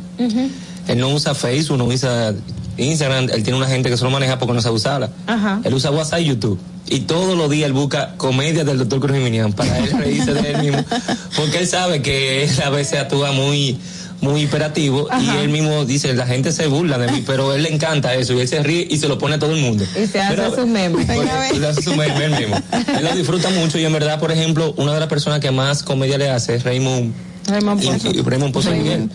Él 0.88 0.98
no 0.98 1.10
usa 1.10 1.36
Facebook, 1.36 1.78
no 1.78 1.86
usa 1.86 2.34
Instagram. 2.78 3.30
Él 3.32 3.44
tiene 3.44 3.58
una 3.58 3.68
gente 3.68 3.90
que 3.90 3.98
solo 3.98 4.10
maneja 4.10 4.40
porque 4.40 4.54
no 4.54 4.62
sabe 4.62 4.76
usarla. 4.76 5.10
Ajá. 5.28 5.62
Él 5.64 5.74
usa 5.74 5.92
WhatsApp 5.92 6.22
y 6.22 6.26
YouTube. 6.26 6.60
Y 6.88 7.02
todos 7.02 7.38
los 7.38 7.50
días 7.52 7.68
él 7.68 7.74
busca 7.74 8.16
comedias 8.18 8.66
del 8.66 8.80
doctor 8.80 9.00
Cruz 9.00 9.12
para 9.56 9.78
él 9.78 9.92
reírse 10.00 10.34
de 10.34 10.52
él 10.52 10.62
mismo. 10.64 10.84
Porque 11.36 11.60
él 11.60 11.68
sabe 11.68 12.02
que 12.02 12.44
él 12.44 12.50
a 12.66 12.72
veces 12.72 13.00
actúa 13.00 13.32
muy 13.32 13.78
muy 14.22 14.42
hiperativo 14.44 15.08
y 15.22 15.30
él 15.38 15.50
mismo 15.50 15.86
dice 15.86 16.14
la 16.14 16.28
gente 16.28 16.52
se 16.52 16.68
burla 16.68 16.98
de 16.98 17.10
mí 17.12 17.24
pero 17.26 17.54
él 17.54 17.64
le 17.64 17.74
encanta 17.74 18.14
eso 18.16 18.34
y 18.34 18.42
él 18.42 18.48
se 18.48 18.62
ríe 18.62 18.86
y 18.90 18.98
se 18.98 19.08
lo 19.08 19.18
pone 19.18 19.36
a 19.36 19.40
todo 19.40 19.54
el 19.56 19.62
mundo 19.62 19.86
Y 19.96 20.08
se 20.08 20.20
hace 20.20 20.36
Pero- 20.36 20.56
sus 20.56 20.68
memes. 20.68 21.08
él 21.54 21.66
hace 21.66 21.82
su 21.82 21.96
meme 21.96 22.26
él 22.26 22.32
mismo. 22.32 22.56
Él 22.72 23.04
lo 23.04 23.16
disfruta 23.16 23.50
mucho 23.50 23.78
y 23.80 23.86
en 23.86 23.94
verdad, 23.94 24.20
por 24.20 24.32
ejemplo, 24.32 24.74
una 24.78 24.94
de 24.94 25.00
las 25.00 25.10
personas 25.10 25.40
que 25.40 25.52
más 25.52 25.84
comedia 25.84 26.18
le 26.18 26.30
hace 26.30 26.56
es 26.56 26.64
Raymond, 26.64 27.14
Raymond 27.48 27.84
y- 27.84 27.88
Pozo. 27.88 28.12
y 28.12 28.22
Raymond 28.22 28.54
Pozo 28.54 28.72
Miguel. 28.72 29.10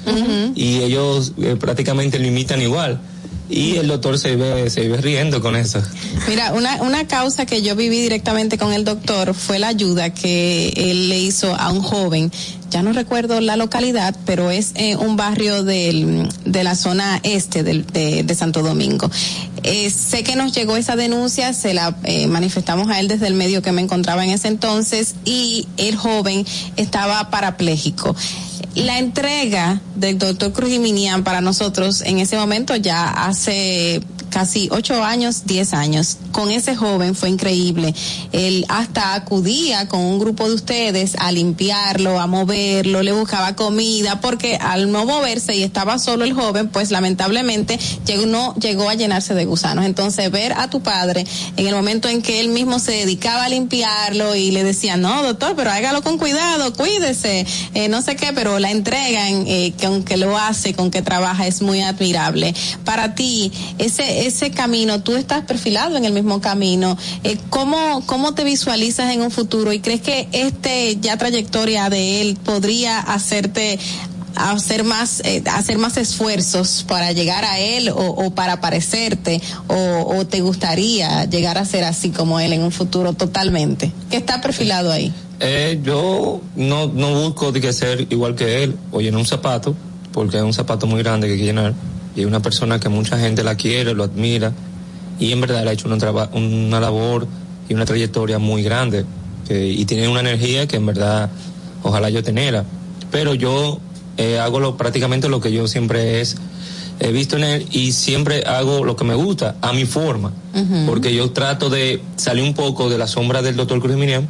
Y 0.54 0.78
ellos 0.78 1.32
eh, 1.40 1.56
prácticamente 1.60 2.18
lo 2.18 2.26
imitan 2.26 2.62
igual. 2.62 3.00
Y 3.56 3.76
el 3.76 3.86
doctor 3.86 4.18
se 4.18 4.34
ve, 4.34 4.68
se 4.68 4.88
ve 4.88 4.96
riendo 4.96 5.40
con 5.40 5.54
eso. 5.54 5.80
Mira, 6.28 6.52
una, 6.54 6.82
una 6.82 7.06
causa 7.06 7.46
que 7.46 7.62
yo 7.62 7.76
viví 7.76 8.00
directamente 8.00 8.58
con 8.58 8.72
el 8.72 8.84
doctor 8.84 9.32
fue 9.32 9.58
la 9.60 9.68
ayuda 9.68 10.12
que 10.12 10.70
él 10.76 11.08
le 11.08 11.20
hizo 11.20 11.54
a 11.54 11.70
un 11.70 11.80
joven. 11.80 12.32
Ya 12.70 12.82
no 12.82 12.92
recuerdo 12.92 13.40
la 13.40 13.56
localidad, 13.56 14.16
pero 14.26 14.50
es 14.50 14.72
eh, 14.74 14.96
un 14.96 15.16
barrio 15.16 15.62
del, 15.62 16.28
de 16.44 16.64
la 16.64 16.74
zona 16.74 17.20
este 17.22 17.62
del- 17.62 17.86
de, 17.86 18.24
de 18.24 18.34
Santo 18.34 18.62
Domingo. 18.62 19.08
Eh, 19.62 19.88
sé 19.90 20.24
que 20.24 20.34
nos 20.34 20.52
llegó 20.52 20.76
esa 20.76 20.96
denuncia, 20.96 21.52
se 21.52 21.72
la 21.74 21.96
eh, 22.02 22.26
manifestamos 22.26 22.88
a 22.90 22.98
él 22.98 23.06
desde 23.06 23.28
el 23.28 23.34
medio 23.34 23.62
que 23.62 23.70
me 23.70 23.80
encontraba 23.82 24.24
en 24.24 24.30
ese 24.30 24.48
entonces 24.48 25.14
y 25.24 25.68
el 25.76 25.94
joven 25.94 26.44
estaba 26.76 27.30
parapléjico. 27.30 28.16
La 28.74 28.98
entrega 28.98 29.80
del 29.94 30.18
doctor 30.18 30.52
Cruz 30.52 30.70
Jiminián 30.70 31.22
para 31.22 31.40
nosotros 31.40 32.00
en 32.00 32.18
ese 32.18 32.36
momento 32.36 32.74
ya 32.74 33.08
hace 33.08 34.00
casi 34.34 34.68
ocho 34.72 35.04
años, 35.04 35.42
diez 35.44 35.72
años. 35.74 36.18
Con 36.32 36.50
ese 36.50 36.74
joven 36.74 37.14
fue 37.14 37.28
increíble. 37.28 37.94
Él 38.32 38.66
hasta 38.68 39.14
acudía 39.14 39.86
con 39.86 40.00
un 40.00 40.18
grupo 40.18 40.48
de 40.48 40.56
ustedes 40.56 41.14
a 41.20 41.30
limpiarlo, 41.30 42.18
a 42.18 42.26
moverlo, 42.26 43.04
le 43.04 43.12
buscaba 43.12 43.54
comida, 43.54 44.20
porque 44.20 44.56
al 44.56 44.90
no 44.90 45.06
moverse 45.06 45.54
y 45.54 45.62
estaba 45.62 46.00
solo 46.00 46.24
el 46.24 46.32
joven, 46.32 46.68
pues 46.68 46.90
lamentablemente 46.90 47.78
llegó, 48.04 48.26
no 48.26 48.56
llegó 48.56 48.88
a 48.88 48.94
llenarse 48.94 49.34
de 49.34 49.44
gusanos. 49.44 49.84
Entonces 49.84 50.28
ver 50.32 50.54
a 50.54 50.68
tu 50.68 50.80
padre 50.80 51.24
en 51.56 51.68
el 51.68 51.74
momento 51.76 52.08
en 52.08 52.20
que 52.20 52.40
él 52.40 52.48
mismo 52.48 52.80
se 52.80 52.90
dedicaba 52.90 53.44
a 53.44 53.48
limpiarlo 53.48 54.34
y 54.34 54.50
le 54.50 54.64
decía, 54.64 54.96
no, 54.96 55.22
doctor, 55.22 55.54
pero 55.54 55.70
hágalo 55.70 56.02
con 56.02 56.18
cuidado, 56.18 56.72
cuídese, 56.72 57.46
eh, 57.74 57.88
no 57.88 58.02
sé 58.02 58.16
qué, 58.16 58.32
pero 58.32 58.58
la 58.58 58.72
entrega 58.72 59.28
en, 59.28 59.44
eh, 59.46 59.74
que 60.04 60.16
lo 60.16 60.36
hace, 60.36 60.74
con 60.74 60.90
que 60.90 61.02
trabaja 61.02 61.46
es 61.46 61.62
muy 61.62 61.82
admirable. 61.82 62.52
Para 62.84 63.14
ti, 63.14 63.52
ese, 63.78 64.23
ese 64.26 64.50
camino, 64.50 65.02
tú 65.02 65.16
estás 65.16 65.44
perfilado 65.44 65.96
en 65.96 66.04
el 66.04 66.12
mismo 66.12 66.40
camino. 66.40 66.96
Eh, 67.22 67.38
¿cómo, 67.50 68.02
¿Cómo 68.06 68.34
te 68.34 68.44
visualizas 68.44 69.12
en 69.12 69.22
un 69.22 69.30
futuro 69.30 69.72
y 69.72 69.80
crees 69.80 70.00
que 70.00 70.28
este 70.32 70.96
ya 71.00 71.16
trayectoria 71.16 71.88
de 71.90 72.20
él 72.20 72.36
podría 72.44 72.98
hacerte 72.98 73.78
hacer 74.36 74.82
más 74.82 75.20
eh, 75.24 75.44
hacer 75.52 75.78
más 75.78 75.96
esfuerzos 75.96 76.84
para 76.88 77.12
llegar 77.12 77.44
a 77.44 77.60
él 77.60 77.88
o, 77.94 78.30
para 78.34 78.60
parecerte 78.60 79.40
o, 79.68 80.16
o 80.18 80.26
te 80.26 80.40
gustaría 80.40 81.24
llegar 81.26 81.56
a 81.56 81.64
ser 81.64 81.84
así 81.84 82.10
como 82.10 82.40
él 82.40 82.52
en 82.52 82.62
un 82.62 82.72
futuro 82.72 83.12
totalmente 83.12 83.92
que 84.10 84.16
está 84.16 84.40
perfilado 84.40 84.90
ahí 84.90 85.12
Eh, 85.40 85.80
yo 85.82 86.40
no, 86.56 86.86
no 86.86 87.22
busco 87.22 87.52
de 87.52 87.60
que 87.60 87.72
ser 87.72 88.06
igual 88.10 88.34
que 88.34 88.62
él 88.62 88.76
o 88.92 89.00
llenar 89.00 89.20
un 89.20 89.26
zapato, 89.26 89.74
porque 90.12 90.36
es 90.36 90.42
un 90.42 90.54
zapato 90.54 90.86
muy 90.86 91.02
grande 91.02 91.26
que 91.26 91.34
hay 91.34 91.38
que 91.38 91.44
llenar. 91.44 91.74
Y 92.16 92.20
es 92.20 92.26
una 92.26 92.40
persona 92.40 92.78
que 92.80 92.88
mucha 92.88 93.18
gente 93.18 93.42
la 93.44 93.56
quiere, 93.56 93.94
lo 93.94 94.04
admira. 94.04 94.52
Y 95.18 95.32
en 95.32 95.40
verdad 95.40 95.62
él 95.62 95.68
ha 95.68 95.72
hecho 95.72 95.88
una, 95.88 95.96
una 96.32 96.80
labor 96.80 97.26
y 97.68 97.74
una 97.74 97.84
trayectoria 97.84 98.38
muy 98.38 98.62
grande. 98.62 99.04
que- 99.48 99.68
y 99.68 99.84
tiene 99.84 100.08
una 100.08 100.20
energía 100.20 100.66
que 100.66 100.76
en 100.76 100.86
verdad 100.86 101.28
ojalá 101.82 102.08
yo 102.08 102.22
tenera. 102.22 102.64
Pero 103.10 103.34
yo 103.34 103.78
eh, 104.16 104.38
hago 104.38 104.58
lo, 104.58 104.76
prácticamente 104.78 105.28
lo 105.28 105.40
que 105.40 105.52
yo 105.52 105.66
siempre 105.68 106.20
es, 106.22 106.36
he 107.00 107.12
visto 107.12 107.36
en 107.36 107.44
él 107.44 107.66
y 107.72 107.92
siempre 107.92 108.44
hago 108.46 108.84
lo 108.84 108.96
que 108.96 109.04
me 109.04 109.14
gusta, 109.14 109.56
a 109.60 109.72
mi 109.74 109.84
forma. 109.84 110.32
Porque 110.86 111.12
yo 111.14 111.30
trato 111.32 111.68
de 111.68 112.00
salir 112.16 112.42
un 112.44 112.54
poco 112.54 112.88
de 112.88 112.96
la 112.96 113.06
sombra 113.06 113.42
del 113.42 113.56
doctor 113.56 113.80
Cruz 113.80 113.96
Minian 113.96 114.26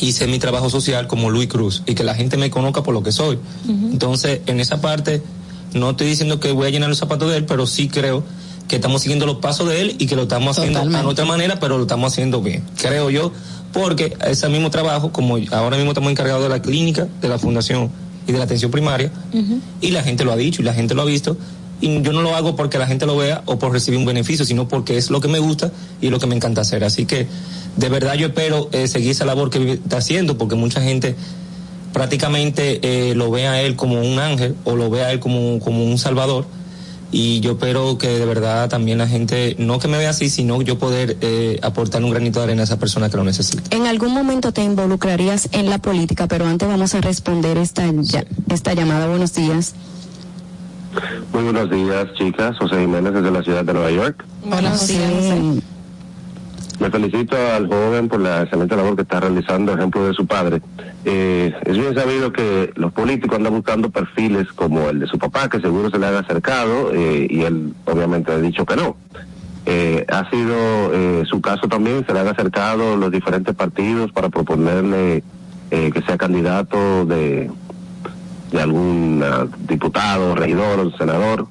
hice 0.00 0.26
mi 0.26 0.38
trabajo 0.38 0.68
social 0.68 1.06
como 1.06 1.30
Luis 1.30 1.48
Cruz 1.48 1.82
y 1.86 1.94
que 1.94 2.02
la 2.04 2.14
gente 2.14 2.36
me 2.36 2.50
conozca 2.50 2.82
por 2.82 2.92
lo 2.94 3.02
que 3.02 3.12
soy. 3.12 3.38
Entonces, 3.92 4.40
en 4.46 4.58
esa 4.60 4.80
parte, 4.82 5.22
no 5.74 5.90
estoy 5.90 6.08
diciendo 6.08 6.40
que 6.40 6.52
voy 6.52 6.66
a 6.66 6.70
llenar 6.70 6.88
los 6.88 6.98
zapatos 6.98 7.30
de 7.30 7.38
él, 7.38 7.44
pero 7.46 7.66
sí 7.66 7.88
creo 7.88 8.24
que 8.68 8.76
estamos 8.76 9.02
siguiendo 9.02 9.26
los 9.26 9.36
pasos 9.36 9.68
de 9.68 9.80
él 9.80 9.96
y 9.98 10.06
que 10.06 10.16
lo 10.16 10.22
estamos 10.22 10.58
haciendo 10.58 10.80
a 10.80 11.02
nuestra 11.02 11.24
manera, 11.24 11.60
pero 11.60 11.76
lo 11.76 11.82
estamos 11.82 12.12
haciendo 12.12 12.40
bien. 12.40 12.62
Creo 12.80 13.10
yo, 13.10 13.32
porque 13.72 14.16
ese 14.26 14.48
mismo 14.48 14.70
trabajo, 14.70 15.12
como 15.12 15.36
ahora 15.50 15.76
mismo 15.76 15.92
estamos 15.92 16.10
encargados 16.10 16.42
de 16.42 16.48
la 16.48 16.62
clínica, 16.62 17.08
de 17.20 17.28
la 17.28 17.38
fundación 17.38 17.90
y 18.26 18.32
de 18.32 18.38
la 18.38 18.44
atención 18.44 18.70
primaria, 18.70 19.10
y 19.80 19.90
la 19.90 20.02
gente 20.02 20.24
lo 20.24 20.32
ha 20.32 20.36
dicho 20.36 20.62
y 20.62 20.64
la 20.64 20.74
gente 20.74 20.94
lo 20.94 21.02
ha 21.02 21.04
visto. 21.04 21.36
Y 21.80 22.00
yo 22.02 22.12
no 22.12 22.22
lo 22.22 22.36
hago 22.36 22.54
porque 22.54 22.78
la 22.78 22.86
gente 22.86 23.06
lo 23.06 23.16
vea 23.16 23.42
o 23.46 23.58
por 23.58 23.72
recibir 23.72 23.98
un 23.98 24.06
beneficio, 24.06 24.44
sino 24.44 24.68
porque 24.68 24.96
es 24.96 25.10
lo 25.10 25.20
que 25.20 25.26
me 25.26 25.40
gusta 25.40 25.72
y 26.00 26.10
lo 26.10 26.20
que 26.20 26.28
me 26.28 26.36
encanta 26.36 26.60
hacer. 26.60 26.84
Así 26.84 27.06
que 27.06 27.26
de 27.76 27.88
verdad 27.88 28.14
yo 28.14 28.28
espero 28.28 28.68
eh, 28.70 28.86
seguir 28.86 29.10
esa 29.10 29.24
labor 29.24 29.50
que 29.50 29.72
está 29.72 29.96
haciendo, 29.96 30.38
porque 30.38 30.54
mucha 30.54 30.80
gente 30.80 31.16
prácticamente 31.92 32.80
eh, 33.10 33.14
lo 33.14 33.30
ve 33.30 33.46
a 33.46 33.60
él 33.62 33.76
como 33.76 34.00
un 34.00 34.18
ángel 34.18 34.56
o 34.64 34.76
lo 34.76 34.90
ve 34.90 35.02
a 35.04 35.12
él 35.12 35.20
como, 35.20 35.58
como 35.60 35.84
un 35.84 35.98
salvador. 35.98 36.46
Y 37.14 37.40
yo 37.40 37.52
espero 37.52 37.98
que 37.98 38.08
de 38.08 38.24
verdad 38.24 38.70
también 38.70 38.96
la 38.96 39.06
gente, 39.06 39.54
no 39.58 39.78
que 39.78 39.86
me 39.86 39.98
vea 39.98 40.08
así, 40.10 40.30
sino 40.30 40.62
yo 40.62 40.78
poder 40.78 41.18
eh, 41.20 41.58
aportar 41.62 42.02
un 42.02 42.10
granito 42.10 42.38
de 42.40 42.44
arena 42.44 42.62
a 42.62 42.64
esa 42.64 42.78
persona 42.78 43.10
que 43.10 43.18
lo 43.18 43.24
necesita. 43.24 43.62
En 43.76 43.86
algún 43.86 44.14
momento 44.14 44.52
te 44.52 44.62
involucrarías 44.64 45.50
en 45.52 45.68
la 45.68 45.76
política, 45.76 46.26
pero 46.26 46.46
antes 46.46 46.66
vamos 46.66 46.94
a 46.94 47.02
responder 47.02 47.58
esta, 47.58 47.84
ya- 48.00 48.24
esta 48.48 48.72
llamada. 48.72 49.08
Buenos 49.08 49.34
días. 49.34 49.74
Muy 51.34 51.42
buenos 51.42 51.70
días, 51.70 52.06
chicas. 52.18 52.56
José 52.58 52.80
Jiménez 52.80 53.12
desde 53.12 53.30
la 53.30 53.42
ciudad 53.42 53.62
de 53.64 53.72
Nueva 53.74 53.90
York. 53.90 54.24
Buenos 54.46 54.88
días. 54.88 55.61
Me 56.82 56.90
felicito 56.90 57.36
al 57.36 57.68
joven 57.68 58.08
por 58.08 58.20
la 58.20 58.42
excelente 58.42 58.74
labor 58.74 58.96
que 58.96 59.02
está 59.02 59.20
realizando, 59.20 59.72
ejemplo 59.72 60.04
de 60.04 60.14
su 60.14 60.26
padre. 60.26 60.60
Eh, 61.04 61.54
es 61.64 61.78
bien 61.78 61.94
sabido 61.94 62.32
que 62.32 62.72
los 62.74 62.92
políticos 62.92 63.36
andan 63.36 63.54
buscando 63.54 63.88
perfiles 63.88 64.48
como 64.52 64.90
el 64.90 64.98
de 64.98 65.06
su 65.06 65.16
papá, 65.16 65.48
que 65.48 65.60
seguro 65.60 65.90
se 65.90 66.00
le 66.00 66.08
haya 66.08 66.18
acercado, 66.18 66.92
eh, 66.92 67.28
y 67.30 67.42
él 67.42 67.72
obviamente 67.84 68.32
ha 68.32 68.38
dicho 68.38 68.66
que 68.66 68.74
no. 68.74 68.96
Eh, 69.64 70.04
ha 70.08 70.28
sido 70.28 70.92
eh, 70.92 71.22
su 71.24 71.40
caso 71.40 71.68
también, 71.68 72.04
se 72.04 72.12
le 72.12 72.18
han 72.18 72.26
acercado 72.26 72.96
los 72.96 73.12
diferentes 73.12 73.54
partidos 73.54 74.10
para 74.10 74.28
proponerle 74.28 75.22
eh, 75.70 75.90
que 75.94 76.02
sea 76.02 76.18
candidato 76.18 77.06
de, 77.06 77.48
de 78.50 78.60
algún 78.60 79.22
ah, 79.24 79.46
diputado, 79.68 80.34
regidor 80.34 80.80
o 80.80 80.96
senador. 80.98 81.46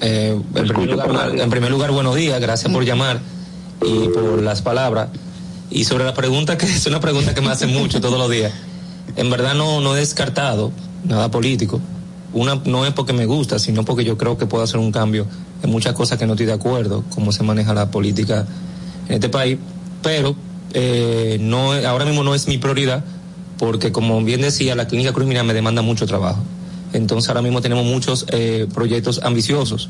Eh, 0.00 0.40
en, 0.54 0.66
primer 0.66 0.96
lugar, 0.96 1.38
en 1.38 1.50
primer 1.50 1.70
lugar, 1.70 1.90
buenos 1.90 2.14
días, 2.16 2.40
gracias 2.40 2.72
por 2.72 2.84
llamar 2.86 3.18
y 3.82 4.08
por 4.08 4.42
las 4.42 4.62
palabras. 4.62 5.08
Y 5.70 5.84
sobre 5.84 6.04
la 6.04 6.14
pregunta, 6.14 6.58
que 6.58 6.66
es 6.70 6.86
una 6.86 7.00
pregunta 7.00 7.34
que 7.34 7.40
me 7.40 7.50
hacen 7.50 7.72
mucho 7.72 8.00
todos 8.00 8.18
los 8.18 8.30
días. 8.30 8.52
En 9.16 9.30
verdad 9.30 9.54
no, 9.54 9.80
no 9.80 9.96
he 9.96 10.00
descartado 10.00 10.72
nada 11.04 11.30
político. 11.30 11.80
Una 12.32 12.56
no 12.64 12.84
es 12.84 12.92
porque 12.92 13.12
me 13.12 13.26
gusta, 13.26 13.58
sino 13.58 13.84
porque 13.84 14.04
yo 14.04 14.18
creo 14.18 14.36
que 14.36 14.46
puedo 14.46 14.64
hacer 14.64 14.80
un 14.80 14.90
cambio 14.90 15.26
en 15.62 15.70
muchas 15.70 15.94
cosas 15.94 16.18
que 16.18 16.26
no 16.26 16.32
estoy 16.32 16.46
de 16.46 16.52
acuerdo, 16.52 17.04
cómo 17.14 17.30
se 17.30 17.42
maneja 17.44 17.72
la 17.74 17.90
política 17.90 18.44
en 19.08 19.14
este 19.14 19.28
país. 19.28 19.58
Pero 20.02 20.34
eh, 20.72 21.38
no, 21.40 21.72
ahora 21.72 22.04
mismo 22.04 22.24
no 22.24 22.34
es 22.34 22.48
mi 22.48 22.58
prioridad, 22.58 23.04
porque 23.58 23.92
como 23.92 24.22
bien 24.24 24.40
decía, 24.40 24.74
la 24.74 24.88
clínica 24.88 25.12
Cruz 25.12 25.28
Mira 25.28 25.44
me 25.44 25.54
demanda 25.54 25.80
mucho 25.82 26.06
trabajo. 26.06 26.42
Entonces 26.92 27.28
ahora 27.28 27.42
mismo 27.42 27.60
tenemos 27.60 27.84
muchos 27.84 28.26
eh, 28.30 28.66
proyectos 28.74 29.20
ambiciosos 29.22 29.88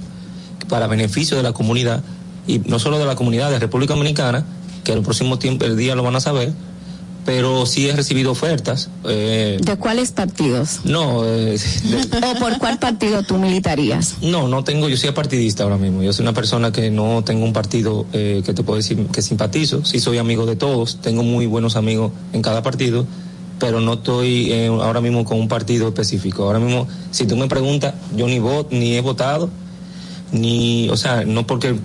para 0.68 0.86
beneficio 0.86 1.36
de 1.36 1.42
la 1.42 1.52
comunidad 1.52 2.02
y 2.46 2.58
no 2.60 2.78
solo 2.78 2.98
de 2.98 3.06
la 3.06 3.16
comunidad 3.16 3.50
de 3.50 3.58
República 3.58 3.94
Dominicana, 3.94 4.44
que 4.84 4.92
en 4.92 4.98
el 4.98 5.04
próximo 5.04 5.38
tiempo, 5.38 5.64
el 5.64 5.76
día 5.76 5.94
lo 5.94 6.02
van 6.02 6.16
a 6.16 6.20
saber, 6.20 6.52
pero 7.24 7.64
sí 7.64 7.88
he 7.88 7.96
recibido 7.96 8.30
ofertas. 8.32 8.90
Eh, 9.08 9.58
¿De 9.62 9.76
cuáles 9.78 10.12
partidos? 10.12 10.80
no, 10.84 11.24
eh, 11.24 11.58
de- 11.58 12.26
¿O 12.28 12.34
por 12.38 12.58
cuál 12.58 12.78
partido 12.78 13.22
tú 13.22 13.38
militarías? 13.38 14.16
no, 14.20 14.46
no 14.46 14.62
tengo, 14.62 14.90
yo 14.90 14.96
soy 14.98 15.10
partidista 15.12 15.62
ahora 15.62 15.78
mismo. 15.78 16.02
Yo 16.02 16.12
soy 16.12 16.24
una 16.24 16.34
persona 16.34 16.70
que 16.70 16.90
no 16.90 17.24
tengo 17.24 17.44
un 17.46 17.54
partido 17.54 18.04
eh, 18.12 18.42
que 18.44 18.52
te 18.52 18.62
puedo 18.62 18.76
decir 18.76 19.06
que 19.06 19.22
simpatizo. 19.22 19.82
Sí 19.86 20.00
soy 20.00 20.18
amigo 20.18 20.44
de 20.44 20.56
todos, 20.56 20.98
tengo 21.00 21.22
muy 21.22 21.46
buenos 21.46 21.76
amigos 21.76 22.12
en 22.34 22.42
cada 22.42 22.62
partido, 22.62 23.06
pero 23.58 23.80
no 23.80 23.94
estoy 23.94 24.52
eh, 24.52 24.66
ahora 24.66 25.00
mismo 25.00 25.24
con 25.24 25.40
un 25.40 25.48
partido 25.48 25.88
específico. 25.88 26.42
Ahora 26.44 26.58
mismo, 26.58 26.86
si 27.10 27.24
tú 27.26 27.36
me 27.38 27.48
preguntas, 27.48 27.94
yo 28.14 28.26
ni 28.26 28.38
voto, 28.38 28.68
ni 28.76 28.96
he 28.96 29.00
votado, 29.00 29.48
ni, 30.32 30.88
o 30.90 30.96
sea, 30.98 31.24
no 31.24 31.46
porque 31.46 31.74
po- 31.74 31.80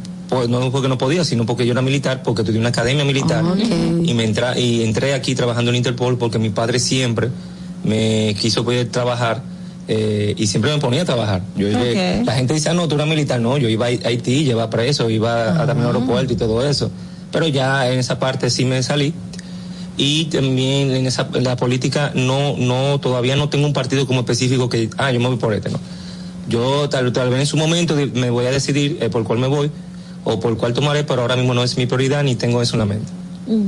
no 0.48 0.72
porque 0.72 0.88
no 0.88 0.98
podía, 0.98 1.24
sino 1.24 1.46
porque 1.46 1.66
yo 1.66 1.72
era 1.72 1.82
militar, 1.82 2.22
porque 2.24 2.42
estudié 2.42 2.60
una 2.60 2.70
academia 2.70 3.04
militar 3.06 3.44
y 4.06 4.14
me 4.14 4.24
entra, 4.26 4.58
y 4.58 4.84
entré 4.84 5.14
aquí 5.14 5.34
trabajando 5.36 5.72
en 5.72 5.78
Interpol 5.78 6.18
porque 6.18 6.38
mi 6.40 6.50
padre 6.50 6.80
siempre 6.80 7.30
me 7.84 8.36
quiso 8.40 8.64
poder 8.64 8.88
trabajar 8.90 9.42
eh, 9.88 10.36
y 10.38 10.46
siempre 10.48 10.72
me 10.72 10.78
ponía 10.80 11.02
a 11.02 11.06
trabajar. 11.06 11.42
Yo 11.56 11.68
llegué- 11.68 11.94
la 12.26 12.34
gente 12.36 12.54
dice, 12.54 12.70
ah, 12.70 12.74
no, 12.76 12.88
tú 12.88 12.96
eras 12.96 13.08
militar, 13.08 13.40
no, 13.42 13.58
yo 13.58 13.68
iba 13.70 13.86
a 13.88 13.90
Haití, 13.90 14.44
llevaba 14.44 14.70
preso, 14.70 15.10
iba 15.10 15.62
a 15.62 15.66
también 15.66 15.88
al 15.90 15.96
aeropuerto 15.96 16.34
y 16.34 16.36
todo 16.36 16.64
eso. 16.68 16.92
Pero 17.32 17.48
ya 17.48 17.90
en 17.92 17.98
esa 18.00 18.20
parte 18.20 18.50
sí 18.52 18.66
me 18.66 18.84
salí. 18.84 19.14
Y 19.98 20.26
también 20.26 20.92
en 20.92 21.08
esa 21.08 21.28
en 21.34 21.44
la 21.44 21.56
política 21.56 22.12
no, 22.16 22.56
no, 22.58 23.00
todavía 23.00 23.36
no 23.36 23.50
tengo 23.50 23.66
un 23.66 23.74
partido 23.74 24.06
como 24.06 24.20
específico 24.22 24.70
que, 24.70 24.90
ah, 24.98 25.12
yo 25.12 25.20
me 25.20 25.28
voy 25.28 25.38
por 25.38 25.54
este, 25.54 25.70
no. 25.70 25.80
Yo 26.48 26.88
tal, 26.90 27.12
tal 27.12 27.30
vez 27.30 27.40
en 27.42 27.46
su 27.48 27.58
momento 27.58 27.96
me 28.14 28.30
voy 28.30 28.46
a 28.46 28.52
decidir 28.52 28.98
eh, 29.02 29.10
por 29.10 29.24
cuál 29.24 29.40
me 29.40 29.48
voy 29.48 29.70
o 30.24 30.40
por 30.40 30.58
cuál 30.58 30.74
tomaré, 30.74 31.04
pero 31.04 31.22
ahora 31.22 31.36
mismo 31.36 31.54
no 31.54 31.64
es 31.64 31.78
mi 31.78 31.86
prioridad 31.86 32.24
ni 32.24 32.36
tengo 32.36 32.62
eso 32.62 32.74
en 32.76 32.80
la 32.80 32.86
mente. 32.86 33.12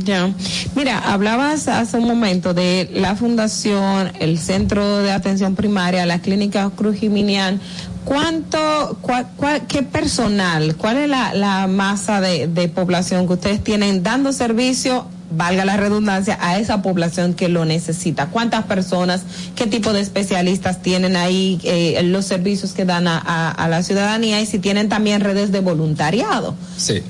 Ya. 0.06 0.32
Mira, 0.76 1.00
hablabas 1.00 1.68
hace 1.68 1.98
un 1.98 2.06
momento 2.08 2.54
de 2.54 2.88
la 2.94 3.16
fundación, 3.16 4.12
el 4.20 4.38
centro 4.38 5.00
de 5.00 5.12
atención 5.12 5.56
primaria, 5.56 6.06
la 6.06 6.20
clínica 6.20 6.70
Cruz 6.76 6.98
Jiminián. 6.98 7.60
¿Cuánto, 8.06 8.58
cua- 9.02 9.26
cua- 9.38 9.62
qué 9.68 9.82
personal, 9.84 10.76
cuál 10.76 10.98
es 10.98 11.10
la, 11.10 11.34
la 11.34 11.66
masa 11.68 12.22
de 12.22 12.68
población 12.70 13.26
que 13.28 13.34
ustedes 13.34 13.64
tienen 13.64 14.04
dando 14.04 14.32
servicio, 14.34 15.06
valga 15.32 15.66
la 15.66 15.78
redundancia, 15.78 16.38
a 16.42 16.60
esa 16.60 16.82
población 16.82 17.34
que 17.34 17.48
lo 17.50 17.66
necesita? 17.66 18.28
¿Cuántas 18.28 18.66
personas, 18.66 19.22
qué 19.56 19.66
tipo 19.68 19.94
de 19.94 20.02
especialistas 20.02 20.82
tienen 20.82 21.16
ahí, 21.16 21.60
eh, 21.64 22.02
los 22.04 22.26
servicios 22.26 22.74
que 22.74 22.86
dan 22.86 23.08
a, 23.08 23.18
a- 23.18 23.52
a 23.52 23.68
la 23.70 23.84
ciudadanía 23.84 24.42
y 24.42 24.46
si 24.46 24.60
tienen 24.60 24.90
también 24.90 25.22
redes 25.22 25.52
de 25.52 25.60
voluntariado? 25.62 26.56
Sí. 26.78 27.02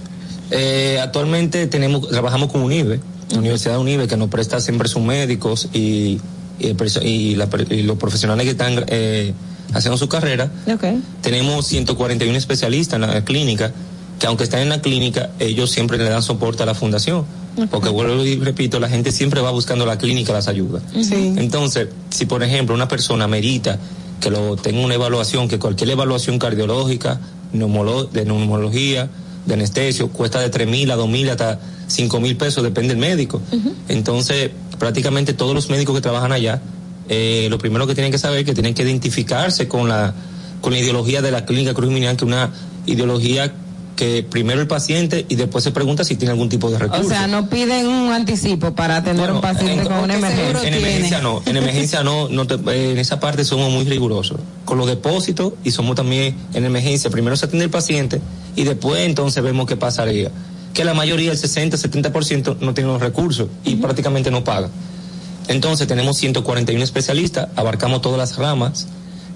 Eh, 0.51 0.99
actualmente 1.01 1.67
tenemos, 1.67 2.09
trabajamos 2.09 2.51
con 2.51 2.61
UNIBE, 2.61 2.99
la 3.31 3.39
Universidad 3.39 3.73
de 3.75 3.79
UNIBE, 3.79 4.07
que 4.07 4.17
nos 4.17 4.29
presta 4.29 4.59
siempre 4.59 4.87
sus 4.89 5.01
médicos 5.01 5.69
y, 5.73 6.19
y, 6.59 6.67
el 6.67 6.75
perso- 6.75 7.01
y 7.01 7.35
la 7.35 7.47
per- 7.49 7.71
y 7.71 7.83
los 7.83 7.97
profesionales 7.97 8.43
que 8.45 8.51
están 8.51 8.83
eh, 8.87 9.33
haciendo 9.73 9.97
su 9.97 10.09
carrera. 10.09 10.49
Okay. 10.73 11.01
Tenemos 11.21 11.65
141 11.67 12.37
especialistas 12.37 12.95
en 12.95 13.01
la 13.07 13.23
clínica, 13.23 13.71
que 14.19 14.27
aunque 14.27 14.43
están 14.43 14.59
en 14.59 14.69
la 14.69 14.81
clínica, 14.81 15.29
ellos 15.39 15.71
siempre 15.71 15.97
le 15.97 16.03
dan 16.03 16.21
soporte 16.21 16.63
a 16.63 16.65
la 16.65 16.75
fundación. 16.75 17.23
Porque 17.69 17.89
vuelvo 17.89 18.23
y 18.25 18.39
repito, 18.39 18.79
la 18.79 18.87
gente 18.87 19.11
siempre 19.11 19.41
va 19.41 19.51
buscando 19.51 19.85
la 19.85 19.97
clínica, 19.97 20.31
las 20.33 20.47
ayuda. 20.47 20.81
Sí. 21.01 21.33
Entonces, 21.37 21.89
si 22.09 22.25
por 22.25 22.43
ejemplo 22.43 22.73
una 22.73 22.87
persona 22.87 23.27
merita 23.27 23.77
que 24.19 24.29
lo 24.29 24.55
tenga 24.55 24.79
una 24.85 24.93
evaluación, 24.93 25.47
que 25.47 25.59
cualquier 25.59 25.89
evaluación 25.89 26.39
cardiológica, 26.39 27.19
de 27.51 28.25
neumología, 28.25 29.09
de 29.45 29.53
anestesio, 29.53 30.09
cuesta 30.09 30.39
de 30.39 30.49
tres 30.49 30.67
mil 30.67 30.89
a 30.91 30.95
dos 30.95 31.09
mil 31.09 31.29
hasta 31.29 31.59
cinco 31.87 32.19
mil 32.19 32.37
pesos, 32.37 32.63
depende 32.63 32.89
del 32.89 32.99
médico. 32.99 33.41
Entonces, 33.89 34.51
prácticamente 34.79 35.33
todos 35.33 35.53
los 35.53 35.69
médicos 35.69 35.95
que 35.95 36.01
trabajan 36.01 36.31
allá, 36.31 36.61
eh, 37.09 37.47
lo 37.49 37.57
primero 37.57 37.85
que 37.87 37.95
tienen 37.95 38.11
que 38.11 38.17
saber 38.17 38.39
es 38.39 38.45
que 38.45 38.53
tienen 38.53 38.73
que 38.73 38.83
identificarse 38.83 39.67
con 39.67 39.89
la, 39.89 40.13
con 40.61 40.71
la 40.71 40.79
ideología 40.79 41.21
de 41.21 41.31
la 41.31 41.45
clínica 41.45 41.73
Cruz 41.73 41.91
Minian, 41.91 42.15
que 42.15 42.23
es 42.23 42.27
una 42.27 42.51
ideología 42.85 43.53
que 43.95 44.23
primero 44.23 44.61
el 44.61 44.67
paciente 44.67 45.25
y 45.29 45.35
después 45.35 45.63
se 45.63 45.71
pregunta 45.71 46.03
si 46.03 46.15
tiene 46.15 46.31
algún 46.31 46.49
tipo 46.49 46.71
de 46.71 46.79
recurso. 46.79 47.05
O 47.05 47.09
sea, 47.09 47.27
no 47.27 47.49
piden 47.49 47.85
un 47.87 48.11
anticipo 48.11 48.73
para 48.73 48.97
atender 48.97 49.31
un 49.31 49.41
paciente 49.41 49.83
con 49.83 49.99
una 49.99 50.15
emergencia. 50.15 50.67
En 50.67 50.73
emergencia 50.73 51.19
no, 51.21 51.41
en 51.45 51.57
emergencia 51.57 52.03
no, 52.03 52.27
no 52.29 52.47
te- 52.47 52.55
en 52.91 52.97
esa 52.97 53.19
parte 53.19 53.45
somos 53.45 53.71
muy 53.71 53.85
rigurosos. 53.85 54.39
Con 54.65 54.77
los 54.77 54.87
depósitos 54.87 55.53
y 55.63 55.71
somos 55.71 55.95
también 55.95 56.35
en 56.53 56.65
emergencia. 56.65 57.09
Primero 57.11 57.35
se 57.35 57.45
atiende 57.45 57.65
el 57.65 57.71
paciente 57.71 58.21
y 58.55 58.63
después 58.63 59.01
entonces 59.05 59.43
vemos 59.43 59.67
qué 59.67 59.75
pasaría. 59.77 60.31
Que 60.73 60.83
la 60.85 60.93
mayoría, 60.93 61.31
el 61.31 61.37
60, 61.37 61.77
70% 61.77 62.57
no 62.61 62.73
tiene 62.73 62.89
los 62.89 63.01
recursos 63.01 63.49
y 63.65 63.75
prácticamente 63.75 64.31
no 64.31 64.43
paga. 64.43 64.69
Entonces 65.47 65.85
tenemos 65.87 66.17
141 66.17 66.83
especialistas, 66.83 67.49
abarcamos 67.55 68.01
todas 68.01 68.17
las 68.17 68.37
ramas, 68.37 68.87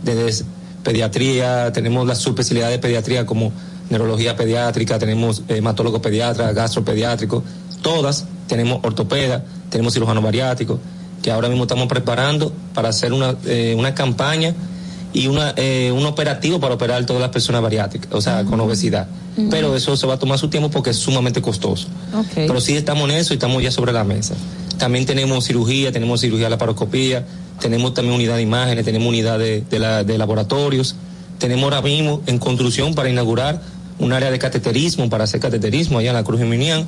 desde 0.03 0.45
pediatría, 0.84 1.72
tenemos 1.74 2.08
las 2.08 2.19
subespecialidades 2.19 2.77
de 2.77 2.80
pediatría 2.80 3.25
como 3.25 3.51
neurología 3.90 4.36
pediátrica, 4.36 4.98
tenemos 5.00 5.44
hematólogo 5.48 6.02
pediatra, 6.02 6.52
gastropediátrico, 6.54 7.44
todas, 7.82 8.26
tenemos 8.48 8.80
ortopeda, 8.84 9.44
tenemos 9.70 9.94
cirujano 9.94 10.22
bariátrico, 10.22 10.80
que 11.22 11.32
ahora 11.32 11.50
mismo 11.50 11.64
estamos 11.64 11.88
preparando 11.88 12.52
para 12.74 12.90
hacer 12.90 13.14
una, 13.14 13.36
eh, 13.46 13.76
una 13.78 13.94
campaña 13.96 14.54
y 15.14 15.28
una, 15.28 15.54
eh, 15.56 15.92
un 15.96 16.06
operativo 16.06 16.60
para 16.60 16.76
operar 16.76 17.06
todas 17.06 17.22
las 17.22 17.32
personas 17.32 17.62
bariátricas, 17.62 18.10
o 18.14 18.22
sea, 18.22 18.44
con 18.44 18.60
obesidad. 18.60 19.08
Pero 19.50 19.76
eso 19.76 19.98
se 19.98 20.08
va 20.08 20.14
a 20.14 20.20
tomar 20.20 20.40
su 20.40 20.48
tiempo 20.50 20.70
porque 20.70 20.92
es 20.92 20.98
sumamente 20.98 21.42
costoso. 21.42 21.88
Pero 22.48 22.62
sí 22.62 22.76
estamos 22.78 23.10
en 23.10 23.18
eso 23.18 23.34
y 23.34 23.36
estamos 23.36 23.62
ya 23.62 23.70
sobre 23.72 23.92
la 23.92 24.04
mesa. 24.06 24.34
También 24.78 25.06
tenemos 25.06 25.46
cirugía, 25.46 25.92
tenemos 25.92 26.22
cirugía 26.22 26.46
de 26.46 26.52
laparoscopía, 26.52 27.26
tenemos 27.60 27.94
también 27.94 28.16
unidad 28.16 28.36
de 28.38 28.42
imágenes, 28.44 28.86
tenemos 28.86 29.08
unidad 29.10 29.38
de, 29.40 29.62
de 29.70 29.80
la- 29.80 30.04
de 30.06 30.18
laboratorios. 30.18 30.96
Tenemos 31.40 31.64
ahora 31.66 31.82
mismo 31.82 32.22
en 32.28 32.40
construcción 32.40 32.94
para 32.94 33.10
inaugurar 33.10 33.62
un 33.99 34.14
área 34.14 34.32
de 34.32 34.40
cateterismo, 34.40 35.09
para 35.09 35.24
hacer 35.24 35.40
cateterismo 35.40 35.99
allá 35.99 36.09
en 36.09 36.15
la 36.15 36.24
Cruz 36.24 36.40
Geminián. 36.40 36.88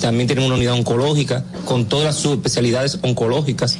También 0.00 0.28
tenemos 0.28 0.48
una 0.48 0.56
unidad 0.56 0.74
oncológica 0.74 1.44
con 1.64 1.86
todas 1.86 2.04
las 2.04 2.16
subespecialidades 2.16 2.98
oncológicas. 3.02 3.78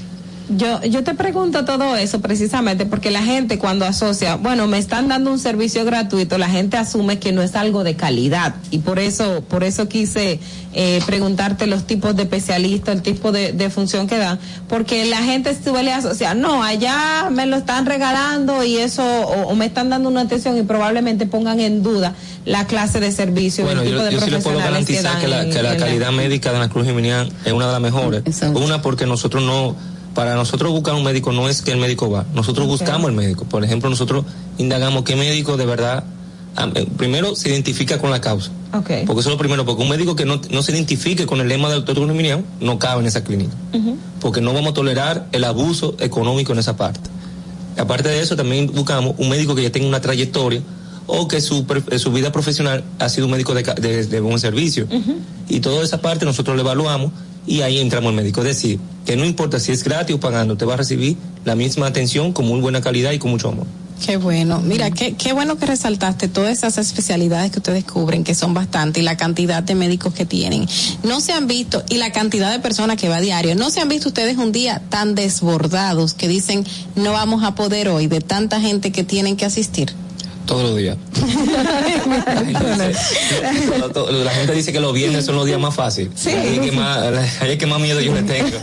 Yo, 0.48 0.80
yo 0.84 1.02
te 1.02 1.14
pregunto 1.14 1.64
todo 1.64 1.96
eso 1.96 2.20
precisamente 2.20 2.86
porque 2.86 3.10
la 3.10 3.22
gente 3.22 3.58
cuando 3.58 3.84
asocia, 3.84 4.36
bueno, 4.36 4.68
me 4.68 4.78
están 4.78 5.08
dando 5.08 5.32
un 5.32 5.40
servicio 5.40 5.84
gratuito, 5.84 6.38
la 6.38 6.48
gente 6.48 6.76
asume 6.76 7.18
que 7.18 7.32
no 7.32 7.42
es 7.42 7.56
algo 7.56 7.82
de 7.82 7.96
calidad. 7.96 8.54
Y 8.70 8.78
por 8.78 9.00
eso, 9.00 9.42
por 9.48 9.64
eso 9.64 9.88
quise 9.88 10.38
eh, 10.72 11.00
preguntarte 11.04 11.66
los 11.66 11.84
tipos 11.84 12.14
de 12.14 12.22
especialistas, 12.22 12.94
el 12.94 13.02
tipo 13.02 13.32
de, 13.32 13.52
de 13.52 13.70
función 13.70 14.06
que 14.06 14.18
dan, 14.18 14.38
porque 14.68 15.04
la 15.06 15.16
gente 15.24 15.56
suele 15.60 15.92
asociar, 15.92 16.36
no, 16.36 16.62
allá 16.62 17.28
me 17.32 17.46
lo 17.46 17.56
están 17.56 17.84
regalando 17.84 18.62
y 18.62 18.76
eso, 18.76 19.02
o, 19.04 19.48
o 19.48 19.54
me 19.56 19.66
están 19.66 19.88
dando 19.90 20.08
una 20.08 20.20
atención 20.20 20.56
y 20.56 20.62
probablemente 20.62 21.26
pongan 21.26 21.58
en 21.58 21.82
duda 21.82 22.14
la 22.44 22.68
clase 22.68 23.00
de 23.00 23.10
servicio, 23.10 23.64
Bueno, 23.64 23.80
el 23.80 23.88
tipo 23.88 23.98
yo, 23.98 24.04
de 24.04 24.12
yo 24.12 24.20
sí 24.20 24.30
le 24.30 24.38
puedo 24.38 24.58
que 24.58 24.62
garantizar 24.62 25.18
que 25.20 25.26
la, 25.26 25.42
en- 25.42 25.50
que 25.50 25.60
la 25.62 25.72
en 25.72 25.80
calidad 25.80 26.12
médica 26.12 26.52
de 26.52 26.60
la 26.60 26.68
Cruz 26.68 26.86
es 26.86 26.92
una 27.52 27.66
de 27.66 27.72
las 27.72 27.80
mejores. 27.80 28.22
Una 28.54 28.80
porque 28.80 29.06
nosotros 29.06 29.42
no, 29.42 29.74
para 30.16 30.34
nosotros 30.34 30.72
buscar 30.72 30.94
un 30.94 31.04
médico 31.04 31.30
no 31.30 31.48
es 31.48 31.62
que 31.62 31.70
el 31.70 31.78
médico 31.78 32.10
va, 32.10 32.24
nosotros 32.34 32.66
buscamos 32.66 33.08
el 33.10 33.14
médico. 33.16 33.44
Por 33.44 33.62
ejemplo, 33.62 33.88
nosotros 33.88 34.24
indagamos 34.58 35.04
qué 35.04 35.14
médico 35.14 35.56
de 35.56 35.66
verdad, 35.66 36.02
ah, 36.56 36.68
eh, 36.74 36.86
primero 36.96 37.36
se 37.36 37.50
identifica 37.50 37.98
con 37.98 38.10
la 38.10 38.20
causa. 38.20 38.50
Okay. 38.72 39.06
Porque 39.06 39.20
eso 39.20 39.28
es 39.30 39.34
lo 39.34 39.38
primero, 39.38 39.64
porque 39.64 39.82
un 39.82 39.88
médico 39.88 40.16
que 40.16 40.24
no, 40.24 40.40
no 40.50 40.62
se 40.62 40.72
identifique 40.72 41.24
con 41.26 41.40
el 41.40 41.48
lema 41.48 41.68
del 41.70 41.84
doctor 41.84 42.06
Minian 42.12 42.44
no 42.60 42.78
cabe 42.78 43.00
en 43.02 43.06
esa 43.06 43.22
clínica. 43.22 43.54
Porque 44.20 44.40
no 44.40 44.52
vamos 44.52 44.72
a 44.72 44.74
tolerar 44.74 45.28
el 45.32 45.44
abuso 45.44 45.94
económico 46.00 46.52
en 46.52 46.58
esa 46.58 46.76
parte. 46.76 46.98
Aparte 47.78 48.08
de 48.08 48.20
eso, 48.20 48.36
también 48.36 48.66
buscamos 48.74 49.14
un 49.18 49.28
médico 49.28 49.54
que 49.54 49.62
ya 49.62 49.70
tenga 49.70 49.86
una 49.86 50.00
trayectoria 50.00 50.62
o 51.06 51.28
que 51.28 51.40
su, 51.40 51.64
eh, 51.90 51.98
su 51.98 52.10
vida 52.10 52.32
profesional 52.32 52.82
ha 52.98 53.08
sido 53.08 53.26
un 53.26 53.32
médico 53.32 53.54
de, 53.54 53.62
de- 53.62 54.06
de 54.06 54.20
buen 54.20 54.38
servicio. 54.40 54.88
Y 55.48 55.60
toda 55.60 55.84
esa 55.84 56.00
parte 56.00 56.24
nosotros 56.24 56.56
lo 56.56 56.62
evaluamos 56.62 57.12
y 57.46 57.62
ahí 57.62 57.78
entramos 57.78 58.10
el 58.10 58.16
médico. 58.16 58.40
Es 58.40 58.46
decir, 58.46 58.78
que 59.04 59.16
no 59.16 59.24
importa 59.24 59.60
si 59.60 59.72
es 59.72 59.84
gratis 59.84 60.16
o 60.16 60.20
pagando, 60.20 60.56
te 60.56 60.64
va 60.64 60.74
a 60.74 60.78
recibir 60.78 61.16
la 61.44 61.54
misma 61.54 61.86
atención 61.86 62.32
con 62.32 62.46
muy 62.46 62.60
buena 62.60 62.80
calidad 62.80 63.12
y 63.12 63.18
con 63.18 63.30
mucho 63.30 63.48
amor. 63.48 63.66
Qué 64.04 64.18
bueno. 64.18 64.60
Mira, 64.60 64.90
qué, 64.90 65.14
qué 65.14 65.32
bueno 65.32 65.56
que 65.56 65.64
resaltaste 65.64 66.28
todas 66.28 66.58
esas 66.58 66.76
especialidades 66.76 67.50
que 67.50 67.60
ustedes 67.60 67.84
cubren, 67.84 68.24
que 68.24 68.34
son 68.34 68.52
bastante, 68.52 69.00
y 69.00 69.02
la 69.02 69.16
cantidad 69.16 69.62
de 69.62 69.74
médicos 69.74 70.12
que 70.12 70.26
tienen. 70.26 70.66
No 71.02 71.20
se 71.20 71.32
han 71.32 71.46
visto, 71.46 71.82
y 71.88 71.96
la 71.96 72.12
cantidad 72.12 72.50
de 72.50 72.58
personas 72.58 72.98
que 72.98 73.08
va 73.08 73.16
a 73.16 73.20
diario, 73.20 73.54
no 73.54 73.70
se 73.70 73.80
han 73.80 73.88
visto 73.88 74.08
ustedes 74.08 74.36
un 74.36 74.52
día 74.52 74.82
tan 74.90 75.14
desbordados 75.14 76.12
que 76.12 76.28
dicen, 76.28 76.64
no 76.94 77.12
vamos 77.12 77.42
a 77.42 77.54
poder 77.54 77.88
hoy, 77.88 78.06
de 78.06 78.20
tanta 78.20 78.60
gente 78.60 78.92
que 78.92 79.02
tienen 79.02 79.36
que 79.36 79.46
asistir. 79.46 79.94
Todos 80.46 80.62
los 80.62 80.76
días. 80.76 80.96
La 84.22 84.30
gente 84.30 84.52
dice 84.52 84.72
que 84.72 84.80
los 84.80 84.92
viernes 84.92 85.24
son 85.24 85.36
los 85.36 85.46
días 85.46 85.60
más 85.60 85.74
fáciles. 85.74 86.26
Ahí 86.26 86.58
es 86.58 86.60
que 86.60 86.72
más, 86.72 86.98
ahí 87.40 87.52
es 87.52 87.58
que 87.58 87.66
más 87.66 87.80
miedo 87.80 88.00
yo 88.00 88.14
le 88.14 88.22
tengo. 88.22 88.48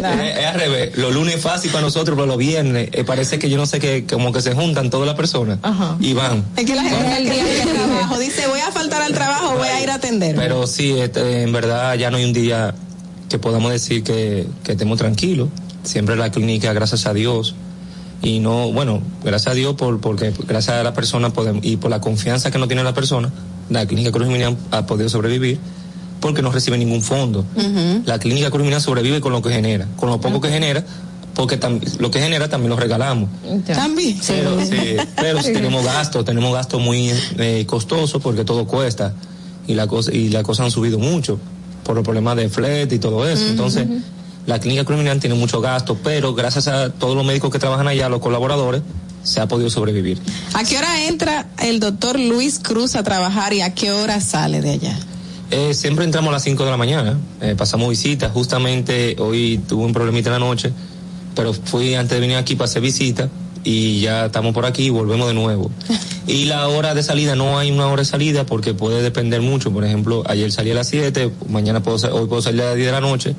Es, 0.00 0.38
es 0.38 0.46
al 0.46 0.54
revés. 0.54 0.96
Los 0.96 1.14
lunes 1.14 1.36
es 1.36 1.42
fácil 1.42 1.70
para 1.70 1.82
nosotros, 1.82 2.16
pero 2.16 2.26
los 2.26 2.36
viernes 2.36 2.88
eh, 2.92 3.04
parece 3.04 3.38
que 3.38 3.48
yo 3.48 3.56
no 3.56 3.66
sé 3.66 3.78
que 3.78 4.04
como 4.04 4.32
que 4.32 4.40
se 4.40 4.54
juntan 4.54 4.90
todas 4.90 5.06
las 5.06 5.16
personas 5.16 5.58
y 6.00 6.12
van. 6.12 6.44
Es 6.56 6.64
que 6.64 6.74
la 6.74 6.82
gente 6.82 7.22
que 7.22 7.42
va 7.42 7.62
al 7.62 7.86
trabajo 7.86 8.18
dice, 8.18 8.46
voy 8.46 8.60
a 8.60 8.70
faltar 8.70 9.02
al 9.02 9.12
trabajo, 9.12 9.56
voy 9.56 9.68
a 9.68 9.82
ir 9.82 9.90
a 9.90 9.94
atender. 9.94 10.36
Pero 10.36 10.66
sí, 10.66 10.98
este, 10.98 11.42
en 11.42 11.52
verdad 11.52 11.94
ya 11.94 12.10
no 12.10 12.16
hay 12.16 12.24
un 12.24 12.32
día 12.32 12.74
que 13.28 13.38
podamos 13.38 13.72
decir 13.72 14.02
que, 14.02 14.46
que 14.64 14.72
estemos 14.72 14.98
tranquilos. 14.98 15.48
Siempre 15.82 16.16
la 16.16 16.30
clínica, 16.30 16.72
gracias 16.72 17.06
a 17.06 17.14
Dios. 17.14 17.54
Y 18.22 18.40
no, 18.40 18.70
bueno, 18.72 19.02
gracias 19.24 19.52
a 19.52 19.54
Dios 19.54 19.74
por, 19.76 20.00
porque 20.00 20.32
gracias 20.46 20.76
a 20.76 20.82
la 20.82 20.92
persona 20.92 21.30
podemos, 21.30 21.64
y 21.64 21.76
por 21.76 21.90
la 21.90 22.00
confianza 22.00 22.50
que 22.50 22.58
no 22.58 22.66
tiene 22.66 22.84
la 22.84 22.92
persona, 22.92 23.30
la 23.70 23.86
clínica 23.86 24.12
Cruz 24.12 24.28
Minian 24.28 24.56
ha 24.70 24.86
podido 24.86 25.08
sobrevivir 25.08 25.58
porque 26.20 26.42
no 26.42 26.52
recibe 26.52 26.76
ningún 26.76 27.02
fondo. 27.02 27.46
La 28.04 28.18
clínica 28.18 28.50
Cruz 28.50 28.62
Minian 28.62 28.80
sobrevive 28.80 29.20
con 29.20 29.32
lo 29.32 29.40
que 29.40 29.50
genera, 29.50 29.86
con 29.96 30.10
lo 30.10 30.20
poco 30.20 30.40
que 30.40 30.50
genera, 30.50 30.84
porque 31.34 31.58
lo 31.98 32.10
que 32.10 32.20
genera 32.20 32.48
también 32.48 32.70
lo 32.70 32.76
regalamos. 32.76 33.30
También. 33.66 34.18
Pero, 34.26 34.60
sí, 34.60 34.96
pero 35.16 35.42
sí 35.42 35.52
tenemos 35.52 35.84
gastos, 35.84 36.24
tenemos 36.24 36.52
gastos 36.52 36.80
muy 36.80 37.10
eh, 37.38 37.64
costosos 37.66 38.20
porque 38.20 38.44
todo 38.44 38.66
cuesta 38.66 39.14
y 39.66 39.74
la 39.74 39.86
cosa 39.86 40.12
y 40.12 40.28
la 40.28 40.42
cosa 40.42 40.64
han 40.64 40.70
subido 40.70 40.98
mucho 40.98 41.38
por 41.84 41.94
los 41.94 42.04
problemas 42.04 42.36
de 42.36 42.48
flete 42.50 42.96
y 42.96 42.98
todo 42.98 43.26
eso. 43.26 43.46
Entonces, 43.46 43.86
la 44.46 44.58
clínica 44.58 44.84
criminal 44.84 45.20
tiene 45.20 45.36
mucho 45.36 45.60
gasto, 45.60 45.96
pero 46.02 46.34
gracias 46.34 46.68
a 46.68 46.90
todos 46.90 47.16
los 47.16 47.24
médicos 47.24 47.50
que 47.50 47.58
trabajan 47.58 47.88
allá, 47.88 48.08
los 48.08 48.20
colaboradores, 48.20 48.82
se 49.22 49.40
ha 49.40 49.48
podido 49.48 49.70
sobrevivir. 49.70 50.18
¿A 50.54 50.64
qué 50.64 50.78
hora 50.78 51.04
entra 51.04 51.46
el 51.58 51.80
doctor 51.80 52.18
Luis 52.18 52.58
Cruz 52.58 52.96
a 52.96 53.02
trabajar 53.02 53.52
y 53.52 53.60
a 53.60 53.74
qué 53.74 53.92
hora 53.92 54.20
sale 54.20 54.60
de 54.60 54.70
allá? 54.70 54.98
Eh, 55.50 55.74
siempre 55.74 56.04
entramos 56.04 56.30
a 56.30 56.32
las 56.32 56.42
5 56.44 56.64
de 56.64 56.70
la 56.70 56.76
mañana, 56.76 57.18
eh, 57.40 57.54
pasamos 57.56 57.90
visita. 57.90 58.30
Justamente 58.30 59.16
hoy 59.18 59.60
tuve 59.68 59.84
un 59.84 59.92
problemita 59.92 60.28
en 60.28 60.34
la 60.34 60.38
noche, 60.38 60.72
pero 61.34 61.52
fui 61.52 61.94
antes 61.94 62.16
de 62.16 62.20
venir 62.20 62.36
aquí 62.36 62.54
para 62.54 62.66
hacer 62.66 62.82
visita 62.82 63.28
y 63.64 64.00
ya 64.00 64.26
estamos 64.26 64.54
por 64.54 64.64
aquí 64.64 64.84
y 64.84 64.90
volvemos 64.90 65.28
de 65.28 65.34
nuevo. 65.34 65.70
Y 66.26 66.44
la 66.44 66.68
hora 66.68 66.94
de 66.94 67.02
salida, 67.02 67.34
no 67.34 67.58
hay 67.58 67.72
una 67.72 67.88
hora 67.88 68.02
de 68.02 68.04
salida 68.04 68.46
porque 68.46 68.72
puede 68.72 69.02
depender 69.02 69.40
mucho. 69.40 69.72
Por 69.72 69.84
ejemplo, 69.84 70.22
ayer 70.26 70.52
salí 70.52 70.70
a 70.70 70.74
las 70.74 70.86
7, 70.86 71.28
mañana 71.48 71.82
puedo, 71.82 71.96
hoy 72.14 72.28
puedo 72.28 72.40
salir 72.40 72.62
a 72.62 72.66
las 72.66 72.76
10 72.76 72.86
de 72.86 72.92
la 72.92 73.00
noche. 73.00 73.34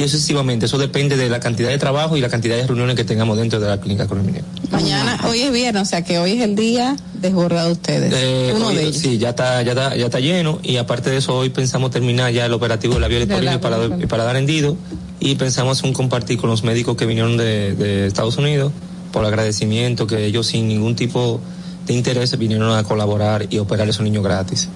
Y 0.00 0.04
eso 0.04 0.12
sucesivamente, 0.16 0.64
eso 0.64 0.78
depende 0.78 1.18
de 1.18 1.28
la 1.28 1.40
cantidad 1.40 1.68
de 1.68 1.76
trabajo 1.76 2.16
y 2.16 2.22
la 2.22 2.30
cantidad 2.30 2.56
de 2.56 2.66
reuniones 2.66 2.96
que 2.96 3.04
tengamos 3.04 3.36
dentro 3.36 3.60
de 3.60 3.68
la 3.68 3.78
clínica 3.78 4.06
Coronel. 4.06 4.42
Mañana, 4.70 5.20
hoy 5.28 5.40
es 5.42 5.52
viernes, 5.52 5.82
o 5.82 5.84
sea 5.84 6.02
que 6.02 6.18
hoy 6.18 6.38
es 6.38 6.42
el 6.42 6.56
día 6.56 6.96
desbordado 7.20 7.66
de 7.66 7.72
ustedes. 7.72 8.10
Eh, 8.16 8.52
Uno 8.56 8.68
hoy- 8.68 8.76
de 8.76 8.82
ellos. 8.84 8.96
Sí, 8.96 9.18
ya 9.18 9.30
está, 9.30 9.60
ya 9.60 9.72
está, 9.72 9.94
ya 9.96 10.06
está 10.06 10.18
lleno 10.18 10.58
y 10.62 10.78
aparte 10.78 11.10
de 11.10 11.18
eso 11.18 11.36
hoy 11.36 11.50
pensamos 11.50 11.90
terminar 11.90 12.32
ya 12.32 12.46
el 12.46 12.52
operativo 12.54 12.94
de 12.94 13.00
la 13.00 13.08
vía 13.08 13.60
para, 13.60 13.76
para 14.08 14.24
dar 14.24 14.36
hendido 14.36 14.74
y 15.20 15.34
pensamos 15.34 15.82
un 15.82 15.92
compartir 15.92 16.38
con 16.38 16.48
los 16.48 16.64
médicos 16.64 16.96
que 16.96 17.04
vinieron 17.04 17.36
de, 17.36 17.74
de 17.74 18.06
Estados 18.06 18.38
Unidos 18.38 18.72
por 19.12 19.26
agradecimiento 19.26 20.06
que 20.06 20.24
ellos 20.24 20.46
sin 20.46 20.66
ningún 20.66 20.96
tipo 20.96 21.42
de 21.86 21.92
interés 21.92 22.38
vinieron 22.38 22.72
a 22.74 22.84
colaborar 22.84 23.48
y 23.50 23.58
operar 23.58 23.86
a 23.86 23.90
esos 23.90 24.02
niños 24.02 24.24
gratis. 24.24 24.68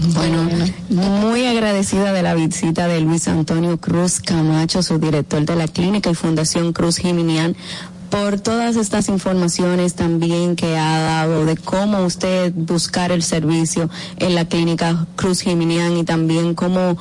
Bueno, 0.00 0.48
muy 0.90 1.46
agradecida 1.46 2.12
de 2.12 2.22
la 2.22 2.34
visita 2.34 2.86
de 2.86 3.00
Luis 3.00 3.28
Antonio 3.28 3.78
Cruz 3.78 4.20
Camacho, 4.20 4.82
su 4.82 4.98
director 4.98 5.44
de 5.44 5.56
la 5.56 5.68
clínica 5.68 6.10
y 6.10 6.14
Fundación 6.14 6.72
Cruz 6.72 6.98
Jiminian, 6.98 7.56
por 8.10 8.38
todas 8.38 8.76
estas 8.76 9.08
informaciones 9.08 9.94
también 9.94 10.54
que 10.54 10.76
ha 10.76 10.98
dado 10.98 11.44
de 11.44 11.56
cómo 11.56 12.04
usted 12.04 12.52
buscar 12.54 13.10
el 13.10 13.22
servicio 13.22 13.90
en 14.18 14.34
la 14.34 14.44
clínica 14.44 15.06
Cruz 15.16 15.40
Jiminian 15.40 15.96
y 15.96 16.04
también 16.04 16.54
cómo 16.54 16.96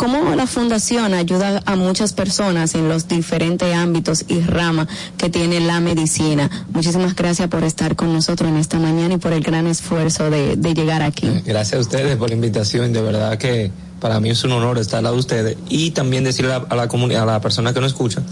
cómo 0.00 0.34
la 0.34 0.46
fundación 0.46 1.12
ayuda 1.12 1.62
a 1.66 1.76
muchas 1.76 2.14
personas 2.14 2.74
en 2.74 2.88
los 2.88 3.06
diferentes 3.06 3.74
ámbitos 3.74 4.24
y 4.28 4.40
ramas 4.40 4.88
que 5.18 5.28
tiene 5.28 5.60
la 5.60 5.78
medicina. 5.80 6.50
Muchísimas 6.72 7.14
gracias 7.14 7.50
por 7.50 7.64
estar 7.64 7.96
con 7.96 8.10
nosotros 8.10 8.48
en 8.48 8.56
esta 8.56 8.78
mañana 8.78 9.16
y 9.16 9.18
por 9.18 9.34
el 9.34 9.42
gran 9.42 9.66
esfuerzo 9.66 10.30
de, 10.30 10.56
de 10.56 10.72
llegar 10.72 11.02
aquí. 11.02 11.28
Gracias 11.44 11.76
a 11.76 11.80
ustedes 11.82 12.16
por 12.16 12.30
la 12.30 12.34
invitación, 12.34 12.94
de 12.94 13.02
verdad 13.02 13.36
que 13.36 13.70
para 14.00 14.20
mí 14.20 14.30
es 14.30 14.42
un 14.42 14.52
honor 14.52 14.78
estar 14.78 14.96
al 14.96 15.04
lado 15.04 15.16
de 15.16 15.20
ustedes 15.20 15.56
y 15.68 15.90
también 15.90 16.24
decirle 16.24 16.54
a, 16.54 16.74
la 16.74 16.88
comunidad, 16.88 17.24
a 17.24 17.32
la 17.32 17.40
persona 17.42 17.74
que 17.74 17.82
nos 17.82 17.92
escucha, 17.92 18.22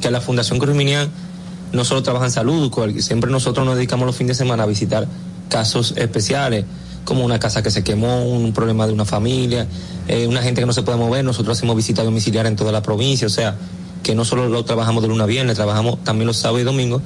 que 0.00 0.12
la 0.12 0.20
Fundación 0.20 0.60
Cruz 0.60 0.76
Minian 0.76 1.10
no 1.72 1.84
solo 1.84 2.04
trabaja 2.04 2.26
en 2.26 2.30
salud, 2.30 2.72
siempre 3.00 3.32
nosotros 3.32 3.66
nos 3.66 3.74
dedicamos 3.74 4.06
los 4.06 4.14
fines 4.14 4.38
de 4.38 4.44
semana 4.44 4.62
a 4.62 4.66
visitar 4.66 5.08
casos 5.48 5.92
especiales, 5.96 6.66
como 7.06 7.24
una 7.24 7.38
casa 7.38 7.62
que 7.62 7.70
se 7.70 7.82
quemó, 7.82 8.24
un 8.26 8.52
problema 8.52 8.86
de 8.86 8.92
una 8.92 9.06
familia, 9.06 9.66
eh, 10.08 10.26
una 10.26 10.42
gente 10.42 10.60
que 10.60 10.66
no 10.66 10.74
se 10.74 10.82
puede 10.82 10.98
mover, 10.98 11.24
nosotros 11.24 11.56
hacemos 11.56 11.74
visitas 11.74 12.04
domiciliarias 12.04 12.50
en 12.50 12.56
toda 12.56 12.72
la 12.72 12.82
provincia, 12.82 13.26
o 13.26 13.30
sea, 13.30 13.56
que 14.02 14.14
no 14.14 14.26
solo 14.26 14.48
lo 14.48 14.64
trabajamos 14.64 15.02
de 15.02 15.08
lunes 15.08 15.22
a 15.22 15.26
viernes, 15.26 15.54
trabajamos 15.56 16.04
también 16.04 16.26
los 16.26 16.36
sábados 16.36 16.60
y 16.60 16.64
domingos. 16.64 17.02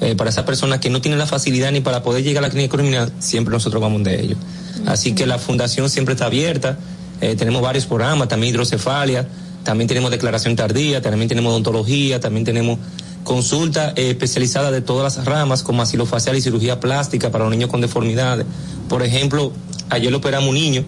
Eh, 0.00 0.14
para 0.16 0.30
esas 0.30 0.44
personas 0.44 0.78
que 0.78 0.88
no 0.88 1.02
tienen 1.02 1.18
la 1.18 1.26
facilidad 1.26 1.72
ni 1.72 1.80
para 1.80 2.02
poder 2.02 2.24
llegar 2.24 2.42
a 2.42 2.46
la 2.46 2.50
clínica 2.50 2.76
criminal, 2.78 3.12
siempre 3.18 3.52
nosotros 3.52 3.82
vamos 3.82 4.02
de 4.02 4.18
ellos. 4.22 4.38
Así 4.86 5.14
que 5.14 5.26
la 5.26 5.38
fundación 5.38 5.90
siempre 5.90 6.14
está 6.14 6.24
abierta, 6.26 6.78
eh, 7.20 7.34
tenemos 7.36 7.60
varios 7.60 7.84
programas, 7.84 8.28
también 8.28 8.54
hidrocefalia, 8.54 9.28
también 9.62 9.88
tenemos 9.88 10.10
declaración 10.10 10.56
tardía, 10.56 11.02
también 11.02 11.28
tenemos 11.28 11.52
odontología, 11.52 12.18
también 12.18 12.46
tenemos 12.46 12.78
consulta 13.24 13.92
eh, 13.96 14.10
especializada 14.10 14.70
de 14.70 14.80
todas 14.80 15.16
las 15.16 15.24
ramas, 15.26 15.62
como 15.62 15.82
asilo 15.82 16.06
facial 16.06 16.36
y 16.36 16.40
cirugía 16.40 16.80
plástica 16.80 17.30
para 17.30 17.44
los 17.44 17.52
niños 17.52 17.70
con 17.70 17.80
deformidades. 17.80 18.46
Por 18.88 19.02
ejemplo, 19.02 19.52
ayer 19.90 20.12
operamos 20.14 20.48
un 20.48 20.54
niño 20.56 20.84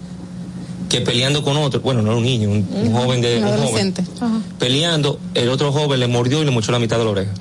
que 0.89 1.01
peleando 1.01 1.43
con 1.43 1.57
otro, 1.57 1.81
bueno, 1.81 2.03
no 2.03 2.11
era 2.11 2.19
un 2.19 2.25
niño, 2.25 2.51
un, 2.51 2.67
un 2.71 2.93
joven 2.93 3.21
de 3.23 3.39
Un 3.39 3.45
un 3.45 3.67
joven, 3.67 3.95
peleando, 4.59 5.19
el 5.35 5.49
otro 5.49 5.73
joven 5.73 6.01
le 6.01 6.07
mordió 6.07 6.43
y 6.43 6.45
le 6.45 6.51
mochó 6.51 6.71
la 6.73 6.79
mitad 6.79 6.99
de 6.99 7.05
la 7.05 7.11
oreja. 7.11 7.33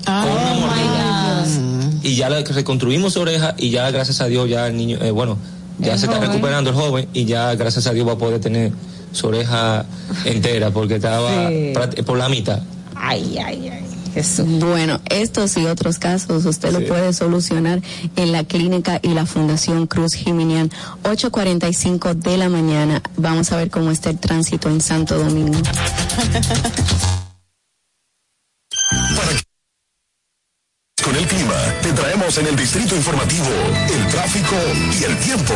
Y 2.03 2.15
ya 2.15 2.29
le 2.29 2.43
reconstruimos 2.43 3.13
su 3.13 3.19
oreja 3.21 3.53
y 3.57 3.69
ya 3.69 3.91
gracias 3.91 4.21
a 4.21 4.25
Dios 4.25 4.49
ya 4.49 4.67
el 4.67 4.77
niño, 4.77 4.97
eh, 5.01 5.11
bueno, 5.11 5.37
ya 5.79 5.93
El 5.93 5.99
se 5.99 6.05
está 6.05 6.19
recuperando 6.19 6.69
el 6.69 6.75
joven 6.75 7.07
y 7.13 7.25
ya 7.25 7.53
gracias 7.55 7.87
a 7.87 7.93
Dios 7.93 8.07
va 8.07 8.13
a 8.13 8.17
poder 8.17 8.39
tener 8.39 8.71
su 9.11 9.27
oreja 9.27 9.85
entera 10.25 10.71
porque 10.71 10.95
estaba 10.95 11.49
Sí. 11.49 11.73
por 12.05 12.17
la 12.17 12.29
mitad. 12.29 12.59
Ay, 12.95 13.37
ay, 13.43 13.69
ay. 13.69 13.83
Bueno, 14.59 14.99
estos 15.09 15.55
y 15.57 15.65
otros 15.65 15.97
casos 15.97 16.45
usted 16.45 16.71
lo 16.71 16.85
puede 16.85 17.13
solucionar 17.13 17.81
en 18.15 18.31
la 18.31 18.43
clínica 18.43 18.99
y 19.01 19.09
la 19.09 19.25
Fundación 19.25 19.87
Cruz 19.87 20.13
Jiminian, 20.13 20.69
8.45 21.03 22.13
de 22.15 22.37
la 22.37 22.49
mañana. 22.49 23.01
Vamos 23.17 23.51
a 23.51 23.57
ver 23.57 23.69
cómo 23.69 23.91
está 23.91 24.09
el 24.09 24.19
tránsito 24.19 24.69
en 24.69 24.81
Santo 24.81 25.17
Domingo. 25.17 25.57
Con 31.03 31.15
el 31.15 31.27
clima, 31.27 31.55
te 31.81 31.91
traemos 31.93 32.37
en 32.37 32.47
el 32.47 32.55
distrito 32.55 32.95
informativo 32.95 33.47
el 33.93 34.07
tráfico 34.07 34.55
y 34.99 35.03
el 35.03 35.17
tiempo. 35.17 35.53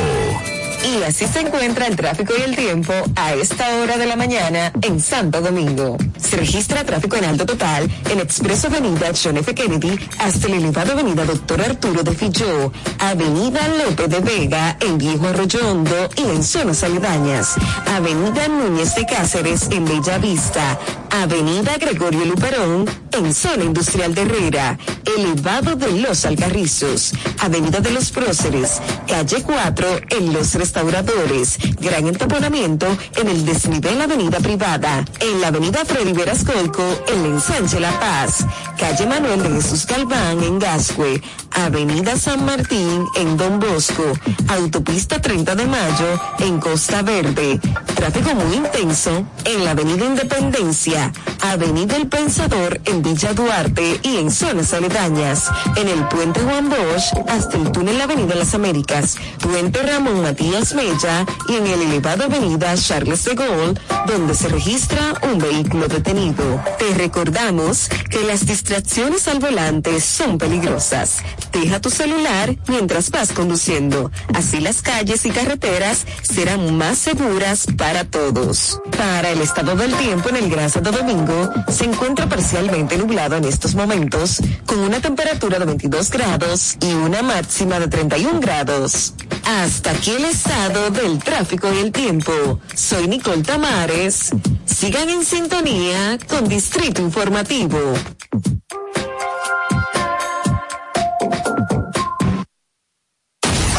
Y 0.85 1.01
así 1.01 1.25
se 1.25 1.39
encuentra 1.39 1.87
el 1.87 1.95
tráfico 1.95 2.33
y 2.37 2.43
el 2.43 2.55
tiempo 2.55 2.93
a 3.15 3.33
esta 3.33 3.75
hora 3.77 3.97
de 3.97 4.05
la 4.05 4.15
mañana 4.15 4.71
en 4.83 4.99
Santo 4.99 5.41
Domingo. 5.41 5.97
Se 6.17 6.37
registra 6.37 6.83
tráfico 6.83 7.15
en 7.15 7.25
alto 7.25 7.45
total 7.45 7.89
en 8.11 8.19
Expreso 8.19 8.67
Avenida 8.67 9.11
John 9.21 9.37
F. 9.37 9.55
Kennedy 9.55 9.97
hasta 10.19 10.47
la 10.47 10.57
elevada 10.57 10.93
Avenida 10.93 11.25
Doctor 11.25 11.61
Arturo 11.61 12.03
de 12.03 12.11
Filló, 12.11 12.71
Avenida 12.99 13.67
Lope 13.79 14.07
de 14.07 14.19
Vega 14.19 14.77
en 14.79 14.99
Viejo 14.99 15.27
Arroyondo 15.27 16.09
y 16.17 16.21
en 16.21 16.43
zonas 16.43 16.83
aledañas, 16.83 17.55
Avenida 17.87 18.47
Núñez 18.47 18.93
de 18.93 19.07
Cáceres 19.07 19.69
en 19.71 19.85
Bella 19.85 20.19
Vista, 20.19 20.79
Avenida 21.09 21.77
Gregorio 21.77 22.25
Luperón, 22.25 22.85
en 23.11 23.33
Zona 23.33 23.63
Industrial 23.63 24.13
de 24.13 24.21
Herrera, 24.21 24.77
Elevado 25.17 25.75
de 25.75 25.91
los 25.93 26.25
Alcarrizos, 26.25 27.13
Avenida 27.39 27.79
de 27.79 27.91
los 27.91 28.11
Próceres, 28.11 28.81
Calle 29.07 29.41
4, 29.41 29.87
en 30.09 30.33
Los 30.33 30.55
Restauradores, 30.75 31.57
Gran 31.79 32.05
Entaponamiento 32.05 32.85
en 33.15 33.29
el 33.29 33.45
desnivel 33.45 34.01
Avenida 34.01 34.39
Privada, 34.39 35.05
en 35.21 35.39
la 35.39 35.47
Avenida 35.47 35.85
Freddy 35.85 36.11
Verascolco, 36.11 36.83
en 37.07 37.19
el 37.23 37.31
Ensanche 37.31 37.79
La 37.79 37.97
Paz, 37.97 38.45
Calle 38.77 39.05
Manuel 39.05 39.41
de 39.41 39.51
Jesús 39.51 39.85
Galván, 39.85 40.43
en 40.43 40.59
Gascue, 40.59 41.21
Avenida 41.51 42.17
San 42.17 42.43
Martín, 42.43 43.05
en 43.15 43.37
Don 43.37 43.57
Bosco, 43.61 44.03
Autopista 44.49 45.21
30 45.21 45.55
de 45.55 45.65
Mayo, 45.65 46.19
en 46.39 46.59
Costa 46.59 47.01
Verde, 47.03 47.57
tráfico 47.95 48.35
muy 48.35 48.57
intenso 48.57 49.25
en 49.45 49.63
la 49.63 49.71
Avenida 49.71 50.03
Independencia, 50.03 51.13
Avenida 51.41 51.95
El 51.95 52.07
Pensador 52.07 52.81
en 52.83 53.01
Villa 53.01 53.33
Duarte 53.33 54.01
y 54.03 54.17
en 54.17 54.29
zonas 54.29 54.73
aledañas, 54.73 55.49
en 55.77 55.87
el 55.87 56.05
Puente 56.09 56.41
Juan 56.41 56.69
Bosch 56.69 57.13
hasta 57.29 57.55
el 57.55 57.71
túnel 57.71 58.01
Avenida 58.01 58.35
Las 58.35 58.53
Américas, 58.53 59.15
Puente 59.39 59.81
Ramón 59.81 60.21
Matías 60.21 60.54
Mella 60.55 61.25
y 61.49 61.55
en 61.55 61.67
el 61.67 61.81
elevado 61.81 62.23
Avenida 62.23 62.75
Charles 62.75 63.25
de 63.25 63.35
Gaulle, 63.35 63.73
donde 64.07 64.33
se 64.33 64.47
registra 64.47 65.13
un 65.23 65.37
vehículo 65.37 65.89
detenido. 65.89 66.63
Te 66.79 66.93
recordamos 66.93 67.89
que 68.09 68.21
las 68.21 68.45
distracciones 68.45 69.27
al 69.27 69.39
volante 69.39 69.99
son 69.99 70.37
peligrosas. 70.37 71.17
Deja 71.51 71.81
tu 71.81 71.89
celular 71.89 72.55
mientras 72.67 73.11
vas 73.11 73.33
conduciendo. 73.33 74.11
Así 74.33 74.61
las 74.61 74.81
calles 74.81 75.25
y 75.25 75.31
carreteras 75.31 76.05
serán 76.21 76.77
más 76.77 76.99
seguras 76.99 77.67
para 77.77 78.05
todos. 78.05 78.79
Para 78.97 79.31
el 79.31 79.41
estado 79.41 79.75
del 79.75 79.93
tiempo 79.95 80.29
en 80.29 80.37
el 80.37 80.49
Gran 80.49 80.69
Santo 80.69 80.91
Domingo, 80.91 81.51
se 81.69 81.83
encuentra 81.83 82.29
parcialmente 82.29 82.97
nublado 82.97 83.35
en 83.35 83.43
estos 83.43 83.75
momentos, 83.75 84.41
con 84.65 84.79
una 84.79 85.01
temperatura 85.01 85.59
de 85.59 85.65
22 85.65 86.09
grados 86.11 86.77
y 86.79 86.93
una 86.93 87.21
máxima 87.21 87.77
de 87.79 87.89
31 87.89 88.39
grados. 88.39 89.13
Hasta 89.45 89.91
aquí 89.91 90.11
el 90.11 90.25
del 90.49 91.17
tráfico 91.19 91.71
y 91.73 91.79
el 91.79 91.91
tiempo. 91.91 92.59
Soy 92.75 93.07
Nicole 93.07 93.41
Tamares. 93.41 94.29
Sigan 94.65 95.09
en 95.09 95.25
sintonía 95.25 96.17
con 96.27 96.47
Distrito 96.47 97.01
Informativo. 97.01 97.79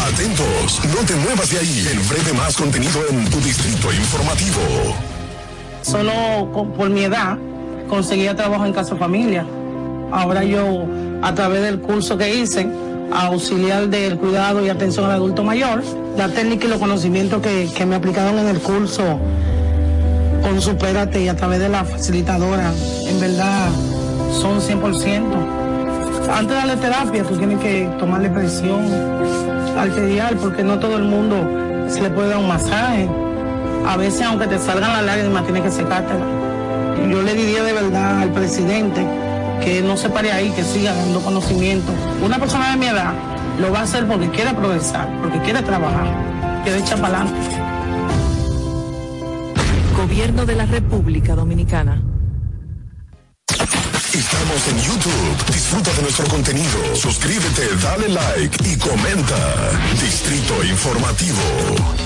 Atentos, 0.08 0.80
no 0.94 1.06
te 1.06 1.14
muevas 1.16 1.50
de 1.50 1.58
ahí. 1.58 1.86
El 1.90 1.98
breve 2.00 2.32
más 2.36 2.56
contenido 2.56 3.00
en 3.10 3.24
tu 3.30 3.38
distrito 3.40 3.92
informativo. 3.92 4.60
Solo 5.82 6.50
con- 6.52 6.72
por 6.72 6.90
mi 6.90 7.04
edad 7.04 7.36
conseguía 7.88 8.34
trabajo 8.34 8.64
en 8.66 8.72
casa 8.72 8.96
familia. 8.96 9.46
Ahora 10.12 10.44
yo, 10.44 10.84
a 11.22 11.34
través 11.34 11.62
del 11.62 11.80
curso 11.80 12.16
que 12.16 12.34
hice, 12.34 12.66
auxiliar 13.12 13.88
del 13.88 14.18
cuidado 14.18 14.64
y 14.64 14.68
atención 14.68 15.06
al 15.06 15.12
adulto 15.12 15.44
mayor, 15.44 15.82
la 16.16 16.28
técnica 16.28 16.66
y 16.66 16.68
los 16.68 16.78
conocimientos 16.78 17.40
que, 17.42 17.68
que 17.74 17.86
me 17.86 17.96
aplicaron 17.96 18.38
en 18.38 18.48
el 18.48 18.60
curso 18.60 19.18
con 20.42 20.60
Supérate 20.60 21.22
y 21.22 21.28
a 21.28 21.36
través 21.36 21.58
de 21.58 21.68
la 21.68 21.84
facilitadora, 21.84 22.72
en 23.06 23.20
verdad 23.20 23.68
son 24.32 24.60
100%. 24.60 25.22
Antes 26.30 26.48
de 26.48 26.54
darle 26.54 26.76
terapia, 26.76 27.22
tú 27.22 27.36
tienes 27.36 27.58
que 27.60 27.88
tomarle 27.98 28.30
presión 28.30 28.84
arterial 29.78 30.36
porque 30.40 30.62
no 30.62 30.78
todo 30.78 30.96
el 30.96 31.04
mundo 31.04 31.36
se 31.88 32.02
le 32.02 32.10
puede 32.10 32.30
dar 32.30 32.38
un 32.38 32.48
masaje. 32.48 33.08
A 33.86 33.96
veces, 33.96 34.22
aunque 34.22 34.46
te 34.46 34.58
salgan 34.58 34.92
las 34.92 35.04
lágrimas, 35.04 35.44
tienes 35.44 35.62
que 35.62 35.70
secártela. 35.70 36.24
Yo 37.08 37.22
le 37.22 37.34
diría 37.34 37.62
de 37.62 37.72
verdad 37.72 38.22
al 38.22 38.30
presidente 38.30 39.06
que 39.62 39.82
no 39.82 39.96
se 39.96 40.08
pare 40.08 40.32
ahí, 40.32 40.50
que 40.50 40.62
siga 40.62 40.94
dando 40.94 41.20
conocimiento. 41.20 41.92
Una 42.22 42.38
persona 42.38 42.70
de 42.70 42.76
mi 42.76 42.86
edad 42.86 43.14
lo 43.58 43.72
va 43.72 43.80
a 43.80 43.82
hacer 43.82 44.06
porque 44.06 44.30
quiere 44.30 44.52
progresar, 44.54 45.08
porque 45.20 45.40
quiere 45.40 45.62
trabajar, 45.62 46.06
quiere 46.64 46.80
echar 46.80 47.00
para 47.00 47.20
adelante. 47.20 47.56
Gobierno 49.96 50.46
de 50.46 50.54
la 50.54 50.66
República 50.66 51.34
Dominicana. 51.34 52.02
Estamos 54.12 54.68
en 54.68 54.78
YouTube. 54.78 55.46
Disfruta 55.52 55.92
de 55.92 56.02
nuestro 56.02 56.26
contenido. 56.28 56.94
Suscríbete, 56.94 57.68
dale 57.82 58.08
like 58.08 58.56
y 58.68 58.76
comenta. 58.76 59.70
Distrito 60.00 60.64
Informativo. 60.64 62.05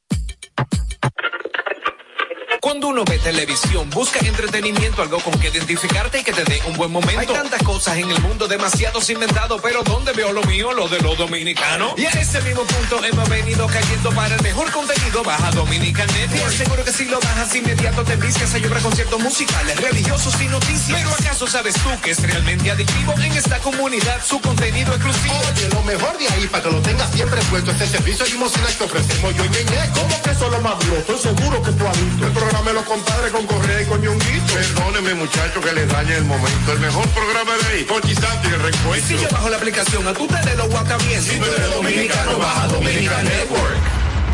Cuando 2.61 2.89
uno 2.89 3.03
ve 3.03 3.17
televisión, 3.17 3.89
busca 3.89 4.19
entretenimiento, 4.19 5.01
algo 5.01 5.19
con 5.19 5.33
que 5.39 5.47
identificarte 5.47 6.19
y 6.19 6.23
que 6.23 6.31
te 6.31 6.43
dé 6.43 6.61
un 6.67 6.77
buen 6.77 6.91
momento. 6.91 7.19
Hay 7.19 7.25
tantas 7.25 7.63
cosas 7.63 7.97
en 7.97 8.11
el 8.11 8.21
mundo, 8.21 8.47
demasiados 8.47 9.09
inventados, 9.09 9.59
pero 9.63 9.81
¿dónde 9.81 10.11
veo 10.13 10.31
lo 10.31 10.43
mío? 10.43 10.71
Lo 10.71 10.87
de 10.87 10.99
los 10.99 11.17
dominicanos. 11.17 11.93
Y 11.97 12.05
a 12.05 12.11
ese 12.11 12.39
mismo 12.41 12.61
punto 12.61 13.03
hemos 13.03 13.27
venido 13.29 13.65
cayendo 13.65 14.11
para 14.11 14.35
el 14.35 14.43
mejor 14.43 14.71
contenido. 14.71 15.23
Baja 15.23 15.49
Dominican 15.49 16.05
Network. 16.13 16.51
Seguro 16.51 16.85
que 16.85 16.91
si 16.91 17.05
lo 17.05 17.19
bajas 17.19 17.55
inmediato 17.55 18.03
te 18.03 18.15
visques 18.17 18.53
a 18.53 18.59
llorar 18.59 18.81
conciertos 18.83 19.19
musicales, 19.19 19.81
religiosos 19.81 20.39
y 20.39 20.47
noticias. 20.47 20.99
Pero 20.99 21.09
¿acaso 21.13 21.47
sabes 21.47 21.73
tú 21.73 21.89
que 22.03 22.11
es 22.11 22.21
realmente 22.21 22.69
adictivo 22.69 23.13
en 23.13 23.31
esta 23.33 23.57
comunidad 23.57 24.23
su 24.23 24.39
contenido 24.39 24.93
exclusivo? 24.93 25.33
Oye, 25.51 25.67
lo 25.69 25.81
mejor 25.81 26.15
de 26.19 26.27
ahí 26.27 26.45
para 26.45 26.63
que 26.65 26.71
lo 26.71 26.81
tengas 26.81 27.11
siempre 27.11 27.41
puesto 27.49 27.71
es 27.71 27.81
el 27.81 27.89
servicio 27.89 28.25
limosina 28.27 28.67
que 28.77 28.83
ofrecemos 28.83 29.35
yo 29.35 29.45
y 29.45 29.49
Ñeñe. 29.49 29.89
¿Cómo 29.95 30.21
que 30.21 30.29
eso 30.29 30.47
lo 30.47 30.61
más 30.61 30.77
duro? 30.85 30.97
Estoy 30.97 31.17
seguro 31.17 31.63
que 31.63 31.71
tú 31.71 31.87
has 31.87 32.05
visto. 32.05 32.27
El 32.27 32.50
programa 32.51 32.69
de 32.69 32.73
los 32.73 32.83
compadres 32.85 33.31
con 33.31 33.47
Correa 33.47 33.81
y 33.81 33.85
con 33.85 34.01
Ñonguito. 34.01 34.53
Perdóneme, 34.53 35.13
muchacho, 35.15 35.61
que 35.61 35.71
le 35.71 35.85
dañe 35.85 36.15
el 36.17 36.25
momento. 36.25 36.73
El 36.73 36.79
mejor 36.79 37.07
programa 37.09 37.51
de 37.57 37.77
ahí. 37.77 37.83
Con 37.85 38.01
Santi 38.01 38.47
y 38.47 38.53
el 38.53 38.59
Y 38.59 38.63
reencuentro. 38.63 39.07
si 39.07 39.23
yo 39.23 39.29
bajo 39.31 39.49
la 39.49 39.57
aplicación, 39.57 40.07
a 40.07 40.13
tú 40.13 40.27
te 40.27 40.49
de 40.49 40.55
los 40.57 40.69
guacabies. 40.69 41.23
Si 41.23 41.37
tú 41.39 41.45
eres 41.45 41.73
dominicano, 41.73 42.37
baja 42.37 42.67
Dominican 42.67 43.23
Network. 43.23 43.77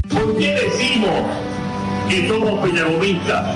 ¿Por 0.10 0.38
qué 0.38 0.52
decimos 0.52 1.26
que 2.10 2.28
somos 2.28 2.68
peñagomistas? 2.68 3.56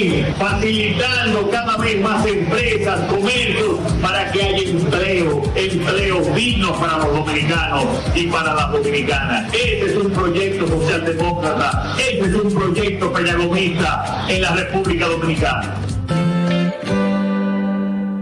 facilitando 0.37 1.49
cada 1.49 1.77
vez 1.77 2.01
más 2.01 2.25
empresas, 2.25 2.99
comercios, 3.09 3.79
para 4.01 4.31
que 4.31 4.41
haya 4.41 4.69
empleo, 4.69 5.43
empleos 5.55 6.35
dignos 6.35 6.77
para 6.77 6.97
los 6.97 7.13
dominicanos 7.13 7.85
y 8.15 8.27
para 8.27 8.53
las 8.53 8.71
dominicanas. 8.71 9.53
Este 9.53 9.85
es 9.85 9.95
un 9.97 10.11
proyecto 10.11 10.67
socialdemócrata, 10.67 11.95
este 11.97 12.25
es 12.25 12.35
un 12.35 12.53
proyecto 12.53 13.13
peñagomista 13.13 14.25
en 14.29 14.41
la 14.41 14.55
República 14.55 15.07
Dominicana. 15.07 15.75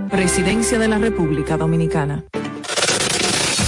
Presidencia 0.09 0.79
de 0.79 0.87
la 0.87 0.97
República 0.97 1.55
Dominicana. 1.57 2.23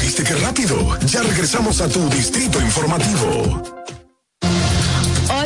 ¿Viste 0.02 0.24
qué 0.24 0.34
rápido? 0.36 0.76
Ya 1.06 1.22
regresamos 1.22 1.80
a 1.82 1.88
tu 1.88 2.10
Distrito 2.10 2.60
Informativo. 2.60 3.81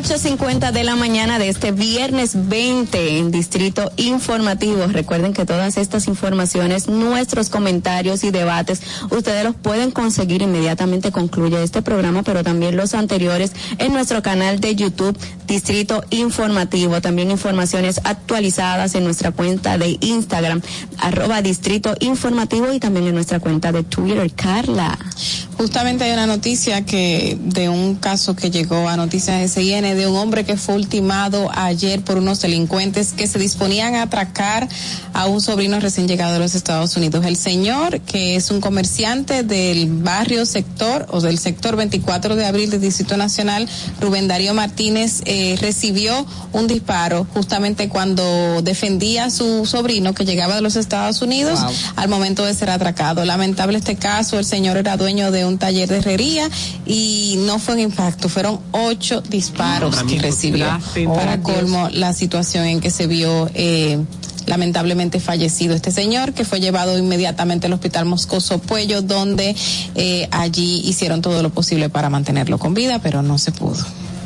8.50 0.06 0.72
de 0.72 0.84
la 0.84 0.96
mañana 0.96 1.40
de 1.40 1.50
este 1.50 1.72
viernes 1.72 2.48
20 2.48 3.18
en 3.18 3.32
Distrito 3.32 3.92
Informativo. 3.98 4.86
Recuerden 4.86 5.34
que 5.34 5.46
todas 5.48 5.78
estas 5.78 6.08
informaciones, 6.08 6.88
nuestros 6.88 7.50
comentarios 7.50 8.24
y 8.24 8.30
debates, 8.30 8.84
ustedes 9.10 9.44
los 9.44 9.56
pueden 9.56 9.90
conseguir 9.90 10.44
inmediatamente 10.44 11.12
concluye 11.12 11.64
este 11.64 11.82
programa, 11.82 12.22
pero 12.22 12.44
también 12.44 12.78
los 12.78 12.94
anteriores 12.94 13.54
en 13.80 13.94
nuestro 13.94 14.22
canal 14.22 14.60
de 14.60 14.76
YouTube 14.76 15.18
Distrito 15.48 16.04
Informativo. 16.12 17.02
También 17.02 17.32
informaciones 17.32 18.00
actualizadas 18.04 18.94
en 18.94 19.06
nuestra 19.06 19.32
cuenta 19.32 19.80
de 19.80 19.98
Instagram, 20.02 20.62
arroba 21.00 21.42
Distrito 21.42 21.96
Informativo 22.00 22.72
y 22.72 22.80
también 22.80 23.08
en 23.08 23.16
nuestra 23.16 23.40
cuenta 23.40 23.72
de 23.72 23.82
Twitter. 23.82 24.32
Carla. 24.36 25.00
Justamente 25.58 26.04
hay 26.04 26.12
una 26.12 26.28
noticia 26.28 26.86
que 26.86 27.38
de 27.40 27.70
un 27.70 27.96
caso 27.96 28.36
que 28.36 28.52
llegó 28.52 28.88
a 28.88 28.98
Noticias 28.98 29.52
SIN 29.52 29.95
de 29.96 30.08
un 30.08 30.16
hombre 30.16 30.44
que 30.44 30.58
fue 30.58 30.76
ultimado 30.76 31.50
ayer 31.54 32.02
por 32.02 32.18
unos 32.18 32.42
delincuentes 32.42 33.14
que 33.14 33.28
se 33.28 33.40
disponían 33.40 33.96
a 33.96 34.04
atracar 34.04 34.68
a 35.14 35.28
un 35.28 35.42
sobrino 35.42 35.80
recién 35.80 36.08
llegado 36.08 36.34
de 36.34 36.40
los 36.40 36.56
Estados 36.56 36.96
Unidos. 36.98 37.26
El 37.26 37.36
señor, 37.36 38.02
que 38.02 38.36
es 38.36 38.52
un 38.52 38.62
comerciante 38.62 39.44
del 39.44 39.88
barrio 39.90 40.46
sector 40.46 41.08
o 41.10 41.22
del 41.22 41.38
sector 41.38 41.76
24 41.76 42.36
de 42.36 42.46
abril 42.46 42.70
del 42.70 42.82
Distrito 42.82 43.18
Nacional, 43.18 43.68
Rubén 44.00 44.28
Darío 44.28 44.54
Martínez, 44.54 45.22
eh, 45.26 45.58
recibió 45.62 46.26
un 46.54 46.68
disparo 46.68 47.28
justamente 47.34 47.90
cuando 47.90 48.62
defendía 48.62 49.26
a 49.26 49.30
su 49.30 49.66
sobrino 49.66 50.14
que 50.14 50.26
llegaba 50.26 50.56
de 50.56 50.62
los 50.62 50.76
Estados 50.76 51.22
Unidos 51.22 51.60
al 51.96 52.10
momento 52.10 52.46
de 52.46 52.54
ser 52.54 52.70
atracado. 52.70 53.24
Lamentable 53.26 53.78
este 53.78 53.96
caso, 53.96 54.40
el 54.40 54.46
señor 54.46 54.78
era 54.78 54.98
dueño 54.98 55.32
de 55.32 55.46
un 55.46 55.58
taller 55.58 55.88
de 55.88 55.98
herrería 55.98 56.50
y 56.86 57.36
no 57.46 57.60
fue 57.60 57.76
un 57.76 57.82
impacto, 57.82 58.30
fueron 58.30 58.60
ocho 58.72 59.22
disparos 59.22 59.85
que 59.92 60.20
recibió. 60.20 60.68
Para 61.14 61.42
colmo, 61.42 61.90
la 61.92 62.14
situación 62.14 62.66
en 62.66 62.80
que 62.80 62.92
se 62.92 63.08
vio 63.08 63.50
eh, 63.54 64.00
lamentablemente 64.46 65.20
fallecido 65.20 65.76
este 65.76 65.92
señor, 65.92 66.34
que 66.34 66.46
fue 66.46 66.60
llevado 66.60 66.98
inmediatamente 66.98 67.68
al 67.68 67.74
hospital 67.74 68.06
Moscoso 68.06 68.60
Puello, 68.60 69.02
donde 69.02 69.56
eh, 69.96 70.28
allí 70.32 70.82
hicieron 70.86 71.22
todo 71.22 71.42
lo 71.42 71.50
posible 71.50 71.90
para 71.90 72.10
mantenerlo 72.10 72.58
con 72.58 72.74
vida, 72.74 73.00
pero 73.00 73.22
no 73.22 73.38
se 73.38 73.52
pudo. 73.52 73.84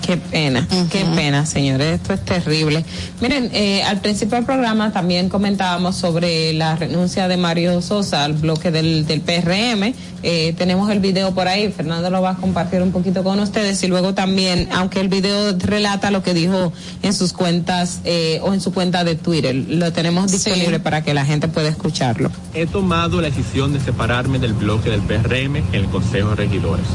Qué 0.10 0.18
pena, 0.18 0.68
qué 0.92 1.06
pena, 1.06 1.46
señores. 1.46 2.02
Esto 2.02 2.14
es 2.14 2.26
terrible. 2.26 2.84
Miren, 3.22 3.52
eh, 3.54 3.84
al 3.84 4.02
principio 4.02 4.38
del 4.38 4.46
programa 4.46 4.92
también 4.92 5.30
comentábamos 5.30 5.98
sobre 5.98 6.52
la 6.54 6.76
renuncia 6.76 7.28
de 7.28 7.38
Mario 7.38 7.80
Sosa 7.84 8.26
al 8.26 8.34
bloque 8.34 8.72
del, 8.72 9.06
del 9.06 9.22
PRM. 9.22 9.94
Eh, 10.24 10.56
tenemos 10.58 10.90
el 10.90 11.00
video 11.00 11.36
por 11.36 11.48
ahí. 11.48 11.72
Fernando 11.72 12.10
lo 12.10 12.24
va 12.24 12.32
a 12.32 12.36
compartir 12.38 12.82
un 12.82 12.92
poquito 12.92 13.24
con 13.24 13.40
ustedes 13.40 13.84
y 13.84 13.88
luego 13.88 14.16
también, 14.16 14.68
aunque 14.72 15.00
el 15.00 15.10
video 15.10 15.56
relata 15.60 16.10
lo 16.10 16.24
que 16.24 16.34
dijo 16.34 16.74
en 17.04 17.14
sus 17.14 17.32
cuentas 17.32 18.00
eh, 18.04 18.40
o 18.42 18.56
en 18.56 18.62
su 18.62 18.74
cuenta 18.74 19.04
de 19.04 19.14
Twitter, 19.14 19.54
lo 19.54 19.94
tenemos 19.94 20.32
disponible 20.32 20.80
para 20.80 21.04
que 21.04 21.14
la 21.14 21.24
gente 21.24 21.50
pueda 21.50 21.70
escucharlo. 21.70 22.32
He 22.56 22.66
tomado 22.66 23.22
la 23.22 23.30
decisión 23.30 23.74
de 23.74 23.80
separarme 23.80 24.40
del 24.40 24.54
bloque 24.54 24.90
del 24.90 25.02
PRM 25.02 25.58
en 25.58 25.66
el 25.72 25.86
Consejo 25.86 26.30
de 26.30 26.36
Regidores. 26.36 26.88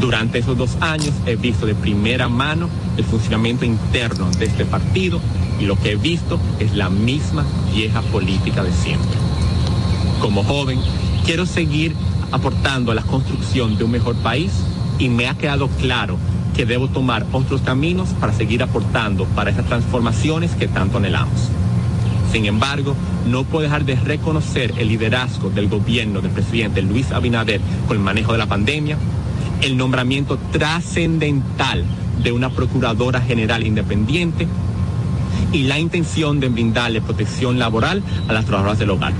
Durante 0.00 0.38
esos 0.38 0.56
dos 0.56 0.76
años 0.80 1.12
he 1.26 1.36
visto 1.36 1.66
de 1.66 1.74
primera 1.74 2.28
mano 2.28 2.68
el 2.96 3.04
funcionamiento 3.04 3.64
interno 3.64 4.30
de 4.30 4.46
este 4.46 4.64
partido 4.64 5.20
y 5.60 5.66
lo 5.66 5.76
que 5.76 5.92
he 5.92 5.96
visto 5.96 6.40
es 6.58 6.74
la 6.74 6.90
misma 6.90 7.44
vieja 7.72 8.02
política 8.02 8.64
de 8.64 8.72
siempre. 8.72 9.18
Como 10.20 10.42
joven, 10.42 10.80
quiero 11.24 11.46
seguir 11.46 11.94
aportando 12.32 12.92
a 12.92 12.94
la 12.94 13.02
construcción 13.02 13.76
de 13.76 13.84
un 13.84 13.90
mejor 13.90 14.16
país 14.16 14.52
y 14.98 15.08
me 15.08 15.28
ha 15.28 15.34
quedado 15.34 15.68
claro 15.68 16.16
que 16.56 16.66
debo 16.66 16.88
tomar 16.88 17.26
otros 17.32 17.60
caminos 17.62 18.10
para 18.20 18.32
seguir 18.32 18.62
aportando 18.62 19.24
para 19.26 19.50
esas 19.50 19.66
transformaciones 19.66 20.54
que 20.54 20.68
tanto 20.68 20.98
anhelamos. 20.98 21.48
Sin 22.30 22.46
embargo, 22.46 22.94
no 23.26 23.44
puedo 23.44 23.64
dejar 23.64 23.84
de 23.84 23.94
reconocer 23.96 24.72
el 24.78 24.88
liderazgo 24.88 25.50
del 25.50 25.68
gobierno 25.68 26.20
del 26.20 26.30
presidente 26.30 26.82
Luis 26.82 27.12
Abinader 27.12 27.60
con 27.86 27.96
el 27.96 28.02
manejo 28.02 28.32
de 28.32 28.38
la 28.38 28.46
pandemia, 28.46 28.96
el 29.62 29.76
nombramiento 29.76 30.38
trascendental 30.50 31.84
de 32.22 32.32
una 32.32 32.50
procuradora 32.50 33.20
general 33.20 33.66
independiente 33.66 34.46
y 35.52 35.64
la 35.64 35.78
intención 35.78 36.40
de 36.40 36.48
brindarle 36.48 37.00
protección 37.00 37.58
laboral 37.58 38.02
a 38.28 38.32
las 38.32 38.44
trabajadoras 38.44 38.78
del 38.78 38.90
hogar. 38.90 39.12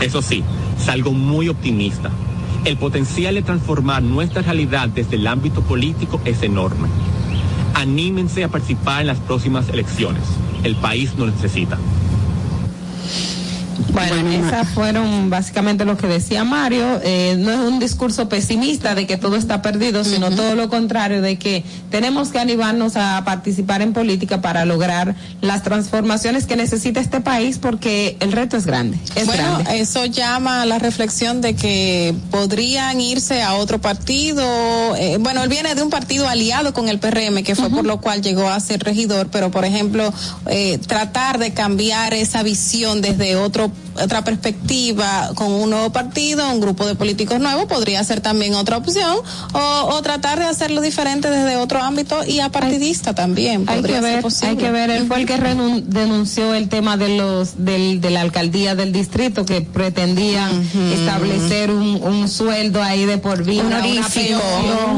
Eso 0.00 0.22
sí, 0.22 0.44
salgo 0.78 1.12
muy 1.12 1.48
optimista. 1.48 2.10
El 2.64 2.76
potencial 2.76 3.34
de 3.34 3.42
transformar 3.42 4.02
nuestra 4.02 4.42
realidad 4.42 4.88
desde 4.88 5.16
el 5.16 5.26
ámbito 5.26 5.62
político 5.62 6.20
es 6.24 6.42
enorme. 6.42 6.88
Anímense 7.74 8.44
a 8.44 8.48
participar 8.48 9.00
en 9.00 9.06
las 9.06 9.18
próximas 9.18 9.68
elecciones. 9.70 10.22
El 10.64 10.76
país 10.76 11.14
nos 11.16 11.32
necesita. 11.32 11.78
Bueno, 13.92 14.30
esas 14.30 14.68
fueron 14.68 15.30
básicamente 15.30 15.84
lo 15.84 15.96
que 15.96 16.06
decía 16.06 16.44
Mario. 16.44 17.00
Eh, 17.02 17.36
no 17.38 17.50
es 17.50 17.58
un 17.58 17.78
discurso 17.78 18.28
pesimista 18.28 18.94
de 18.94 19.06
que 19.06 19.16
todo 19.16 19.36
está 19.36 19.62
perdido, 19.62 20.04
sino 20.04 20.30
todo 20.30 20.54
lo 20.54 20.68
contrario, 20.68 21.22
de 21.22 21.38
que 21.38 21.64
tenemos 21.90 22.28
que 22.28 22.38
animarnos 22.38 22.96
a 22.96 23.22
participar 23.24 23.82
en 23.82 23.92
política 23.92 24.40
para 24.40 24.64
lograr 24.64 25.14
las 25.40 25.62
transformaciones 25.62 26.46
que 26.46 26.56
necesita 26.56 27.00
este 27.00 27.20
país, 27.20 27.58
porque 27.58 28.16
el 28.20 28.32
reto 28.32 28.56
es 28.56 28.66
grande. 28.66 28.98
Es 29.14 29.26
bueno, 29.26 29.58
grande. 29.58 29.80
eso 29.80 30.06
llama 30.06 30.62
a 30.62 30.66
la 30.66 30.78
reflexión 30.78 31.40
de 31.40 31.54
que 31.54 32.14
podrían 32.30 33.00
irse 33.00 33.42
a 33.42 33.54
otro 33.54 33.80
partido. 33.80 34.42
Eh, 34.96 35.18
bueno, 35.20 35.42
él 35.42 35.48
viene 35.48 35.74
de 35.74 35.82
un 35.82 35.90
partido 35.90 36.28
aliado 36.28 36.72
con 36.72 36.88
el 36.88 36.98
PRM, 36.98 37.42
que 37.42 37.54
fue 37.54 37.70
por 37.70 37.84
lo 37.84 38.00
cual 38.00 38.22
llegó 38.22 38.48
a 38.48 38.58
ser 38.60 38.82
regidor, 38.82 39.28
pero 39.30 39.50
por 39.50 39.64
ejemplo, 39.64 40.12
eh, 40.46 40.78
tratar 40.86 41.38
de 41.38 41.52
cambiar 41.52 42.14
esa 42.14 42.42
visión 42.42 43.00
desde 43.00 43.36
otro 43.36 43.70
otra 43.96 44.22
perspectiva 44.24 45.30
con 45.34 45.50
un 45.52 45.70
nuevo 45.70 45.90
partido, 45.90 46.48
un 46.50 46.60
grupo 46.60 46.86
de 46.86 46.94
políticos 46.94 47.40
nuevos, 47.40 47.64
podría 47.66 48.02
ser 48.04 48.20
también 48.20 48.54
otra 48.54 48.76
opción, 48.76 49.16
o, 49.52 49.58
o 49.58 50.02
tratar 50.02 50.38
de 50.38 50.44
hacerlo 50.46 50.80
diferente 50.80 51.28
desde 51.30 51.56
otro 51.56 51.82
ámbito 51.82 52.24
y 52.26 52.40
apartidista 52.40 53.14
también. 53.14 53.64
Hay 53.68 53.82
que 53.82 54.00
ver, 54.00 54.24
hay 54.42 54.56
que 54.56 54.70
ver, 54.70 54.90
él 54.90 55.06
fue 55.06 55.20
el 55.20 55.26
que 55.26 55.36
renun- 55.38 55.82
denunció 55.84 56.54
el 56.54 56.68
tema 56.68 56.96
de 56.96 57.16
los 57.16 57.64
del, 57.64 58.00
de 58.00 58.10
la 58.10 58.20
alcaldía 58.20 58.74
del 58.74 58.92
distrito 58.92 59.44
que 59.44 59.60
pretendían 59.62 60.50
establecer 60.92 61.70
un, 61.70 62.00
un 62.02 62.28
sueldo 62.28 62.82
ahí 62.82 63.04
de 63.06 63.18
por 63.18 63.44
vida, 63.44 63.64
Honorífico, 63.64 64.40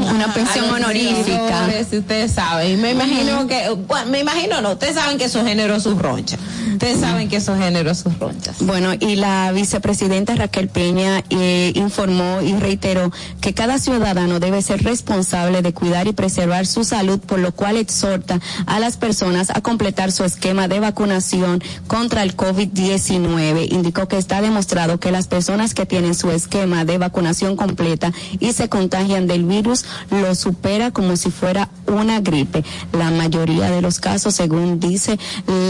una 0.09 0.33
pensión 0.33 0.65
a 0.65 0.67
los 0.67 0.77
honorífica. 0.77 1.67
ustedes 1.97 2.31
saben. 2.31 2.81
Me 2.81 2.91
imagino 2.91 3.47
que, 3.47 3.69
bueno, 3.87 4.09
me 4.11 4.19
imagino 4.19 4.61
no, 4.61 4.71
ustedes 4.73 4.95
saben 4.95 5.17
que 5.17 5.25
eso 5.25 5.43
generó 5.43 5.79
sus 5.79 5.97
ronchas. 5.97 6.39
Ustedes 6.73 6.99
saben 6.99 7.29
que 7.29 7.37
eso 7.37 7.55
generó 7.55 7.93
sus 7.95 8.17
ronchas. 8.19 8.55
Bueno, 8.59 8.82
y 8.99 9.15
la 9.15 9.51
vicepresidenta 9.51 10.35
Raquel 10.35 10.67
Peña 10.67 11.23
eh, 11.29 11.71
informó 11.75 12.41
y 12.41 12.53
reiteró 12.53 13.11
que 13.39 13.53
cada 13.53 13.79
ciudadano 13.79 14.39
debe 14.39 14.61
ser 14.61 14.83
responsable 14.83 15.61
de 15.61 15.73
cuidar 15.73 16.07
y 16.07 16.13
preservar 16.13 16.65
su 16.65 16.83
salud, 16.83 17.19
por 17.19 17.39
lo 17.39 17.53
cual 17.53 17.77
exhorta 17.77 18.39
a 18.65 18.79
las 18.79 18.97
personas 18.97 19.49
a 19.51 19.61
completar 19.61 20.11
su 20.11 20.23
esquema 20.23 20.67
de 20.67 20.79
vacunación 20.79 21.63
contra 21.87 22.23
el 22.23 22.35
COVID-19. 22.35 23.71
Indicó 23.71 24.07
que 24.07 24.17
está 24.17 24.41
demostrado 24.41 24.99
que 24.99 25.11
las 25.11 25.27
personas 25.27 25.73
que 25.73 25.85
tienen 25.85 26.15
su 26.15 26.31
esquema 26.31 26.83
de 26.83 26.97
vacunación 26.97 27.55
completa 27.55 28.11
y 28.39 28.51
se 28.53 28.69
contagian 28.69 29.27
del 29.27 29.45
virus 29.45 29.85
lo 30.09 30.35
supera 30.35 30.91
como 30.91 31.15
si 31.15 31.31
fuera 31.31 31.69
una 31.87 32.19
gripe. 32.19 32.63
La 32.91 33.11
mayoría 33.11 33.69
de 33.69 33.81
los 33.81 33.99
casos, 33.99 34.35
según 34.35 34.79
dice 34.79 35.17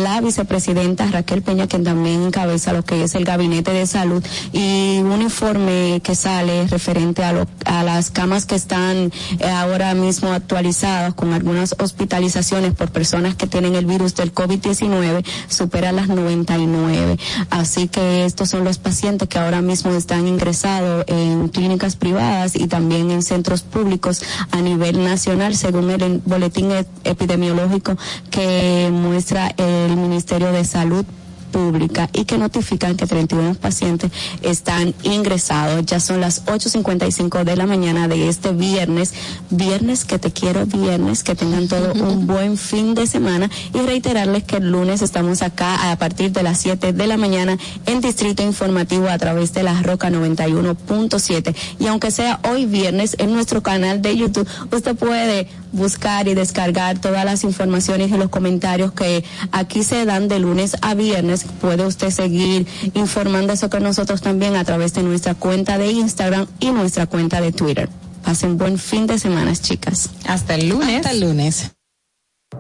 la 0.04 0.22
vicepresidenta 0.22 1.06
Raquel 1.08 1.42
Peña, 1.42 1.68
que 1.68 1.80
también 1.80 2.24
encabeza 2.24 2.74
lo 2.74 2.84
que 2.84 3.03
es 3.04 3.16
el 3.16 3.26
gabinete 3.26 3.72
de 3.72 3.86
salud, 3.88 4.24
y 4.52 5.00
un 5.00 5.22
informe 5.22 6.02
que 6.04 6.16
sale 6.16 6.68
referente 6.68 7.24
a, 7.24 7.34
lo- 7.34 7.48
a 7.66 7.84
las 7.84 8.12
camas 8.12 8.46
que 8.46 8.56
están 8.56 9.12
eh, 9.40 9.50
ahora 9.50 9.94
mismo 9.94 10.30
actualizadas 10.32 11.14
con 11.14 11.34
algunas 11.34 11.76
hospitalizaciones 11.80 12.74
por 12.74 12.92
personas 12.92 13.36
que 13.36 13.48
tienen 13.48 13.76
el 13.76 13.86
virus 13.86 14.16
del 14.16 14.34
COVID-19 14.34 15.26
supera 15.48 15.92
las 15.92 16.08
99. 16.08 17.18
Así 17.50 17.88
que 17.88 18.26
estos 18.26 18.50
son 18.50 18.64
los 18.64 18.78
pacientes 18.78 19.28
que 19.28 19.40
ahora 19.40 19.62
mismo 19.62 19.92
están 19.92 20.28
ingresados 20.28 21.06
en 21.08 21.50
clínicas 21.50 21.96
privadas 21.96 22.56
y 22.56 22.68
también 22.68 23.12
en 23.12 23.22
centros 23.24 23.62
públicos 23.62 24.22
a 24.52 24.62
nivel 24.62 25.04
nacional, 25.04 25.56
según 25.56 25.90
el 25.92 26.22
boletín 26.26 26.72
epidemiológico 27.04 27.98
que 28.30 28.90
muestra 28.92 29.54
el 29.58 29.96
Ministerio 29.98 30.52
de 30.52 30.66
Salud 30.66 31.06
pública 31.54 32.10
y 32.12 32.26
que 32.26 32.38
notifican 32.38 32.98
que 32.98 33.08
31 33.08 33.56
pacientes 33.56 34.12
están 34.42 34.94
ingresados. 35.04 35.86
Ya 35.86 36.02
son 36.02 36.20
las 36.20 36.46
8.55 36.46 37.46
de 37.46 37.56
la 37.56 37.66
mañana 37.66 38.10
de 38.10 38.28
este 38.28 38.52
viernes. 38.52 39.14
Viernes 39.50 40.04
que 40.04 40.20
te 40.20 40.32
quiero, 40.32 40.66
viernes 40.66 41.24
que 41.24 41.36
tengan 41.36 41.70
todo 41.70 41.94
un 42.10 42.28
buen 42.28 42.58
fin 42.58 42.96
de 42.96 43.08
semana 43.08 43.50
y 43.74 43.78
reiterarles 43.80 44.44
que 44.44 44.58
el 44.58 44.72
lunes 44.72 45.02
estamos 45.02 45.42
acá 45.42 45.92
a 45.92 45.96
partir 45.98 46.32
de 46.32 46.44
las 46.44 46.58
7 46.58 46.92
de 46.92 47.08
la 47.08 47.18
mañana 47.18 47.58
en 47.86 48.02
Distrito 48.02 48.44
Informativo 48.44 49.08
a 49.08 49.18
través 49.18 49.54
de 49.54 49.64
la 49.64 49.82
Roca 49.84 50.10
91.7 50.10 51.56
y 51.80 51.88
aunque 51.88 52.10
sea 52.10 52.40
hoy 52.50 52.66
viernes 52.66 53.16
en 53.20 53.32
nuestro 53.32 53.62
canal 53.62 54.02
de 54.02 54.18
YouTube, 54.18 54.48
usted 54.72 54.96
puede 54.96 55.48
buscar 55.74 56.28
y 56.30 56.36
descargar 56.36 57.00
todas 57.00 57.26
las 57.26 57.44
informaciones 57.44 58.12
y 58.12 58.18
los 58.18 58.30
comentarios 58.30 58.94
que 58.94 59.26
aquí 59.52 59.84
se 59.84 60.06
dan 60.06 60.30
de 60.30 60.40
lunes 60.40 60.78
a 60.82 60.94
viernes. 60.94 61.46
Puede 61.60 61.86
usted 61.86 62.12
seguir 62.12 62.66
informándose 62.94 63.70
con 63.70 63.84
nosotros 63.84 64.22
también 64.22 64.56
a 64.56 64.64
través 64.64 64.94
de 64.94 65.04
nuestra 65.04 65.36
cuenta 65.36 65.78
de 65.78 65.92
Instagram 65.92 66.48
y 66.62 66.72
nuestra 66.72 67.08
cuenta 67.08 67.42
de 67.42 67.52
Twitter. 67.52 67.90
Pasen 68.24 68.58
buen 68.58 68.78
fin 68.78 69.06
de 69.06 69.20
semana, 69.20 69.54
chicas. 69.54 70.10
Hasta 70.26 70.56
el 70.56 70.70
lunes. 70.70 70.98
Hasta 70.98 71.12
el 71.12 71.20
lunes. 71.20 71.72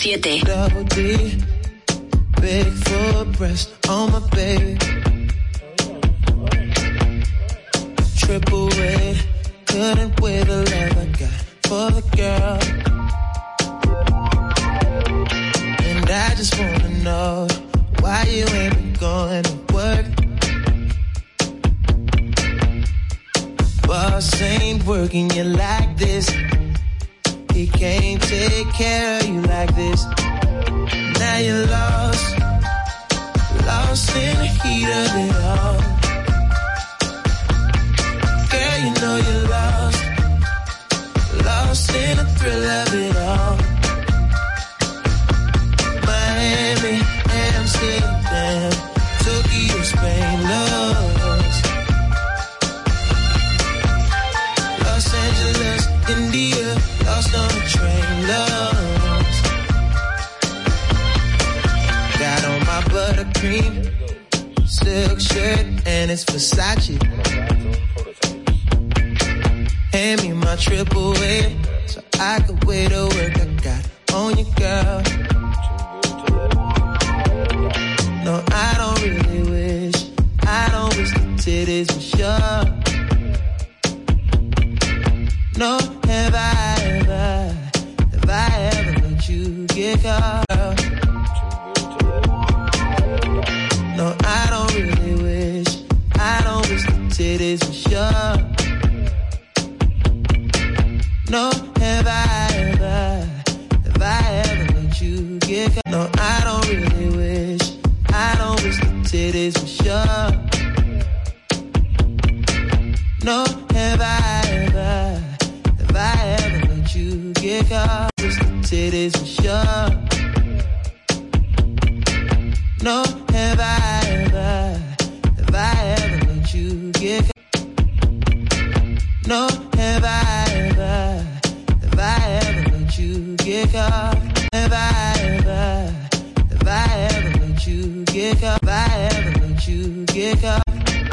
91.7 0.00 0.49